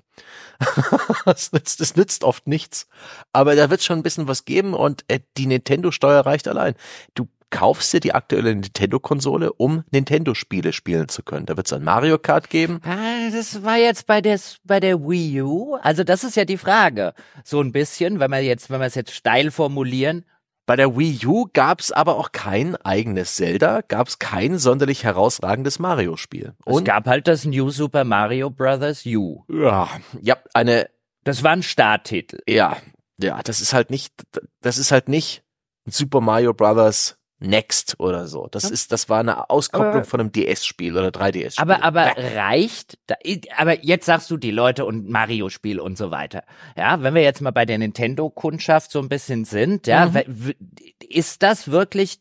das, 1.25 1.53
nützt, 1.53 1.81
das 1.81 1.97
nützt 1.97 2.23
oft 2.23 2.47
nichts. 2.47 2.87
Aber 3.33 3.57
da 3.57 3.71
wird 3.71 3.83
schon 3.83 3.99
ein 3.99 4.05
bisschen 4.05 4.29
was 4.29 4.45
geben 4.45 4.75
und 4.75 5.05
äh, 5.09 5.21
die 5.37 5.47
Nintendo-Steuer 5.47 6.25
reicht 6.25 6.47
allein. 6.47 6.75
Du 7.15 7.27
kaufst 7.53 7.93
dir 7.93 8.01
die 8.01 8.15
aktuelle 8.15 8.53
Nintendo-Konsole, 8.53 9.53
um 9.53 9.85
Nintendo-Spiele 9.93 10.73
spielen 10.73 11.09
zu 11.09 11.23
können. 11.23 11.47
Da 11.47 11.57
wird 11.57 11.69
es 11.69 11.73
ein 11.73 11.85
Mario 11.85 12.19
Kart 12.19 12.51
geben. 12.51 12.81
Ah, 12.85 13.31
das 13.31 13.63
war 13.63 13.77
jetzt 13.77 14.09
bei 14.09 14.21
der, 14.21 14.41
bei 14.65 14.81
der 14.81 14.99
Wii 15.01 15.43
U. 15.43 15.77
Also 15.77 16.03
das 16.03 16.25
ist 16.25 16.37
ja 16.37 16.45
die 16.45 16.57
Frage. 16.57 17.15
So 17.45 17.61
ein 17.61 17.71
bisschen, 17.71 18.19
wenn 18.19 18.33
wir 18.33 18.43
jetzt, 18.43 18.71
wenn 18.71 18.81
wir 18.81 18.87
es 18.87 18.97
jetzt 18.97 19.15
steil 19.15 19.53
formulieren. 19.53 20.25
Bei 20.65 20.77
der 20.77 20.97
Wii 20.97 21.27
U 21.27 21.47
gab 21.53 21.81
es 21.81 21.93
aber 21.93 22.17
auch 22.17 22.33
kein 22.33 22.77
eigenes 22.77 23.37
Zelda, 23.37 23.83
gab 23.83 24.09
es 24.09 24.19
kein 24.19 24.59
sonderlich 24.59 25.05
herausragendes 25.05 25.79
Mario-Spiel. 25.79 26.55
Es 26.65 26.85
gab 26.85 27.07
halt 27.07 27.29
das 27.29 27.45
New 27.45 27.71
Super 27.71 28.05
Mario 28.05 28.49
Bros. 28.49 29.05
U. 29.07 29.45
Ja, 29.49 29.89
ja, 30.21 30.37
eine. 30.55 30.89
Das 31.25 31.45
war 31.45 31.53
ein 31.53 31.63
Starttitel. 31.63 32.39
Ja, 32.49 32.77
ja, 33.21 33.41
das 33.43 33.61
ist 33.61 33.73
halt 33.73 33.91
nicht, 33.91 34.13
das 34.61 34.79
ist 34.79 34.91
halt 34.91 35.09
nicht 35.09 35.45
Super 35.87 36.21
Mario 36.21 36.55
Bros. 36.55 37.17
Next 37.43 37.99
oder 37.99 38.27
so. 38.27 38.49
Das 38.51 38.71
ist, 38.71 38.93
das 38.93 39.09
war 39.09 39.21
eine 39.21 39.51
Auskopplung 39.51 39.95
aber, 39.95 40.05
von 40.05 40.21
einem 40.21 40.33
DS-Spiel 40.33 40.97
oder 40.97 41.09
3DS-Spiel. 41.09 41.63
Aber, 41.63 41.83
aber 41.83 42.15
reicht, 42.17 42.99
da, 43.07 43.17
aber 43.57 43.85
jetzt 43.85 44.07
sagst 44.07 44.31
du 44.31 44.37
die 44.37 44.51
Leute 44.51 44.85
und 44.85 45.09
Mario-Spiel 45.09 45.81
und 45.81 45.99
so 45.99 46.11
weiter. 46.11 46.45
Ja, 46.77 47.03
wenn 47.03 47.15
wir 47.15 47.23
jetzt 47.23 47.41
mal 47.41 47.51
bei 47.51 47.67
der 47.67 47.79
Nintendo-Kundschaft 47.79 48.91
so 48.91 49.01
ein 49.01 49.09
bisschen 49.09 49.45
sind, 49.45 49.87
ja, 49.87 50.07
mhm. 50.07 50.55
ist 51.01 51.43
das 51.43 51.71
wirklich 51.71 52.21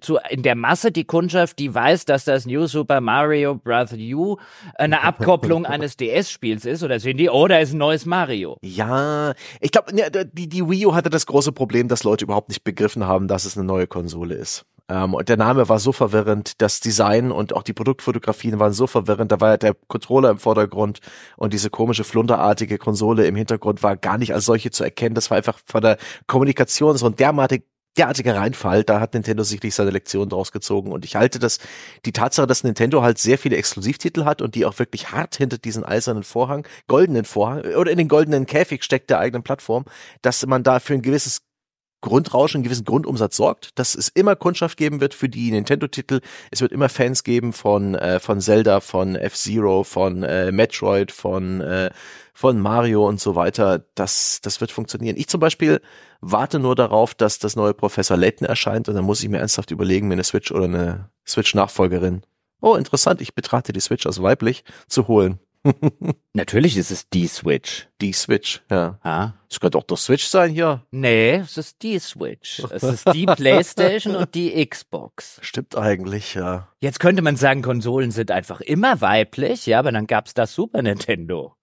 zu, 0.00 0.18
in 0.28 0.42
der 0.42 0.54
Masse 0.54 0.92
die 0.92 1.04
Kundschaft, 1.04 1.58
die 1.58 1.74
weiß, 1.74 2.04
dass 2.04 2.24
das 2.24 2.46
New 2.46 2.66
Super 2.66 3.00
Mario 3.00 3.54
Bros. 3.54 3.92
U 3.92 4.36
eine 4.76 5.02
Abkopplung 5.04 5.66
eines 5.66 5.96
DS-Spiels 5.96 6.64
ist, 6.64 6.82
oder 6.82 7.00
sehen 7.00 7.16
die, 7.16 7.28
oh, 7.28 7.46
da 7.46 7.58
ist 7.58 7.72
ein 7.72 7.78
neues 7.78 8.06
Mario. 8.06 8.56
Ja, 8.62 9.34
ich 9.60 9.72
glaube, 9.72 9.92
die, 10.32 10.48
die 10.48 10.68
Wii 10.68 10.86
U 10.86 10.94
hatte 10.94 11.10
das 11.10 11.26
große 11.26 11.52
Problem, 11.52 11.88
dass 11.88 12.04
Leute 12.04 12.24
überhaupt 12.24 12.48
nicht 12.48 12.64
begriffen 12.64 13.06
haben, 13.06 13.28
dass 13.28 13.44
es 13.44 13.56
eine 13.56 13.66
neue 13.66 13.86
Konsole 13.86 14.34
ist. 14.34 14.64
Ähm, 14.90 15.14
und 15.14 15.28
der 15.28 15.36
Name 15.36 15.68
war 15.68 15.78
so 15.78 15.92
verwirrend, 15.92 16.60
das 16.60 16.80
Design 16.80 17.30
und 17.30 17.54
auch 17.54 17.62
die 17.62 17.72
Produktfotografien 17.72 18.58
waren 18.58 18.72
so 18.72 18.86
verwirrend. 18.86 19.30
Da 19.30 19.40
war 19.40 19.50
ja 19.50 19.56
der 19.56 19.76
Controller 19.86 20.30
im 20.30 20.38
Vordergrund 20.38 21.00
und 21.36 21.52
diese 21.52 21.70
komische 21.70 22.02
flunderartige 22.02 22.76
Konsole 22.76 23.26
im 23.26 23.36
Hintergrund 23.36 23.82
war 23.84 23.96
gar 23.96 24.18
nicht 24.18 24.34
als 24.34 24.44
solche 24.44 24.70
zu 24.70 24.82
erkennen. 24.82 25.14
Das 25.14 25.30
war 25.30 25.36
einfach 25.36 25.60
von 25.64 25.80
der 25.80 25.96
Kommunikation 26.26 26.96
so 26.96 27.06
ein 27.06 27.14
derartig 27.14 27.64
derartiger 27.96 28.36
Reinfall, 28.36 28.84
da 28.84 29.00
hat 29.00 29.14
Nintendo 29.14 29.42
sicherlich 29.42 29.74
seine 29.74 29.90
Lektion 29.90 30.28
draus 30.28 30.52
gezogen. 30.52 30.92
Und 30.92 31.04
ich 31.04 31.16
halte 31.16 31.38
das, 31.38 31.58
die 32.04 32.12
Tatsache, 32.12 32.46
dass 32.46 32.64
Nintendo 32.64 33.02
halt 33.02 33.18
sehr 33.18 33.38
viele 33.38 33.56
Exklusivtitel 33.56 34.24
hat 34.24 34.42
und 34.42 34.54
die 34.54 34.64
auch 34.64 34.78
wirklich 34.78 35.10
hart 35.10 35.36
hinter 35.36 35.58
diesen 35.58 35.84
eisernen 35.84 36.22
Vorhang, 36.22 36.66
goldenen 36.86 37.24
Vorhang 37.24 37.62
oder 37.74 37.90
in 37.90 37.98
den 37.98 38.08
goldenen 38.08 38.46
Käfig 38.46 38.84
steckt 38.84 39.10
der 39.10 39.18
eigenen 39.18 39.42
Plattform, 39.42 39.84
dass 40.22 40.44
man 40.46 40.62
da 40.62 40.80
für 40.80 40.94
ein 40.94 41.02
gewisses 41.02 41.42
Grundrauschen, 42.00 42.58
einen 42.58 42.64
gewissen 42.64 42.84
Grundumsatz 42.84 43.36
sorgt, 43.36 43.78
dass 43.78 43.94
es 43.94 44.08
immer 44.08 44.36
Kundschaft 44.36 44.76
geben 44.76 45.00
wird 45.00 45.14
für 45.14 45.28
die 45.28 45.50
Nintendo-Titel. 45.50 46.20
Es 46.50 46.60
wird 46.60 46.72
immer 46.72 46.88
Fans 46.88 47.24
geben 47.24 47.52
von 47.52 47.94
äh, 47.94 48.20
von 48.20 48.40
Zelda, 48.40 48.80
von 48.80 49.16
F-Zero, 49.16 49.84
von 49.84 50.22
äh, 50.22 50.52
Metroid, 50.52 51.12
von 51.12 51.60
äh, 51.60 51.90
von 52.32 52.58
Mario 52.58 53.06
und 53.06 53.20
so 53.20 53.34
weiter. 53.34 53.84
Das 53.94 54.40
das 54.42 54.60
wird 54.60 54.72
funktionieren. 54.72 55.16
Ich 55.16 55.28
zum 55.28 55.40
Beispiel 55.40 55.80
warte 56.20 56.58
nur 56.58 56.74
darauf, 56.74 57.14
dass 57.14 57.38
das 57.38 57.56
neue 57.56 57.74
Professor 57.74 58.16
Layton 58.16 58.46
erscheint 58.46 58.88
und 58.88 58.94
dann 58.94 59.04
muss 59.04 59.22
ich 59.22 59.28
mir 59.28 59.38
ernsthaft 59.38 59.70
überlegen, 59.70 60.08
mir 60.08 60.14
eine 60.14 60.24
Switch 60.24 60.50
oder 60.52 60.64
eine 60.64 61.10
Switch-Nachfolgerin. 61.26 62.22
Oh, 62.62 62.74
interessant, 62.74 63.20
ich 63.20 63.34
betrate 63.34 63.72
die 63.72 63.80
Switch 63.80 64.06
als 64.06 64.22
weiblich 64.22 64.64
zu 64.86 65.08
holen. 65.08 65.38
Natürlich 66.34 66.76
ist 66.76 66.90
es 66.90 67.08
die 67.08 67.26
Switch. 67.26 67.88
Die 68.00 68.12
Switch, 68.12 68.62
ja. 68.70 68.98
Ah. 69.02 69.32
Es 69.50 69.60
könnte 69.60 69.78
auch 69.78 69.84
der 69.84 69.96
Switch 69.96 70.26
sein 70.26 70.52
hier. 70.52 70.86
Nee, 70.90 71.34
es 71.34 71.58
ist 71.58 71.82
die 71.82 71.98
Switch. 71.98 72.60
Es 72.70 72.82
ist 72.82 73.12
die 73.12 73.26
Playstation 73.36 74.16
und 74.16 74.34
die 74.34 74.66
Xbox. 74.66 75.38
Stimmt 75.42 75.76
eigentlich, 75.76 76.34
ja. 76.34 76.68
Jetzt 76.80 77.00
könnte 77.00 77.22
man 77.22 77.36
sagen, 77.36 77.62
Konsolen 77.62 78.10
sind 78.10 78.30
einfach 78.30 78.60
immer 78.60 79.00
weiblich, 79.00 79.66
ja, 79.66 79.78
aber 79.78 79.92
dann 79.92 80.06
gab's 80.06 80.34
das 80.34 80.54
Super 80.54 80.82
Nintendo. 80.82 81.56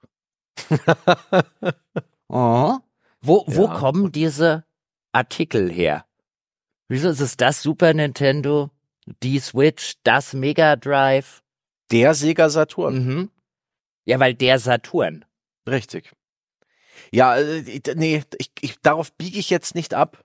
oh. 2.27 2.77
Wo, 3.21 3.45
ja. 3.47 3.55
wo 3.55 3.67
kommen 3.67 4.11
diese 4.11 4.65
Artikel 5.11 5.71
her? 5.71 6.05
Wieso 6.87 7.09
ist 7.09 7.19
es 7.19 7.35
das 7.35 7.63
Super 7.63 7.93
Nintendo, 7.93 8.69
die 9.23 9.39
Switch, 9.39 9.95
das 10.03 10.33
Mega 10.33 10.75
Drive? 10.75 11.41
Der 11.91 12.13
Sega 12.13 12.49
Saturn. 12.49 13.05
Mhm. 13.05 13.29
Ja, 14.07 14.19
weil 14.21 14.33
der 14.33 14.57
Saturn. 14.57 15.25
Richtig. 15.67 16.13
Ja, 17.11 17.37
äh, 17.37 17.81
nee, 17.95 18.23
ich, 18.37 18.51
ich, 18.61 18.79
darauf 18.81 19.11
biege 19.13 19.37
ich 19.37 19.49
jetzt 19.49 19.75
nicht 19.75 19.93
ab. 19.93 20.23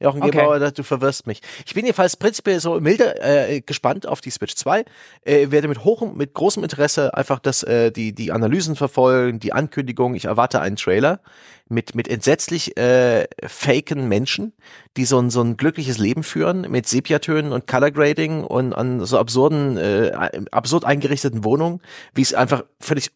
Jochen 0.00 0.22
okay. 0.22 0.30
Gebauer, 0.30 0.70
du 0.70 0.82
verwirrst 0.82 1.26
mich. 1.26 1.42
Ich 1.66 1.74
bin 1.74 1.84
jedenfalls 1.84 2.16
prinzipiell 2.16 2.58
so 2.58 2.80
milde 2.80 3.20
äh, 3.20 3.60
gespannt 3.60 4.06
auf 4.06 4.20
die 4.20 4.30
Switch 4.30 4.54
2. 4.54 4.84
Äh, 5.22 5.50
werde 5.50 5.68
mit 5.68 5.84
hohem, 5.84 6.16
mit 6.16 6.32
großem 6.32 6.62
Interesse 6.62 7.14
einfach 7.14 7.38
das, 7.38 7.62
äh, 7.62 7.92
die, 7.92 8.14
die 8.14 8.32
Analysen 8.32 8.76
verfolgen, 8.76 9.40
die 9.40 9.52
Ankündigung. 9.52 10.14
Ich 10.14 10.24
erwarte 10.24 10.60
einen 10.60 10.76
Trailer 10.76 11.20
mit, 11.68 11.94
mit 11.94 12.08
entsetzlich 12.08 12.76
äh, 12.78 13.26
faken 13.46 14.08
Menschen, 14.08 14.54
die 14.96 15.04
so 15.04 15.18
ein, 15.18 15.28
so 15.28 15.42
ein 15.42 15.58
glückliches 15.58 15.98
Leben 15.98 16.22
führen, 16.22 16.62
mit 16.70 16.88
Sepiatönen 16.88 17.52
und 17.52 17.66
Color 17.66 17.90
Grading 17.90 18.42
und 18.42 18.72
an 18.72 19.04
so 19.04 19.18
absurden, 19.18 19.76
äh, 19.76 20.12
absurd 20.50 20.84
eingerichteten 20.84 21.44
Wohnungen, 21.44 21.80
wie 22.14 22.22
es 22.22 22.32
einfach 22.32 22.64
völlig 22.80 23.10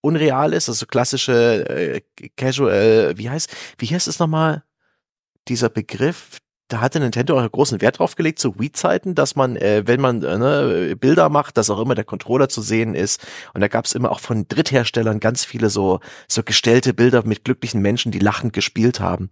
unreal 0.00 0.52
ist, 0.52 0.68
also 0.68 0.86
klassische 0.86 1.68
äh, 1.68 2.28
Casual, 2.36 3.14
wie 3.16 3.30
heißt, 3.30 3.50
wie 3.78 3.86
heißt 3.86 4.06
es 4.06 4.18
nochmal? 4.18 4.62
Dieser 5.48 5.68
Begriff, 5.68 6.38
da 6.68 6.80
hatte 6.80 6.98
Nintendo 6.98 7.38
auch 7.38 7.50
großen 7.50 7.80
Wert 7.80 7.98
drauf 7.98 8.16
gelegt 8.16 8.38
zu 8.38 8.58
Wii-Zeiten, 8.58 9.14
dass 9.14 9.36
man, 9.36 9.56
äh, 9.56 9.82
wenn 9.86 10.00
man 10.00 10.22
äh, 10.22 10.38
ne, 10.38 10.96
Bilder 10.96 11.28
macht, 11.28 11.56
dass 11.56 11.70
auch 11.70 11.80
immer 11.80 11.94
der 11.94 12.04
Controller 12.04 12.48
zu 12.48 12.62
sehen 12.62 12.94
ist. 12.94 13.24
Und 13.52 13.60
da 13.60 13.68
gab 13.68 13.84
es 13.84 13.92
immer 13.92 14.10
auch 14.10 14.20
von 14.20 14.48
Drittherstellern 14.48 15.20
ganz 15.20 15.44
viele 15.44 15.68
so 15.68 16.00
so 16.26 16.42
gestellte 16.42 16.94
Bilder 16.94 17.24
mit 17.26 17.44
glücklichen 17.44 17.82
Menschen, 17.82 18.12
die 18.12 18.18
lachend 18.18 18.54
gespielt 18.54 19.00
haben. 19.00 19.28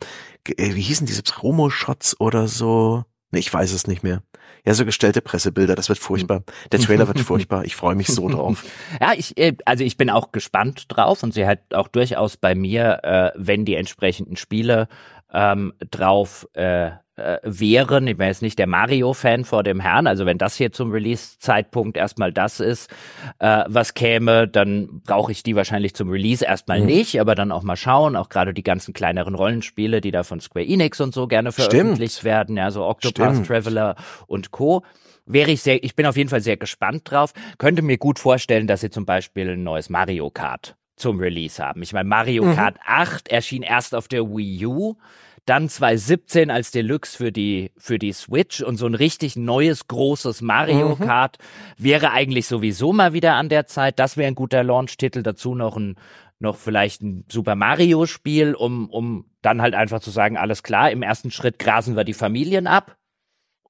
Äh, 0.46 0.74
wie 0.74 0.82
hießen 0.82 1.06
diese 1.06 1.22
Promo-Shots 1.22 2.20
oder 2.20 2.48
so? 2.48 3.04
Nee, 3.30 3.40
ich 3.40 3.52
weiß 3.52 3.72
es 3.72 3.86
nicht 3.86 4.02
mehr. 4.02 4.22
Ja, 4.64 4.74
so 4.74 4.84
gestellte 4.84 5.22
Pressebilder, 5.22 5.74
das 5.74 5.88
wird 5.88 5.98
furchtbar. 5.98 6.44
Der 6.70 6.78
Trailer 6.78 7.08
wird 7.08 7.18
furchtbar. 7.20 7.64
Ich 7.64 7.74
freue 7.74 7.96
mich 7.96 8.08
so 8.08 8.28
drauf. 8.28 8.64
Ja, 9.00 9.14
ich, 9.16 9.36
äh, 9.38 9.56
also 9.64 9.82
ich 9.82 9.96
bin 9.96 10.10
auch 10.10 10.32
gespannt 10.32 10.84
drauf 10.88 11.22
und 11.22 11.32
sie 11.32 11.46
hat 11.46 11.74
auch 11.74 11.88
durchaus 11.88 12.36
bei 12.36 12.54
mir, 12.54 13.00
äh, 13.02 13.30
wenn 13.34 13.64
die 13.64 13.74
entsprechenden 13.74 14.36
Spiele 14.36 14.86
ähm, 15.32 15.72
drauf 15.90 16.46
äh, 16.54 16.90
äh, 17.16 17.38
wären. 17.42 18.06
Ich 18.06 18.16
bin 18.16 18.26
jetzt 18.26 18.42
nicht 18.42 18.58
der 18.58 18.66
Mario-Fan 18.66 19.44
vor 19.44 19.62
dem 19.62 19.80
Herrn. 19.80 20.06
Also 20.06 20.26
wenn 20.26 20.38
das 20.38 20.56
hier 20.56 20.72
zum 20.72 20.92
Release-Zeitpunkt 20.92 21.96
erstmal 21.96 22.32
das 22.32 22.60
ist, 22.60 22.90
äh, 23.38 23.64
was 23.66 23.94
käme, 23.94 24.48
dann 24.48 25.02
brauche 25.04 25.32
ich 25.32 25.42
die 25.42 25.56
wahrscheinlich 25.56 25.94
zum 25.94 26.10
Release 26.10 26.44
erstmal 26.44 26.80
mhm. 26.80 26.86
nicht, 26.86 27.20
aber 27.20 27.34
dann 27.34 27.52
auch 27.52 27.62
mal 27.62 27.76
schauen. 27.76 28.16
Auch 28.16 28.28
gerade 28.28 28.54
die 28.54 28.62
ganzen 28.62 28.94
kleineren 28.94 29.34
Rollenspiele, 29.34 30.00
die 30.00 30.10
da 30.10 30.22
von 30.22 30.40
Square 30.40 30.66
Enix 30.66 31.00
und 31.00 31.14
so 31.14 31.26
gerne 31.26 31.52
veröffentlicht 31.52 32.14
Stimmt. 32.14 32.24
werden, 32.24 32.56
ja, 32.56 32.70
so 32.70 32.84
Octopath 32.84 33.32
Stimmt. 33.32 33.46
Traveler 33.46 33.96
und 34.26 34.50
Co 34.50 34.82
wäre 35.24 35.50
ich 35.50 35.62
sehr, 35.62 35.82
ich 35.84 35.94
bin 35.94 36.06
auf 36.06 36.16
jeden 36.16 36.30
Fall 36.30 36.40
sehr 36.40 36.56
gespannt 36.56 37.10
drauf. 37.10 37.32
Könnte 37.58 37.82
mir 37.82 37.98
gut 37.98 38.18
vorstellen, 38.18 38.66
dass 38.66 38.80
sie 38.80 38.90
zum 38.90 39.06
Beispiel 39.06 39.50
ein 39.50 39.62
neues 39.62 39.88
Mario 39.88 40.30
Kart 40.30 40.76
zum 41.02 41.18
Release 41.18 41.62
haben. 41.62 41.82
Ich 41.82 41.92
meine, 41.92 42.08
Mario 42.08 42.44
mhm. 42.44 42.54
Kart 42.54 42.76
8 42.86 43.28
erschien 43.28 43.62
erst 43.62 43.94
auf 43.94 44.08
der 44.08 44.24
Wii 44.24 44.66
U, 44.66 44.96
dann 45.44 45.68
2017 45.68 46.50
als 46.50 46.70
Deluxe 46.70 47.16
für 47.16 47.32
die, 47.32 47.72
für 47.76 47.98
die 47.98 48.12
Switch 48.12 48.62
und 48.62 48.76
so 48.76 48.86
ein 48.86 48.94
richtig 48.94 49.34
neues, 49.34 49.88
großes 49.88 50.40
Mario 50.40 50.96
mhm. 50.96 51.04
Kart 51.04 51.38
wäre 51.76 52.12
eigentlich 52.12 52.46
sowieso 52.46 52.92
mal 52.92 53.12
wieder 53.12 53.34
an 53.34 53.48
der 53.48 53.66
Zeit. 53.66 53.98
Das 53.98 54.16
wäre 54.16 54.28
ein 54.28 54.36
guter 54.36 54.62
Launch-Titel. 54.62 55.24
Dazu 55.24 55.56
noch 55.56 55.76
ein, 55.76 55.96
noch 56.38 56.56
vielleicht 56.56 57.02
ein 57.02 57.24
Super 57.28 57.56
Mario 57.56 58.06
Spiel, 58.06 58.54
um, 58.54 58.88
um 58.88 59.26
dann 59.42 59.60
halt 59.60 59.74
einfach 59.74 59.98
zu 59.98 60.10
sagen, 60.10 60.36
alles 60.36 60.62
klar, 60.62 60.92
im 60.92 61.02
ersten 61.02 61.32
Schritt 61.32 61.58
grasen 61.58 61.96
wir 61.96 62.04
die 62.04 62.14
Familien 62.14 62.68
ab. 62.68 62.96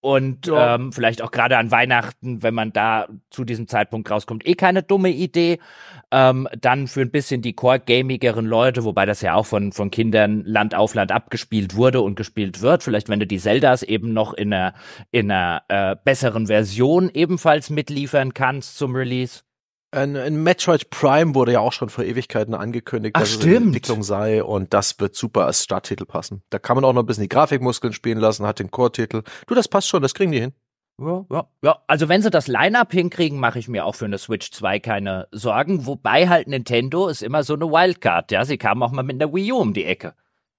Und 0.03 0.49
ja. 0.49 0.75
ähm, 0.75 0.93
vielleicht 0.93 1.23
auch 1.23 1.31
gerade 1.31 1.57
an 1.57 1.71
Weihnachten, 1.71 2.43
wenn 2.43 2.55
man 2.55 2.73
da 2.73 3.07
zu 3.31 3.45
diesem 3.45 3.69
Zeitpunkt 3.69 4.11
rauskommt, 4.11 4.45
eh 4.45 4.57
keine 4.57 4.83
dumme 4.83 5.11
Idee. 5.11 5.61
Ähm, 6.15 6.47
dann 6.61 6.89
für 6.89 7.01
ein 7.01 7.11
bisschen 7.11 7.41
die 7.41 7.55
core-gamigeren 7.55 8.45
Leute, 8.45 8.85
wobei 8.85 9.07
das 9.07 9.23
ja 9.23 9.35
auch 9.35 9.47
von, 9.47 9.73
von 9.73 9.91
Kindern 9.91 10.45
Land 10.45 10.75
auf 10.75 10.95
Land 10.95 11.11
abgespielt 11.11 11.75
wurde 11.75 12.03
und 12.03 12.17
gespielt 12.17 12.61
wird. 12.61 12.83
Vielleicht, 12.83 13.09
wenn 13.09 13.19
du 13.19 13.27
die 13.27 13.39
Zeldas 13.39 13.83
eben 13.83 14.13
noch 14.13 14.35
in 14.35 14.53
einer, 14.53 14.75
in 15.11 15.31
einer 15.31 15.63
äh, 15.69 15.97
besseren 16.05 16.49
Version 16.49 17.11
ebenfalls 17.13 17.71
mitliefern 17.71 18.35
kannst 18.35 18.77
zum 18.77 18.95
Release. 18.95 19.41
Ein, 19.91 20.17
ein 20.17 20.43
Metroid 20.43 20.91
Prime 20.91 21.35
wurde 21.35 21.53
ja 21.53 21.61
auch 21.61 21.73
schon 21.73 21.89
vor 21.89 22.05
Ewigkeiten 22.05 22.55
angekündigt, 22.55 23.15
Ach, 23.15 23.21
dass 23.21 23.33
stimmt. 23.33 23.45
es 23.45 23.57
in 23.57 23.67
Entwicklung 23.69 24.03
sei 24.03 24.43
und 24.43 24.73
das 24.73 25.01
wird 25.01 25.15
super 25.15 25.47
als 25.47 25.63
Starttitel 25.65 26.07
passen. 26.07 26.43
Da 26.51 26.59
kann 26.59 26.77
man 26.77 26.85
auch 26.85 26.93
noch 26.93 27.03
ein 27.03 27.07
bisschen 27.07 27.25
die 27.25 27.29
Grafikmuskeln 27.29 27.93
spielen 27.93 28.19
lassen, 28.19 28.47
hat 28.47 28.59
den 28.59 28.71
Core-Titel. 28.71 29.23
Du, 29.47 29.55
das 29.55 29.69
passt 29.69 29.89
schon, 29.89 30.03
das 30.03 30.15
kriegen 30.15 30.33
die 30.33 30.41
hin. 30.41 30.53
Ja, 31.01 31.25
ja, 31.31 31.49
ja. 31.63 31.79
Also 31.87 32.09
wenn 32.09 32.23
sie 32.23 32.31
das 32.31 32.49
Line-Up 32.49 32.93
hinkriegen, 32.93 33.39
mache 33.39 33.59
ich 33.59 33.69
mir 33.69 33.85
auch 33.85 33.95
für 33.95 34.05
eine 34.05 34.19
Switch 34.19 34.51
2 34.51 34.79
keine 34.79 35.29
Sorgen. 35.33 35.87
Wobei 35.87 36.29
halt 36.29 36.49
Nintendo 36.49 37.09
ist 37.09 37.23
immer 37.23 37.43
so 37.43 37.55
eine 37.55 37.67
Wildcard, 37.67 38.31
ja. 38.31 38.45
Sie 38.45 38.59
kamen 38.59 38.83
auch 38.83 38.93
mal 38.93 39.03
mit 39.03 39.21
einer 39.21 39.33
Wii 39.33 39.53
U 39.53 39.59
um 39.59 39.75
die 39.75 39.85
Ecke. 39.85 40.15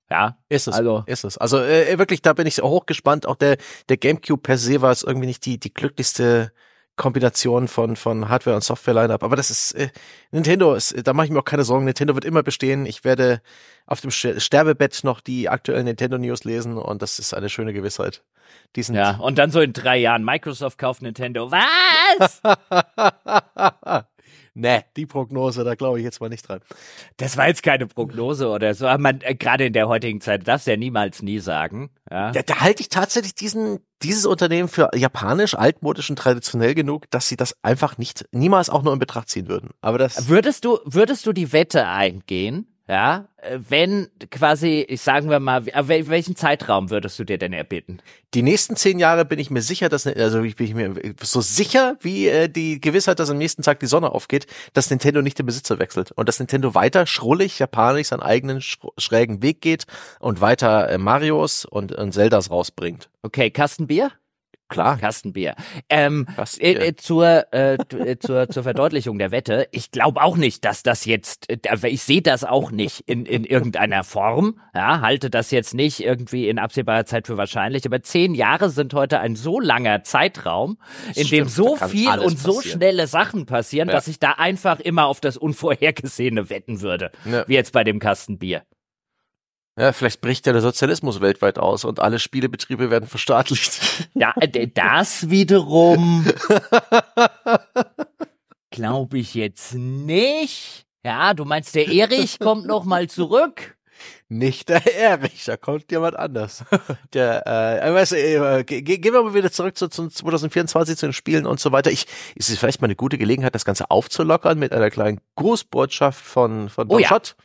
Ja, 0.10 0.38
ist 0.49 0.68
es. 0.68 0.76
Also 0.76 1.03
ist 1.05 1.23
es. 1.23 1.38
Also 1.38 1.60
äh, 1.60 1.97
wirklich, 1.97 2.22
da 2.22 2.34
bin 2.34 2.45
ich 2.45 2.61
hochgespannt. 2.61 3.26
Auch 3.26 3.35
der 3.35 3.57
der 3.89 3.97
GameCube 3.97 4.41
per 4.41 4.57
se 4.57 4.81
war 4.81 4.91
es 4.91 5.03
irgendwie 5.03 5.27
nicht 5.27 5.45
die 5.45 5.60
die 5.60 5.73
glücklichste 5.73 6.51
Kombination 6.95 7.68
von 7.68 7.95
von 7.95 8.30
Hardware 8.30 8.56
und 8.56 8.64
Software 8.64 8.94
Lineup. 8.94 9.24
Aber 9.24 9.36
das 9.36 9.49
ist 9.49 9.74
äh, 9.74 9.90
Nintendo. 10.32 10.76
Ist, 10.76 10.95
da 11.06 11.14
mache 11.14 11.26
ich 11.26 11.32
mir 11.32 11.40
auch 11.40 11.45
keine 11.45 11.64
Sorgen. 11.64 11.86
Nintendo 11.86 12.14
wird 12.14 12.26
immer 12.26 12.44
bestehen. 12.44 12.86
Ich 12.86 13.03
werde 13.03 13.41
auf 13.86 14.02
dem 14.02 14.11
Sterbebett 14.11 15.03
noch 15.03 15.20
die 15.20 15.49
aktuellen 15.49 15.86
Nintendo 15.86 16.18
News 16.18 16.44
lesen 16.44 16.78
und 16.78 17.02
das 17.02 17.20
ist 17.20 17.34
eine 17.34 17.49
schöne 17.49 17.74
Gewissheit. 17.74 18.24
Die 18.76 18.84
sind 18.84 18.95
ja, 18.95 19.18
und 19.18 19.38
dann 19.38 19.52
so 19.52 19.60
in 19.61 19.74
drei 19.74 19.98
Jahren 19.98 20.24
Microsoft 20.24 20.78
kauft 20.78 21.02
Nintendo. 21.02 21.52
Was? 21.52 22.41
Ne, 24.55 24.84
die 24.95 25.07
Prognose, 25.07 25.63
da 25.63 25.73
glaube 25.73 25.97
ich 25.97 26.03
jetzt 26.03 26.21
mal 26.21 26.30
nicht 26.30 26.47
dran. 26.47 26.59
Das 27.17 27.38
war 27.38 27.47
jetzt 27.47 27.63
keine 27.63 27.88
Prognose 27.88 28.49
oder 28.49 28.75
so, 28.75 28.85
aber 28.85 29.01
man 29.01 29.21
äh, 29.21 29.34
gerade 29.34 29.65
in 29.65 29.73
der 29.73 29.88
heutigen 29.88 30.21
Zeit 30.21 30.47
darfst 30.47 30.67
du 30.67 30.71
ja 30.71 30.77
niemals 30.77 31.23
nie 31.23 31.39
sagen. 31.39 31.89
Ja? 32.11 32.31
Da, 32.31 32.43
da 32.43 32.59
halte 32.59 32.81
ich 32.81 32.89
tatsächlich 32.89 33.34
diesen 33.34 33.80
dieses 34.03 34.27
Unternehmen 34.27 34.67
für 34.67 34.91
japanisch, 34.93 35.55
altmodisch 35.55 36.09
und 36.09 36.17
traditionell 36.17 36.75
genug, 36.75 37.09
dass 37.09 37.27
sie 37.27 37.35
das 37.35 37.55
einfach 37.63 37.97
nicht 37.97 38.25
niemals 38.31 38.69
auch 38.69 38.84
nur 38.84 38.93
in 38.93 38.99
Betracht 38.99 39.30
ziehen 39.30 39.47
würden. 39.47 39.71
Aber 39.81 39.97
das 39.97 40.27
würdest 40.27 40.65
du 40.65 40.77
würdest 40.85 41.25
du 41.25 41.34
die 41.34 41.51
Wette 41.51 41.88
eingehen? 41.88 42.67
Ja, 42.85 43.30
wenn 43.69 44.10
quasi, 44.30 44.85
ich 44.88 45.01
sagen 45.01 45.30
wir 45.30 45.39
mal, 45.39 45.65
welchen 45.65 46.35
Zeitraum 46.35 46.89
würdest 46.89 47.18
du 47.18 47.23
dir 47.23 47.38
denn 47.38 47.53
erbitten? 47.53 48.01
Die 48.34 48.41
nächsten 48.41 48.76
zehn 48.76 48.99
Jahre 48.99 49.23
bin 49.23 49.39
ich 49.39 49.49
mir 49.49 49.61
sicher, 49.61 49.88
dass, 49.88 50.05
also 50.05 50.41
ich 50.41 50.57
bin 50.57 50.68
ich 50.68 50.73
mir 50.73 51.15
so 51.22 51.39
sicher 51.39 51.95
wie 52.01 52.27
äh, 52.27 52.49
die 52.49 52.81
Gewissheit, 52.81 53.19
dass 53.19 53.30
am 53.30 53.38
nächsten 53.38 53.61
Tag 53.61 53.80
die 53.80 53.85
Sonne 53.85 54.11
aufgeht, 54.11 54.47
dass 54.73 54.89
Nintendo 54.89 55.22
nicht 55.22 55.39
den 55.39 55.45
Besitzer 55.45 55.80
wechselt 55.80 56.11
und 56.11 56.27
dass 56.27 56.39
Nintendo 56.39 56.76
weiter 56.76 57.05
schrullig, 57.05 57.57
japanisch 57.57 58.07
seinen 58.07 58.22
eigenen 58.22 58.60
schrägen 58.61 59.41
Weg 59.41 59.61
geht 59.61 59.85
und 60.19 60.41
weiter 60.41 60.89
äh, 60.89 60.97
Marios 60.97 61.64
und, 61.64 61.93
und 61.93 62.11
Zeldas 62.11 62.51
rausbringt. 62.51 63.10
Okay, 63.22 63.49
Kastenbier? 63.49 64.11
Klar. 64.74 64.98
Kastenbier. 64.98 65.56
Ähm, 65.90 66.28
Kastenbier. 66.36 66.82
Äh, 66.82 66.95
zur, 66.95 67.54
äh, 67.54 67.76
äh, 67.76 68.20
zur, 68.20 68.50
zur 68.50 68.64
Verdeutlichung 68.64 69.20
der 69.20 69.32
Wette. 69.32 69.68
Ich 69.72 69.91
glaube 69.91 70.22
auch 70.22 70.38
nicht, 70.38 70.66
dass 70.66 70.84
das 70.84 71.06
jetzt, 71.06 71.50
äh, 71.50 71.88
ich 71.88 72.04
sehe 72.04 72.22
das 72.22 72.44
auch 72.44 72.72
nicht 72.72 73.02
in, 73.08 73.26
in 73.26 73.44
irgendeiner 73.45 74.04
Form. 74.04 74.60
Ja, 74.74 75.02
halte 75.02 75.30
das 75.30 75.52
jetzt 75.52 75.74
nicht 75.74 76.02
irgendwie 76.02 76.50
in 76.50 76.60
absehbarer 76.60 77.06
Zeit 77.06 77.28
für 77.28 77.38
wahrscheinlich. 77.38 77.86
Aber 77.86 78.02
zehn 78.02 78.34
Jahre 78.34 78.70
sind 78.70 78.94
heute 78.94 79.20
ein 79.20 79.36
so 79.36 79.60
langer 79.60 80.04
Zeitraum, 80.04 80.78
in 81.16 81.26
Stimmt, 81.26 81.32
dem 81.32 81.48
so 81.48 81.76
viel 81.76 82.10
und 82.20 82.40
so 82.40 82.56
passieren. 82.56 82.78
schnelle 82.80 83.08
Sachen 83.08 83.45
passieren, 83.45 83.90
ja. 83.90 83.95
dass 83.95 84.08
ich 84.08 84.20
da 84.20 84.32
einfach 84.32 84.80
immer 84.80 85.06
auf 85.06 85.20
das 85.20 85.38
Unvorhergesehene 85.38 86.50
wetten 86.50 86.82
würde. 86.82 87.12
Ja. 87.26 87.48
Wie 87.48 87.54
jetzt 87.54 87.74
bei 87.74 87.84
dem 87.84 88.00
Kastenbier. 88.00 88.64
Ja, 89.78 89.91
vielleicht 89.91 90.22
bricht 90.22 90.45
ja 90.45 90.54
der 90.54 90.62
Sozialismus 90.62 91.20
weltweit 91.20 91.58
aus 91.58 91.84
und 91.84 92.00
alle 92.00 92.20
Spielebetriebe 92.20 92.91
werden 92.91 93.08
verstaatlicht. 93.08 94.10
Ja, 94.14 94.34
äh, 94.40 94.68
das 94.68 95.30
wiederum 95.30 96.26
glaube 98.74 99.20
ich 99.20 99.36
jetzt 99.36 99.76
nicht. 99.76 100.86
Ja, 101.06 101.34
du 101.34 101.45
meinst, 101.45 101.76
der 101.76 101.88
Erich 101.88 102.40
kommt 102.40 102.66
noch 102.66 102.84
mal 102.84 103.08
zurück? 103.08 103.78
Nicht 104.30 104.70
der 104.70 104.95
Erich, 104.95 105.45
da 105.45 105.58
kommt 105.58 105.91
jemand 105.91 106.16
anders. 106.16 106.66
Der, 107.14 107.45
äh, 107.45 107.94
weißt 107.94 108.12
du, 108.14 108.16
äh, 108.16 108.64
gehen 108.64 109.14
wir 109.14 109.22
mal 109.24 109.34
wieder 109.34 109.52
zurück 109.52 109.78
zu, 109.78 109.90
zu 109.90 110.08
2024 110.10 110.98
zu 110.98 111.06
den 111.06 111.14
Spielen 111.14 111.45
und 111.45 111.60
so 111.60 111.72
weiter. 111.72 111.91
Ich, 111.91 112.08
ist 112.36 112.50
es 112.50 112.58
vielleicht 112.58 112.82
mal 112.82 112.88
eine 112.88 112.95
gute 112.95 113.18
Gelegenheit, 113.18 113.54
das 113.54 113.64
Ganze 113.64 113.91
aufzulockern 113.91 114.58
mit 114.58 114.74
einer 114.74 114.90
kleinen 114.90 115.22
Grußbotschaft 115.36 116.26
von, 116.26 116.70
von 116.70 116.88
Don 116.88 116.98
oh, 116.98 117.00
ja. 117.00 117.10
Schott 117.10 117.36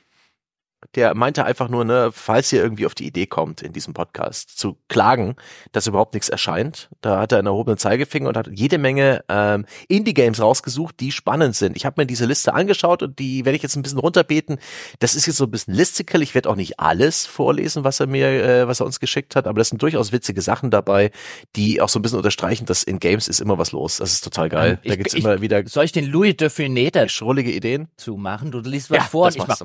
der 0.94 1.14
meinte 1.14 1.44
einfach 1.44 1.68
nur, 1.68 1.84
ne, 1.84 2.10
falls 2.12 2.52
ihr 2.52 2.62
irgendwie 2.62 2.86
auf 2.86 2.94
die 2.94 3.06
Idee 3.06 3.26
kommt, 3.26 3.62
in 3.62 3.72
diesem 3.72 3.94
Podcast 3.94 4.58
zu 4.58 4.78
klagen, 4.88 5.34
dass 5.72 5.86
überhaupt 5.86 6.14
nichts 6.14 6.28
erscheint, 6.28 6.88
da 7.00 7.20
hat 7.20 7.32
er 7.32 7.38
einen 7.38 7.48
erhobenen 7.48 7.78
Zeigefinger 7.78 8.28
und 8.28 8.36
hat 8.36 8.48
jede 8.52 8.78
Menge 8.78 9.24
ähm, 9.28 9.66
Indie-Games 9.88 10.40
rausgesucht, 10.40 11.00
die 11.00 11.10
spannend 11.10 11.56
sind. 11.56 11.76
Ich 11.76 11.84
habe 11.84 12.00
mir 12.00 12.06
diese 12.06 12.26
Liste 12.26 12.54
angeschaut 12.54 13.02
und 13.02 13.18
die 13.18 13.44
werde 13.44 13.56
ich 13.56 13.62
jetzt 13.62 13.74
ein 13.74 13.82
bisschen 13.82 13.98
runterbeten. 13.98 14.58
Das 15.00 15.16
ist 15.16 15.26
jetzt 15.26 15.36
so 15.36 15.44
ein 15.44 15.50
bisschen 15.50 15.74
listical. 15.74 16.22
Ich 16.22 16.34
werde 16.34 16.48
auch 16.48 16.56
nicht 16.56 16.78
alles 16.78 17.26
vorlesen, 17.26 17.82
was 17.82 17.98
er 17.98 18.06
mir, 18.06 18.28
äh, 18.28 18.68
was 18.68 18.80
er 18.80 18.86
uns 18.86 19.00
geschickt 19.00 19.34
hat, 19.34 19.48
aber 19.48 19.58
das 19.58 19.70
sind 19.70 19.82
durchaus 19.82 20.12
witzige 20.12 20.42
Sachen 20.42 20.70
dabei, 20.70 21.10
die 21.56 21.80
auch 21.80 21.88
so 21.88 21.98
ein 21.98 22.02
bisschen 22.02 22.18
unterstreichen, 22.18 22.66
dass 22.66 22.84
in 22.84 23.00
Games 23.00 23.26
ist 23.26 23.40
immer 23.40 23.58
was 23.58 23.72
los. 23.72 23.96
Das 23.96 24.12
ist 24.12 24.22
total 24.22 24.48
geil. 24.48 24.80
Ähm, 24.84 24.90
da 24.90 24.96
gibt's 24.96 25.14
ich, 25.14 25.24
immer 25.24 25.40
wieder. 25.40 25.66
Soll 25.66 25.84
ich 25.84 25.92
den 25.92 26.06
Louis 26.06 26.36
de 26.36 26.50
Funeta 26.50 27.08
schrullige 27.08 27.50
Ideen 27.50 27.88
zumachen? 27.96 28.52
Du 28.52 28.60
liest 28.60 28.90
was 28.90 28.98
ja, 28.98 29.02
vor 29.04 29.26
und 29.26 29.36
ich 29.36 29.46
mach. 29.46 29.60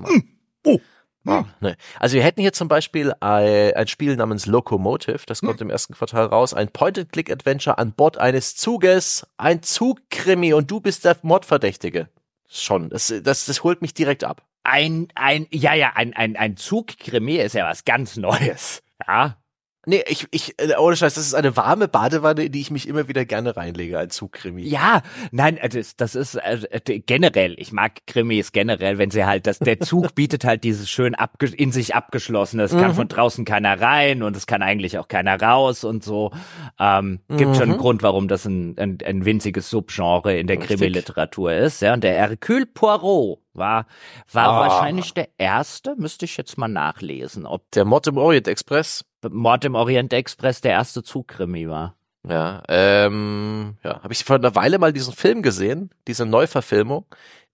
Oh. 0.66 0.80
Oh, 1.26 1.44
ne. 1.62 1.78
Also 2.00 2.16
wir 2.16 2.24
hätten 2.24 2.42
hier 2.42 2.52
zum 2.52 2.68
Beispiel 2.68 3.14
ein, 3.22 3.74
ein 3.74 3.88
Spiel 3.88 4.16
namens 4.16 4.46
Locomotive, 4.46 5.22
das 5.26 5.40
kommt 5.42 5.62
hm. 5.62 5.68
im 5.68 5.70
ersten 5.70 5.94
Quartal 5.94 6.26
raus, 6.26 6.54
ein 6.54 6.70
Point-and-Click-Adventure 6.70 7.78
an 7.78 7.94
Bord 7.94 8.18
eines 8.18 8.56
Zuges, 8.56 9.26
ein 9.38 9.64
Zugkrimi 9.64 10.54
und 10.54 10.70
du 10.70 10.82
bist 10.82 11.06
der 11.06 11.18
Mordverdächtige. 11.22 12.10
Schon, 12.50 12.90
das, 12.90 13.14
das, 13.24 13.46
das 13.46 13.64
holt 13.64 13.82
mich 13.82 13.94
direkt 13.94 14.24
ab. 14.24 14.44
Ein, 14.64 15.08
ein, 15.16 15.48
ja, 15.52 15.74
ja, 15.74 15.94
ein, 15.96 16.14
ein, 16.14 16.36
ein 16.36 16.58
Zugkrimi 16.58 17.38
ist 17.38 17.56
ja 17.56 17.68
was 17.68 17.86
ganz 17.86 18.18
Neues. 18.18 18.84
Ja, 19.08 19.38
Nee, 19.86 20.04
ich, 20.08 20.28
ich, 20.32 20.60
äh, 20.60 20.76
ohne 20.78 20.96
Scheiß, 20.96 21.16
das 21.16 21.26
ist 21.26 21.34
eine 21.34 21.58
warme 21.58 21.90
Badewanne, 21.90 22.46
in 22.46 22.52
die 22.54 22.62
ich 22.62 22.72
mich 22.72 22.88
immer 22.88 23.10
wieder 23.10 23.26
gerne 23.26 23.58
reinlege, 23.58 24.00
ein 24.00 24.10
Zugkrimi. 24.10 24.64
Ja, 24.64 25.02
nein, 25.32 25.58
äh, 25.58 25.68
das, 25.68 25.98
das 25.98 26.16
ist 26.16 26.36
äh, 26.36 27.00
generell, 27.06 27.56
ich 27.58 27.74
mag 27.74 28.06
Krimis 28.08 28.54
generell, 28.54 28.98
wenn 28.98 29.12
sie 29.12 29.26
halt, 29.26 29.46
das, 29.46 29.60
der 29.60 29.82
Zug 29.82 30.16
bietet 30.16 30.46
halt 30.46 30.64
dieses 30.64 30.90
schön 30.90 31.18
in 31.58 31.74
sich 31.74 31.96
abgeschlossene, 31.96 32.64
es 32.64 32.72
kann 32.72 32.92
mhm. 32.92 32.96
von 32.96 33.08
draußen 33.10 33.44
keiner 33.44 33.80
rein 33.82 34.24
und 34.24 34.38
es 34.38 34.48
kann 34.48 34.62
eigentlich 34.62 34.98
auch 34.98 35.10
keiner 35.10 35.42
raus 35.42 35.84
und 35.84 36.04
so. 36.04 36.32
Ähm, 36.80 37.20
gibt 37.28 37.52
mhm. 37.52 37.56
schon 37.56 37.70
einen 37.72 37.78
Grund, 37.78 38.04
warum 38.04 38.30
das 38.30 38.46
ein, 38.46 38.78
ein, 38.78 39.00
ein 39.06 39.26
winziges 39.26 39.70
Subgenre 39.70 40.38
in 40.38 40.48
der 40.48 40.58
Krimi-Literatur 40.58 41.54
ist. 41.54 41.82
Ja, 41.82 41.94
und 41.94 42.06
der 42.06 42.14
Hercule 42.14 42.66
Poirot 42.66 43.40
war, 43.54 43.86
war 44.32 44.48
ah. 44.48 44.60
wahrscheinlich 44.62 45.14
der 45.14 45.28
erste, 45.38 45.96
müsste 45.98 46.24
ich 46.24 46.38
jetzt 46.38 46.58
mal 46.58 46.70
nachlesen. 46.70 47.46
Ob 47.46 47.70
der 47.72 47.84
Mord 47.84 48.08
im 48.08 48.18
Orient 48.18 48.48
Express? 48.48 49.04
Mord 49.30 49.66
im 49.66 49.76
Orient 49.76 50.14
Express 50.14 50.62
der 50.62 50.72
erste 50.72 51.04
Zugkrimi 51.04 51.70
war. 51.70 51.96
Ja, 52.28 52.64
ähm, 52.70 53.76
ja, 53.84 54.02
habe 54.02 54.14
ich 54.14 54.24
vor 54.24 54.38
einer 54.38 54.56
Weile 54.56 54.80
mal 54.80 54.94
diesen 54.94 55.14
Film 55.14 55.42
gesehen, 55.42 55.90
diese 56.08 56.26
Neuverfilmung. 56.26 57.06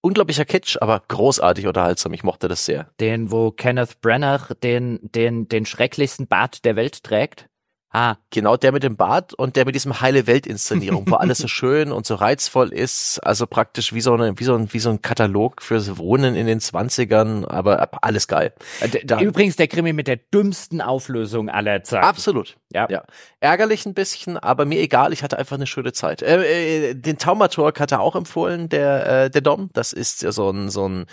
Unglaublicher 0.01 0.45
Kitsch, 0.45 0.77
aber 0.79 1.01
großartig 1.07 1.67
unterhaltsam. 1.67 2.13
Ich 2.13 2.23
mochte 2.23 2.47
das 2.47 2.65
sehr. 2.65 2.89
Den, 2.99 3.31
wo 3.31 3.51
Kenneth 3.51 3.99
Branagh 3.99 4.53
den, 4.63 4.99
den, 5.01 5.49
den 5.49 5.65
schrecklichsten 5.65 6.27
Bart 6.27 6.63
der 6.63 6.75
Welt 6.75 7.03
trägt. 7.03 7.49
Ah. 7.91 8.15
Genau 8.31 8.57
der 8.57 8.71
mit 8.71 8.83
dem 8.83 8.95
Bart 8.95 9.33
und 9.33 9.55
der 9.55 9.65
mit 9.65 9.73
diesem 9.73 9.99
heile 10.01 10.27
Welt-Inszenierung, 10.27 11.09
wo 11.09 11.15
alles 11.15 11.39
so 11.39 11.47
schön 11.59 11.91
und 11.91 12.05
so 12.05 12.15
reizvoll 12.15 12.71
ist. 12.71 13.19
Also 13.23 13.47
praktisch 13.47 13.93
wie 13.93 14.01
so, 14.01 14.13
eine, 14.13 14.37
wie 14.39 14.43
so, 14.43 14.55
ein, 14.55 14.71
wie 14.71 14.79
so 14.79 14.91
ein 14.91 15.01
Katalog 15.01 15.63
fürs 15.63 15.97
Wohnen 15.97 16.35
in 16.35 16.45
den 16.45 16.59
Zwanzigern, 16.59 17.45
aber 17.45 17.89
alles 18.03 18.27
geil. 18.27 18.53
Äh, 18.81 19.05
da, 19.05 19.19
Übrigens 19.19 19.55
der 19.55 19.67
Krimi 19.67 19.93
mit 19.93 20.07
der 20.07 20.17
dümmsten 20.17 20.81
Auflösung 20.81 21.49
aller 21.49 21.83
Zeiten. 21.83 22.05
Absolut. 22.05 22.57
Ja. 22.71 22.87
ja. 22.89 23.03
Ärgerlich 23.39 23.87
ein 23.87 23.95
bisschen, 23.95 24.37
aber 24.37 24.65
mir 24.65 24.79
egal, 24.79 25.11
ich 25.11 25.23
hatte 25.23 25.39
einfach 25.39 25.55
eine 25.55 25.65
schöne 25.65 25.91
Zeit. 25.91 26.21
Äh, 26.21 26.91
äh, 26.91 26.93
den 26.93 27.17
Taumaturg 27.17 27.79
hat 27.79 27.91
er 27.91 28.01
auch 28.01 28.15
empfohlen, 28.15 28.69
der, 28.69 29.23
äh, 29.23 29.29
der 29.31 29.41
Dom. 29.41 29.71
Das 29.73 29.91
ist 29.91 30.21
ja 30.21 30.31
so 30.31 30.51
ein, 30.51 30.69
so 30.69 30.87
ein, 30.87 31.07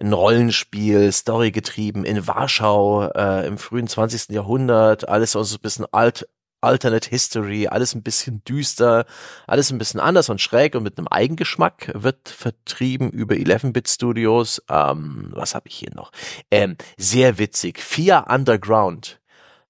ein 0.00 0.12
Rollenspiel, 0.12 1.10
Story 1.10 1.50
getrieben 1.50 2.04
in 2.04 2.28
Warschau 2.28 3.08
äh, 3.08 3.46
im 3.48 3.58
frühen 3.58 3.88
20. 3.88 4.28
Jahrhundert. 4.30 5.08
Alles 5.08 5.32
so 5.32 5.40
ein 5.40 5.60
bisschen 5.60 5.86
alt 5.90 6.19
Alternate 6.60 7.08
History, 7.08 7.68
alles 7.68 7.94
ein 7.94 8.02
bisschen 8.02 8.42
düster, 8.44 9.06
alles 9.46 9.70
ein 9.70 9.78
bisschen 9.78 10.00
anders 10.00 10.28
und 10.28 10.40
schräg 10.40 10.74
und 10.74 10.82
mit 10.82 10.98
einem 10.98 11.08
Eigengeschmack, 11.08 11.92
wird 11.94 12.28
vertrieben 12.28 13.10
über 13.10 13.34
11-Bit 13.34 13.88
Studios. 13.88 14.62
Ähm, 14.68 15.30
was 15.34 15.54
habe 15.54 15.68
ich 15.68 15.76
hier 15.76 15.94
noch? 15.94 16.12
Ähm, 16.50 16.76
sehr 16.96 17.38
witzig. 17.38 17.80
Fear 17.80 18.26
Underground. 18.28 19.20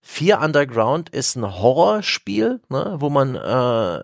Fear 0.02 0.42
Underground 0.42 1.10
ist 1.10 1.36
ein 1.36 1.46
Horrorspiel, 1.46 2.60
ne, 2.68 2.96
wo 2.98 3.10
man 3.10 3.36
äh, 3.36 4.02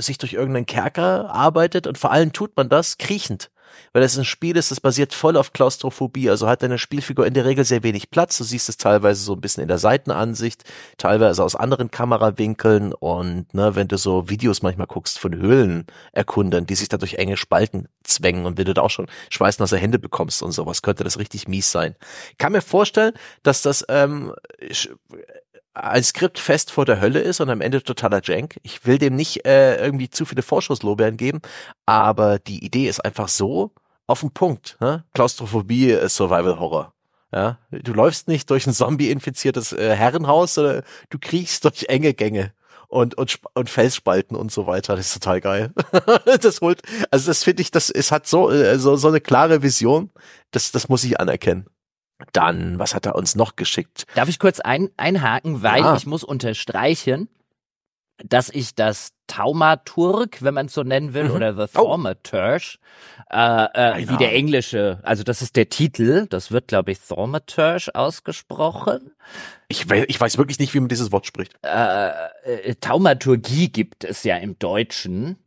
sich 0.00 0.18
durch 0.18 0.32
irgendeinen 0.32 0.66
Kerker 0.66 1.30
arbeitet 1.30 1.86
und 1.86 1.98
vor 1.98 2.10
allem 2.10 2.32
tut 2.32 2.56
man 2.56 2.68
das 2.68 2.98
kriechend. 2.98 3.50
Weil 3.92 4.02
es 4.02 4.18
ein 4.18 4.24
Spiel 4.24 4.56
ist, 4.56 4.70
das 4.70 4.80
basiert 4.80 5.14
voll 5.14 5.36
auf 5.36 5.52
Klaustrophobie, 5.52 6.30
also 6.30 6.48
hat 6.48 6.62
deine 6.62 6.78
Spielfigur 6.78 7.26
in 7.26 7.34
der 7.34 7.44
Regel 7.44 7.64
sehr 7.64 7.82
wenig 7.82 8.10
Platz. 8.10 8.38
Du 8.38 8.44
siehst 8.44 8.68
es 8.68 8.76
teilweise 8.76 9.22
so 9.22 9.34
ein 9.34 9.40
bisschen 9.40 9.62
in 9.62 9.68
der 9.68 9.78
Seitenansicht, 9.78 10.64
teilweise 10.98 11.44
aus 11.44 11.56
anderen 11.56 11.90
Kamerawinkeln 11.90 12.92
und 12.92 13.52
ne, 13.54 13.74
wenn 13.74 13.88
du 13.88 13.96
so 13.98 14.28
Videos 14.28 14.62
manchmal 14.62 14.86
guckst 14.86 15.18
von 15.18 15.34
Höhlenerkundern, 15.34 16.66
die 16.66 16.74
sich 16.74 16.88
da 16.88 16.96
durch 16.96 17.14
enge 17.14 17.36
Spalten 17.36 17.88
zwängen 18.02 18.46
und 18.46 18.58
wenn 18.58 18.66
du 18.66 18.74
da 18.74 18.82
auch 18.82 18.90
schon 18.90 19.08
schweißnasse 19.30 19.76
Hände 19.76 19.98
bekommst 19.98 20.42
und 20.42 20.52
sowas, 20.52 20.82
könnte 20.82 21.04
das 21.04 21.18
richtig 21.18 21.48
mies 21.48 21.70
sein. 21.70 21.96
Ich 22.30 22.38
kann 22.38 22.52
mir 22.52 22.62
vorstellen, 22.62 23.12
dass 23.42 23.62
das 23.62 23.84
ähm, 23.88 24.32
ein 25.74 26.04
Skript 26.04 26.38
fest 26.38 26.70
vor 26.70 26.84
der 26.84 27.00
Hölle 27.00 27.20
ist 27.20 27.40
und 27.40 27.50
am 27.50 27.60
Ende 27.60 27.82
totaler 27.82 28.20
Jank. 28.22 28.58
Ich 28.62 28.86
will 28.86 28.98
dem 28.98 29.16
nicht 29.16 29.44
äh, 29.44 29.76
irgendwie 29.76 30.08
zu 30.08 30.24
viele 30.24 30.42
Vorschusslorbeeren 30.42 31.16
geben, 31.16 31.40
aber 31.84 32.38
die 32.38 32.64
Idee 32.64 32.88
ist 32.88 33.04
einfach 33.04 33.28
so 33.28 33.72
auf 34.06 34.20
den 34.20 34.30
Punkt. 34.30 34.76
Ne? 34.80 35.04
Klaustrophobie 35.14 35.90
ist 35.90 36.16
Survival 36.16 36.58
Horror. 36.58 36.92
Ja, 37.32 37.58
du 37.72 37.92
läufst 37.92 38.28
nicht 38.28 38.48
durch 38.50 38.64
ein 38.66 38.72
Zombie-infiziertes 38.72 39.72
äh, 39.72 39.96
Herrenhaus, 39.96 40.54
sondern 40.54 40.82
du 41.10 41.18
kriechst 41.20 41.64
durch 41.64 41.86
enge 41.88 42.14
Gänge 42.14 42.52
und, 42.86 43.16
und, 43.16 43.40
und 43.54 43.68
Felsspalten 43.68 44.36
und 44.36 44.52
so 44.52 44.68
weiter. 44.68 44.94
Das 44.94 45.06
ist 45.06 45.14
total 45.14 45.40
geil. 45.40 45.72
das 46.40 46.60
holt, 46.60 46.82
also 47.10 47.26
das 47.26 47.42
finde 47.42 47.62
ich, 47.62 47.72
das, 47.72 47.90
es 47.90 48.12
hat 48.12 48.28
so, 48.28 48.52
äh, 48.52 48.78
so, 48.78 48.94
so 48.94 49.08
eine 49.08 49.20
klare 49.20 49.64
Vision. 49.64 50.10
Das, 50.52 50.70
das 50.70 50.88
muss 50.88 51.02
ich 51.02 51.18
anerkennen. 51.18 51.66
Dann, 52.32 52.78
was 52.78 52.94
hat 52.94 53.06
er 53.06 53.16
uns 53.16 53.34
noch 53.34 53.56
geschickt? 53.56 54.06
Darf 54.14 54.28
ich 54.28 54.38
kurz 54.38 54.60
ein, 54.60 54.90
einhaken, 54.96 55.62
weil 55.62 55.82
ja. 55.82 55.96
ich 55.96 56.06
muss 56.06 56.24
unterstreichen, 56.24 57.28
dass 58.18 58.48
ich 58.48 58.74
das 58.74 59.12
Taumaturg, 59.26 60.42
wenn 60.42 60.54
man 60.54 60.66
es 60.66 60.74
so 60.74 60.82
nennen 60.82 61.14
will, 61.14 61.24
mhm. 61.24 61.34
oder 61.34 61.54
The 61.54 61.72
Thaumaturge, 61.72 62.78
oh. 63.30 63.34
äh, 63.34 64.02
äh, 64.02 64.08
wie 64.08 64.16
der 64.16 64.32
englische, 64.32 65.00
also 65.02 65.24
das 65.24 65.42
ist 65.42 65.56
der 65.56 65.68
Titel, 65.68 66.26
das 66.28 66.52
wird, 66.52 66.68
glaube 66.68 66.92
ich, 66.92 67.00
Thaumaturge 67.00 67.90
ausgesprochen. 67.94 69.10
Ich 69.68 69.88
weiß, 69.88 70.04
ich 70.08 70.20
weiß 70.20 70.38
wirklich 70.38 70.58
nicht, 70.58 70.74
wie 70.74 70.80
man 70.80 70.88
dieses 70.88 71.10
Wort 71.10 71.26
spricht. 71.26 71.54
Äh, 71.62 72.10
äh, 72.44 72.74
Taumaturgie 72.76 73.70
gibt 73.70 74.04
es 74.04 74.22
ja 74.22 74.36
im 74.36 74.58
Deutschen 74.58 75.38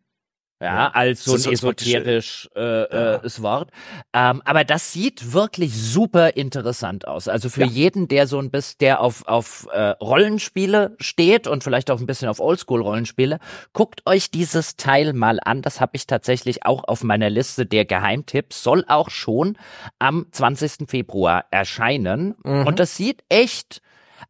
ja, 0.60 0.90
als 0.90 1.24
so 1.24 1.36
ein 1.36 1.54
esoterisch 1.54 2.50
äh, 2.56 2.62
ja. 2.62 3.16
äh, 3.16 3.42
Wort. 3.42 3.70
Ähm, 4.14 4.42
aber 4.44 4.64
das 4.64 4.92
sieht 4.92 5.34
wirklich 5.34 5.74
super 5.76 6.36
interessant 6.36 7.08
aus. 7.08 7.28
Also 7.28 7.50
für 7.50 7.62
ja. 7.62 7.68
jeden, 7.68 8.08
der 8.08 8.26
so 8.26 8.40
ein 8.40 8.50
bisschen, 8.50 8.78
der 8.80 9.02
auf, 9.02 9.28
auf 9.28 9.68
äh, 9.72 9.90
Rollenspiele 10.02 10.96
steht 11.00 11.46
und 11.48 11.64
vielleicht 11.64 11.92
auch 11.92 12.00
ein 12.00 12.08
bisschen 12.08 12.28
auf 12.28 12.40
Oldschool-Rollenspiele, 12.40 13.40
guckt 13.74 14.02
euch 14.08 14.32
dieses 14.32 14.78
Teil 14.78 15.14
mal 15.14 15.40
an. 15.44 15.62
Das 15.62 15.80
habe 15.80 15.92
ich 15.94 16.08
tatsächlich 16.08 16.66
auch 16.66 16.84
auf 16.86 17.04
meiner 17.04 17.30
Liste 17.30 17.68
der 17.68 17.86
Geheimtipps. 17.86 18.64
Soll 18.64 18.84
auch 18.88 19.12
schon 19.12 19.58
am 20.00 20.26
20. 20.32 20.90
Februar 20.90 21.46
erscheinen. 21.52 22.36
Mhm. 22.44 22.66
Und 22.66 22.80
das 22.80 22.96
sieht 22.98 23.24
echt, 23.30 23.82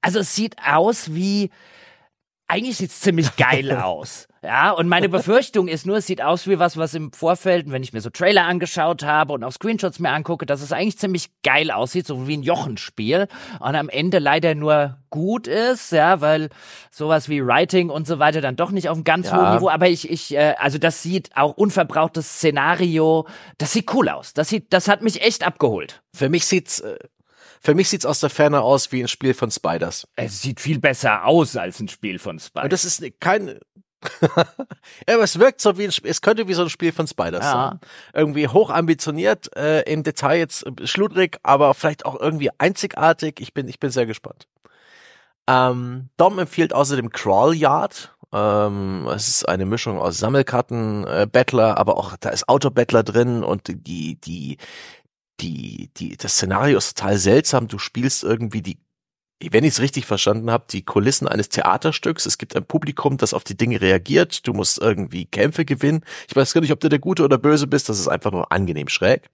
also 0.01 0.19
es 0.19 0.35
sieht 0.35 0.57
aus 0.67 1.13
wie 1.13 1.51
eigentlich 2.47 2.77
sieht's 2.77 3.01
ziemlich 3.01 3.35
geil 3.35 3.71
aus. 3.83 4.27
Ja, 4.43 4.71
und 4.71 4.87
meine 4.87 5.09
Befürchtung 5.09 5.67
ist 5.67 5.85
nur, 5.85 5.97
es 5.97 6.07
sieht 6.07 6.21
aus 6.21 6.47
wie 6.47 6.57
was, 6.57 6.77
was 6.77 6.93
im 6.93 7.11
Vorfeld, 7.11 7.69
wenn 7.69 7.83
ich 7.83 7.91
mir 7.91 7.99
so 7.99 8.09
Trailer 8.09 8.45
angeschaut 8.45 9.03
habe 9.03 9.33
und 9.33 9.43
auch 9.43 9.51
Screenshots 9.51 9.99
mir 9.99 10.11
angucke, 10.11 10.45
dass 10.45 10.61
es 10.61 10.71
eigentlich 10.71 10.97
ziemlich 10.97 11.29
geil 11.43 11.69
aussieht, 11.69 12.07
so 12.07 12.27
wie 12.27 12.37
ein 12.37 12.43
Jochenspiel 12.43 13.27
und 13.59 13.75
am 13.75 13.89
Ende 13.89 14.19
leider 14.19 14.55
nur 14.55 14.99
gut 15.09 15.47
ist, 15.47 15.91
ja, 15.91 16.21
weil 16.21 16.49
sowas 16.91 17.27
wie 17.27 17.45
Writing 17.45 17.89
und 17.89 18.07
so 18.07 18.19
weiter 18.19 18.39
dann 18.39 18.55
doch 18.55 18.71
nicht 18.71 18.87
auf 18.87 18.95
einem 18.95 19.03
ganz 19.03 19.27
ja. 19.27 19.35
hohen 19.35 19.55
Niveau, 19.55 19.69
aber 19.69 19.89
ich, 19.89 20.09
ich, 20.09 20.33
äh, 20.33 20.55
also 20.57 20.77
das 20.77 21.03
sieht 21.03 21.31
auch 21.35 21.57
unverbrauchtes 21.57 22.37
Szenario, 22.37 23.27
das 23.57 23.73
sieht 23.73 23.93
cool 23.93 24.07
aus. 24.07 24.33
Das 24.33 24.47
sieht, 24.47 24.71
das 24.71 24.87
hat 24.87 25.01
mich 25.01 25.21
echt 25.21 25.45
abgeholt. 25.45 26.01
Für 26.13 26.29
mich 26.29 26.45
sieht's 26.45 26.79
äh 26.79 26.97
für 27.61 27.75
mich 27.75 27.89
sieht's 27.89 28.05
aus 28.05 28.19
der 28.19 28.29
Ferne 28.29 28.61
aus 28.61 28.91
wie 28.91 29.01
ein 29.01 29.07
Spiel 29.07 29.33
von 29.33 29.51
Spiders. 29.51 30.07
Es 30.15 30.41
sieht 30.41 30.59
viel 30.59 30.79
besser 30.79 31.25
aus 31.25 31.55
als 31.55 31.79
ein 31.79 31.87
Spiel 31.87 32.19
von 32.19 32.39
Spiders. 32.39 32.63
Und 32.63 32.73
das 32.73 32.85
ist 32.85 33.03
kein, 33.19 33.59
ja, 34.21 35.15
aber 35.15 35.23
es 35.23 35.39
wirkt 35.39 35.61
so 35.61 35.77
wie 35.77 35.85
ein 35.85 35.91
Spiel, 35.91 36.11
es 36.11 36.21
könnte 36.21 36.47
wie 36.47 36.53
so 36.53 36.63
ein 36.63 36.69
Spiel 36.69 36.91
von 36.91 37.07
Spiders 37.07 37.43
ja. 37.43 37.69
sein. 37.69 37.79
Irgendwie 38.13 38.47
hoch 38.47 38.69
ambitioniert, 38.69 39.55
äh, 39.55 39.81
im 39.91 40.03
Detail 40.03 40.37
jetzt 40.37 40.65
schludrig, 40.83 41.37
aber 41.43 41.73
vielleicht 41.73 42.05
auch 42.05 42.19
irgendwie 42.19 42.49
einzigartig. 42.57 43.39
Ich 43.39 43.53
bin, 43.53 43.67
ich 43.67 43.79
bin 43.79 43.89
sehr 43.89 44.05
gespannt. 44.05 44.47
Ähm, 45.47 46.09
Dom 46.17 46.39
empfiehlt 46.39 46.73
außerdem 46.73 47.09
Crawl 47.09 47.55
Yard. 47.55 48.13
Ähm, 48.33 49.07
es 49.13 49.29
ist 49.29 49.47
eine 49.47 49.65
Mischung 49.65 49.97
aus 49.97 50.17
Sammelkarten, 50.17 51.07
äh, 51.07 51.27
Battler, 51.31 51.77
aber 51.77 51.97
auch 51.97 52.17
da 52.19 52.29
ist 52.29 52.49
Auto-Battler 52.49 53.03
drin 53.03 53.43
und 53.43 53.67
die, 53.67 54.15
die, 54.19 54.57
die, 55.39 55.89
die, 55.97 56.17
das 56.17 56.33
Szenario 56.33 56.77
ist 56.77 56.97
total 56.97 57.17
seltsam. 57.17 57.67
Du 57.67 57.77
spielst 57.77 58.23
irgendwie 58.23 58.61
die, 58.61 58.79
wenn 59.51 59.63
ich 59.63 59.73
es 59.73 59.81
richtig 59.81 60.05
verstanden 60.05 60.49
habe, 60.49 60.65
die 60.69 60.83
Kulissen 60.83 61.27
eines 61.27 61.49
Theaterstücks. 61.49 62.25
Es 62.25 62.37
gibt 62.37 62.55
ein 62.55 62.65
Publikum, 62.65 63.17
das 63.17 63.33
auf 63.33 63.43
die 63.43 63.57
Dinge 63.57 63.81
reagiert. 63.81 64.47
Du 64.47 64.53
musst 64.53 64.79
irgendwie 64.79 65.25
Kämpfe 65.25 65.65
gewinnen. 65.65 66.03
Ich 66.27 66.35
weiß 66.35 66.53
gar 66.53 66.61
nicht, 66.61 66.71
ob 66.71 66.79
du 66.79 66.89
der 66.89 66.99
Gute 66.99 67.23
oder 67.23 67.37
Böse 67.37 67.67
bist. 67.67 67.89
Das 67.89 67.99
ist 67.99 68.07
einfach 68.07 68.31
nur 68.31 68.51
angenehm 68.51 68.87
schräg. 68.87 69.29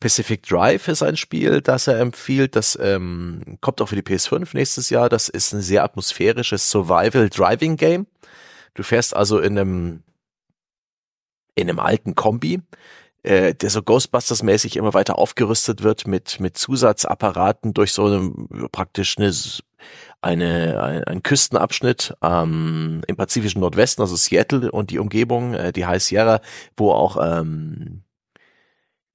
Pacific 0.00 0.42
Drive 0.42 0.88
ist 0.88 1.02
ein 1.02 1.16
Spiel, 1.16 1.62
das 1.62 1.86
er 1.86 2.00
empfiehlt. 2.00 2.54
Das 2.54 2.78
ähm, 2.80 3.58
kommt 3.60 3.80
auch 3.80 3.88
für 3.88 3.96
die 3.96 4.02
PS5 4.02 4.48
nächstes 4.54 4.90
Jahr. 4.90 5.08
Das 5.08 5.28
ist 5.28 5.52
ein 5.52 5.62
sehr 5.62 5.84
atmosphärisches 5.84 6.70
Survival 6.70 7.28
Driving 7.30 7.76
Game. 7.76 8.06
Du 8.74 8.82
fährst 8.82 9.16
also 9.16 9.38
in 9.38 9.58
einem 9.58 10.02
in 11.54 11.70
einem 11.70 11.78
alten 11.78 12.14
Kombi 12.14 12.60
äh, 13.26 13.54
der 13.54 13.70
so 13.70 13.80
Ghostbusters-mäßig 13.80 14.76
immer 14.76 14.94
weiter 14.94 15.18
aufgerüstet 15.18 15.82
wird 15.82 16.06
mit, 16.06 16.40
mit 16.40 16.56
Zusatzapparaten 16.56 17.74
durch 17.74 17.92
so 17.92 18.06
eine, 18.06 18.68
praktisch 18.70 19.16
eine, 19.18 19.30
eine, 20.20 20.82
ein, 20.82 21.04
ein 21.04 21.22
Küstenabschnitt 21.22 22.14
ähm, 22.22 23.02
im 23.06 23.16
pazifischen 23.16 23.60
Nordwesten, 23.60 24.02
also 24.02 24.16
Seattle 24.16 24.70
und 24.70 24.90
die 24.90 24.98
Umgebung, 24.98 25.54
äh, 25.54 25.72
die 25.72 25.86
High 25.86 26.02
Sierra, 26.02 26.40
wo 26.76 26.92
auch 26.92 27.18
ähm, 27.20 28.02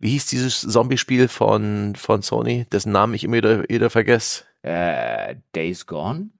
wie 0.01 0.09
hieß 0.09 0.25
dieses 0.25 0.61
Zombie-Spiel 0.61 1.27
von, 1.27 1.95
von 1.95 2.23
Sony, 2.23 2.65
dessen 2.71 2.91
Namen 2.91 3.13
ich 3.13 3.23
immer 3.23 3.37
wieder, 3.37 3.69
wieder 3.69 3.91
vergesse? 3.91 4.45
Äh, 4.63 5.35
Days 5.55 5.85
Gone? 5.85 6.31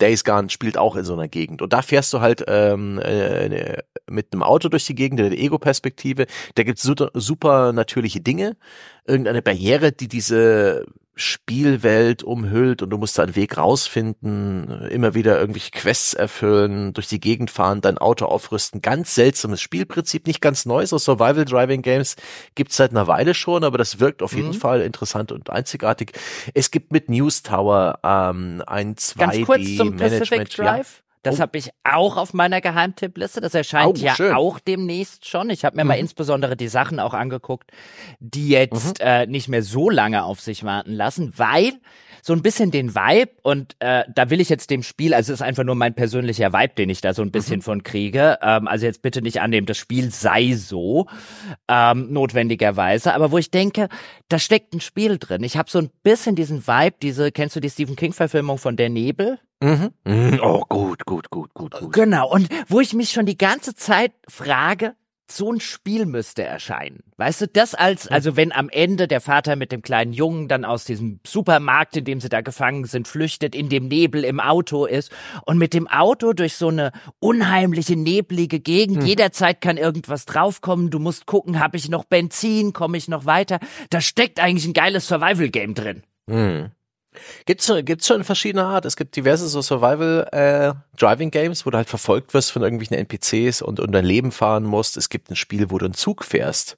Days 0.00 0.24
Gone 0.24 0.48
spielt 0.48 0.78
auch 0.78 0.96
in 0.96 1.04
so 1.04 1.12
einer 1.12 1.28
Gegend. 1.28 1.60
Und 1.60 1.74
da 1.74 1.82
fährst 1.82 2.12
du 2.14 2.20
halt 2.20 2.42
ähm, 2.48 2.98
äh, 2.98 3.82
mit 4.10 4.32
einem 4.32 4.42
Auto 4.42 4.68
durch 4.68 4.86
die 4.86 4.94
Gegend, 4.94 5.20
der 5.20 5.32
Ego-Perspektive. 5.32 6.26
Da 6.54 6.62
gibt's 6.62 6.82
super, 6.82 7.10
super 7.14 7.72
natürliche 7.72 8.20
Dinge. 8.20 8.56
Irgendeine 9.06 9.42
Barriere, 9.42 9.92
die 9.92 10.08
diese 10.08 10.86
Spielwelt 11.14 12.22
umhüllt 12.22 12.80
und 12.80 12.88
du 12.88 12.96
musst 12.96 13.18
da 13.18 13.22
einen 13.22 13.36
Weg 13.36 13.58
rausfinden, 13.58 14.88
immer 14.88 15.14
wieder 15.14 15.38
irgendwelche 15.38 15.70
Quests 15.70 16.14
erfüllen, 16.14 16.94
durch 16.94 17.06
die 17.06 17.20
Gegend 17.20 17.50
fahren, 17.50 17.82
dein 17.82 17.98
Auto 17.98 18.24
aufrüsten. 18.24 18.80
Ganz 18.80 19.14
seltsames 19.14 19.60
Spielprinzip, 19.60 20.26
nicht 20.26 20.40
ganz 20.40 20.64
neu. 20.64 20.86
So 20.86 20.96
Survival 20.96 21.44
Driving 21.44 21.82
Games 21.82 22.16
gibt's 22.54 22.76
seit 22.76 22.92
einer 22.92 23.06
Weile 23.08 23.34
schon, 23.34 23.62
aber 23.62 23.76
das 23.76 24.00
wirkt 24.00 24.22
auf 24.22 24.32
jeden 24.32 24.48
mhm. 24.48 24.54
Fall 24.54 24.80
interessant 24.80 25.32
und 25.32 25.50
einzigartig. 25.50 26.12
Es 26.54 26.70
gibt 26.70 26.92
mit 26.92 27.10
News 27.10 27.42
Tower 27.42 27.98
ähm, 28.02 28.62
ein 28.66 28.94
2D-Management. 28.94 30.56
Ja. 30.56 30.80
Das 31.22 31.36
oh. 31.36 31.40
habe 31.40 31.58
ich 31.58 31.70
auch 31.84 32.16
auf 32.16 32.34
meiner 32.34 32.60
Geheimtippliste. 32.60 33.40
Das 33.40 33.54
erscheint 33.54 33.98
oh, 33.98 34.00
ja 34.00 34.14
schön. 34.14 34.34
auch 34.34 34.58
demnächst 34.58 35.28
schon. 35.28 35.50
Ich 35.50 35.64
habe 35.64 35.76
mir 35.76 35.84
mhm. 35.84 35.88
mal 35.88 35.98
insbesondere 35.98 36.56
die 36.56 36.68
Sachen 36.68 37.00
auch 37.00 37.14
angeguckt, 37.14 37.70
die 38.18 38.48
jetzt 38.48 38.98
mhm. 38.98 39.06
äh, 39.06 39.26
nicht 39.26 39.48
mehr 39.48 39.62
so 39.62 39.90
lange 39.90 40.24
auf 40.24 40.40
sich 40.40 40.64
warten 40.64 40.92
lassen, 40.92 41.32
weil 41.36 41.72
so 42.24 42.32
ein 42.32 42.42
bisschen 42.42 42.70
den 42.70 42.94
Vibe 42.94 43.32
und 43.42 43.74
äh, 43.80 44.04
da 44.14 44.30
will 44.30 44.40
ich 44.40 44.48
jetzt 44.48 44.70
dem 44.70 44.84
Spiel, 44.84 45.12
also 45.12 45.32
es 45.32 45.40
ist 45.40 45.44
einfach 45.44 45.64
nur 45.64 45.74
mein 45.74 45.92
persönlicher 45.92 46.52
Vibe, 46.52 46.74
den 46.74 46.88
ich 46.88 47.00
da 47.00 47.14
so 47.14 47.22
ein 47.22 47.32
bisschen 47.32 47.56
mhm. 47.56 47.62
von 47.62 47.82
kriege. 47.82 48.38
Ähm, 48.42 48.68
also 48.68 48.86
jetzt 48.86 49.02
bitte 49.02 49.22
nicht 49.22 49.40
annehmen, 49.40 49.66
das 49.66 49.76
Spiel 49.76 50.12
sei 50.12 50.52
so 50.54 51.08
ähm, 51.66 52.12
notwendigerweise, 52.12 53.12
aber 53.12 53.32
wo 53.32 53.38
ich 53.38 53.50
denke, 53.50 53.88
da 54.28 54.38
steckt 54.38 54.72
ein 54.72 54.80
Spiel 54.80 55.18
drin. 55.18 55.42
Ich 55.42 55.56
habe 55.56 55.68
so 55.68 55.80
ein 55.80 55.90
bisschen 56.04 56.36
diesen 56.36 56.64
Vibe, 56.66 56.94
diese, 57.02 57.32
kennst 57.32 57.56
du 57.56 57.60
die 57.60 57.70
Stephen 57.70 57.96
King-Verfilmung 57.96 58.58
von 58.58 58.76
Der 58.76 58.88
Nebel? 58.88 59.40
Mhm. 59.62 59.90
mhm. 60.04 60.40
Oh, 60.42 60.64
gut, 60.68 61.06
gut, 61.06 61.30
gut, 61.30 61.54
gut, 61.54 61.72
gut. 61.72 61.92
Genau. 61.92 62.30
Und 62.30 62.48
wo 62.68 62.80
ich 62.80 62.94
mich 62.94 63.10
schon 63.10 63.26
die 63.26 63.38
ganze 63.38 63.74
Zeit 63.74 64.12
frage, 64.28 64.94
so 65.30 65.50
ein 65.50 65.60
Spiel 65.60 66.04
müsste 66.04 66.42
erscheinen. 66.42 67.04
Weißt 67.16 67.40
du, 67.40 67.46
das 67.46 67.74
als, 67.74 68.08
also 68.08 68.36
wenn 68.36 68.52
am 68.52 68.68
Ende 68.68 69.08
der 69.08 69.20
Vater 69.20 69.56
mit 69.56 69.72
dem 69.72 69.80
kleinen 69.80 70.12
Jungen 70.12 70.48
dann 70.48 70.64
aus 70.64 70.84
diesem 70.84 71.20
Supermarkt, 71.26 71.96
in 71.96 72.04
dem 72.04 72.20
sie 72.20 72.28
da 72.28 72.40
gefangen 72.40 72.84
sind, 72.84 73.08
flüchtet, 73.08 73.54
in 73.54 73.68
dem 73.68 73.88
Nebel 73.88 74.24
im 74.24 74.40
Auto 74.40 74.84
ist 74.84 75.10
und 75.46 75.58
mit 75.58 75.74
dem 75.74 75.88
Auto 75.88 76.32
durch 76.32 76.56
so 76.56 76.68
eine 76.68 76.92
unheimliche, 77.18 77.96
neblige 77.96 78.60
Gegend, 78.60 78.98
hm. 78.98 79.06
jederzeit 79.06 79.60
kann 79.60 79.76
irgendwas 79.76 80.26
draufkommen, 80.26 80.90
du 80.90 80.98
musst 80.98 81.26
gucken, 81.26 81.60
habe 81.60 81.76
ich 81.76 81.88
noch 81.88 82.04
Benzin, 82.04 82.72
komme 82.72 82.98
ich 82.98 83.08
noch 83.08 83.24
weiter. 83.24 83.58
Da 83.90 84.00
steckt 84.00 84.40
eigentlich 84.40 84.66
ein 84.66 84.74
geiles 84.74 85.06
Survival-Game 85.06 85.74
drin. 85.74 86.02
Hm. 86.28 86.70
Gibt's 87.46 87.72
gibt's 87.84 88.06
schon 88.06 88.24
verschiedene 88.24 88.64
Art. 88.64 88.84
Es 88.84 88.96
gibt 88.96 89.16
diverse 89.16 89.46
so 89.48 89.62
Survival 89.62 90.28
äh, 90.32 90.72
Driving 90.98 91.30
Games, 91.30 91.66
wo 91.66 91.70
du 91.70 91.76
halt 91.76 91.88
verfolgt 91.88 92.34
wirst 92.34 92.52
von 92.52 92.62
irgendwelchen 92.62 92.96
NPCs 92.96 93.62
und 93.62 93.80
und 93.80 93.92
dein 93.92 94.04
Leben 94.04 94.32
fahren 94.32 94.64
musst. 94.64 94.96
Es 94.96 95.08
gibt 95.08 95.30
ein 95.30 95.36
Spiel, 95.36 95.70
wo 95.70 95.78
du 95.78 95.84
einen 95.84 95.94
Zug 95.94 96.24
fährst 96.24 96.76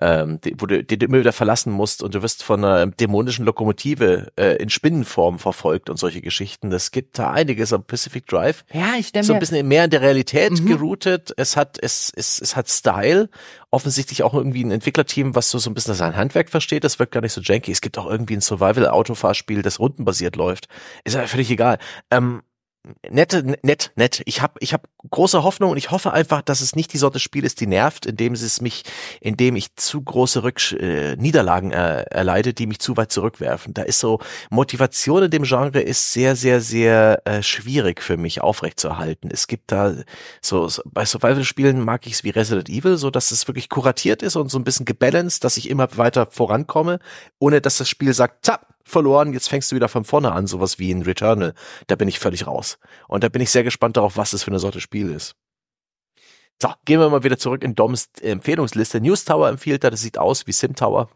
ähm, 0.00 0.40
die, 0.40 0.54
wo 0.58 0.66
du, 0.66 0.84
die 0.84 0.98
du 0.98 1.06
immer 1.06 1.18
wieder 1.18 1.32
verlassen 1.32 1.72
musst 1.72 2.02
und 2.02 2.14
du 2.14 2.22
wirst 2.22 2.42
von 2.42 2.64
einer 2.64 2.86
dämonischen 2.86 3.44
Lokomotive 3.44 4.32
äh, 4.36 4.56
in 4.56 4.70
Spinnenform 4.70 5.38
verfolgt 5.38 5.90
und 5.90 5.98
solche 5.98 6.20
Geschichten. 6.20 6.70
Das 6.70 6.90
gibt 6.90 7.18
da 7.18 7.30
einiges 7.30 7.72
am 7.72 7.84
Pacific 7.84 8.26
Drive. 8.26 8.64
Ja, 8.72 8.94
ich 8.98 9.12
denke 9.12 9.26
so 9.26 9.34
ein 9.34 9.40
bisschen 9.40 9.66
mehr 9.66 9.84
in 9.84 9.90
der 9.90 10.00
Realität 10.00 10.52
mhm. 10.52 10.66
geroutet. 10.66 11.32
Es 11.36 11.56
hat 11.56 11.78
es, 11.80 12.12
es 12.14 12.40
es 12.40 12.56
hat 12.56 12.68
Style. 12.68 13.28
Offensichtlich 13.70 14.22
auch 14.22 14.32
irgendwie 14.32 14.64
ein 14.64 14.70
Entwicklerteam, 14.70 15.34
was 15.34 15.50
so 15.50 15.58
so 15.58 15.70
ein 15.70 15.74
bisschen 15.74 15.94
sein 15.94 16.16
Handwerk 16.16 16.48
versteht. 16.48 16.84
Das 16.84 16.98
wirkt 16.98 17.12
gar 17.12 17.20
nicht 17.20 17.32
so 17.32 17.40
janky. 17.40 17.70
Es 17.70 17.80
gibt 17.80 17.98
auch 17.98 18.08
irgendwie 18.08 18.34
ein 18.34 18.40
Survival-Autofahrspiel, 18.40 19.62
das 19.62 19.78
rundenbasiert 19.78 20.36
läuft. 20.36 20.68
Ist 21.04 21.16
aber 21.16 21.26
völlig 21.28 21.50
egal. 21.50 21.78
Ähm, 22.10 22.42
nette, 23.10 23.56
nett, 23.62 23.92
nett. 23.96 24.22
Ich 24.24 24.42
habe 24.42 24.54
ich 24.60 24.72
hab 24.72 24.88
große 25.10 25.42
Hoffnung 25.42 25.70
und 25.70 25.76
ich 25.76 25.90
hoffe 25.90 26.12
einfach, 26.12 26.42
dass 26.42 26.60
es 26.60 26.76
nicht 26.76 26.92
die 26.92 26.98
Sorte 26.98 27.18
Spiel 27.18 27.44
ist, 27.44 27.60
die 27.60 27.66
nervt, 27.66 28.06
indem 28.06 28.34
es 28.34 28.60
mich, 28.60 28.84
indem 29.20 29.56
ich 29.56 29.74
zu 29.76 30.02
große 30.02 30.42
Rücksch 30.42 30.72
äh, 30.74 31.16
Niederlagen 31.16 31.72
äh, 31.72 32.02
erleide, 32.02 32.54
die 32.54 32.66
mich 32.66 32.78
zu 32.80 32.96
weit 32.96 33.12
zurückwerfen. 33.12 33.74
Da 33.74 33.82
ist 33.82 34.00
so 34.00 34.20
Motivation 34.50 35.24
in 35.24 35.30
dem 35.30 35.44
Genre 35.44 35.80
ist 35.80 36.12
sehr, 36.12 36.36
sehr, 36.36 36.60
sehr 36.60 37.22
äh, 37.24 37.42
schwierig 37.42 38.02
für 38.02 38.16
mich 38.16 38.40
aufrechtzuerhalten. 38.40 39.30
Es 39.32 39.46
gibt 39.46 39.72
da 39.72 39.94
so, 40.40 40.68
so 40.68 40.82
bei 40.86 41.04
Survival-Spielen 41.04 41.84
mag 41.84 42.06
ich 42.06 42.14
es 42.14 42.24
wie 42.24 42.30
Resident 42.30 42.68
Evil, 42.68 42.96
so 42.96 43.10
dass 43.10 43.30
es 43.30 43.46
wirklich 43.48 43.68
kuratiert 43.68 44.22
ist 44.22 44.36
und 44.36 44.50
so 44.50 44.58
ein 44.58 44.64
bisschen 44.64 44.86
gebalanced, 44.86 45.44
dass 45.44 45.56
ich 45.56 45.70
immer 45.70 45.88
weiter 45.96 46.26
vorankomme, 46.30 46.98
ohne 47.38 47.60
dass 47.60 47.78
das 47.78 47.88
Spiel 47.88 48.12
sagt, 48.14 48.46
zapp, 48.46 48.77
verloren, 48.88 49.32
jetzt 49.32 49.48
fängst 49.48 49.70
du 49.70 49.76
wieder 49.76 49.88
von 49.88 50.04
vorne 50.04 50.32
an, 50.32 50.46
sowas 50.46 50.78
wie 50.78 50.90
in 50.90 51.02
Returnal. 51.02 51.54
Da 51.86 51.96
bin 51.96 52.08
ich 52.08 52.18
völlig 52.18 52.46
raus. 52.46 52.78
Und 53.08 53.24
da 53.24 53.28
bin 53.28 53.42
ich 53.42 53.50
sehr 53.50 53.64
gespannt 53.64 53.96
darauf, 53.96 54.16
was 54.16 54.30
das 54.32 54.42
für 54.42 54.50
eine 54.50 54.58
Sorte 54.58 54.80
Spiel 54.80 55.10
ist. 55.10 55.36
So, 56.60 56.72
gehen 56.84 56.98
wir 56.98 57.08
mal 57.08 57.22
wieder 57.22 57.38
zurück 57.38 57.62
in 57.62 57.74
Doms 57.74 58.10
Empfehlungsliste. 58.20 59.00
News 59.00 59.24
Tower 59.24 59.48
empfiehlt 59.48 59.84
da, 59.84 59.90
das 59.90 60.00
sieht 60.00 60.18
aus 60.18 60.46
wie 60.46 60.52
Sim 60.52 60.74
Tower. 60.74 61.08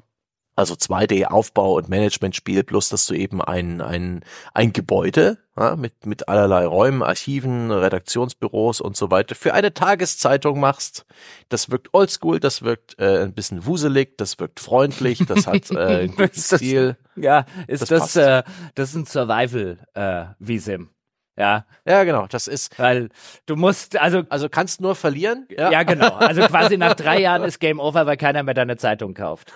Also 0.55 0.75
2D-Aufbau- 0.75 1.77
und 1.77 1.89
Management-Spiel, 1.89 2.63
plus 2.63 2.91
dass 2.91 3.07
du 3.07 3.15
eben 3.15 3.41
ein, 3.41 3.81
ein, 3.81 4.23
ein 4.53 4.73
Gebäude 4.73 5.39
ja, 5.57 5.77
mit, 5.77 6.07
mit 6.07 6.29
allerlei 6.29 6.67
Räumen, 6.67 7.03
Archiven, 7.03 7.71
Redaktionsbüros 7.71 8.81
und 8.81 8.97
so 8.97 9.11
weiter 9.11 9.35
für 9.35 9.55
eine 9.55 9.73
Tageszeitung 9.73 10.61
machst. 10.61 11.07
Das 11.49 11.71
wirkt 11.71 11.95
oldschool, 11.95 12.39
das 12.39 12.63
wirkt 12.63 12.99
äh, 12.99 13.23
ein 13.23 13.33
bisschen 13.33 13.65
wuselig, 13.65 14.19
das 14.19 14.39
wirkt 14.39 14.61
freundlich, 14.61 15.25
das 15.27 15.47
hat 15.47 15.71
äh, 15.71 15.79
einen 15.79 16.17
guten 16.17 16.39
Stil. 16.39 16.97
Ja, 17.17 17.47
ist 17.67 17.91
das, 17.91 18.13
das, 18.13 18.17
äh, 18.17 18.43
das 18.75 18.91
ist 18.91 18.97
ein 18.97 19.07
Survival-Visum. 19.07 20.91
Ja. 21.37 21.65
Ja, 21.87 22.05
genau. 22.05 22.27
Das 22.27 22.47
ist. 22.47 22.79
Weil 22.79 23.09
du 23.47 23.57
musst, 23.57 23.97
also. 23.97 24.23
Also 24.29 24.49
kannst 24.49 24.81
nur 24.81 24.95
verlieren. 24.95 25.47
Ja. 25.51 25.71
ja, 25.71 25.83
genau. 25.83 26.15
Also 26.15 26.43
quasi 26.49 26.77
nach 26.77 26.95
drei 26.95 27.21
Jahren 27.21 27.43
ist 27.45 27.59
Game 27.59 27.81
Over, 27.81 28.07
weil 28.07 28.17
keiner 28.17 28.43
mehr 28.43 28.55
deine 28.55 28.77
Zeitung 28.77 29.15
kauft. 29.15 29.53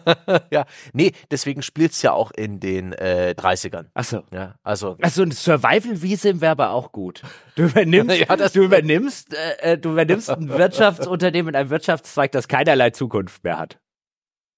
ja. 0.50 0.64
Nee, 0.92 1.12
deswegen 1.30 1.62
spielt's 1.62 2.00
ja 2.02 2.12
auch 2.12 2.30
in 2.30 2.60
den 2.60 2.92
äh, 2.92 3.34
30ern. 3.36 3.86
Ach 3.94 4.04
so. 4.04 4.22
Ja, 4.32 4.54
also. 4.62 4.96
Also 5.02 5.22
ein 5.22 5.30
Survival-Visum 5.30 6.40
wäre 6.40 6.52
aber 6.52 6.70
auch 6.70 6.92
gut. 6.92 7.22
Du 7.56 7.64
übernimmst, 7.64 8.16
ja, 8.28 8.36
du 8.36 8.62
übernimmst, 8.62 9.34
äh, 9.34 9.72
äh, 9.72 9.78
du 9.78 9.92
übernimmst 9.92 10.30
ein 10.30 10.48
Wirtschaftsunternehmen 10.48 11.50
in 11.50 11.56
einem 11.56 11.70
Wirtschaftszweig, 11.70 12.32
das 12.32 12.48
keinerlei 12.48 12.90
Zukunft 12.90 13.44
mehr 13.44 13.58
hat. 13.58 13.78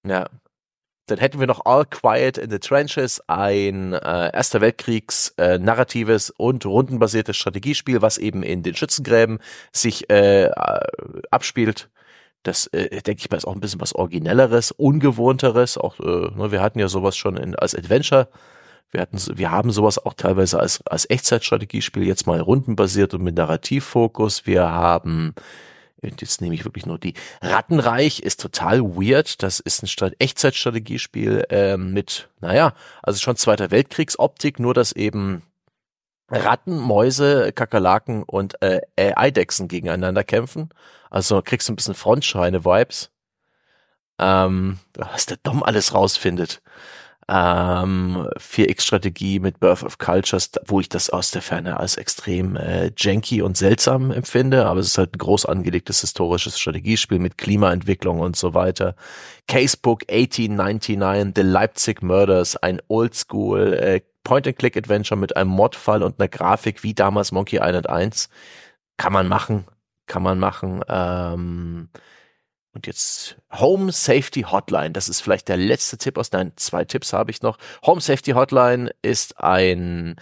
Ja. 0.07 0.29
Dann 1.11 1.19
hätten 1.19 1.41
wir 1.41 1.47
noch 1.49 1.65
All 1.65 1.85
Quiet 1.85 2.39
in 2.39 2.51
the 2.51 2.61
Trenches, 2.61 3.21
ein 3.27 3.95
äh, 3.95 4.31
Erster 4.33 4.61
Weltkriegs 4.61 5.35
äh, 5.39 5.59
narratives 5.59 6.31
und 6.31 6.65
rundenbasiertes 6.65 7.37
Strategiespiel, 7.37 8.01
was 8.01 8.17
eben 8.17 8.43
in 8.45 8.63
den 8.63 8.77
Schützengräben 8.77 9.41
sich 9.73 10.09
äh, 10.09 10.51
abspielt. 11.31 11.91
Das, 12.45 12.69
äh, 12.69 13.03
denke 13.03 13.21
ich 13.21 13.31
mal, 13.31 13.37
ist 13.37 13.45
auch 13.45 13.55
ein 13.55 13.61
bisschen 13.61 13.81
was 13.81 13.95
Originelleres, 13.95 14.71
Ungewohnteres. 14.71 15.77
Auch, 15.77 15.99
äh, 15.99 16.31
ne, 16.37 16.53
wir 16.53 16.63
hatten 16.63 16.79
ja 16.79 16.89
sowas 16.89 17.17
schon 17.17 17.37
in, 17.37 17.57
als 17.57 17.75
Adventure. 17.75 18.29
Wir 18.93 19.01
hatten, 19.03 19.19
wir 19.35 19.51
haben 19.51 19.71
sowas 19.73 19.99
auch 19.99 20.15
teilweise 20.15 20.59
als, 20.59 20.85
als 20.87 21.09
Echtzeitstrategiespiel, 21.11 22.05
jetzt 22.05 22.27
mal 22.27 22.41
rundenbasiert 22.41 23.15
und 23.15 23.23
mit 23.23 23.37
Narrativfokus. 23.37 24.47
Wir 24.47 24.71
haben 24.71 25.35
jetzt 26.03 26.41
nehme 26.41 26.55
ich 26.55 26.65
wirklich 26.65 26.87
nur 26.87 26.99
die. 26.99 27.15
Rattenreich 27.41 28.21
ist 28.21 28.41
total 28.41 28.81
weird. 28.83 29.43
Das 29.43 29.61
ist 29.61 29.83
ein 29.83 30.13
Echtzeitstrategiespiel 30.19 31.47
äh, 31.51 31.77
mit, 31.77 32.29
naja, 32.41 32.75
also 33.03 33.19
schon 33.19 33.37
Zweiter 33.37 33.71
Weltkriegsoptik, 33.71 34.59
nur 34.59 34.75
dass 34.75 34.93
eben 34.93 35.43
Ratten, 36.29 36.79
Mäuse, 36.79 37.53
Kakerlaken 37.53 38.23
und 38.23 38.61
äh, 38.63 38.81
Eidechsen 38.97 39.69
gegeneinander 39.69 40.25
kämpfen. 40.25 40.71
Also 41.11 41.43
kriegst 41.43 41.69
du 41.69 41.73
ein 41.73 41.77
bisschen 41.77 41.95
Frontscheine-Vibes. 41.95 43.11
Ähm, 44.19 44.79
was 44.95 45.27
der 45.27 45.39
Dom 45.43 45.63
alles 45.63 45.95
rausfindet 45.95 46.61
ähm, 47.31 48.29
4X-Strategie 48.37 49.39
mit 49.39 49.61
Birth 49.61 49.85
of 49.85 49.99
Cultures, 49.99 50.51
wo 50.67 50.81
ich 50.81 50.89
das 50.89 51.11
aus 51.11 51.31
der 51.31 51.43
Ferne 51.43 51.79
als 51.79 51.97
extrem 51.97 52.57
äh, 52.57 52.91
janky 52.97 53.41
und 53.41 53.57
seltsam 53.57 54.11
empfinde, 54.11 54.67
aber 54.67 54.81
es 54.81 54.89
ist 54.89 54.99
halt 54.99 55.15
ein 55.15 55.19
groß 55.19 55.47
angelegtes 55.47 56.01
historisches 56.01 56.59
Strategiespiel 56.59 57.21
mit 57.21 57.39
Klimaentwicklung 57.39 58.19
und 58.19 58.35
so 58.35 58.53
weiter. 58.55 58.97
Casebook 59.47 60.03
1899, 60.11 61.33
The 61.37 61.43
Leipzig 61.43 62.03
Murders, 62.03 62.57
ein 62.57 62.83
Oldschool 62.89 63.75
äh, 63.75 64.01
Point-and-Click-Adventure 64.25 65.19
mit 65.19 65.37
einem 65.37 65.51
Modfall 65.51 66.03
und 66.03 66.19
einer 66.19 66.29
Grafik 66.29 66.83
wie 66.83 66.95
damals 66.95 67.31
Monkey 67.31 67.61
Island 67.63 67.89
1. 67.89 68.29
Kann 68.97 69.13
man 69.13 69.29
machen, 69.29 69.67
kann 70.07 70.23
man 70.23 70.39
machen. 70.41 70.83
Ähm, 70.89 71.89
und 72.73 72.87
jetzt 72.87 73.37
Home 73.53 73.93
Safety 73.93 74.43
Hotline. 74.43 74.93
Das 74.93 75.09
ist 75.09 75.21
vielleicht 75.21 75.49
der 75.49 75.57
letzte 75.57 75.99
Tipp 75.99 76.19
aus 76.19 76.31
deinen 76.31 76.57
zwei 76.57 76.85
Tipps 76.85 77.13
habe 77.13 77.31
ich 77.31 77.43
noch. 77.43 77.59
Home 77.85 78.01
Safety 78.01 78.33
Hotline 78.33 78.91
ist 79.03 79.41
ein 79.41 80.17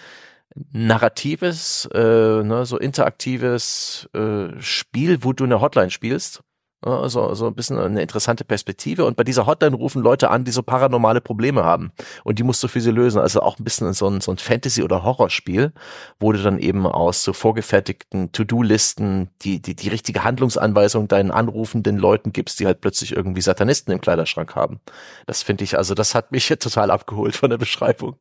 narratives, 0.72 1.88
äh, 1.92 1.98
ne, 2.42 2.64
so 2.64 2.78
interaktives 2.78 4.08
äh, 4.14 4.60
Spiel, 4.60 5.22
wo 5.22 5.32
du 5.32 5.44
eine 5.44 5.60
Hotline 5.60 5.90
spielst 5.90 6.42
so, 6.82 7.34
so 7.34 7.46
ein 7.46 7.54
bisschen 7.54 7.78
eine 7.78 8.00
interessante 8.00 8.44
Perspektive. 8.44 9.04
Und 9.04 9.16
bei 9.16 9.24
dieser 9.24 9.46
Hotline 9.46 9.74
rufen 9.74 10.02
Leute 10.02 10.30
an, 10.30 10.44
die 10.44 10.52
so 10.52 10.62
paranormale 10.62 11.20
Probleme 11.20 11.64
haben. 11.64 11.90
Und 12.22 12.38
die 12.38 12.44
musst 12.44 12.62
du 12.62 12.68
für 12.68 12.80
sie 12.80 12.92
lösen. 12.92 13.20
Also 13.20 13.40
auch 13.40 13.58
ein 13.58 13.64
bisschen 13.64 13.92
so 13.94 14.08
ein, 14.08 14.20
so 14.20 14.30
ein 14.30 14.38
Fantasy- 14.38 14.82
oder 14.82 15.02
Horrorspiel, 15.02 15.72
wo 16.20 16.32
du 16.32 16.40
dann 16.40 16.58
eben 16.58 16.86
aus 16.86 17.24
so 17.24 17.32
vorgefertigten 17.32 18.30
To-Do-Listen 18.30 19.30
die, 19.42 19.60
die, 19.60 19.74
die 19.74 19.88
richtige 19.88 20.22
Handlungsanweisung 20.22 21.08
deinen 21.08 21.32
anrufenden 21.32 21.98
Leuten 21.98 22.32
gibst, 22.32 22.60
die 22.60 22.66
halt 22.66 22.80
plötzlich 22.80 23.12
irgendwie 23.12 23.40
Satanisten 23.40 23.90
im 23.92 24.00
Kleiderschrank 24.00 24.54
haben. 24.54 24.80
Das 25.26 25.42
finde 25.42 25.64
ich, 25.64 25.76
also 25.76 25.94
das 25.94 26.14
hat 26.14 26.30
mich 26.30 26.48
total 26.60 26.90
abgeholt 26.90 27.34
von 27.34 27.50
der 27.50 27.58
Beschreibung. 27.58 28.16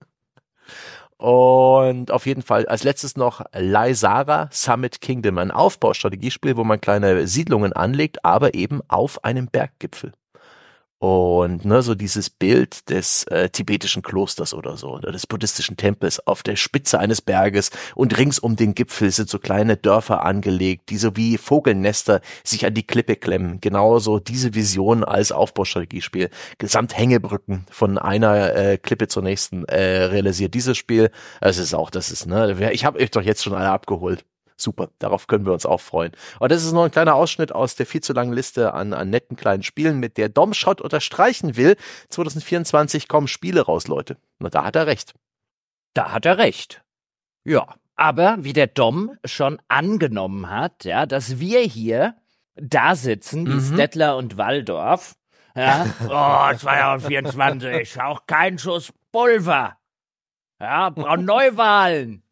Und 1.17 2.11
auf 2.11 2.27
jeden 2.27 2.43
Fall 2.43 2.67
als 2.67 2.83
letztes 2.83 3.17
noch 3.17 3.43
Lysara 3.53 4.49
Summit 4.51 5.01
Kingdom, 5.01 5.39
ein 5.39 5.51
Aufbaustrategiespiel, 5.51 6.57
wo 6.57 6.63
man 6.63 6.79
kleine 6.79 7.27
Siedlungen 7.27 7.73
anlegt, 7.73 8.23
aber 8.23 8.53
eben 8.53 8.81
auf 8.87 9.23
einem 9.23 9.47
Berggipfel. 9.47 10.13
Und 10.99 11.63
ne, 11.63 11.83
so 11.83 11.93
dieses 11.93 12.31
Bild 12.31 12.89
des 12.89 13.23
äh, 13.25 13.49
tibetischen 13.49 14.01
Klosters 14.01 14.55
oder 14.55 14.77
so, 14.77 14.93
oder 14.93 15.11
des 15.11 15.27
buddhistischen 15.27 15.77
Tempels 15.77 16.25
auf 16.25 16.41
der 16.41 16.55
Spitze 16.55 16.97
eines 16.99 17.21
Berges 17.21 17.69
und 17.93 18.17
rings 18.17 18.39
um 18.39 18.55
den 18.55 18.73
Gipfel 18.73 19.11
sind 19.11 19.29
so 19.29 19.37
kleine 19.37 19.77
Dörfer 19.77 20.25
angelegt, 20.25 20.89
die 20.89 20.97
so 20.97 21.15
wie 21.15 21.37
Vogelnester 21.37 22.21
sich 22.43 22.65
an 22.65 22.73
die 22.73 22.87
Klippe 22.87 23.15
klemmen. 23.15 23.61
Genauso 23.61 24.19
diese 24.19 24.55
Vision 24.55 25.03
als 25.03 25.31
Aufbaustrategiespiel. 25.31 26.31
Gesamt 26.57 26.97
Hängebrücken 26.97 27.67
von 27.69 27.99
einer 27.99 28.55
äh, 28.55 28.77
Klippe 28.79 29.07
zur 29.07 29.21
nächsten 29.21 29.65
äh, 29.65 30.05
realisiert 30.05 30.55
dieses 30.55 30.77
Spiel. 30.77 31.11
Es 31.41 31.59
ist 31.59 31.75
auch, 31.75 31.91
das 31.91 32.09
ist, 32.09 32.25
ne, 32.25 32.71
ich 32.71 32.85
habe 32.85 32.99
euch 32.99 33.11
doch 33.11 33.21
jetzt 33.21 33.43
schon 33.43 33.53
alle 33.53 33.69
abgeholt. 33.69 34.25
Super, 34.59 34.89
darauf 34.97 35.27
können 35.27 35.45
wir 35.45 35.53
uns 35.53 35.67
auch 35.67 35.79
freuen. 35.79 36.11
Und 36.39 36.51
das 36.51 36.63
ist 36.63 36.73
nur 36.73 36.83
ein 36.83 36.91
kleiner 36.91 37.13
Ausschnitt 37.13 37.53
aus 37.53 37.75
der 37.75 37.85
viel 37.85 38.01
zu 38.01 38.13
langen 38.13 38.33
Liste 38.33 38.73
an, 38.73 38.91
an 38.93 39.11
netten 39.11 39.37
kleinen 39.37 39.61
Spielen, 39.61 39.99
mit 39.99 40.17
der 40.17 40.29
Dom 40.29 40.53
Schott 40.53 40.81
unterstreichen 40.81 41.55
will. 41.55 41.77
2024 42.09 43.07
kommen 43.07 43.27
Spiele 43.27 43.61
raus, 43.61 43.87
Leute. 43.87 44.17
Na, 44.39 44.49
da 44.49 44.63
hat 44.63 44.75
er 44.75 44.87
recht. 44.87 45.13
Da 45.93 46.11
hat 46.11 46.25
er 46.25 46.39
recht. 46.39 46.81
Ja, 47.43 47.75
aber 47.95 48.37
wie 48.39 48.53
der 48.53 48.67
Dom 48.67 49.17
schon 49.25 49.59
angenommen 49.67 50.49
hat, 50.49 50.85
ja, 50.85 51.05
dass 51.05 51.39
wir 51.39 51.61
hier 51.61 52.15
da 52.55 52.95
sitzen, 52.95 53.45
wie 53.45 53.53
mhm. 53.53 53.73
Stettler 53.73 54.17
und 54.17 54.37
Waldorf, 54.37 55.15
ja, 55.55 55.85
oh, 56.51 56.55
2024, 56.55 58.01
auch 58.01 58.25
kein 58.27 58.57
Schuss 58.57 58.93
Pulver. 59.11 59.77
Ja, 60.59 60.89
brauchen 60.89 61.25
Neuwahlen. 61.25 62.23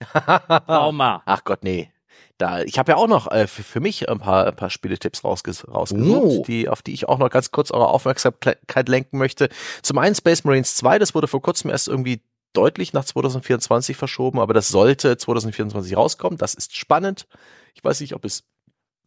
Trauma. 0.00 1.22
Ach 1.26 1.44
Gott, 1.44 1.62
nee. 1.62 1.90
Da, 2.38 2.60
ich 2.62 2.78
habe 2.78 2.92
ja 2.92 2.96
auch 2.96 3.08
noch 3.08 3.30
äh, 3.30 3.46
für, 3.46 3.62
für, 3.62 3.80
mich 3.80 4.10
ein 4.10 4.18
paar, 4.18 4.46
ein 4.46 4.56
paar 4.56 4.68
Spieletipps 4.68 5.24
rausges 5.24 5.66
rausgesucht, 5.66 6.40
oh. 6.40 6.44
die, 6.46 6.68
auf 6.68 6.82
die 6.82 6.92
ich 6.92 7.08
auch 7.08 7.18
noch 7.18 7.30
ganz 7.30 7.50
kurz 7.50 7.70
eure 7.70 7.88
Aufmerksamkeit 7.88 8.88
lenken 8.88 9.16
möchte. 9.16 9.48
Zum 9.82 9.96
einen 9.96 10.14
Space 10.14 10.44
Marines 10.44 10.74
2, 10.76 10.98
das 10.98 11.14
wurde 11.14 11.28
vor 11.28 11.40
kurzem 11.40 11.70
erst 11.70 11.88
irgendwie 11.88 12.20
deutlich 12.52 12.92
nach 12.92 13.04
2024 13.04 13.96
verschoben, 13.96 14.38
aber 14.38 14.52
das 14.52 14.68
sollte 14.68 15.16
2024 15.16 15.96
rauskommen. 15.96 16.38
Das 16.38 16.54
ist 16.54 16.76
spannend. 16.76 17.26
Ich 17.74 17.82
weiß 17.82 18.00
nicht, 18.00 18.14
ob 18.14 18.24
es, 18.24 18.44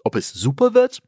ob 0.03 0.15
es 0.15 0.31
super 0.31 0.73
wird. 0.73 0.99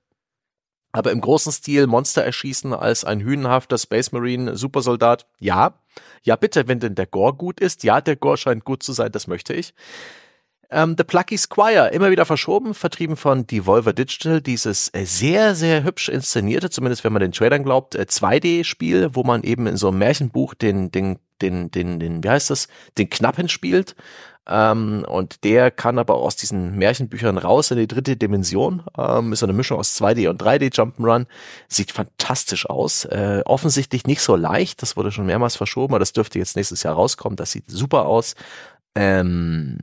Aber 0.91 1.11
im 1.11 1.21
großen 1.21 1.51
Stil 1.51 1.87
Monster 1.87 2.23
erschießen 2.23 2.73
als 2.73 3.05
ein 3.05 3.21
hünenhafter 3.21 3.77
Space 3.77 4.11
Marine 4.11 4.57
Supersoldat, 4.57 5.25
ja. 5.39 5.73
Ja, 6.23 6.35
bitte, 6.35 6.67
wenn 6.67 6.79
denn 6.79 6.95
der 6.95 7.07
Gore 7.07 7.33
gut 7.33 7.59
ist. 7.59 7.83
Ja, 7.83 8.01
der 8.01 8.15
Gore 8.15 8.37
scheint 8.37 8.65
gut 8.65 8.83
zu 8.83 8.93
sein, 8.93 9.11
das 9.11 9.27
möchte 9.27 9.53
ich. 9.53 9.73
Ähm, 10.73 10.95
The 10.97 11.03
Plucky 11.03 11.37
Squire, 11.37 11.89
immer 11.89 12.11
wieder 12.11 12.25
verschoben, 12.25 12.73
vertrieben 12.73 13.17
von 13.17 13.45
Devolver 13.45 13.91
Digital, 13.91 14.41
dieses 14.41 14.89
äh, 14.93 15.03
sehr, 15.03 15.53
sehr 15.53 15.83
hübsch 15.83 16.07
inszenierte, 16.07 16.69
zumindest 16.69 17.03
wenn 17.03 17.11
man 17.11 17.21
den 17.21 17.33
Trailern 17.33 17.63
glaubt, 17.63 17.95
äh, 17.95 18.05
2D-Spiel, 18.07 19.09
wo 19.13 19.23
man 19.23 19.43
eben 19.43 19.67
in 19.67 19.75
so 19.75 19.89
einem 19.89 19.97
Märchenbuch 19.97 20.53
den, 20.53 20.89
den, 20.89 21.19
den, 21.41 21.71
den, 21.71 21.99
den, 21.99 22.23
wie 22.23 22.29
heißt 22.29 22.51
das, 22.51 22.69
den 22.97 23.09
Knappen 23.09 23.49
spielt. 23.49 23.95
Ähm, 24.47 25.05
und 25.07 25.43
der 25.43 25.69
kann 25.69 25.99
aber 25.99 26.15
aus 26.15 26.35
diesen 26.35 26.77
Märchenbüchern 26.77 27.37
raus 27.37 27.71
in 27.71 27.77
die 27.77 27.87
dritte 27.87 28.17
Dimension. 28.17 28.83
Ähm, 28.97 29.33
ist 29.33 29.43
eine 29.43 29.53
Mischung 29.53 29.77
aus 29.77 29.99
2D 30.01 30.29
und 30.29 30.41
3D 30.41 30.73
Jump'n'Run. 30.73 31.27
Sieht 31.67 31.91
fantastisch 31.91 32.69
aus. 32.69 33.05
Äh, 33.05 33.43
offensichtlich 33.45 34.05
nicht 34.05 34.21
so 34.21 34.35
leicht. 34.35 34.81
Das 34.81 34.97
wurde 34.97 35.11
schon 35.11 35.27
mehrmals 35.27 35.55
verschoben, 35.55 35.93
aber 35.93 35.99
das 35.99 36.13
dürfte 36.13 36.39
jetzt 36.39 36.55
nächstes 36.55 36.83
Jahr 36.83 36.95
rauskommen. 36.95 37.35
Das 37.35 37.51
sieht 37.51 37.69
super 37.69 38.05
aus. 38.05 38.35
Ähm, 38.95 39.79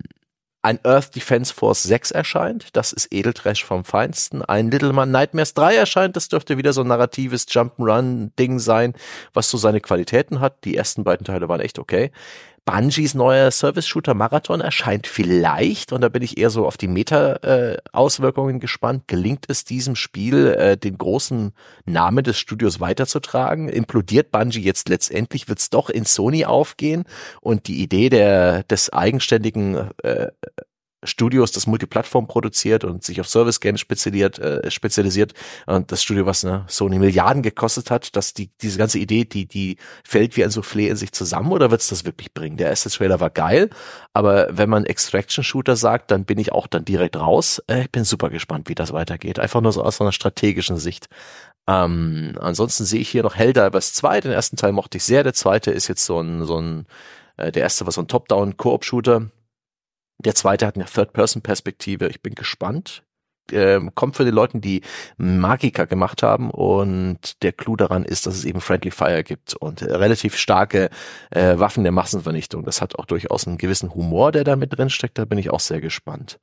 ein 0.61 0.81
Earth 0.85 1.15
Defense 1.15 1.55
Force 1.55 1.85
6 1.85 2.11
erscheint, 2.11 2.77
das 2.77 2.93
ist 2.93 3.13
Edeltrash 3.13 3.65
vom 3.65 3.85
Feinsten. 3.85 4.43
Ein 4.43 4.73
Little 4.73 4.93
Man 4.93 5.13
Nightmares 5.13 5.55
3 5.55 5.77
erscheint, 5.77 6.17
das 6.17 6.29
dürfte 6.29 6.59
wieder 6.59 6.73
so 6.73 6.81
ein 6.81 6.89
narratives 6.89 7.47
Jump'n'Run-Ding 7.47 8.59
sein, 8.59 8.95
was 9.33 9.49
so 9.49 9.57
seine 9.57 9.81
Qualitäten 9.81 10.41
hat. 10.41 10.65
Die 10.65 10.77
ersten 10.77 11.05
beiden 11.05 11.25
Teile 11.25 11.49
waren 11.49 11.61
echt 11.61 11.79
okay. 11.79 12.11
Bungies 12.69 13.15
neuer 13.15 13.51
Service-Shooter 13.51 14.13
Marathon 14.13 14.61
erscheint 14.61 15.07
vielleicht, 15.07 15.91
und 15.91 16.03
da 16.03 16.11
bin 16.11 16.23
ich 16.23 16.37
eher 16.37 16.51
so 16.51 16.67
auf 16.67 16.77
die 16.77 16.87
Meta-Auswirkungen 16.87 18.61
gespannt, 18.61 19.05
gelingt 19.07 19.47
es 19.49 19.65
diesem 19.65 19.97
Spiel, 19.97 20.49
äh, 20.49 20.77
den 20.77 20.99
großen 20.99 21.53
Namen 21.87 22.25
des 22.25 22.39
Studios 22.39 22.79
weiterzutragen? 22.79 23.71
Implodiert 23.71 24.31
Bungie 24.31 24.61
jetzt 24.61 24.91
letztendlich? 24.91 25.49
Wird 25.49 25.61
es 25.61 25.71
doch 25.71 25.89
in 25.89 26.05
Sony 26.05 26.45
aufgehen? 26.45 27.05
Und 27.41 27.69
die 27.69 27.83
Idee 27.83 28.11
der, 28.11 28.65
des 28.65 28.93
eigenständigen 28.93 29.91
äh, 30.03 30.27
Studios, 31.05 31.53
das 31.53 31.67
Multiplattform 31.67 32.27
produziert 32.27 32.83
und 32.85 33.05
sich 33.05 33.21
auf 33.21 33.29
Service 33.29 33.61
Games 33.61 33.81
spezialisiert, 33.81 34.39
äh, 34.39 34.71
spezialisiert 34.71 35.33
und 35.67 35.93
das 35.93 36.03
Studio, 36.03 36.27
was 36.27 36.43
ne, 36.43 36.65
Sony 36.67 36.99
Milliarden 36.99 37.43
gekostet 37.43 37.91
hat, 37.91 38.17
dass 38.17 38.35
die 38.35 38.51
diese 38.61 38.79
ganze 38.79 38.99
Idee, 38.99 39.25
die 39.25 39.47
die 39.47 39.77
fällt 40.03 40.37
wie 40.37 40.45
ein 40.45 40.51
Soufflé 40.51 40.89
in 40.89 40.97
sich 40.97 41.13
zusammen 41.13 41.53
oder 41.53 41.71
wird's 41.71 41.89
das 41.89 42.05
wirklich 42.05 42.35
bringen? 42.35 42.57
Der 42.57 42.69
erste 42.69 42.91
Trailer 42.91 43.21
war 43.21 43.31
geil, 43.31 43.71
aber 44.13 44.49
wenn 44.51 44.69
man 44.69 44.85
Extraction 44.87 45.45
Shooter 45.45 45.77
sagt, 45.77 46.11
dann 46.11 46.25
bin 46.25 46.39
ich 46.39 46.53
auch 46.53 46.67
dann 46.67 46.85
direkt 46.85 47.17
raus. 47.17 47.63
Äh, 47.69 47.83
ich 47.83 47.93
bin 47.93 48.05
super 48.05 48.31
gespannt, 48.31 48.69
wie 48.69 48.75
das 48.75 48.93
weitergeht. 48.93 49.39
Einfach 49.39 49.61
nur 49.61 49.73
so 49.73 49.83
aus 49.83 50.01
einer 50.01 50.13
strategischen 50.13 50.79
Sicht. 50.79 51.09
Ähm, 51.69 52.37
ansonsten 52.41 52.85
sehe 52.85 53.01
ich 53.01 53.09
hier 53.09 53.23
noch 53.23 53.37
Helldivers 53.37 53.93
2. 53.93 54.23
Den 54.23 54.33
ersten 54.33 54.57
Teil 54.57 54.73
mochte 54.73 54.97
ich 54.97 55.05
sehr. 55.05 55.23
Der 55.23 55.35
zweite 55.35 55.71
ist 55.71 55.87
jetzt 55.87 56.05
so 56.05 56.21
ein 56.21 56.45
so 56.45 56.61
ein 56.61 56.87
äh, 57.37 57.53
der 57.53 57.63
erste 57.63 57.87
war 57.87 57.93
so 57.93 58.01
ein 58.01 58.09
Top-Down 58.09 58.57
Koop 58.57 58.85
Shooter 58.85 59.31
der 60.19 60.35
zweite 60.35 60.67
hat 60.67 60.77
eine 60.77 60.85
Third-Person-Perspektive. 60.85 62.09
Ich 62.09 62.23
bin 62.23 62.35
gespannt. 62.35 63.05
Ähm, 63.53 63.95
kommt 63.95 64.17
von 64.17 64.27
den 64.27 64.35
Leuten, 64.35 64.61
die 64.61 64.83
Magika 65.17 65.85
gemacht 65.85 66.23
haben 66.23 66.51
und 66.51 67.43
der 67.43 67.53
Clou 67.53 67.77
daran 67.77 68.05
ist, 68.05 68.27
dass 68.27 68.35
es 68.35 68.45
eben 68.45 68.61
Friendly 68.61 68.91
Fire 68.91 69.23
gibt 69.23 69.55
und 69.55 69.83
äh, 69.83 69.95
relativ 69.95 70.37
starke 70.37 70.91
äh, 71.31 71.59
Waffen 71.59 71.83
der 71.83 71.93
Massenvernichtung. 71.93 72.65
Das 72.65 72.81
hat 72.81 72.99
auch 72.99 73.07
durchaus 73.07 73.47
einen 73.47 73.59
gewissen 73.59 73.95
Humor, 73.95 74.33
der 74.33 74.45
da 74.45 74.57
mit 74.57 74.77
drin 74.77 74.91
steckt. 74.91 75.19
Da 75.19 75.25
bin 75.25 75.39
ich 75.39 75.51
auch 75.51 75.61
sehr 75.61 75.81
gespannt. 75.81 76.39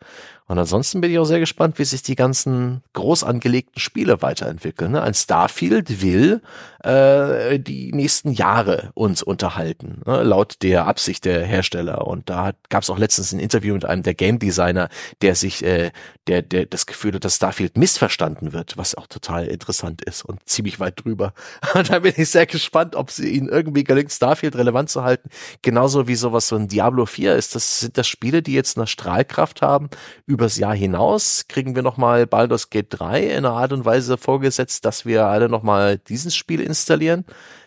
Und 0.48 0.60
ansonsten 0.60 1.02
bin 1.02 1.12
ich 1.12 1.18
auch 1.18 1.26
sehr 1.26 1.40
gespannt, 1.40 1.80
wie 1.80 1.86
sich 1.86 2.04
die 2.04 2.16
ganzen 2.16 2.84
groß 2.94 3.24
angelegten 3.24 3.80
Spiele 3.80 4.22
weiterentwickeln. 4.22 4.92
Ne? 4.92 5.02
Ein 5.02 5.16
Starfield 5.16 6.04
will 6.04 6.42
äh, 6.84 7.60
die 7.60 7.92
nächsten 7.92 8.32
Jahre 8.32 8.92
uns 8.94 9.24
unterhalten, 9.24 10.02
ne? 10.06 10.22
laut 10.22 10.58
der 10.62 10.86
Absicht 10.86 11.26
der 11.26 11.44
Hersteller. 11.44 12.06
Und 12.06 12.30
da 12.30 12.52
gab 12.70 12.84
es 12.84 12.92
auch 12.92 13.00
letztens 13.00 13.32
ein 13.32 13.40
Interview 13.40 13.74
mit 13.74 13.86
einem 13.86 14.04
der 14.04 14.14
Game 14.14 14.38
Designer, 14.38 14.90
der 15.24 15.34
sich, 15.34 15.64
äh, 15.64 15.92
der, 16.28 16.44
der 16.44 16.68
das 16.68 16.86
Gefühl 16.96 17.14
hat, 17.14 17.26
dass 17.26 17.36
Starfield 17.36 17.78
missverstanden 17.78 18.54
wird, 18.54 18.78
was 18.78 18.96
auch 18.96 19.08
total 19.08 19.48
interessant 19.48 20.02
ist 20.02 20.24
und 20.24 20.40
ziemlich 20.48 20.80
weit 20.80 21.04
drüber. 21.04 21.34
Da 21.90 22.00
bin 22.00 22.14
ich 22.16 22.30
sehr 22.30 22.46
gespannt, 22.46 22.96
ob 22.96 23.12
sie 23.12 23.28
ihnen 23.30 23.50
irgendwie 23.50 23.84
gelingt, 23.84 24.12
Starfield 24.12 24.56
relevant 24.56 24.90
zu 24.90 25.04
halten. 25.04 25.30
Genauso 25.62 26.08
wie 26.08 26.16
sowas 26.16 26.48
so 26.48 26.56
ein 26.56 26.70
Diablo 26.70 27.06
4 27.06 27.36
ist. 27.36 27.54
Das 27.54 27.82
sind 27.82 27.98
das 27.98 28.08
Spiele, 28.08 28.42
die 28.42 28.54
jetzt 28.54 28.78
eine 28.78 28.88
Strahlkraft 28.88 29.62
haben. 29.62 29.90
Übers 30.26 30.58
Jahr 30.58 30.74
hinaus 30.74 31.46
kriegen 31.50 31.76
wir 31.76 31.84
nochmal 31.84 32.26
Baldur's 32.26 32.70
Gate 32.70 32.88
3 32.90 33.24
in 33.24 33.38
einer 33.40 33.52
Art 33.52 33.74
und 33.74 33.84
Weise 33.84 34.18
vorgesetzt, 34.18 34.86
dass 34.86 35.06
wir 35.06 35.26
alle 35.26 35.50
nochmal 35.50 35.98
dieses 35.98 36.36
Spiel 36.36 36.62
installieren. 36.62 37.26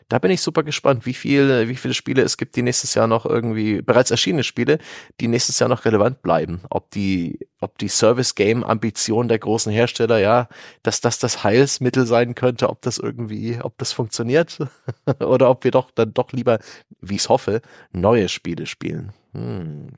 Da 0.09 0.19
bin 0.19 0.31
ich 0.31 0.41
super 0.41 0.63
gespannt, 0.63 1.05
wie 1.05 1.13
viel, 1.13 1.69
wie 1.69 1.77
viele 1.77 1.93
Spiele 1.93 2.23
es 2.23 2.39
gibt, 2.39 2.57
die 2.57 2.63
nächstes 2.63 2.95
Jahr 2.95 3.07
noch 3.07 3.27
irgendwie, 3.27 3.83
bereits 3.83 4.11
erschienene 4.11 4.43
Spiele, 4.43 4.79
die 5.21 5.29
nächstes 5.29 5.59
Jahr 5.59 5.69
noch 5.69 5.85
relevant 5.85 6.23
bleiben. 6.23 6.63
Ob 6.71 6.91
die, 6.91 7.47
ob 7.61 7.77
die 7.77 7.89
Service-Game-Ambition 7.89 9.29
der 9.29 9.39
großen 9.39 9.71
Hersteller, 9.71 10.19
ja, 10.19 10.49
dass 10.83 11.03
das 11.03 11.19
das 11.19 11.45
Heilsmittel 11.45 12.07
sein 12.07 12.35
könnte, 12.35 12.71
ob 12.71 12.81
das 12.81 12.97
irgendwie, 12.97 13.59
ob 13.63 13.77
das 13.77 13.93
funktioniert, 13.93 14.59
oder 15.21 15.51
ob 15.51 15.65
wir 15.65 15.73
doch 15.73 15.91
dann 15.91 16.15
doch 16.15 16.33
lieber, 16.33 16.59
wie 17.01 17.17
ich 17.17 17.29
hoffe, 17.29 17.61
neue 17.93 18.31
Spiele 18.31 18.65
spielen. 18.65 19.13
Hm. 19.33 19.89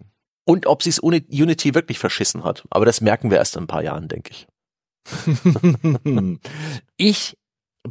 Und 0.45 0.67
ob 0.67 0.83
sie 0.83 0.91
es 0.91 0.99
Unity 0.99 1.75
wirklich 1.75 2.01
verschissen 2.01 2.43
hat. 2.43 2.65
Aber 2.71 2.85
das 2.85 3.01
merken 3.01 3.31
wir 3.31 3.39
erst 3.39 3.55
in 3.55 3.65
ein 3.65 3.69
paar 3.69 3.85
Jahren, 3.85 4.09
denke 4.09 4.33
ich. 4.33 4.49
ich 6.97 7.37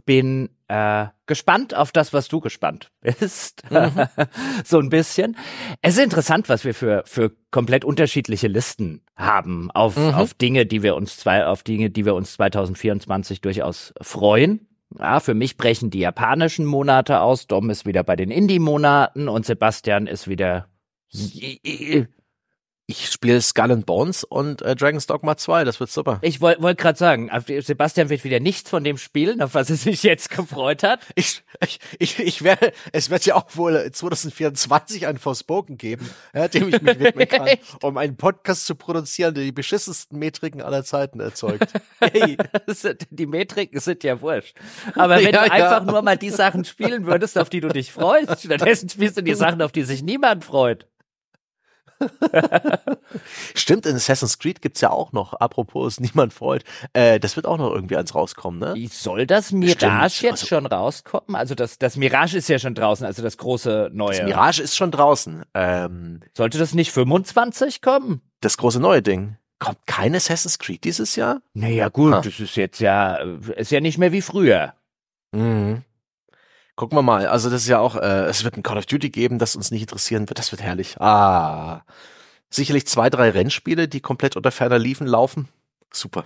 bin 0.05 0.49
äh, 0.67 1.07
gespannt 1.25 1.75
auf 1.75 1.91
das, 1.91 2.13
was 2.13 2.27
du 2.27 2.39
gespannt 2.39 2.91
bist. 3.01 3.63
Mhm. 3.71 4.07
so 4.63 4.79
ein 4.79 4.89
bisschen. 4.89 5.35
Es 5.81 5.97
ist 5.97 6.03
interessant, 6.03 6.49
was 6.49 6.63
wir 6.63 6.73
für, 6.73 7.03
für 7.05 7.31
komplett 7.51 7.83
unterschiedliche 7.83 8.47
Listen 8.47 9.01
haben 9.15 9.71
auf, 9.71 9.97
mhm. 9.97 10.13
auf 10.13 10.33
Dinge, 10.33 10.65
die 10.65 10.83
wir 10.83 10.95
uns 10.95 11.17
zwei, 11.17 11.45
auf 11.45 11.63
Dinge, 11.63 11.89
die 11.89 12.05
wir 12.05 12.15
uns 12.15 12.33
2024 12.33 13.41
durchaus 13.41 13.93
freuen. 14.01 14.67
Ja, 14.97 15.19
für 15.19 15.33
mich 15.33 15.57
brechen 15.57 15.91
die 15.91 15.99
japanischen 15.99 16.65
Monate 16.65 17.21
aus. 17.21 17.47
Dom 17.47 17.69
ist 17.69 17.85
wieder 17.85 18.03
bei 18.03 18.15
den 18.15 18.31
Indie-Monaten 18.31 19.27
und 19.27 19.45
Sebastian 19.45 20.07
ist 20.07 20.27
wieder 20.27 20.67
ich 22.89 23.07
spiele 23.07 23.39
Skull 23.39 23.71
and 23.71 23.85
Bones 23.85 24.23
und 24.23 24.63
äh, 24.63 24.75
Dragon's 24.75 25.05
Dogma 25.05 25.37
2, 25.37 25.63
das 25.63 25.79
wird 25.79 25.91
super. 25.91 26.17
Ich 26.23 26.41
wollte 26.41 26.63
wollt 26.63 26.79
gerade 26.79 26.97
sagen, 26.97 27.29
Sebastian 27.59 28.09
wird 28.09 28.23
wieder 28.23 28.39
nichts 28.39 28.67
von 28.67 28.83
dem 28.83 28.97
spielen, 28.97 29.43
auf 29.43 29.53
was 29.53 29.69
er 29.69 29.75
sich 29.75 30.01
jetzt 30.01 30.31
gefreut 30.31 30.81
hat. 30.81 31.01
Ich, 31.13 31.43
ich, 31.63 31.79
ich, 31.99 32.17
ich 32.17 32.43
werde, 32.43 32.73
es 32.91 33.11
wird 33.11 33.27
ja 33.27 33.35
auch 33.35 33.45
wohl 33.53 33.91
2024 33.91 35.05
ein 35.05 35.19
Forspoken 35.19 35.77
geben, 35.77 36.09
ja, 36.33 36.47
dem 36.47 36.69
ich 36.69 36.81
mich 36.81 36.99
widmen 36.99 37.27
kann, 37.27 37.47
um 37.83 37.95
einen 37.97 38.17
Podcast 38.17 38.65
zu 38.65 38.73
produzieren, 38.73 39.35
der 39.35 39.43
die 39.43 39.51
beschissensten 39.51 40.17
Metriken 40.17 40.63
aller 40.63 40.83
Zeiten 40.83 41.19
erzeugt. 41.19 41.71
hey, 41.99 42.37
die 43.11 43.27
Metriken 43.27 43.79
sind 43.79 44.03
ja 44.03 44.19
wurscht. 44.19 44.55
Aber 44.95 45.17
wenn 45.17 45.25
ja, 45.25 45.31
du 45.31 45.41
einfach 45.41 45.85
ja. 45.85 45.91
nur 45.91 46.01
mal 46.01 46.17
die 46.17 46.31
Sachen 46.31 46.65
spielen 46.65 47.05
würdest, 47.05 47.37
auf 47.37 47.49
die 47.49 47.61
du 47.61 47.67
dich 47.67 47.91
freust, 47.91 48.41
stattdessen 48.43 48.89
spielst 48.89 49.15
du 49.15 49.21
die 49.21 49.35
Sachen, 49.35 49.61
auf 49.61 49.71
die 49.71 49.83
sich 49.83 50.01
niemand 50.01 50.43
freut. 50.43 50.87
Stimmt, 53.55 53.85
in 53.85 53.95
Assassin's 53.95 54.39
Creed 54.39 54.61
gibt's 54.61 54.81
ja 54.81 54.89
auch 54.89 55.11
noch, 55.11 55.33
apropos 55.33 55.99
niemand 55.99 56.33
freut, 56.33 56.63
äh, 56.93 57.19
das 57.19 57.35
wird 57.35 57.45
auch 57.45 57.57
noch 57.57 57.71
irgendwie 57.71 57.95
ans 57.95 58.15
rauskommen, 58.15 58.59
ne? 58.59 58.73
Wie 58.75 58.87
soll 58.87 59.25
das 59.25 59.51
Mirage 59.51 60.15
Stimmt. 60.15 60.31
jetzt 60.31 60.43
also, 60.43 60.47
schon 60.47 60.65
rauskommen? 60.65 61.35
Also 61.35 61.55
das, 61.55 61.77
das 61.77 61.97
Mirage 61.97 62.37
ist 62.37 62.49
ja 62.49 62.59
schon 62.59 62.75
draußen, 62.75 63.05
also 63.05 63.21
das 63.21 63.37
große 63.37 63.89
neue. 63.93 64.17
Das 64.17 64.25
Mirage 64.25 64.61
ist 64.61 64.75
schon 64.75 64.91
draußen. 64.91 65.43
Ähm, 65.53 66.21
Sollte 66.35 66.57
das 66.57 66.73
nicht 66.73 66.91
25 66.91 67.81
kommen? 67.81 68.21
Das 68.41 68.57
große 68.57 68.79
neue 68.79 69.01
Ding. 69.01 69.37
Kommt 69.59 69.85
kein 69.85 70.15
Assassin's 70.15 70.57
Creed 70.57 70.85
dieses 70.85 71.17
Jahr? 71.17 71.41
Naja, 71.53 71.89
gut, 71.89 72.13
ha. 72.13 72.21
das 72.21 72.39
ist 72.39 72.55
jetzt 72.55 72.79
ja, 72.79 73.15
ist 73.55 73.71
ja 73.71 73.81
nicht 73.81 73.97
mehr 73.97 74.13
wie 74.13 74.21
früher. 74.21 74.73
Mhm. 75.33 75.83
Gucken 76.79 76.97
wir 76.97 77.01
mal. 77.01 77.27
Also 77.27 77.49
das 77.49 77.63
ist 77.63 77.67
ja 77.67 77.79
auch, 77.79 77.97
äh, 77.97 78.27
es 78.27 78.45
wird 78.45 78.55
ein 78.55 78.63
Call 78.63 78.77
of 78.77 78.85
Duty 78.85 79.09
geben, 79.09 79.37
das 79.37 79.57
uns 79.57 79.69
nicht 79.69 79.81
interessieren 79.81 80.29
wird. 80.29 80.39
Das 80.39 80.53
wird 80.53 80.61
herrlich. 80.61 80.95
Ah. 81.01 81.83
Sicherlich 82.49 82.87
zwei, 82.87 83.09
drei 83.09 83.31
Rennspiele, 83.31 83.89
die 83.89 83.99
komplett 83.99 84.37
unter 84.37 84.49
ferner 84.49 84.79
Liefen 84.79 85.05
laufen. 85.05 85.49
Super. 85.91 86.23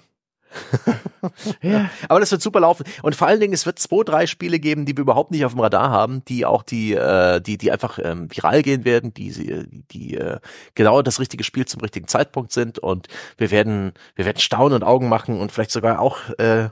ja. 1.64 1.90
Aber 2.08 2.20
das 2.20 2.32
wird 2.32 2.44
super 2.44 2.60
laufen. 2.60 2.86
Und 3.02 3.16
vor 3.16 3.26
allen 3.26 3.40
Dingen, 3.40 3.56
es 3.56 3.66
wird 3.66 3.80
zwei, 3.80 4.04
drei 4.04 4.28
Spiele 4.28 4.60
geben, 4.60 4.86
die 4.86 4.96
wir 4.96 5.02
überhaupt 5.02 5.32
nicht 5.32 5.44
auf 5.44 5.54
dem 5.54 5.62
Radar 5.62 5.90
haben, 5.90 6.24
die 6.26 6.46
auch 6.46 6.62
die, 6.62 6.94
äh, 6.94 7.42
die, 7.42 7.58
die 7.58 7.72
einfach 7.72 7.98
ähm, 7.98 8.30
viral 8.30 8.62
gehen 8.62 8.86
werden, 8.86 9.12
die, 9.12 9.66
die, 9.90 10.18
äh, 10.18 10.38
genau 10.76 11.02
das 11.02 11.20
richtige 11.20 11.44
Spiel 11.44 11.66
zum 11.66 11.82
richtigen 11.82 12.08
Zeitpunkt 12.08 12.52
sind. 12.52 12.78
Und 12.78 13.08
wir 13.38 13.50
werden, 13.50 13.94
wir 14.14 14.26
werden 14.26 14.38
Staunen 14.38 14.76
und 14.76 14.84
Augen 14.84 15.10
machen 15.10 15.42
und 15.42 15.52
vielleicht 15.52 15.72
sogar 15.72 16.00
auch 16.00 16.30
äh, 16.38 16.70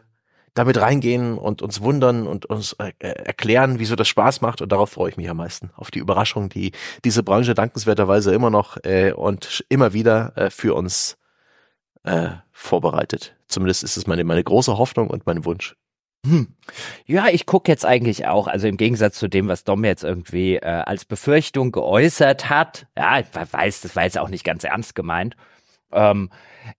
damit 0.53 0.79
reingehen 0.79 1.37
und 1.37 1.61
uns 1.61 1.81
wundern 1.81 2.27
und 2.27 2.45
uns 2.45 2.73
äh, 2.73 2.91
erklären, 2.99 3.79
wieso 3.79 3.95
das 3.95 4.07
Spaß 4.07 4.41
macht. 4.41 4.61
Und 4.61 4.71
darauf 4.71 4.91
freue 4.91 5.09
ich 5.09 5.17
mich 5.17 5.29
am 5.29 5.37
meisten. 5.37 5.71
Auf 5.75 5.91
die 5.91 5.99
Überraschung, 5.99 6.49
die 6.49 6.71
diese 7.05 7.23
Branche 7.23 7.53
dankenswerterweise 7.53 8.33
immer 8.33 8.49
noch 8.49 8.77
äh, 8.83 9.13
und 9.13 9.63
immer 9.69 9.93
wieder 9.93 10.33
äh, 10.35 10.49
für 10.49 10.75
uns 10.75 11.17
äh, 12.03 12.29
vorbereitet. 12.51 13.35
Zumindest 13.47 13.83
ist 13.83 13.97
es 13.97 14.07
meine, 14.07 14.23
meine 14.23 14.43
große 14.43 14.77
Hoffnung 14.77 15.09
und 15.09 15.25
mein 15.25 15.45
Wunsch. 15.45 15.75
Hm. 16.25 16.49
Ja, 17.07 17.29
ich 17.29 17.47
gucke 17.47 17.71
jetzt 17.71 17.85
eigentlich 17.85 18.27
auch, 18.27 18.47
also 18.47 18.67
im 18.67 18.77
Gegensatz 18.77 19.17
zu 19.17 19.27
dem, 19.27 19.47
was 19.47 19.63
Dom 19.63 19.83
jetzt 19.83 20.03
irgendwie 20.03 20.57
äh, 20.57 20.65
als 20.65 21.05
Befürchtung 21.05 21.71
geäußert 21.71 22.49
hat. 22.49 22.85
Ja, 22.95 23.19
ich 23.19 23.25
weiß, 23.33 23.81
das 23.81 23.95
war 23.95 24.03
jetzt 24.03 24.19
auch 24.19 24.29
nicht 24.29 24.43
ganz 24.43 24.63
ernst 24.63 24.93
gemeint. 24.93 25.35
Ähm, 25.91 26.29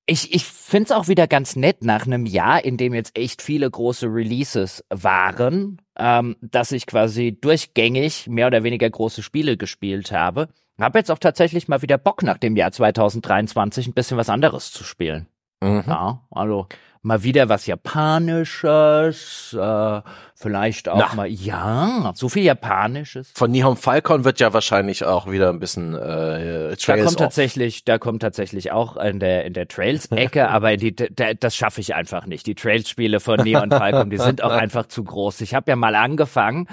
ich 0.06 0.34
ich 0.34 0.44
finde 0.44 0.84
es 0.84 0.92
auch 0.92 1.08
wieder 1.08 1.26
ganz 1.26 1.56
nett 1.56 1.84
nach 1.84 2.06
einem 2.06 2.26
Jahr, 2.26 2.64
in 2.64 2.76
dem 2.76 2.94
jetzt 2.94 3.16
echt 3.18 3.42
viele 3.42 3.70
große 3.70 4.06
Releases 4.06 4.84
waren, 4.90 5.80
ähm, 5.98 6.36
dass 6.40 6.72
ich 6.72 6.86
quasi 6.86 7.36
durchgängig 7.40 8.28
mehr 8.28 8.46
oder 8.46 8.62
weniger 8.62 8.88
große 8.88 9.22
Spiele 9.22 9.56
gespielt 9.56 10.12
habe. 10.12 10.48
Habe 10.80 10.98
jetzt 10.98 11.10
auch 11.10 11.18
tatsächlich 11.18 11.68
mal 11.68 11.82
wieder 11.82 11.98
Bock 11.98 12.22
nach 12.22 12.38
dem 12.38 12.56
Jahr 12.56 12.72
2023 12.72 13.88
ein 13.88 13.92
bisschen 13.92 14.16
was 14.16 14.28
anderes 14.28 14.72
zu 14.72 14.84
spielen. 14.84 15.28
Mhm. 15.60 15.84
Ja, 15.86 16.22
also 16.30 16.66
mal 17.02 17.22
wieder 17.22 17.48
was 17.48 17.66
Japanisches, 17.66 19.56
äh, 19.58 20.00
vielleicht 20.42 20.88
auch 20.88 20.98
Na. 21.10 21.14
mal, 21.14 21.28
ja, 21.28 22.12
so 22.14 22.28
viel 22.28 22.42
Japanisches. 22.42 23.32
Von 23.34 23.50
Nihon 23.52 23.76
Falcon 23.76 24.24
wird 24.24 24.40
ja 24.40 24.52
wahrscheinlich 24.52 25.04
auch 25.04 25.30
wieder 25.30 25.48
ein 25.48 25.60
bisschen 25.60 25.94
äh, 25.94 26.76
Trails 26.76 26.84
Da 26.84 26.96
kommt 26.96 27.06
off. 27.08 27.16
tatsächlich, 27.16 27.84
da 27.84 27.98
kommt 27.98 28.22
tatsächlich 28.22 28.72
auch 28.72 28.96
in 28.96 29.20
der 29.20 29.44
in 29.44 29.52
der 29.52 29.68
Trails-Ecke, 29.68 30.48
aber 30.50 30.76
die, 30.76 30.94
da, 30.94 31.34
das 31.34 31.54
schaffe 31.54 31.80
ich 31.80 31.94
einfach 31.94 32.26
nicht. 32.26 32.46
Die 32.46 32.54
Trails-Spiele 32.54 33.20
von 33.20 33.40
Nihon 33.40 33.70
Falcon, 33.70 34.10
die 34.10 34.18
sind 34.18 34.42
auch 34.42 34.50
einfach 34.50 34.86
zu 34.86 35.04
groß. 35.04 35.40
Ich 35.42 35.54
habe 35.54 35.70
ja 35.70 35.76
mal 35.76 35.94
angefangen, 35.94 36.66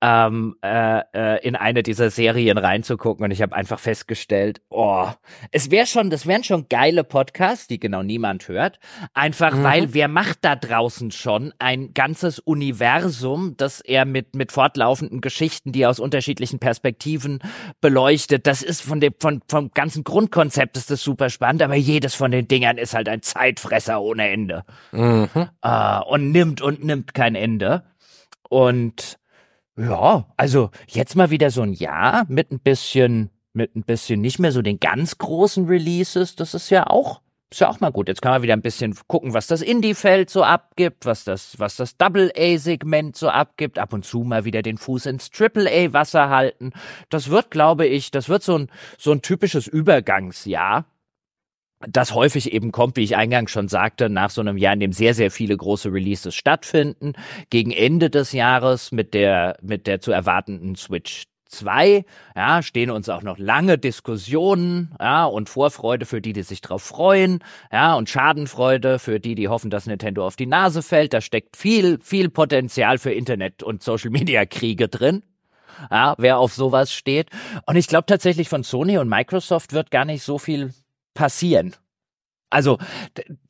ähm, 0.00 0.56
äh, 0.62 1.00
äh, 1.12 1.46
in 1.46 1.56
eine 1.56 1.82
dieser 1.82 2.10
Serien 2.10 2.58
reinzugucken 2.58 3.24
und 3.24 3.30
ich 3.32 3.42
habe 3.42 3.56
einfach 3.56 3.80
festgestellt, 3.80 4.60
oh, 4.70 5.08
es 5.50 5.70
wäre 5.70 5.86
schon, 5.86 6.10
das 6.10 6.26
wären 6.26 6.44
schon 6.44 6.66
geile 6.68 7.02
Podcasts, 7.04 7.66
die 7.66 7.80
genau 7.80 8.02
niemand 8.02 8.46
hört, 8.48 8.78
einfach 9.14 9.54
mhm. 9.54 9.64
weil 9.64 9.94
wer 9.94 10.08
macht 10.08 10.38
da 10.42 10.54
draußen 10.54 11.10
schon 11.10 11.52
ein 11.58 11.92
ganzes 11.92 12.38
Universum 12.38 12.99
Universum, 13.00 13.56
das 13.56 13.80
er 13.80 14.04
mit, 14.04 14.34
mit 14.34 14.52
fortlaufenden 14.52 15.20
Geschichten, 15.20 15.72
die 15.72 15.82
er 15.82 15.90
aus 15.90 16.00
unterschiedlichen 16.00 16.58
Perspektiven 16.58 17.40
beleuchtet, 17.80 18.46
das 18.46 18.62
ist 18.62 18.82
von 18.82 19.00
dem, 19.00 19.14
von, 19.18 19.42
vom 19.48 19.70
ganzen 19.72 20.04
Grundkonzept 20.04 20.76
ist 20.76 20.90
das 20.90 21.02
super 21.02 21.30
spannend, 21.30 21.62
aber 21.62 21.74
jedes 21.74 22.14
von 22.14 22.30
den 22.30 22.48
Dingern 22.48 22.78
ist 22.78 22.94
halt 22.94 23.08
ein 23.08 23.22
Zeitfresser 23.22 24.00
ohne 24.00 24.28
Ende. 24.28 24.64
Mhm. 24.92 25.28
Äh, 25.62 26.00
und 26.08 26.30
nimmt 26.30 26.60
und 26.60 26.84
nimmt 26.84 27.14
kein 27.14 27.34
Ende. 27.34 27.84
Und 28.48 29.18
ja, 29.76 30.26
also 30.36 30.70
jetzt 30.88 31.16
mal 31.16 31.30
wieder 31.30 31.50
so 31.50 31.62
ein 31.62 31.72
Jahr 31.72 32.26
mit 32.28 32.50
ein 32.50 32.60
bisschen, 32.60 33.30
mit 33.52 33.74
ein 33.76 33.82
bisschen 33.82 34.20
nicht 34.20 34.38
mehr 34.38 34.52
so 34.52 34.62
den 34.62 34.80
ganz 34.80 35.18
großen 35.18 35.66
Releases, 35.66 36.36
das 36.36 36.54
ist 36.54 36.70
ja 36.70 36.86
auch 36.86 37.20
ist 37.50 37.60
ja 37.60 37.68
auch 37.68 37.80
mal 37.80 37.90
gut. 37.90 38.08
Jetzt 38.08 38.22
kann 38.22 38.32
man 38.32 38.42
wieder 38.42 38.52
ein 38.52 38.62
bisschen 38.62 38.96
gucken, 39.08 39.34
was 39.34 39.48
das 39.48 39.60
Indie-Feld 39.60 40.30
so 40.30 40.44
abgibt, 40.44 41.04
was 41.04 41.24
das, 41.24 41.58
was 41.58 41.76
das 41.76 41.96
Double-A-Segment 41.96 43.16
so 43.16 43.28
abgibt. 43.28 43.78
Ab 43.78 43.92
und 43.92 44.04
zu 44.04 44.20
mal 44.20 44.44
wieder 44.44 44.62
den 44.62 44.78
Fuß 44.78 45.06
ins 45.06 45.30
Triple-A-Wasser 45.30 46.30
halten. 46.30 46.72
Das 47.08 47.28
wird, 47.30 47.50
glaube 47.50 47.86
ich, 47.86 48.12
das 48.12 48.28
wird 48.28 48.42
so 48.44 48.56
ein, 48.56 48.70
so 48.98 49.10
ein 49.10 49.22
typisches 49.22 49.66
Übergangsjahr. 49.66 50.84
Das 51.88 52.14
häufig 52.14 52.52
eben 52.52 52.72
kommt, 52.72 52.96
wie 52.96 53.04
ich 53.04 53.16
eingangs 53.16 53.50
schon 53.50 53.68
sagte, 53.68 54.10
nach 54.10 54.30
so 54.30 54.42
einem 54.42 54.58
Jahr, 54.58 54.74
in 54.74 54.80
dem 54.80 54.92
sehr, 54.92 55.14
sehr 55.14 55.30
viele 55.30 55.56
große 55.56 55.92
Releases 55.92 56.34
stattfinden. 56.34 57.14
Gegen 57.48 57.72
Ende 57.72 58.10
des 58.10 58.32
Jahres 58.32 58.92
mit 58.92 59.14
der, 59.14 59.56
mit 59.62 59.86
der 59.86 60.00
zu 60.00 60.12
erwartenden 60.12 60.76
Switch 60.76 61.24
zwei, 61.50 62.04
ja, 62.34 62.62
stehen 62.62 62.90
uns 62.90 63.08
auch 63.08 63.22
noch 63.22 63.38
lange 63.38 63.76
Diskussionen, 63.76 64.94
ja, 65.00 65.24
und 65.24 65.48
Vorfreude 65.48 66.06
für 66.06 66.20
die, 66.20 66.32
die 66.32 66.42
sich 66.42 66.60
drauf 66.60 66.82
freuen, 66.82 67.42
ja, 67.72 67.94
und 67.94 68.08
Schadenfreude 68.08 68.98
für 68.98 69.20
die, 69.20 69.34
die 69.34 69.48
hoffen, 69.48 69.70
dass 69.70 69.86
Nintendo 69.86 70.26
auf 70.26 70.36
die 70.36 70.46
Nase 70.46 70.82
fällt. 70.82 71.12
Da 71.12 71.20
steckt 71.20 71.56
viel, 71.56 71.98
viel 72.00 72.30
Potenzial 72.30 72.98
für 72.98 73.12
Internet- 73.12 73.62
und 73.62 73.82
Social-Media-Kriege 73.82 74.88
drin. 74.88 75.22
Ja, 75.90 76.14
wer 76.18 76.38
auf 76.38 76.52
sowas 76.52 76.92
steht. 76.92 77.30
Und 77.66 77.76
ich 77.76 77.86
glaube 77.86 78.06
tatsächlich 78.06 78.48
von 78.48 78.62
Sony 78.62 78.98
und 78.98 79.08
Microsoft 79.08 79.72
wird 79.72 79.90
gar 79.90 80.04
nicht 80.04 80.22
so 80.22 80.38
viel 80.38 80.74
passieren. 81.14 81.74
Also 82.50 82.78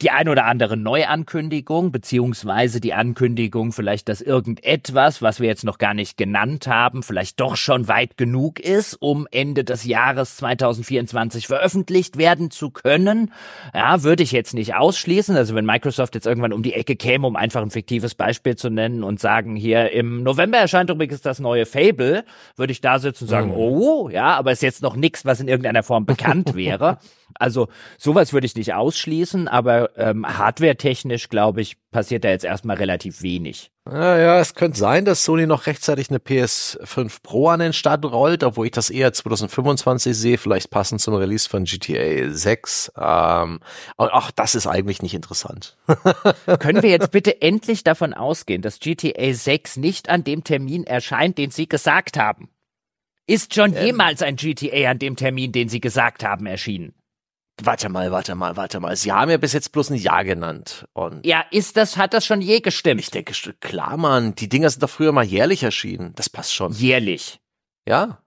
die 0.02 0.10
ein 0.10 0.28
oder 0.28 0.44
andere 0.44 0.76
Neuankündigung, 0.76 1.90
beziehungsweise 1.90 2.80
die 2.80 2.92
Ankündigung 2.92 3.72
vielleicht, 3.72 4.10
dass 4.10 4.20
irgendetwas, 4.20 5.22
was 5.22 5.40
wir 5.40 5.48
jetzt 5.48 5.64
noch 5.64 5.78
gar 5.78 5.94
nicht 5.94 6.18
genannt 6.18 6.66
haben, 6.66 7.02
vielleicht 7.02 7.40
doch 7.40 7.56
schon 7.56 7.88
weit 7.88 8.18
genug 8.18 8.60
ist, 8.60 8.94
um 9.00 9.26
Ende 9.30 9.64
des 9.64 9.84
Jahres 9.84 10.36
2024 10.36 11.46
veröffentlicht 11.46 12.18
werden 12.18 12.50
zu 12.50 12.70
können. 12.70 13.32
Ja, 13.74 14.02
würde 14.02 14.22
ich 14.22 14.32
jetzt 14.32 14.52
nicht 14.52 14.74
ausschließen. 14.74 15.34
Also 15.34 15.54
wenn 15.54 15.64
Microsoft 15.64 16.14
jetzt 16.14 16.26
irgendwann 16.26 16.52
um 16.52 16.62
die 16.62 16.74
Ecke 16.74 16.94
käme, 16.94 17.26
um 17.26 17.36
einfach 17.36 17.62
ein 17.62 17.70
fiktives 17.70 18.14
Beispiel 18.14 18.56
zu 18.56 18.68
nennen 18.68 19.02
und 19.02 19.18
sagen, 19.18 19.56
hier 19.56 19.92
im 19.92 20.22
November 20.22 20.58
erscheint 20.58 20.90
übrigens 20.90 21.22
das 21.22 21.40
neue 21.40 21.64
Fable, 21.64 22.24
würde 22.56 22.72
ich 22.72 22.82
da 22.82 22.98
sitzen 22.98 23.24
und 23.24 23.30
sagen, 23.30 23.48
mhm. 23.48 23.56
oh, 23.56 24.08
ja, 24.10 24.36
aber 24.36 24.52
ist 24.52 24.62
jetzt 24.62 24.82
noch 24.82 24.94
nichts, 24.94 25.24
was 25.24 25.40
in 25.40 25.48
irgendeiner 25.48 25.82
Form 25.82 26.04
bekannt 26.04 26.54
wäre. 26.54 26.98
Also 27.38 27.68
sowas 27.98 28.32
würde 28.32 28.46
ich 28.46 28.56
nicht 28.56 28.74
ausschließen, 28.74 29.48
aber 29.48 29.96
ähm, 29.96 30.26
hardware-technisch, 30.26 31.28
glaube 31.28 31.60
ich, 31.60 31.76
passiert 31.90 32.24
da 32.24 32.28
jetzt 32.28 32.44
erstmal 32.44 32.76
relativ 32.76 33.22
wenig. 33.22 33.70
Ja, 33.90 34.18
ja, 34.18 34.40
es 34.40 34.54
könnte 34.54 34.78
sein, 34.78 35.04
dass 35.04 35.24
Sony 35.24 35.46
noch 35.46 35.66
rechtzeitig 35.66 36.10
eine 36.10 36.18
PS5 36.18 37.22
Pro 37.22 37.48
an 37.48 37.60
den 37.60 37.72
Start 37.72 38.04
rollt, 38.04 38.44
obwohl 38.44 38.66
ich 38.66 38.72
das 38.72 38.88
eher 38.88 39.12
2025 39.12 40.16
sehe, 40.16 40.38
vielleicht 40.38 40.70
passend 40.70 41.00
zum 41.00 41.14
Release 41.14 41.48
von 41.48 41.64
GTA 41.64 42.30
6. 42.30 42.92
Ähm, 42.96 43.60
ach, 43.96 44.30
das 44.30 44.54
ist 44.54 44.66
eigentlich 44.66 45.02
nicht 45.02 45.14
interessant. 45.14 45.76
Können 46.60 46.82
wir 46.82 46.90
jetzt 46.90 47.10
bitte 47.10 47.42
endlich 47.42 47.82
davon 47.82 48.14
ausgehen, 48.14 48.62
dass 48.62 48.78
GTA 48.78 49.32
6 49.32 49.78
nicht 49.78 50.08
an 50.08 50.22
dem 50.22 50.44
Termin 50.44 50.84
erscheint, 50.84 51.38
den 51.38 51.50
Sie 51.50 51.68
gesagt 51.68 52.16
haben? 52.16 52.50
Ist 53.26 53.54
schon 53.54 53.74
ähm, 53.74 53.86
jemals 53.86 54.22
ein 54.22 54.36
GTA 54.36 54.90
an 54.90 54.98
dem 54.98 55.16
Termin, 55.16 55.52
den 55.52 55.68
Sie 55.68 55.80
gesagt 55.80 56.22
haben, 56.24 56.46
erschienen? 56.46 56.94
Warte 57.62 57.88
mal, 57.88 58.10
warte 58.10 58.34
mal, 58.34 58.56
warte 58.56 58.80
mal. 58.80 58.96
Sie 58.96 59.12
haben 59.12 59.30
ja 59.30 59.36
bis 59.36 59.52
jetzt 59.52 59.72
bloß 59.72 59.90
ein 59.90 59.96
Jahr 59.96 60.24
genannt. 60.24 60.86
Und 60.92 61.24
ja, 61.26 61.44
ist 61.50 61.76
das, 61.76 61.96
hat 61.96 62.14
das 62.14 62.24
schon 62.24 62.40
je 62.40 62.60
gestimmt? 62.60 63.00
Ich 63.00 63.10
denke, 63.10 63.32
klar, 63.60 63.96
Mann. 63.96 64.34
Die 64.34 64.48
Dinger 64.48 64.70
sind 64.70 64.82
doch 64.82 64.90
früher 64.90 65.12
mal 65.12 65.24
jährlich 65.24 65.62
erschienen. 65.62 66.12
Das 66.16 66.28
passt 66.28 66.54
schon. 66.54 66.72
Jährlich. 66.72 67.40
Ja. 67.86 68.22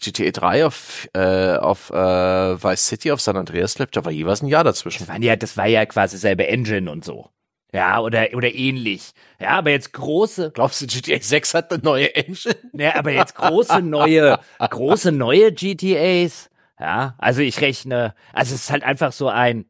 GTA 0.00 0.30
3 0.30 0.66
auf, 0.66 1.08
äh, 1.12 1.56
auf 1.56 1.90
äh, 1.90 1.94
Vice 1.94 2.86
City 2.86 3.10
auf 3.10 3.20
San 3.20 3.36
Andreas 3.36 3.78
lebt, 3.78 3.96
da 3.96 4.04
war 4.04 4.12
jeweils 4.12 4.42
ein 4.42 4.46
Jahr 4.46 4.62
dazwischen. 4.62 5.00
Das 5.00 5.08
war 5.08 5.20
ja, 5.20 5.34
das 5.34 5.56
war 5.56 5.66
ja 5.66 5.84
quasi 5.86 6.16
selbe 6.18 6.46
Engine 6.46 6.90
und 6.90 7.04
so. 7.04 7.30
Ja, 7.72 8.00
oder, 8.00 8.28
oder 8.32 8.54
ähnlich. 8.54 9.10
Ja, 9.40 9.50
aber 9.58 9.70
jetzt 9.70 9.92
große. 9.92 10.52
Glaubst 10.54 10.80
du, 10.80 10.86
GTA 10.86 11.18
6 11.20 11.52
hat 11.54 11.72
eine 11.72 11.82
neue 11.82 12.14
Engine? 12.14 12.56
Ja, 12.72 12.94
aber 12.94 13.10
jetzt 13.10 13.34
große 13.34 13.82
neue, 13.82 14.38
große 14.58 15.12
neue 15.12 15.52
GTAs. 15.52 16.48
Ja, 16.80 17.14
also 17.18 17.40
ich 17.40 17.60
rechne, 17.60 18.14
also 18.32 18.54
es 18.54 18.62
ist 18.62 18.70
halt 18.70 18.84
einfach 18.84 19.12
so 19.12 19.28
ein, 19.28 19.66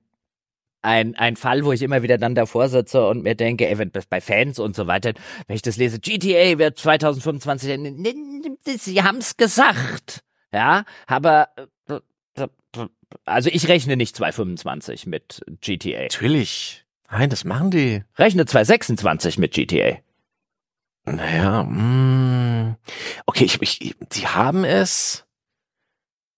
ein, 0.82 1.14
ein 1.16 1.36
Fall, 1.36 1.64
wo 1.64 1.72
ich 1.72 1.82
immer 1.82 2.02
wieder 2.02 2.18
dann 2.18 2.34
davor 2.34 2.68
sitze 2.68 3.06
und 3.06 3.22
mir 3.22 3.34
denke, 3.34 3.66
ey, 3.66 3.78
wenn 3.78 3.90
bei 4.10 4.20
Fans 4.20 4.58
und 4.58 4.76
so 4.76 4.86
weiter, 4.86 5.12
wenn 5.46 5.56
ich 5.56 5.62
das 5.62 5.76
lese, 5.76 5.98
GTA 5.98 6.58
wird 6.58 6.78
2025, 6.78 7.78
sie 8.78 9.02
haben's 9.02 9.36
gesagt, 9.36 10.22
ja, 10.52 10.84
aber 11.06 11.48
also 13.24 13.50
ich 13.50 13.68
rechne 13.68 13.96
nicht 13.96 14.16
225 14.16 15.06
mit 15.06 15.42
GTA. 15.60 16.02
Natürlich. 16.02 16.84
Nein, 17.10 17.30
das 17.30 17.44
machen 17.44 17.70
die. 17.70 18.04
Rechne 18.16 18.44
226 18.44 19.38
mit 19.38 19.52
GTA. 19.52 19.98
Naja, 21.06 21.62
mh. 21.62 22.76
okay, 23.24 23.44
ich, 23.44 23.62
ich, 23.62 23.96
die 24.12 24.26
haben 24.26 24.64
es 24.64 25.24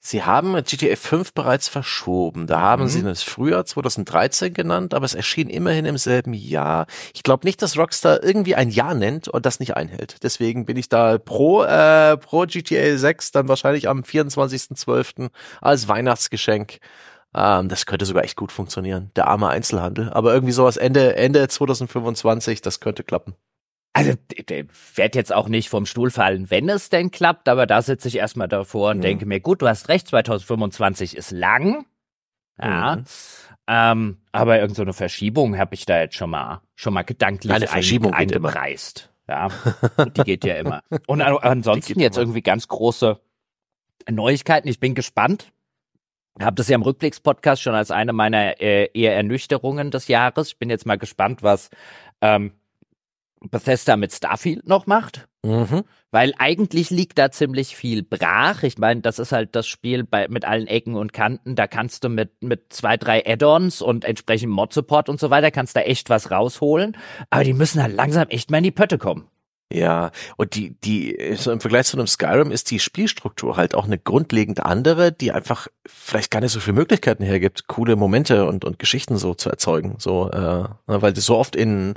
Sie 0.03 0.25
haben 0.25 0.55
GTA 0.65 0.97
5 0.97 1.35
bereits 1.35 1.69
verschoben. 1.69 2.47
Da 2.47 2.61
haben 2.61 2.85
mhm. 2.85 2.89
sie 2.89 3.07
es 3.07 3.23
Frühjahr 3.23 3.67
2013 3.67 4.55
genannt, 4.55 4.95
aber 4.95 5.05
es 5.05 5.15
erschien 5.15 5.51
immerhin 5.51 5.85
im 5.85 5.99
selben 5.99 6.33
Jahr. 6.33 6.87
Ich 7.13 7.23
glaube 7.23 7.47
nicht, 7.47 7.61
dass 7.61 7.77
Rockstar 7.77 8.23
irgendwie 8.23 8.55
ein 8.55 8.71
Jahr 8.71 8.95
nennt 8.95 9.29
und 9.29 9.45
das 9.45 9.61
nicht 9.61 9.77
einhält. 9.77 10.17
Deswegen 10.23 10.65
bin 10.65 10.79
ich 10.79 10.89
da 10.89 11.19
pro, 11.19 11.65
äh, 11.65 12.17
pro 12.17 12.47
GTA 12.47 12.97
6 12.97 13.33
dann 13.33 13.49
wahrscheinlich 13.49 13.89
am 13.89 14.01
24.12. 14.01 15.29
als 15.61 15.87
Weihnachtsgeschenk. 15.87 16.79
Ähm, 17.35 17.69
das 17.69 17.85
könnte 17.85 18.07
sogar 18.07 18.25
echt 18.25 18.37
gut 18.37 18.53
funktionieren. 18.53 19.11
Der 19.17 19.29
arme 19.29 19.49
Einzelhandel. 19.49 20.11
Aber 20.11 20.33
irgendwie 20.33 20.53
sowas 20.53 20.79
Ende, 20.79 21.15
Ende 21.17 21.47
2025, 21.47 22.63
das 22.63 22.81
könnte 22.81 23.05
klappen. 23.05 23.35
Also, 23.93 24.13
werde 24.95 25.19
jetzt 25.19 25.33
auch 25.33 25.49
nicht 25.49 25.69
vom 25.69 25.85
Stuhl 25.85 26.11
fallen, 26.11 26.51
wenn 26.51 26.69
es 26.69 26.91
denn 26.91 27.11
klappt, 27.11 27.49
aber 27.49 27.67
da 27.67 27.83
sitze 27.83 28.07
ich 28.07 28.17
erstmal 28.17 28.47
davor 28.47 28.91
und 28.91 28.99
mhm. 28.99 29.03
denke 29.03 29.27
mir, 29.27 29.41
gut, 29.41 29.63
du 29.63 29.69
hast 29.69 29.89
recht, 29.89 30.07
2025 30.09 31.17
ist 31.17 31.33
lang. 31.33 31.87
Ja. 32.61 32.97
Mhm. 32.97 33.05
Ähm, 33.67 34.19
aber 34.33 34.61
irgendeine 34.61 34.93
so 34.93 34.97
Verschiebung 34.97 35.59
habe 35.59 35.75
ich 35.75 35.87
da 35.87 36.01
jetzt 36.01 36.17
schon 36.17 36.31
mal, 36.31 36.61
schon 36.75 36.95
mal 36.95 37.03
gedanklich 37.03 37.53
Eine 37.53 37.67
Verschiebung 37.67 38.13
ein, 38.13 38.21
eingepreist. 38.23 39.11
Ja, 39.29 39.49
die 40.17 40.23
geht 40.23 40.45
ja 40.45 40.55
immer. 40.55 40.83
Und 41.07 41.23
ansonsten 41.23 42.01
jetzt 42.01 42.17
immer. 42.17 42.23
irgendwie 42.23 42.43
ganz 42.43 42.67
große 42.67 43.21
Neuigkeiten. 44.09 44.69
Ich 44.69 44.81
bin 44.81 44.95
gespannt. 44.95 45.53
Habe 46.41 46.57
das 46.57 46.69
ja 46.69 46.75
im 46.75 46.83
Rückblicks-Podcast 46.83 47.63
schon 47.63 47.75
als 47.75 47.91
eine 47.91 48.13
meiner 48.13 48.61
äh, 48.61 48.89
eher 48.93 49.15
Ernüchterungen 49.15 49.91
des 49.91 50.09
Jahres. 50.09 50.49
Ich 50.49 50.59
bin 50.59 50.71
jetzt 50.71 50.87
mal 50.87 50.99
gespannt, 50.99 51.43
was 51.43 51.71
ähm, 52.21 52.53
Bethesda 53.41 53.97
mit 53.97 54.13
Starfield 54.13 54.69
noch 54.69 54.87
macht. 54.87 55.29
Mhm. 55.43 55.85
Weil 56.11 56.35
eigentlich 56.39 56.91
liegt 56.91 57.19
da 57.19 57.31
ziemlich 57.31 57.77
viel 57.77 58.03
brach. 58.03 58.63
Ich 58.63 58.79
meine, 58.79 59.01
das 59.01 59.19
ist 59.19 59.33
halt 59.33 59.57
das 59.57 59.67
Spiel 59.67 60.05
bei, 60.05 60.29
mit 60.29 60.45
allen 60.45 60.67
Ecken 60.67 60.97
und 60.97 61.13
Kanten. 61.13 61.55
Da 61.55 61.67
kannst 61.67 62.05
du 62.05 62.09
mit, 62.09 62.43
mit 62.43 62.73
zwei, 62.73 62.97
drei 62.97 63.25
Add-ons 63.25 63.81
und 63.81 64.05
entsprechend 64.05 64.51
Mod-Support 64.51 65.09
und 65.09 65.21
so 65.21 65.31
weiter, 65.31 65.51
kannst 65.51 65.77
da 65.77 65.81
echt 65.81 66.11
was 66.11 66.31
rausholen. 66.31 66.97
Aber 67.31 67.45
die 67.45 67.55
müssen 67.55 67.83
halt 67.83 67.95
langsam 67.95 68.29
echt 68.29 68.51
mal 68.51 68.59
in 68.59 68.65
die 68.65 68.71
Pötte 68.71 68.99
kommen. 68.99 69.29
Ja, 69.73 70.11
und 70.37 70.57
die, 70.57 70.75
die, 70.81 71.37
so 71.37 71.53
im 71.53 71.61
Vergleich 71.61 71.87
zu 71.87 71.97
einem 71.97 72.09
Skyrim 72.09 72.51
ist 72.51 72.73
die 72.73 72.81
Spielstruktur 72.81 73.57
halt 73.57 73.77
auch 73.77 73.85
eine 73.85 73.99
grundlegend 73.99 74.65
andere, 74.65 75.13
die 75.13 75.31
einfach 75.31 75.69
vielleicht 75.87 76.33
gar 76.33 76.41
nicht 76.41 76.51
so 76.51 76.59
viele 76.59 76.75
Möglichkeiten 76.75 77.23
hergibt, 77.23 77.69
coole 77.69 77.95
Momente 77.95 78.47
und, 78.47 78.65
und 78.65 78.81
Geschichten 78.81 79.17
so 79.17 79.35
zu 79.35 79.49
erzeugen. 79.49 79.95
So, 79.99 80.29
äh, 80.29 80.39
ne, 80.39 80.75
weil 80.87 81.15
so 81.15 81.37
oft 81.37 81.55
in, 81.55 81.95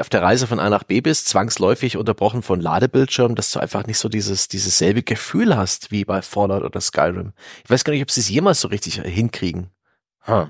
auf 0.00 0.08
der 0.08 0.22
Reise 0.22 0.46
von 0.46 0.58
A 0.58 0.70
nach 0.70 0.84
B 0.84 1.02
bist, 1.02 1.28
zwangsläufig 1.28 1.96
unterbrochen 1.96 2.42
von 2.42 2.60
Ladebildschirm, 2.60 3.34
dass 3.34 3.50
du 3.50 3.60
einfach 3.60 3.86
nicht 3.86 3.98
so 3.98 4.08
dieses, 4.08 4.48
dieses 4.48 4.78
selbe 4.78 5.02
Gefühl 5.02 5.56
hast 5.56 5.90
wie 5.90 6.04
bei 6.04 6.22
Fallout 6.22 6.62
oder 6.62 6.80
Skyrim. 6.80 7.32
Ich 7.64 7.70
weiß 7.70 7.84
gar 7.84 7.92
nicht, 7.92 8.02
ob 8.02 8.10
sie 8.10 8.20
es 8.20 8.28
jemals 8.28 8.62
so 8.62 8.68
richtig 8.68 9.02
hinkriegen. 9.02 9.70
Huh. 10.26 10.46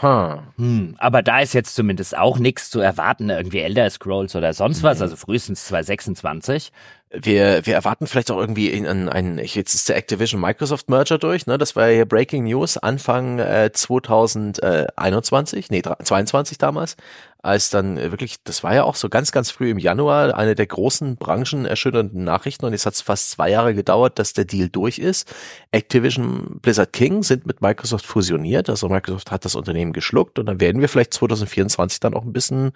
Huh. 0.00 0.38
Hm, 0.56 0.96
aber 0.98 1.22
da 1.22 1.40
ist 1.40 1.52
jetzt 1.52 1.74
zumindest 1.74 2.16
auch 2.16 2.38
nichts 2.38 2.70
zu 2.70 2.80
erwarten, 2.80 3.28
irgendwie 3.28 3.58
Elder 3.58 3.90
Scrolls 3.90 4.34
oder 4.34 4.54
sonst 4.54 4.82
was, 4.82 5.02
also 5.02 5.16
frühestens 5.16 5.66
2026. 5.66 6.72
Wir, 7.10 7.66
wir 7.66 7.74
erwarten 7.74 8.06
vielleicht 8.06 8.30
auch 8.30 8.38
irgendwie 8.38 8.70
in, 8.70 8.86
in, 8.86 9.10
ein, 9.10 9.36
jetzt 9.36 9.74
ist 9.74 9.90
der 9.90 9.96
Activision 9.96 10.40
Microsoft 10.40 10.88
Merger 10.88 11.18
durch, 11.18 11.46
ne? 11.46 11.58
Das 11.58 11.76
war 11.76 11.90
ja 11.90 12.06
Breaking 12.06 12.44
News 12.44 12.78
Anfang 12.78 13.38
äh, 13.38 13.70
2021, 13.70 15.70
nee, 15.70 15.82
22 15.82 16.56
damals 16.56 16.96
als 17.42 17.70
dann 17.70 17.98
äh, 17.98 18.12
wirklich, 18.12 18.42
das 18.44 18.62
war 18.62 18.74
ja 18.74 18.84
auch 18.84 18.94
so 18.94 19.08
ganz, 19.08 19.32
ganz 19.32 19.50
früh 19.50 19.70
im 19.70 19.78
Januar, 19.78 20.36
eine 20.36 20.54
der 20.54 20.66
großen 20.66 21.16
branchenerschütternden 21.16 22.22
Nachrichten 22.22 22.64
und 22.64 22.72
jetzt 22.72 22.86
hat 22.86 22.94
es 22.94 23.02
fast 23.02 23.32
zwei 23.32 23.50
Jahre 23.50 23.74
gedauert, 23.74 24.18
dass 24.18 24.32
der 24.32 24.44
Deal 24.44 24.68
durch 24.68 24.98
ist. 24.98 25.32
Activision 25.72 26.60
Blizzard 26.62 26.92
King 26.92 27.24
sind 27.24 27.46
mit 27.46 27.60
Microsoft 27.60 28.06
fusioniert, 28.06 28.70
also 28.70 28.88
Microsoft 28.88 29.32
hat 29.32 29.44
das 29.44 29.56
Unternehmen 29.56 29.92
geschluckt 29.92 30.38
und 30.38 30.46
dann 30.46 30.60
werden 30.60 30.80
wir 30.80 30.88
vielleicht 30.88 31.14
2024 31.14 31.98
dann 31.98 32.14
auch 32.14 32.24
ein 32.24 32.32
bisschen, 32.32 32.70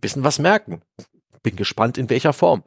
bisschen 0.00 0.22
was 0.22 0.38
merken. 0.38 0.82
Bin 1.42 1.56
gespannt, 1.56 1.96
in 1.96 2.10
welcher 2.10 2.34
Form. 2.34 2.62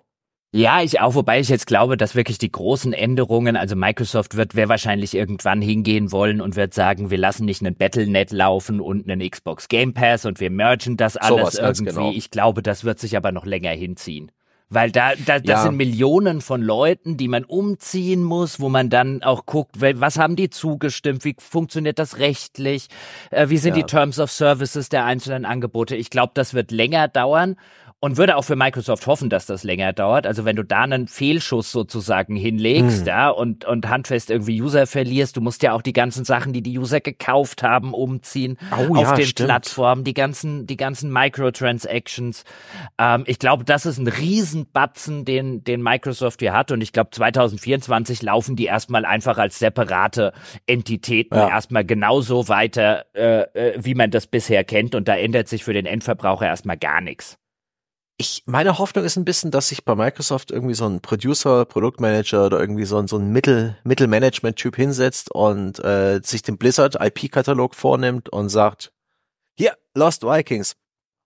Ja, 0.55 0.83
ich 0.83 1.01
auch, 1.01 1.15
wobei 1.15 1.39
ich 1.39 1.49
jetzt 1.49 1.65
glaube, 1.65 1.97
dass 1.97 2.13
wirklich 2.13 2.37
die 2.37 2.51
großen 2.51 2.93
Änderungen, 2.93 3.57
also 3.57 3.75
Microsoft 3.75 4.37
wird 4.37 4.53
wer 4.53 4.69
wahrscheinlich 4.69 5.15
irgendwann 5.15 5.63
hingehen 5.63 6.11
wollen 6.11 6.41
und 6.41 6.55
wird 6.55 6.75
sagen, 6.75 7.09
wir 7.09 7.17
lassen 7.17 7.45
nicht 7.45 7.65
einen 7.65 7.75
Battlenet 7.75 8.31
laufen 8.31 8.79
und 8.79 9.09
einen 9.09 9.27
Xbox 9.27 9.67
Game 9.67 9.95
Pass 9.95 10.25
und 10.25 10.39
wir 10.39 10.51
mergen 10.51 10.95
das 10.95 11.17
alles 11.17 11.53
so 11.53 11.61
irgendwie. 11.63 11.85
Genau. 11.85 12.11
Ich 12.11 12.29
glaube, 12.29 12.61
das 12.61 12.83
wird 12.83 12.99
sich 12.99 13.17
aber 13.17 13.31
noch 13.31 13.47
länger 13.47 13.71
hinziehen. 13.71 14.31
Weil 14.69 14.91
da, 14.91 15.13
da 15.25 15.39
das 15.39 15.47
ja. 15.47 15.63
sind 15.63 15.75
Millionen 15.75 16.41
von 16.41 16.61
Leuten, 16.61 17.17
die 17.17 17.27
man 17.27 17.45
umziehen 17.45 18.23
muss, 18.23 18.59
wo 18.59 18.69
man 18.69 18.91
dann 18.91 19.23
auch 19.23 19.47
guckt, 19.47 19.81
was 19.81 20.17
haben 20.19 20.35
die 20.35 20.51
zugestimmt, 20.51 21.25
wie 21.25 21.35
funktioniert 21.37 21.97
das 21.97 22.19
rechtlich, 22.19 22.87
äh, 23.31 23.49
wie 23.49 23.57
sind 23.57 23.75
ja. 23.75 23.83
die 23.83 23.89
Terms 23.89 24.19
of 24.19 24.31
Services 24.31 24.89
der 24.89 25.05
einzelnen 25.05 25.45
Angebote. 25.45 25.95
Ich 25.95 26.11
glaube, 26.11 26.31
das 26.35 26.53
wird 26.53 26.71
länger 26.71 27.07
dauern 27.07 27.55
und 28.03 28.17
würde 28.17 28.35
auch 28.35 28.41
für 28.41 28.57
Microsoft 28.57 29.07
hoffen, 29.07 29.29
dass 29.29 29.45
das 29.45 29.63
länger 29.63 29.93
dauert. 29.93 30.27
Also 30.27 30.43
wenn 30.43 30.57
du 30.57 30.65
da 30.65 30.81
einen 30.81 31.07
Fehlschuss 31.07 31.71
sozusagen 31.71 32.35
hinlegst, 32.35 32.99
hm. 32.99 33.07
ja, 33.07 33.29
und, 33.29 33.63
und 33.63 33.87
handfest 33.87 34.29
irgendwie 34.29 34.61
User 34.61 34.87
verlierst, 34.87 35.37
du 35.37 35.41
musst 35.41 35.63
ja 35.63 35.71
auch 35.71 35.81
die 35.81 35.93
ganzen 35.93 36.25
Sachen, 36.25 36.51
die 36.51 36.61
die 36.61 36.77
User 36.77 36.99
gekauft 36.99 37.63
haben, 37.63 37.93
umziehen 37.93 38.57
oh, 38.71 38.97
auf 38.97 39.03
ja, 39.03 39.15
den 39.15 39.25
stimmt. 39.25 39.47
Plattformen, 39.47 40.03
die 40.03 40.13
ganzen, 40.13 40.67
die 40.67 40.75
ganzen 40.75 41.13
Microtransactions. 41.13 42.43
Ähm, 42.97 43.23
ich 43.25 43.39
glaube, 43.39 43.63
das 43.63 43.85
ist 43.85 43.99
ein 43.99 44.09
Riesenbatzen, 44.09 45.23
den, 45.23 45.63
den 45.63 45.81
Microsoft 45.81 46.41
hier 46.41 46.51
hat. 46.51 46.71
Und 46.71 46.81
ich 46.81 46.91
glaube, 46.91 47.11
2024 47.11 48.21
laufen 48.21 48.57
die 48.57 48.65
erstmal 48.65 49.05
einfach 49.05 49.37
als 49.37 49.59
separate 49.59 50.33
Entitäten 50.67 51.37
ja. 51.37 51.47
erstmal 51.47 51.85
genauso 51.85 52.49
weiter, 52.49 53.05
äh, 53.13 53.43
äh, 53.53 53.79
wie 53.81 53.95
man 53.95 54.11
das 54.11 54.27
bisher 54.27 54.65
kennt. 54.65 54.93
Und 54.93 55.07
da 55.07 55.15
ändert 55.15 55.47
sich 55.47 55.63
für 55.63 55.71
den 55.71 55.85
Endverbraucher 55.85 56.47
erstmal 56.47 56.75
gar 56.75 56.99
nichts 56.99 57.37
ich, 58.17 58.43
meine 58.45 58.77
Hoffnung 58.77 59.05
ist 59.05 59.17
ein 59.17 59.25
bisschen, 59.25 59.51
dass 59.51 59.69
sich 59.69 59.85
bei 59.85 59.95
Microsoft 59.95 60.51
irgendwie 60.51 60.75
so 60.75 60.85
ein 60.85 61.01
Producer, 61.01 61.65
Produktmanager 61.65 62.45
oder 62.45 62.59
irgendwie 62.59 62.85
so 62.85 62.97
ein, 62.97 63.07
so 63.07 63.17
ein 63.17 63.31
Mittel, 63.31 63.77
Mittelmanagement-Typ 63.83 64.75
hinsetzt 64.75 65.31
und 65.31 65.83
äh, 65.83 66.21
sich 66.23 66.43
den 66.43 66.57
Blizzard 66.57 66.95
IP-Katalog 66.99 67.75
vornimmt 67.75 68.29
und 68.29 68.49
sagt, 68.49 68.93
hier, 69.55 69.75
Lost 69.95 70.23
Vikings, 70.23 70.75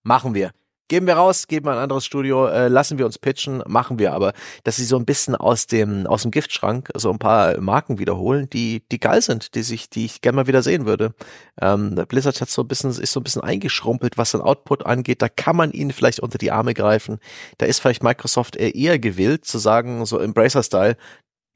machen 0.03 0.33
wir. 0.33 0.51
Geben 0.89 1.05
wir 1.05 1.15
raus, 1.15 1.47
geben 1.47 1.65
wir 1.65 1.73
ein 1.73 1.79
anderes 1.79 2.05
Studio, 2.05 2.47
äh, 2.47 2.69
lassen 2.69 2.97
wir 2.97 3.05
uns 3.05 3.17
pitchen, 3.17 3.61
machen 3.67 3.99
wir 3.99 4.13
aber, 4.13 4.33
dass 4.63 4.77
sie 4.77 4.85
so 4.85 4.97
ein 4.97 5.05
bisschen 5.05 5.35
aus 5.35 5.67
dem 5.67 6.07
aus 6.07 6.21
dem 6.21 6.31
Giftschrank 6.31 6.89
so 6.95 7.11
ein 7.11 7.19
paar 7.19 7.59
Marken 7.59 7.99
wiederholen, 7.99 8.49
die 8.49 8.83
die 8.91 8.99
geil 8.99 9.21
sind, 9.21 9.55
die 9.55 9.63
sich 9.63 9.89
die 9.89 10.05
ich 10.05 10.21
gerne 10.21 10.37
mal 10.37 10.47
wieder 10.47 10.63
sehen 10.63 10.85
würde. 10.85 11.13
Ähm, 11.61 11.95
Blizzard 12.07 12.39
hat 12.39 12.49
so 12.49 12.61
ein 12.61 12.67
bisschen 12.67 12.91
ist 12.91 13.11
so 13.11 13.19
ein 13.19 13.23
bisschen 13.23 13.41
eingeschrumpelt, 13.41 14.17
was 14.17 14.31
den 14.31 14.41
Output 14.41 14.85
angeht. 14.85 15.21
Da 15.21 15.27
kann 15.29 15.55
man 15.57 15.71
ihnen 15.71 15.91
vielleicht 15.91 16.21
unter 16.21 16.37
die 16.37 16.51
Arme 16.51 16.73
greifen. 16.73 17.19
Da 17.57 17.65
ist 17.65 17.79
vielleicht 17.79 18.03
Microsoft 18.03 18.55
eher 18.55 18.97
gewillt 18.97 19.45
zu 19.45 19.57
sagen 19.57 20.05
so 20.05 20.19
Embracer 20.19 20.63
Style, 20.63 20.95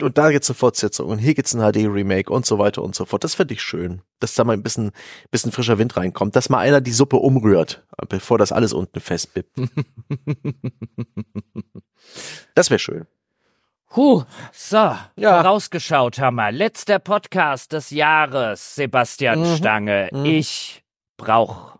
und 0.04 0.18
da 0.18 0.32
gibt's 0.32 0.50
eine 0.50 0.56
Fortsetzung 0.56 1.10
und 1.10 1.20
hier 1.20 1.34
gibt's 1.34 1.54
ein 1.54 1.62
HD-Remake 1.62 2.32
und 2.32 2.46
so 2.46 2.60
weiter 2.60 2.84
und 2.84 2.96
so 2.96 3.06
fort. 3.06 3.24
Das 3.24 3.36
finde 3.36 3.54
ich 3.54 3.62
schön, 3.62 4.02
dass 4.20 4.34
da 4.36 4.44
mal 4.44 4.54
ein 4.54 4.64
bisschen, 4.64 4.92
bisschen 5.30 5.52
frischer 5.52 5.78
Wind 5.78 5.98
reinkommt, 5.98 6.36
dass 6.36 6.50
mal 6.50 6.60
einer 6.60 6.82
die 6.82 6.92
Suppe 6.92 7.18
umrührt, 7.18 7.86
bevor 8.10 8.38
das 8.38 8.52
alles 8.52 8.74
unten 8.74 9.00
festbippt. 9.00 9.52
das 12.56 12.70
wäre 12.70 12.80
schön. 12.80 13.08
Huh, 13.94 14.24
so, 14.54 14.96
ja. 15.18 15.42
rausgeschaut 15.42 16.18
haben 16.20 16.38
wir. 16.38 16.54
Letzter 16.54 17.00
Podcast 17.00 17.74
des 17.74 17.90
Jahres, 17.90 18.76
Sebastian 18.76 19.42
mhm. 19.42 19.58
Stange. 19.58 20.10
Mhm. 20.14 20.24
Ich 20.24 20.86
brauch, 21.18 21.78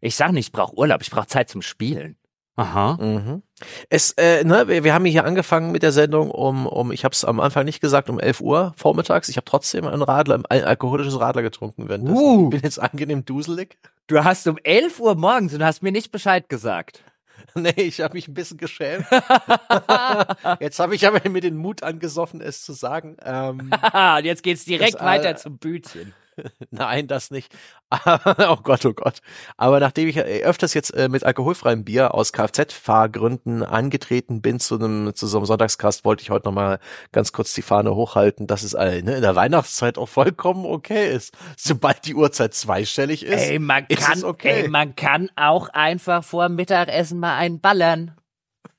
ich 0.00 0.14
sag 0.14 0.32
nicht, 0.32 0.48
ich 0.48 0.52
brauch 0.52 0.74
Urlaub, 0.74 1.00
ich 1.00 1.10
brauch 1.10 1.24
Zeit 1.24 1.48
zum 1.48 1.62
Spielen. 1.62 2.17
Aha. 2.58 2.98
Mhm. 3.00 3.42
Es, 3.88 4.10
äh, 4.12 4.42
ne, 4.42 4.66
wir, 4.66 4.82
wir 4.82 4.92
haben 4.92 5.04
hier 5.04 5.24
angefangen 5.24 5.70
mit 5.70 5.84
der 5.84 5.92
Sendung 5.92 6.32
um, 6.32 6.66
um 6.66 6.90
ich 6.90 7.04
habe 7.04 7.12
es 7.12 7.24
am 7.24 7.38
Anfang 7.38 7.64
nicht 7.64 7.80
gesagt, 7.80 8.10
um 8.10 8.18
11 8.18 8.40
Uhr 8.40 8.74
vormittags. 8.76 9.28
Ich 9.28 9.36
habe 9.36 9.44
trotzdem 9.44 9.86
ein 9.86 10.02
Radler, 10.02 10.42
ein 10.48 10.64
alkoholisches 10.64 11.20
Radler 11.20 11.42
getrunken. 11.42 11.88
Uh. 11.88 12.44
Ich 12.44 12.50
bin 12.50 12.60
jetzt 12.62 12.80
angenehm 12.80 13.24
duselig. 13.24 13.78
Du 14.08 14.24
hast 14.24 14.48
um 14.48 14.58
11 14.60 14.98
Uhr 14.98 15.14
morgens 15.14 15.54
und 15.54 15.62
hast 15.62 15.84
mir 15.84 15.92
nicht 15.92 16.10
Bescheid 16.10 16.48
gesagt. 16.48 17.04
Nee, 17.54 17.72
ich 17.76 18.00
habe 18.00 18.14
mich 18.14 18.28
ein 18.28 18.34
bisschen 18.34 18.58
geschämt. 18.58 19.06
jetzt 20.60 20.78
habe 20.78 20.94
ich 20.94 21.06
aber 21.06 21.28
mir 21.28 21.40
den 21.40 21.56
Mut 21.56 21.82
angesoffen, 21.82 22.40
es 22.40 22.62
zu 22.62 22.72
sagen. 22.72 23.16
Ähm, 23.24 23.70
jetzt 24.22 24.42
geht's 24.42 24.64
direkt 24.64 24.94
das, 24.94 25.02
weiter 25.02 25.30
äh, 25.30 25.36
zum 25.36 25.58
Bütchen. 25.58 26.14
Nein, 26.70 27.06
das 27.06 27.30
nicht. 27.30 27.54
oh 28.06 28.56
Gott, 28.62 28.84
oh 28.84 28.92
Gott. 28.92 29.20
Aber 29.56 29.80
nachdem 29.80 30.08
ich 30.08 30.16
äh, 30.16 30.42
öfters 30.42 30.74
jetzt 30.74 30.90
äh, 30.90 31.08
mit 31.08 31.24
alkoholfreiem 31.24 31.84
Bier 31.84 32.14
aus 32.14 32.32
Kfz-Fahrgründen 32.32 33.62
angetreten 33.62 34.42
bin 34.42 34.60
zu 34.60 34.76
einem 34.76 35.14
zu 35.14 35.26
so 35.26 35.38
einem 35.38 35.46
Sonntagskast, 35.46 36.04
wollte 36.04 36.22
ich 36.22 36.30
heute 36.30 36.48
noch 36.48 36.54
mal 36.54 36.78
ganz 37.12 37.32
kurz 37.32 37.54
die 37.54 37.62
Fahne 37.62 37.94
hochhalten, 37.94 38.46
dass 38.46 38.62
es 38.62 38.74
äh, 38.74 39.02
ne, 39.02 39.16
in 39.16 39.22
der 39.22 39.36
Weihnachtszeit 39.36 39.98
auch 39.98 40.08
vollkommen 40.08 40.64
okay 40.64 41.12
ist. 41.12 41.36
Sobald 41.56 42.04
die 42.06 42.14
Uhrzeit 42.14 42.54
zweistellig 42.54 43.24
ist, 43.24 43.48
ey, 43.48 43.58
man 43.58 43.86
ist 43.88 44.02
kann, 44.02 44.24
okay. 44.24 44.62
Ey, 44.62 44.68
man 44.68 44.96
kann 44.96 45.30
auch 45.36 45.68
einfach 45.68 46.24
vor 46.24 46.48
Mittagessen 46.48 47.18
mal 47.18 47.36
einen 47.36 47.60
ballern. 47.60 48.14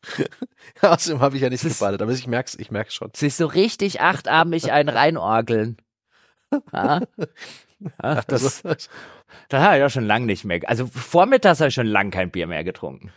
Außerdem 0.81 1.19
habe 1.19 1.35
ich 1.35 1.41
ja 1.41 1.49
nicht 1.49 1.63
geballert, 1.63 2.01
aber 2.01 2.11
ich 2.11 2.27
merk's, 2.27 2.55
ich 2.55 2.71
merk's 2.71 2.93
schon. 2.93 3.11
Sich 3.15 3.35
so 3.35 3.45
richtig 3.45 4.01
achtarmig 4.01 4.71
einen 4.71 4.89
reinorgeln. 4.89 5.77
Ah. 6.71 7.01
Ach, 7.97 8.23
das, 8.25 8.61
das, 8.61 8.89
habe 9.53 9.75
ich 9.75 9.79
ja 9.79 9.89
schon 9.89 10.05
lange 10.05 10.25
nicht 10.25 10.43
mehr. 10.43 10.59
Also 10.67 10.87
vormittags 10.87 11.59
habe 11.59 11.69
ich 11.69 11.73
schon 11.73 11.87
lange 11.87 12.09
kein 12.09 12.29
Bier 12.29 12.45
mehr 12.45 12.63
getrunken. 12.63 13.11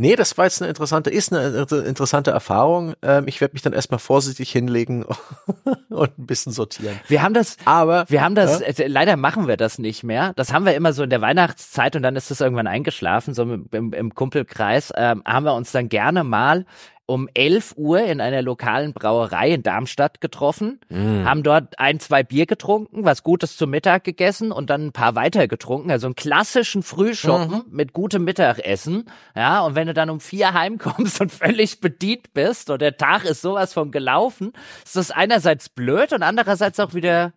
Nee, 0.00 0.14
das 0.14 0.38
war 0.38 0.44
jetzt 0.44 0.62
eine 0.62 0.68
interessante, 0.68 1.10
ist 1.10 1.32
eine 1.32 1.66
interessante 1.84 2.30
Erfahrung. 2.30 2.94
Ähm, 3.02 3.26
ich 3.26 3.40
werde 3.40 3.54
mich 3.54 3.62
dann 3.62 3.72
erstmal 3.72 3.98
vorsichtig 3.98 4.48
hinlegen 4.52 5.04
und 5.88 6.18
ein 6.18 6.26
bisschen 6.26 6.52
sortieren. 6.52 7.00
Wir 7.08 7.20
haben 7.20 7.34
das, 7.34 7.56
aber 7.64 8.04
wir 8.08 8.22
haben 8.22 8.36
das? 8.36 8.60
Äh, 8.60 8.86
leider 8.86 9.16
machen 9.16 9.48
wir 9.48 9.56
das 9.56 9.80
nicht 9.80 10.04
mehr. 10.04 10.34
Das 10.36 10.52
haben 10.52 10.64
wir 10.66 10.76
immer 10.76 10.92
so 10.92 11.02
in 11.02 11.10
der 11.10 11.20
Weihnachtszeit 11.20 11.96
und 11.96 12.02
dann 12.02 12.14
ist 12.14 12.30
das 12.30 12.40
irgendwann 12.40 12.68
eingeschlafen, 12.68 13.34
so 13.34 13.42
im, 13.42 13.92
im 13.92 14.14
Kumpelkreis. 14.14 14.92
Ähm, 14.96 15.24
haben 15.26 15.44
wir 15.44 15.54
uns 15.54 15.72
dann 15.72 15.88
gerne 15.88 16.22
mal 16.22 16.64
um 17.08 17.26
11 17.32 17.74
Uhr 17.76 18.02
in 18.02 18.20
einer 18.20 18.42
lokalen 18.42 18.92
Brauerei 18.92 19.54
in 19.54 19.62
Darmstadt 19.62 20.20
getroffen, 20.20 20.78
mm. 20.90 21.24
haben 21.24 21.42
dort 21.42 21.78
ein, 21.78 22.00
zwei 22.00 22.22
Bier 22.22 22.44
getrunken, 22.44 23.06
was 23.06 23.22
Gutes 23.22 23.56
zum 23.56 23.70
Mittag 23.70 24.04
gegessen 24.04 24.52
und 24.52 24.68
dann 24.68 24.88
ein 24.88 24.92
paar 24.92 25.14
weiter 25.14 25.48
getrunken. 25.48 25.90
Also 25.90 26.06
einen 26.06 26.16
klassischen 26.16 26.82
Frühschoppen 26.82 27.64
mhm. 27.66 27.74
mit 27.74 27.94
gutem 27.94 28.24
Mittagessen. 28.24 29.06
Ja, 29.34 29.62
und 29.62 29.74
wenn 29.74 29.86
du 29.86 29.94
dann 29.94 30.10
um 30.10 30.20
vier 30.20 30.52
heimkommst 30.52 31.22
und 31.22 31.32
völlig 31.32 31.80
bedient 31.80 32.34
bist 32.34 32.68
und 32.68 32.82
der 32.82 32.98
Tag 32.98 33.24
ist 33.24 33.40
sowas 33.40 33.72
von 33.72 33.90
gelaufen, 33.90 34.52
ist 34.84 34.96
das 34.96 35.10
einerseits 35.10 35.70
blöd 35.70 36.12
und 36.12 36.22
andererseits 36.22 36.78
auch 36.78 36.92
wieder, 36.92 37.32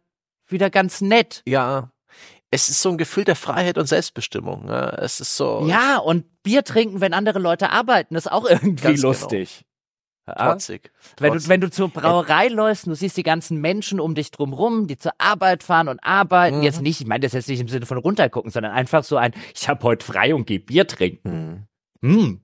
wieder 0.48 0.70
ganz 0.70 1.00
nett. 1.00 1.44
Ja, 1.48 1.92
es 2.52 2.70
ist 2.70 2.82
so 2.82 2.90
ein 2.90 2.98
Gefühl 2.98 3.24
der 3.24 3.38
Freiheit 3.38 3.78
und 3.78 3.88
Selbstbestimmung. 3.88 4.66
Ne? 4.66 4.98
Es 5.02 5.22
ist 5.22 5.38
so. 5.38 5.66
Ja, 5.68 5.98
und 5.98 6.26
Bier 6.44 6.64
trinken, 6.64 7.00
wenn 7.00 7.14
andere 7.14 7.40
Leute 7.40 7.72
arbeiten, 7.72 8.16
ist 8.16 8.32
auch 8.32 8.46
irgendwie 8.46 8.94
genau. 8.94 9.08
lustig. 9.08 9.66
Genau. 10.26 10.52
Trotzig. 10.52 10.92
Wenn 11.18 11.34
du, 11.34 11.48
wenn 11.48 11.62
du 11.62 11.72
zur 11.72 11.90
Brauerei 11.90 12.48
läufst, 12.48 12.86
du 12.86 12.94
siehst 12.94 13.18
die 13.18 13.24
ganzen 13.24 13.60
Menschen 13.60 14.00
um 14.00 14.14
dich 14.14 14.32
drumrum, 14.32 14.86
die 14.86 14.98
zur 14.98 15.14
Arbeit 15.18 15.64
fahren 15.64 15.88
und 15.88 16.00
arbeiten. 16.04 16.58
Mhm. 16.58 16.64
Jetzt 16.64 16.82
nicht, 16.82 17.02
ich 17.02 17.08
meine 17.08 17.22
das 17.22 17.34
jetzt 17.34 17.50
nicht 17.50 17.60
im 17.60 17.68
Sinne 17.68 17.86
von 17.86 17.98
runtergucken, 17.98 18.52
sondern 18.52 18.74
einfach 18.74 19.04
so 19.04 19.18
ein, 19.18 19.34
ich 19.56 19.68
habe 19.68 19.84
heute 19.84 20.06
frei 20.06 20.36
und 20.36 20.46
gehe 20.46 20.60
Bier 20.60 20.86
trinken. 20.86 21.68
Mhm. 22.02 22.16
Hm. 22.16 22.42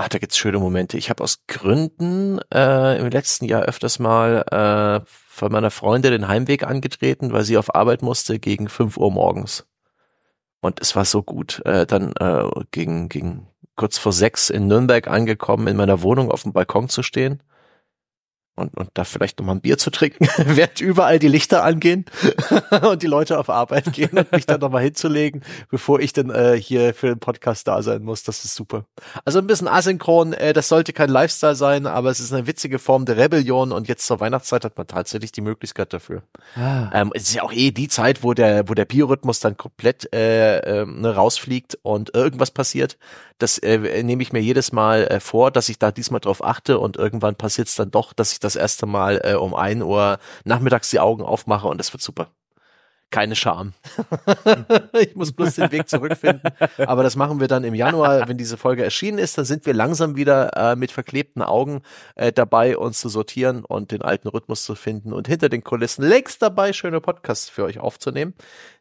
Ach, 0.00 0.08
da 0.08 0.18
gibt's 0.18 0.38
schöne 0.38 0.60
Momente. 0.60 0.96
Ich 0.96 1.10
habe 1.10 1.24
aus 1.24 1.44
Gründen 1.48 2.38
äh, 2.54 3.00
im 3.00 3.10
letzten 3.10 3.46
Jahr 3.46 3.62
öfters 3.62 3.98
mal 3.98 4.44
äh, 5.04 5.04
von 5.06 5.50
meiner 5.50 5.72
Freundin 5.72 6.12
den 6.12 6.28
Heimweg 6.28 6.62
angetreten, 6.62 7.32
weil 7.32 7.42
sie 7.42 7.58
auf 7.58 7.74
Arbeit 7.74 8.02
musste 8.02 8.38
gegen 8.38 8.68
fünf 8.68 8.96
Uhr 8.96 9.10
morgens. 9.10 9.66
Und 10.60 10.80
es 10.80 10.94
war 10.94 11.04
so 11.04 11.24
gut. 11.24 11.62
Äh, 11.66 11.84
dann 11.84 12.12
äh, 12.20 12.48
gegen, 12.70 13.08
gegen 13.08 13.48
kurz 13.74 13.98
vor 13.98 14.12
sechs 14.12 14.50
in 14.50 14.68
Nürnberg 14.68 15.08
angekommen, 15.08 15.66
in 15.66 15.76
meiner 15.76 16.00
Wohnung 16.00 16.30
auf 16.30 16.44
dem 16.44 16.52
Balkon 16.52 16.88
zu 16.88 17.02
stehen 17.02 17.42
und, 18.58 18.76
und 18.76 18.90
da 18.94 19.04
vielleicht 19.04 19.38
nochmal 19.38 19.56
ein 19.56 19.60
Bier 19.60 19.78
zu 19.78 19.90
trinken, 19.90 20.28
während 20.36 20.80
überall 20.80 21.18
die 21.18 21.28
Lichter 21.28 21.64
angehen 21.64 22.04
und 22.82 23.02
die 23.02 23.06
Leute 23.06 23.38
auf 23.38 23.48
Arbeit 23.48 23.92
gehen 23.92 24.18
und 24.18 24.30
mich 24.32 24.46
dann 24.46 24.60
nochmal 24.60 24.82
hinzulegen, 24.82 25.42
bevor 25.70 26.00
ich 26.00 26.12
dann 26.12 26.30
äh, 26.30 26.60
hier 26.60 26.94
für 26.94 27.06
den 27.06 27.18
Podcast 27.18 27.68
da 27.68 27.82
sein 27.82 28.02
muss. 28.02 28.22
Das 28.22 28.44
ist 28.44 28.54
super. 28.54 28.84
Also 29.24 29.38
ein 29.38 29.46
bisschen 29.46 29.68
asynchron, 29.68 30.32
äh, 30.32 30.52
das 30.52 30.68
sollte 30.68 30.92
kein 30.92 31.08
Lifestyle 31.08 31.54
sein, 31.54 31.86
aber 31.86 32.10
es 32.10 32.20
ist 32.20 32.32
eine 32.32 32.46
witzige 32.46 32.78
Form 32.78 33.06
der 33.06 33.16
Rebellion 33.16 33.72
und 33.72 33.88
jetzt 33.88 34.06
zur 34.06 34.20
Weihnachtszeit 34.20 34.64
hat 34.64 34.76
man 34.76 34.86
tatsächlich 34.86 35.32
die 35.32 35.40
Möglichkeit 35.40 35.92
dafür. 35.92 36.22
Ah. 36.56 36.90
Ähm, 36.92 37.12
es 37.14 37.24
ist 37.24 37.34
ja 37.34 37.42
auch 37.42 37.52
eh 37.52 37.70
die 37.70 37.88
Zeit, 37.88 38.22
wo 38.22 38.34
der, 38.34 38.68
wo 38.68 38.74
der 38.74 38.84
Biorhythmus 38.84 39.40
dann 39.40 39.56
komplett 39.56 40.12
äh, 40.12 40.58
äh, 40.58 41.06
rausfliegt 41.06 41.78
und 41.82 42.14
irgendwas 42.14 42.50
passiert. 42.50 42.98
Das 43.38 43.58
äh, 43.58 44.02
nehme 44.02 44.22
ich 44.22 44.32
mir 44.32 44.40
jedes 44.40 44.72
Mal 44.72 45.06
äh, 45.06 45.20
vor, 45.20 45.50
dass 45.50 45.68
ich 45.68 45.78
da 45.78 45.92
diesmal 45.92 46.20
drauf 46.20 46.44
achte 46.44 46.78
und 46.78 46.96
irgendwann 46.96 47.36
passiert 47.36 47.68
es 47.68 47.76
dann 47.76 47.90
doch, 47.90 48.12
dass 48.12 48.32
ich 48.32 48.40
das 48.40 48.47
erste 48.56 48.86
Mal 48.86 49.20
äh, 49.24 49.34
um 49.34 49.54
ein 49.54 49.82
Uhr 49.82 50.18
nachmittags 50.44 50.90
die 50.90 51.00
Augen 51.00 51.22
aufmache 51.22 51.68
und 51.68 51.78
das 51.78 51.92
wird 51.92 52.02
super 52.02 52.28
keine 53.10 53.36
Scham. 53.36 53.72
ich 55.00 55.14
muss 55.16 55.32
bloß 55.32 55.54
den 55.54 55.72
Weg 55.72 55.88
zurückfinden. 55.88 56.52
Aber 56.78 57.02
das 57.02 57.16
machen 57.16 57.40
wir 57.40 57.48
dann 57.48 57.64
im 57.64 57.74
Januar, 57.74 58.28
wenn 58.28 58.36
diese 58.36 58.56
Folge 58.56 58.84
erschienen 58.84 59.18
ist. 59.18 59.38
Dann 59.38 59.44
sind 59.44 59.64
wir 59.66 59.72
langsam 59.72 60.16
wieder 60.16 60.50
äh, 60.56 60.76
mit 60.76 60.92
verklebten 60.92 61.42
Augen 61.42 61.82
äh, 62.16 62.32
dabei, 62.32 62.76
uns 62.76 63.00
zu 63.00 63.08
sortieren 63.08 63.64
und 63.64 63.92
den 63.92 64.02
alten 64.02 64.28
Rhythmus 64.28 64.64
zu 64.64 64.74
finden 64.74 65.12
und 65.12 65.26
hinter 65.26 65.48
den 65.48 65.64
Kulissen 65.64 66.02
längst 66.04 66.42
dabei, 66.42 66.72
schöne 66.72 67.00
Podcasts 67.00 67.48
für 67.48 67.64
euch 67.64 67.78
aufzunehmen. 67.78 68.34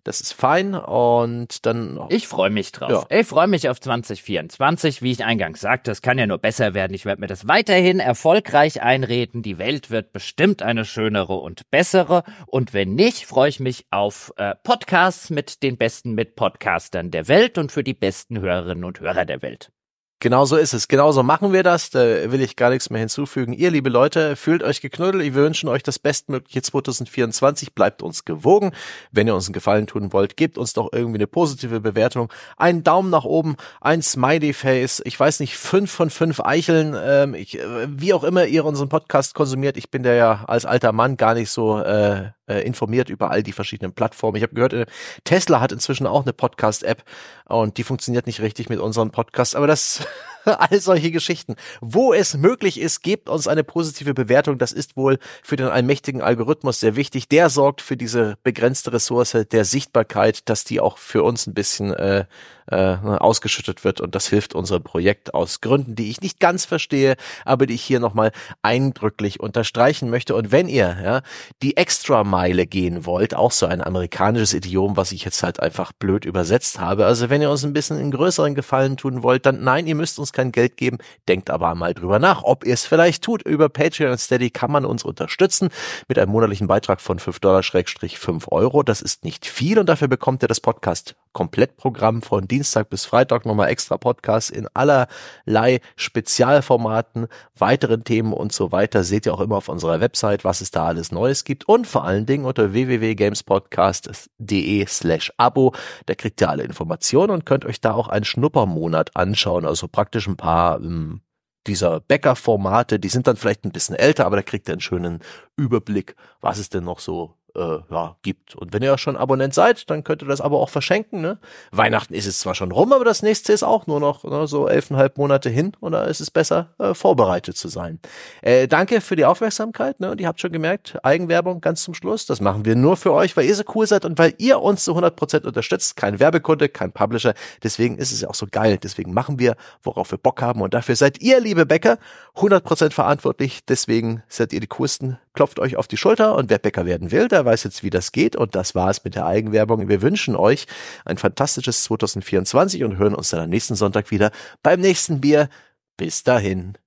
Das 0.07 0.21
ist 0.21 0.31
fein 0.31 0.73
und 0.73 1.65
dann. 1.65 1.99
Ich 2.07 2.29
freue 2.29 2.49
mich 2.49 2.71
drauf. 2.71 3.07
Ja. 3.09 3.19
Ich 3.19 3.27
freue 3.27 3.47
mich 3.47 3.67
auf 3.67 3.81
2024. 3.81 5.01
Wie 5.01 5.11
ich 5.11 5.25
eingangs 5.25 5.59
sagte, 5.59 5.91
es 5.91 6.01
kann 6.01 6.17
ja 6.17 6.25
nur 6.25 6.37
besser 6.37 6.73
werden. 6.73 6.93
Ich 6.93 7.03
werde 7.03 7.19
mir 7.19 7.27
das 7.27 7.49
weiterhin 7.49 7.99
erfolgreich 7.99 8.81
einreden. 8.81 9.41
Die 9.41 9.57
Welt 9.57 9.91
wird 9.91 10.13
bestimmt 10.13 10.61
eine 10.61 10.85
schönere 10.85 11.33
und 11.33 11.69
bessere. 11.71 12.23
Und 12.45 12.73
wenn 12.73 12.95
nicht, 12.95 13.25
freue 13.25 13.49
ich 13.49 13.59
mich 13.59 13.85
auf 13.91 14.31
äh, 14.37 14.55
Podcasts 14.63 15.29
mit 15.29 15.61
den 15.61 15.75
besten 15.75 16.13
Mitpodcastern 16.13 17.11
der 17.11 17.27
Welt 17.27 17.57
und 17.57 17.73
für 17.73 17.83
die 17.83 17.93
besten 17.93 18.39
Hörerinnen 18.39 18.85
und 18.85 19.01
Hörer 19.01 19.25
der 19.25 19.41
Welt. 19.41 19.73
Genau 20.19 20.45
so 20.45 20.55
ist 20.55 20.73
es. 20.73 20.87
Genauso 20.87 21.21
machen 21.21 21.53
wir 21.53 21.61
das. 21.61 21.91
Da 21.91 22.31
will 22.31 22.41
ich 22.41 22.55
gar 22.55 22.71
nichts 22.71 22.89
mehr 22.89 22.99
hinzufügen. 22.99 23.53
Ihr, 23.53 23.69
liebe 23.69 23.89
Leute, 23.89 24.35
fühlt 24.35 24.63
euch 24.63 24.81
geknuddelt. 24.81 25.23
Wir 25.23 25.35
wünschen 25.35 25.69
euch 25.69 25.83
das 25.83 25.99
bestmögliche 25.99 26.63
2024. 26.63 27.75
Bleibt 27.75 28.01
uns 28.01 28.25
gewogen. 28.25 28.71
Wenn 29.11 29.27
ihr 29.27 29.35
uns 29.35 29.45
einen 29.45 29.53
Gefallen 29.53 29.85
tun 29.85 30.11
wollt, 30.13 30.35
gebt 30.35 30.57
uns 30.57 30.73
doch 30.73 30.89
irgendwie 30.91 31.19
eine 31.19 31.27
positive 31.27 31.81
Bewertung. 31.81 32.33
Einen 32.57 32.83
Daumen 32.83 33.11
nach 33.11 33.25
oben, 33.25 33.57
ein 33.79 34.01
Smiley-Face. 34.01 35.03
Ich 35.05 35.19
weiß 35.19 35.39
nicht, 35.39 35.55
fünf 35.55 35.91
von 35.91 36.09
fünf 36.09 36.39
Eicheln. 36.39 36.95
Ähm, 36.99 37.35
ich, 37.35 37.59
äh, 37.59 37.87
wie 37.87 38.15
auch 38.15 38.23
immer 38.23 38.45
ihr 38.45 38.65
unseren 38.65 38.89
Podcast 38.89 39.35
konsumiert. 39.35 39.77
Ich 39.77 39.91
bin 39.91 40.01
der 40.01 40.15
ja 40.15 40.45
als 40.47 40.65
alter 40.65 40.93
Mann 40.93 41.17
gar 41.17 41.35
nicht 41.35 41.51
so 41.51 41.77
äh, 41.79 42.31
äh, 42.47 42.61
informiert 42.61 43.09
über 43.09 43.31
all 43.31 43.43
die 43.43 43.51
verschiedenen 43.51 43.93
Plattformen. 43.93 44.37
Ich 44.37 44.43
habe 44.43 44.53
gehört, 44.53 44.73
äh, 44.73 44.85
Tesla 45.23 45.59
hat 45.59 45.71
inzwischen 45.71 46.07
auch 46.07 46.23
eine 46.23 46.33
Podcast-App 46.33 47.03
und 47.45 47.77
die 47.77 47.83
funktioniert 47.83 48.27
nicht 48.27 48.41
richtig 48.41 48.69
mit 48.69 48.79
unserem 48.79 49.11
Podcast, 49.11 49.55
aber 49.55 49.67
das 49.67 50.05
all 50.59 50.79
solche 50.79 51.11
Geschichten. 51.11 51.55
Wo 51.81 52.13
es 52.13 52.35
möglich 52.35 52.79
ist, 52.79 53.01
gebt 53.01 53.29
uns 53.29 53.47
eine 53.47 53.63
positive 53.63 54.13
Bewertung. 54.13 54.57
Das 54.57 54.71
ist 54.71 54.97
wohl 54.97 55.19
für 55.43 55.55
den 55.55 55.67
allmächtigen 55.67 56.21
Algorithmus 56.21 56.79
sehr 56.79 56.95
wichtig. 56.95 57.27
Der 57.27 57.49
sorgt 57.49 57.81
für 57.81 57.97
diese 57.97 58.37
begrenzte 58.43 58.93
Ressource 58.93 59.37
der 59.51 59.65
Sichtbarkeit, 59.65 60.49
dass 60.49 60.63
die 60.63 60.79
auch 60.79 60.97
für 60.97 61.23
uns 61.23 61.47
ein 61.47 61.53
bisschen 61.53 61.93
äh, 61.93 62.25
äh, 62.69 62.75
ausgeschüttet 62.75 63.83
wird 63.83 64.01
und 64.01 64.15
das 64.15 64.27
hilft 64.27 64.53
unserem 64.53 64.83
Projekt 64.83 65.33
aus 65.33 65.61
Gründen, 65.61 65.95
die 65.95 66.09
ich 66.09 66.21
nicht 66.21 66.39
ganz 66.39 66.65
verstehe, 66.65 67.15
aber 67.45 67.65
die 67.65 67.75
ich 67.75 67.81
hier 67.81 67.99
nochmal 67.99 68.31
eindrücklich 68.61 69.39
unterstreichen 69.39 70.09
möchte. 70.09 70.35
Und 70.35 70.51
wenn 70.51 70.67
ihr 70.67 70.97
ja, 71.01 71.21
die 71.61 71.77
Extra-Meile 71.77 72.67
gehen 72.67 73.05
wollt, 73.05 73.35
auch 73.35 73.51
so 73.51 73.65
ein 73.65 73.81
amerikanisches 73.81 74.53
Idiom, 74.53 74.97
was 74.97 75.11
ich 75.11 75.23
jetzt 75.23 75.41
halt 75.43 75.59
einfach 75.59 75.93
blöd 75.93 76.25
übersetzt 76.25 76.79
habe, 76.79 77.05
also 77.05 77.29
wenn 77.29 77.41
ihr 77.41 77.49
uns 77.49 77.63
ein 77.63 77.73
bisschen 77.73 77.97
einen 77.97 78.11
größeren 78.11 78.55
Gefallen 78.55 78.97
tun 78.97 79.23
wollt, 79.23 79.45
dann 79.45 79.63
nein, 79.63 79.87
ihr 79.87 79.95
müsst 79.95 80.19
uns 80.19 80.33
kein 80.37 80.51
Geld 80.51 80.77
geben, 80.77 80.99
denkt 81.27 81.49
aber 81.49 81.73
mal 81.73 81.95
drüber 81.95 82.19
nach, 82.19 82.43
ob 82.43 82.63
ihr 82.63 82.75
es 82.75 82.85
vielleicht 82.85 83.23
tut. 83.23 83.41
Über 83.41 83.69
Patreon 83.69 84.11
und 84.11 84.19
Steady 84.19 84.51
kann 84.51 84.71
man 84.71 84.85
uns 84.85 85.03
unterstützen 85.03 85.69
mit 86.07 86.19
einem 86.19 86.31
monatlichen 86.31 86.67
Beitrag 86.67 87.01
von 87.01 87.17
5 87.17 87.39
Dollar 87.39 87.63
5 87.63 88.51
Euro. 88.51 88.83
Das 88.83 89.01
ist 89.01 89.23
nicht 89.23 89.47
viel 89.47 89.79
und 89.79 89.89
dafür 89.89 90.07
bekommt 90.07 90.43
ihr 90.43 90.47
das 90.47 90.59
Podcast 90.59 91.15
Komplettprogramm 91.37 92.23
von 92.23 92.47
Dienstag 92.47 92.89
bis 92.89 93.05
Freitag 93.05 93.45
nochmal 93.45 93.69
extra 93.69 93.99
Podcasts 93.99 94.49
in 94.49 94.67
allerlei 94.73 95.81
Spezialformaten, 95.95 97.27
weiteren 97.55 98.03
Themen 98.03 98.33
und 98.33 98.53
so 98.53 98.71
weiter. 98.71 99.03
Seht 99.03 99.27
ihr 99.27 99.35
auch 99.35 99.41
immer 99.41 99.57
auf 99.57 99.69
unserer 99.69 99.99
Website, 99.99 100.45
was 100.45 100.61
es 100.61 100.71
da 100.71 100.87
alles 100.87 101.11
Neues 101.11 101.43
gibt 101.43 101.67
und 101.67 101.85
vor 101.85 102.05
allen 102.05 102.25
Dingen 102.25 102.45
unter 102.45 102.73
www.gamespodcast.de 102.73 104.87
slash 104.87 105.31
Abo. 105.37 105.75
Da 106.07 106.15
kriegt 106.15 106.41
ihr 106.41 106.49
alle 106.49 106.63
Informationen 106.63 107.29
und 107.29 107.45
könnt 107.45 107.65
euch 107.65 107.81
da 107.81 107.93
auch 107.93 108.07
einen 108.07 108.25
Schnuppermonat 108.25 109.15
anschauen, 109.15 109.65
also 109.65 109.87
praktisch 109.87 110.26
ein 110.27 110.37
paar 110.37 110.81
ähm, 110.81 111.21
dieser 111.67 111.99
Bäcker-Formate, 111.99 112.99
die 112.99 113.09
sind 113.09 113.27
dann 113.27 113.37
vielleicht 113.37 113.65
ein 113.65 113.71
bisschen 113.71 113.95
älter, 113.95 114.25
aber 114.25 114.37
da 114.37 114.41
kriegt 114.41 114.67
ihr 114.69 114.73
einen 114.73 114.81
schönen 114.81 115.19
Überblick, 115.55 116.15
was 116.41 116.57
es 116.57 116.69
denn 116.69 116.83
noch 116.83 116.99
so 116.99 117.36
äh, 117.55 117.79
ja, 117.89 118.15
gibt. 118.21 118.55
Und 118.55 118.73
wenn 118.73 118.83
ihr 118.83 118.97
schon 118.97 119.17
Abonnent 119.17 119.53
seid, 119.53 119.89
dann 119.89 120.03
könnt 120.03 120.21
ihr 120.21 120.27
das 120.27 120.41
aber 120.41 120.59
auch 120.59 120.69
verschenken. 120.69 121.21
Ne? 121.21 121.39
Weihnachten 121.71 122.13
ist 122.13 122.25
es 122.25 122.39
zwar 122.39 122.55
schon 122.55 122.71
rum, 122.71 122.93
aber 122.93 123.05
das 123.05 123.23
nächste 123.23 123.53
ist 123.53 123.63
auch 123.63 123.87
nur 123.87 123.99
noch 123.99 124.23
ne, 124.23 124.47
so 124.47 124.67
elfeinhalb 124.67 125.17
Monate 125.17 125.49
hin 125.49 125.73
und 125.79 125.93
da 125.93 126.05
ist 126.05 126.19
es 126.19 126.31
besser, 126.31 126.69
äh, 126.77 126.93
vorbereitet 126.93 127.57
zu 127.57 127.67
sein. 127.67 127.99
Äh, 128.41 128.67
danke 128.67 129.01
für 129.01 129.15
die 129.15 129.25
Aufmerksamkeit. 129.25 129.99
Ne? 129.99 130.11
Und 130.11 130.21
ihr 130.21 130.27
habt 130.27 130.39
schon 130.39 130.51
gemerkt, 130.51 130.97
Eigenwerbung 131.03 131.61
ganz 131.61 131.83
zum 131.83 131.93
Schluss. 131.93 132.25
Das 132.25 132.41
machen 132.41 132.65
wir 132.65 132.75
nur 132.75 132.97
für 132.97 133.13
euch, 133.13 133.35
weil 133.35 133.45
ihr 133.45 133.55
so 133.55 133.63
cool 133.75 133.87
seid 133.87 134.05
und 134.05 134.17
weil 134.19 134.33
ihr 134.37 134.61
uns 134.61 134.83
zu 134.83 134.95
100% 134.95 135.45
unterstützt. 135.45 135.95
Kein 135.97 136.19
Werbekunde, 136.19 136.69
kein 136.69 136.91
Publisher. 136.91 137.33
Deswegen 137.63 137.97
ist 137.97 138.11
es 138.11 138.21
ja 138.21 138.29
auch 138.29 138.35
so 138.35 138.47
geil. 138.49 138.77
Deswegen 138.81 139.13
machen 139.13 139.39
wir, 139.39 139.55
worauf 139.83 140.11
wir 140.11 140.17
Bock 140.17 140.41
haben. 140.41 140.61
Und 140.61 140.73
dafür 140.73 140.95
seid 140.95 141.21
ihr, 141.21 141.39
liebe 141.39 141.65
Bäcker, 141.65 141.97
100% 142.35 142.91
verantwortlich. 142.91 143.65
Deswegen 143.65 144.23
seid 144.27 144.53
ihr 144.53 144.59
die 144.59 144.67
coolsten. 144.67 145.17
Klopft 145.33 145.59
euch 145.59 145.75
auf 145.75 145.87
die 145.87 145.97
Schulter 145.97 146.35
und 146.35 146.49
wer 146.49 146.57
Bäcker 146.57 146.85
werden 146.85 147.11
will, 147.11 147.27
der 147.27 147.36
weiß 147.45 147.63
jetzt, 147.63 147.83
wie 147.83 147.89
das 147.89 148.11
geht. 148.11 148.35
Und 148.35 148.55
das 148.55 148.75
war 148.75 148.89
es 148.89 149.03
mit 149.03 149.15
der 149.15 149.25
Eigenwerbung. 149.25 149.87
Wir 149.89 150.01
wünschen 150.01 150.35
euch 150.35 150.67
ein 151.05 151.17
fantastisches 151.17 151.83
2024 151.83 152.83
und 152.83 152.97
hören 152.97 153.15
uns 153.15 153.29
dann 153.29 153.41
am 153.41 153.49
nächsten 153.49 153.75
Sonntag 153.75 154.11
wieder 154.11 154.31
beim 154.63 154.79
nächsten 154.79 155.21
Bier. 155.21 155.49
Bis 155.97 156.23
dahin. 156.23 156.77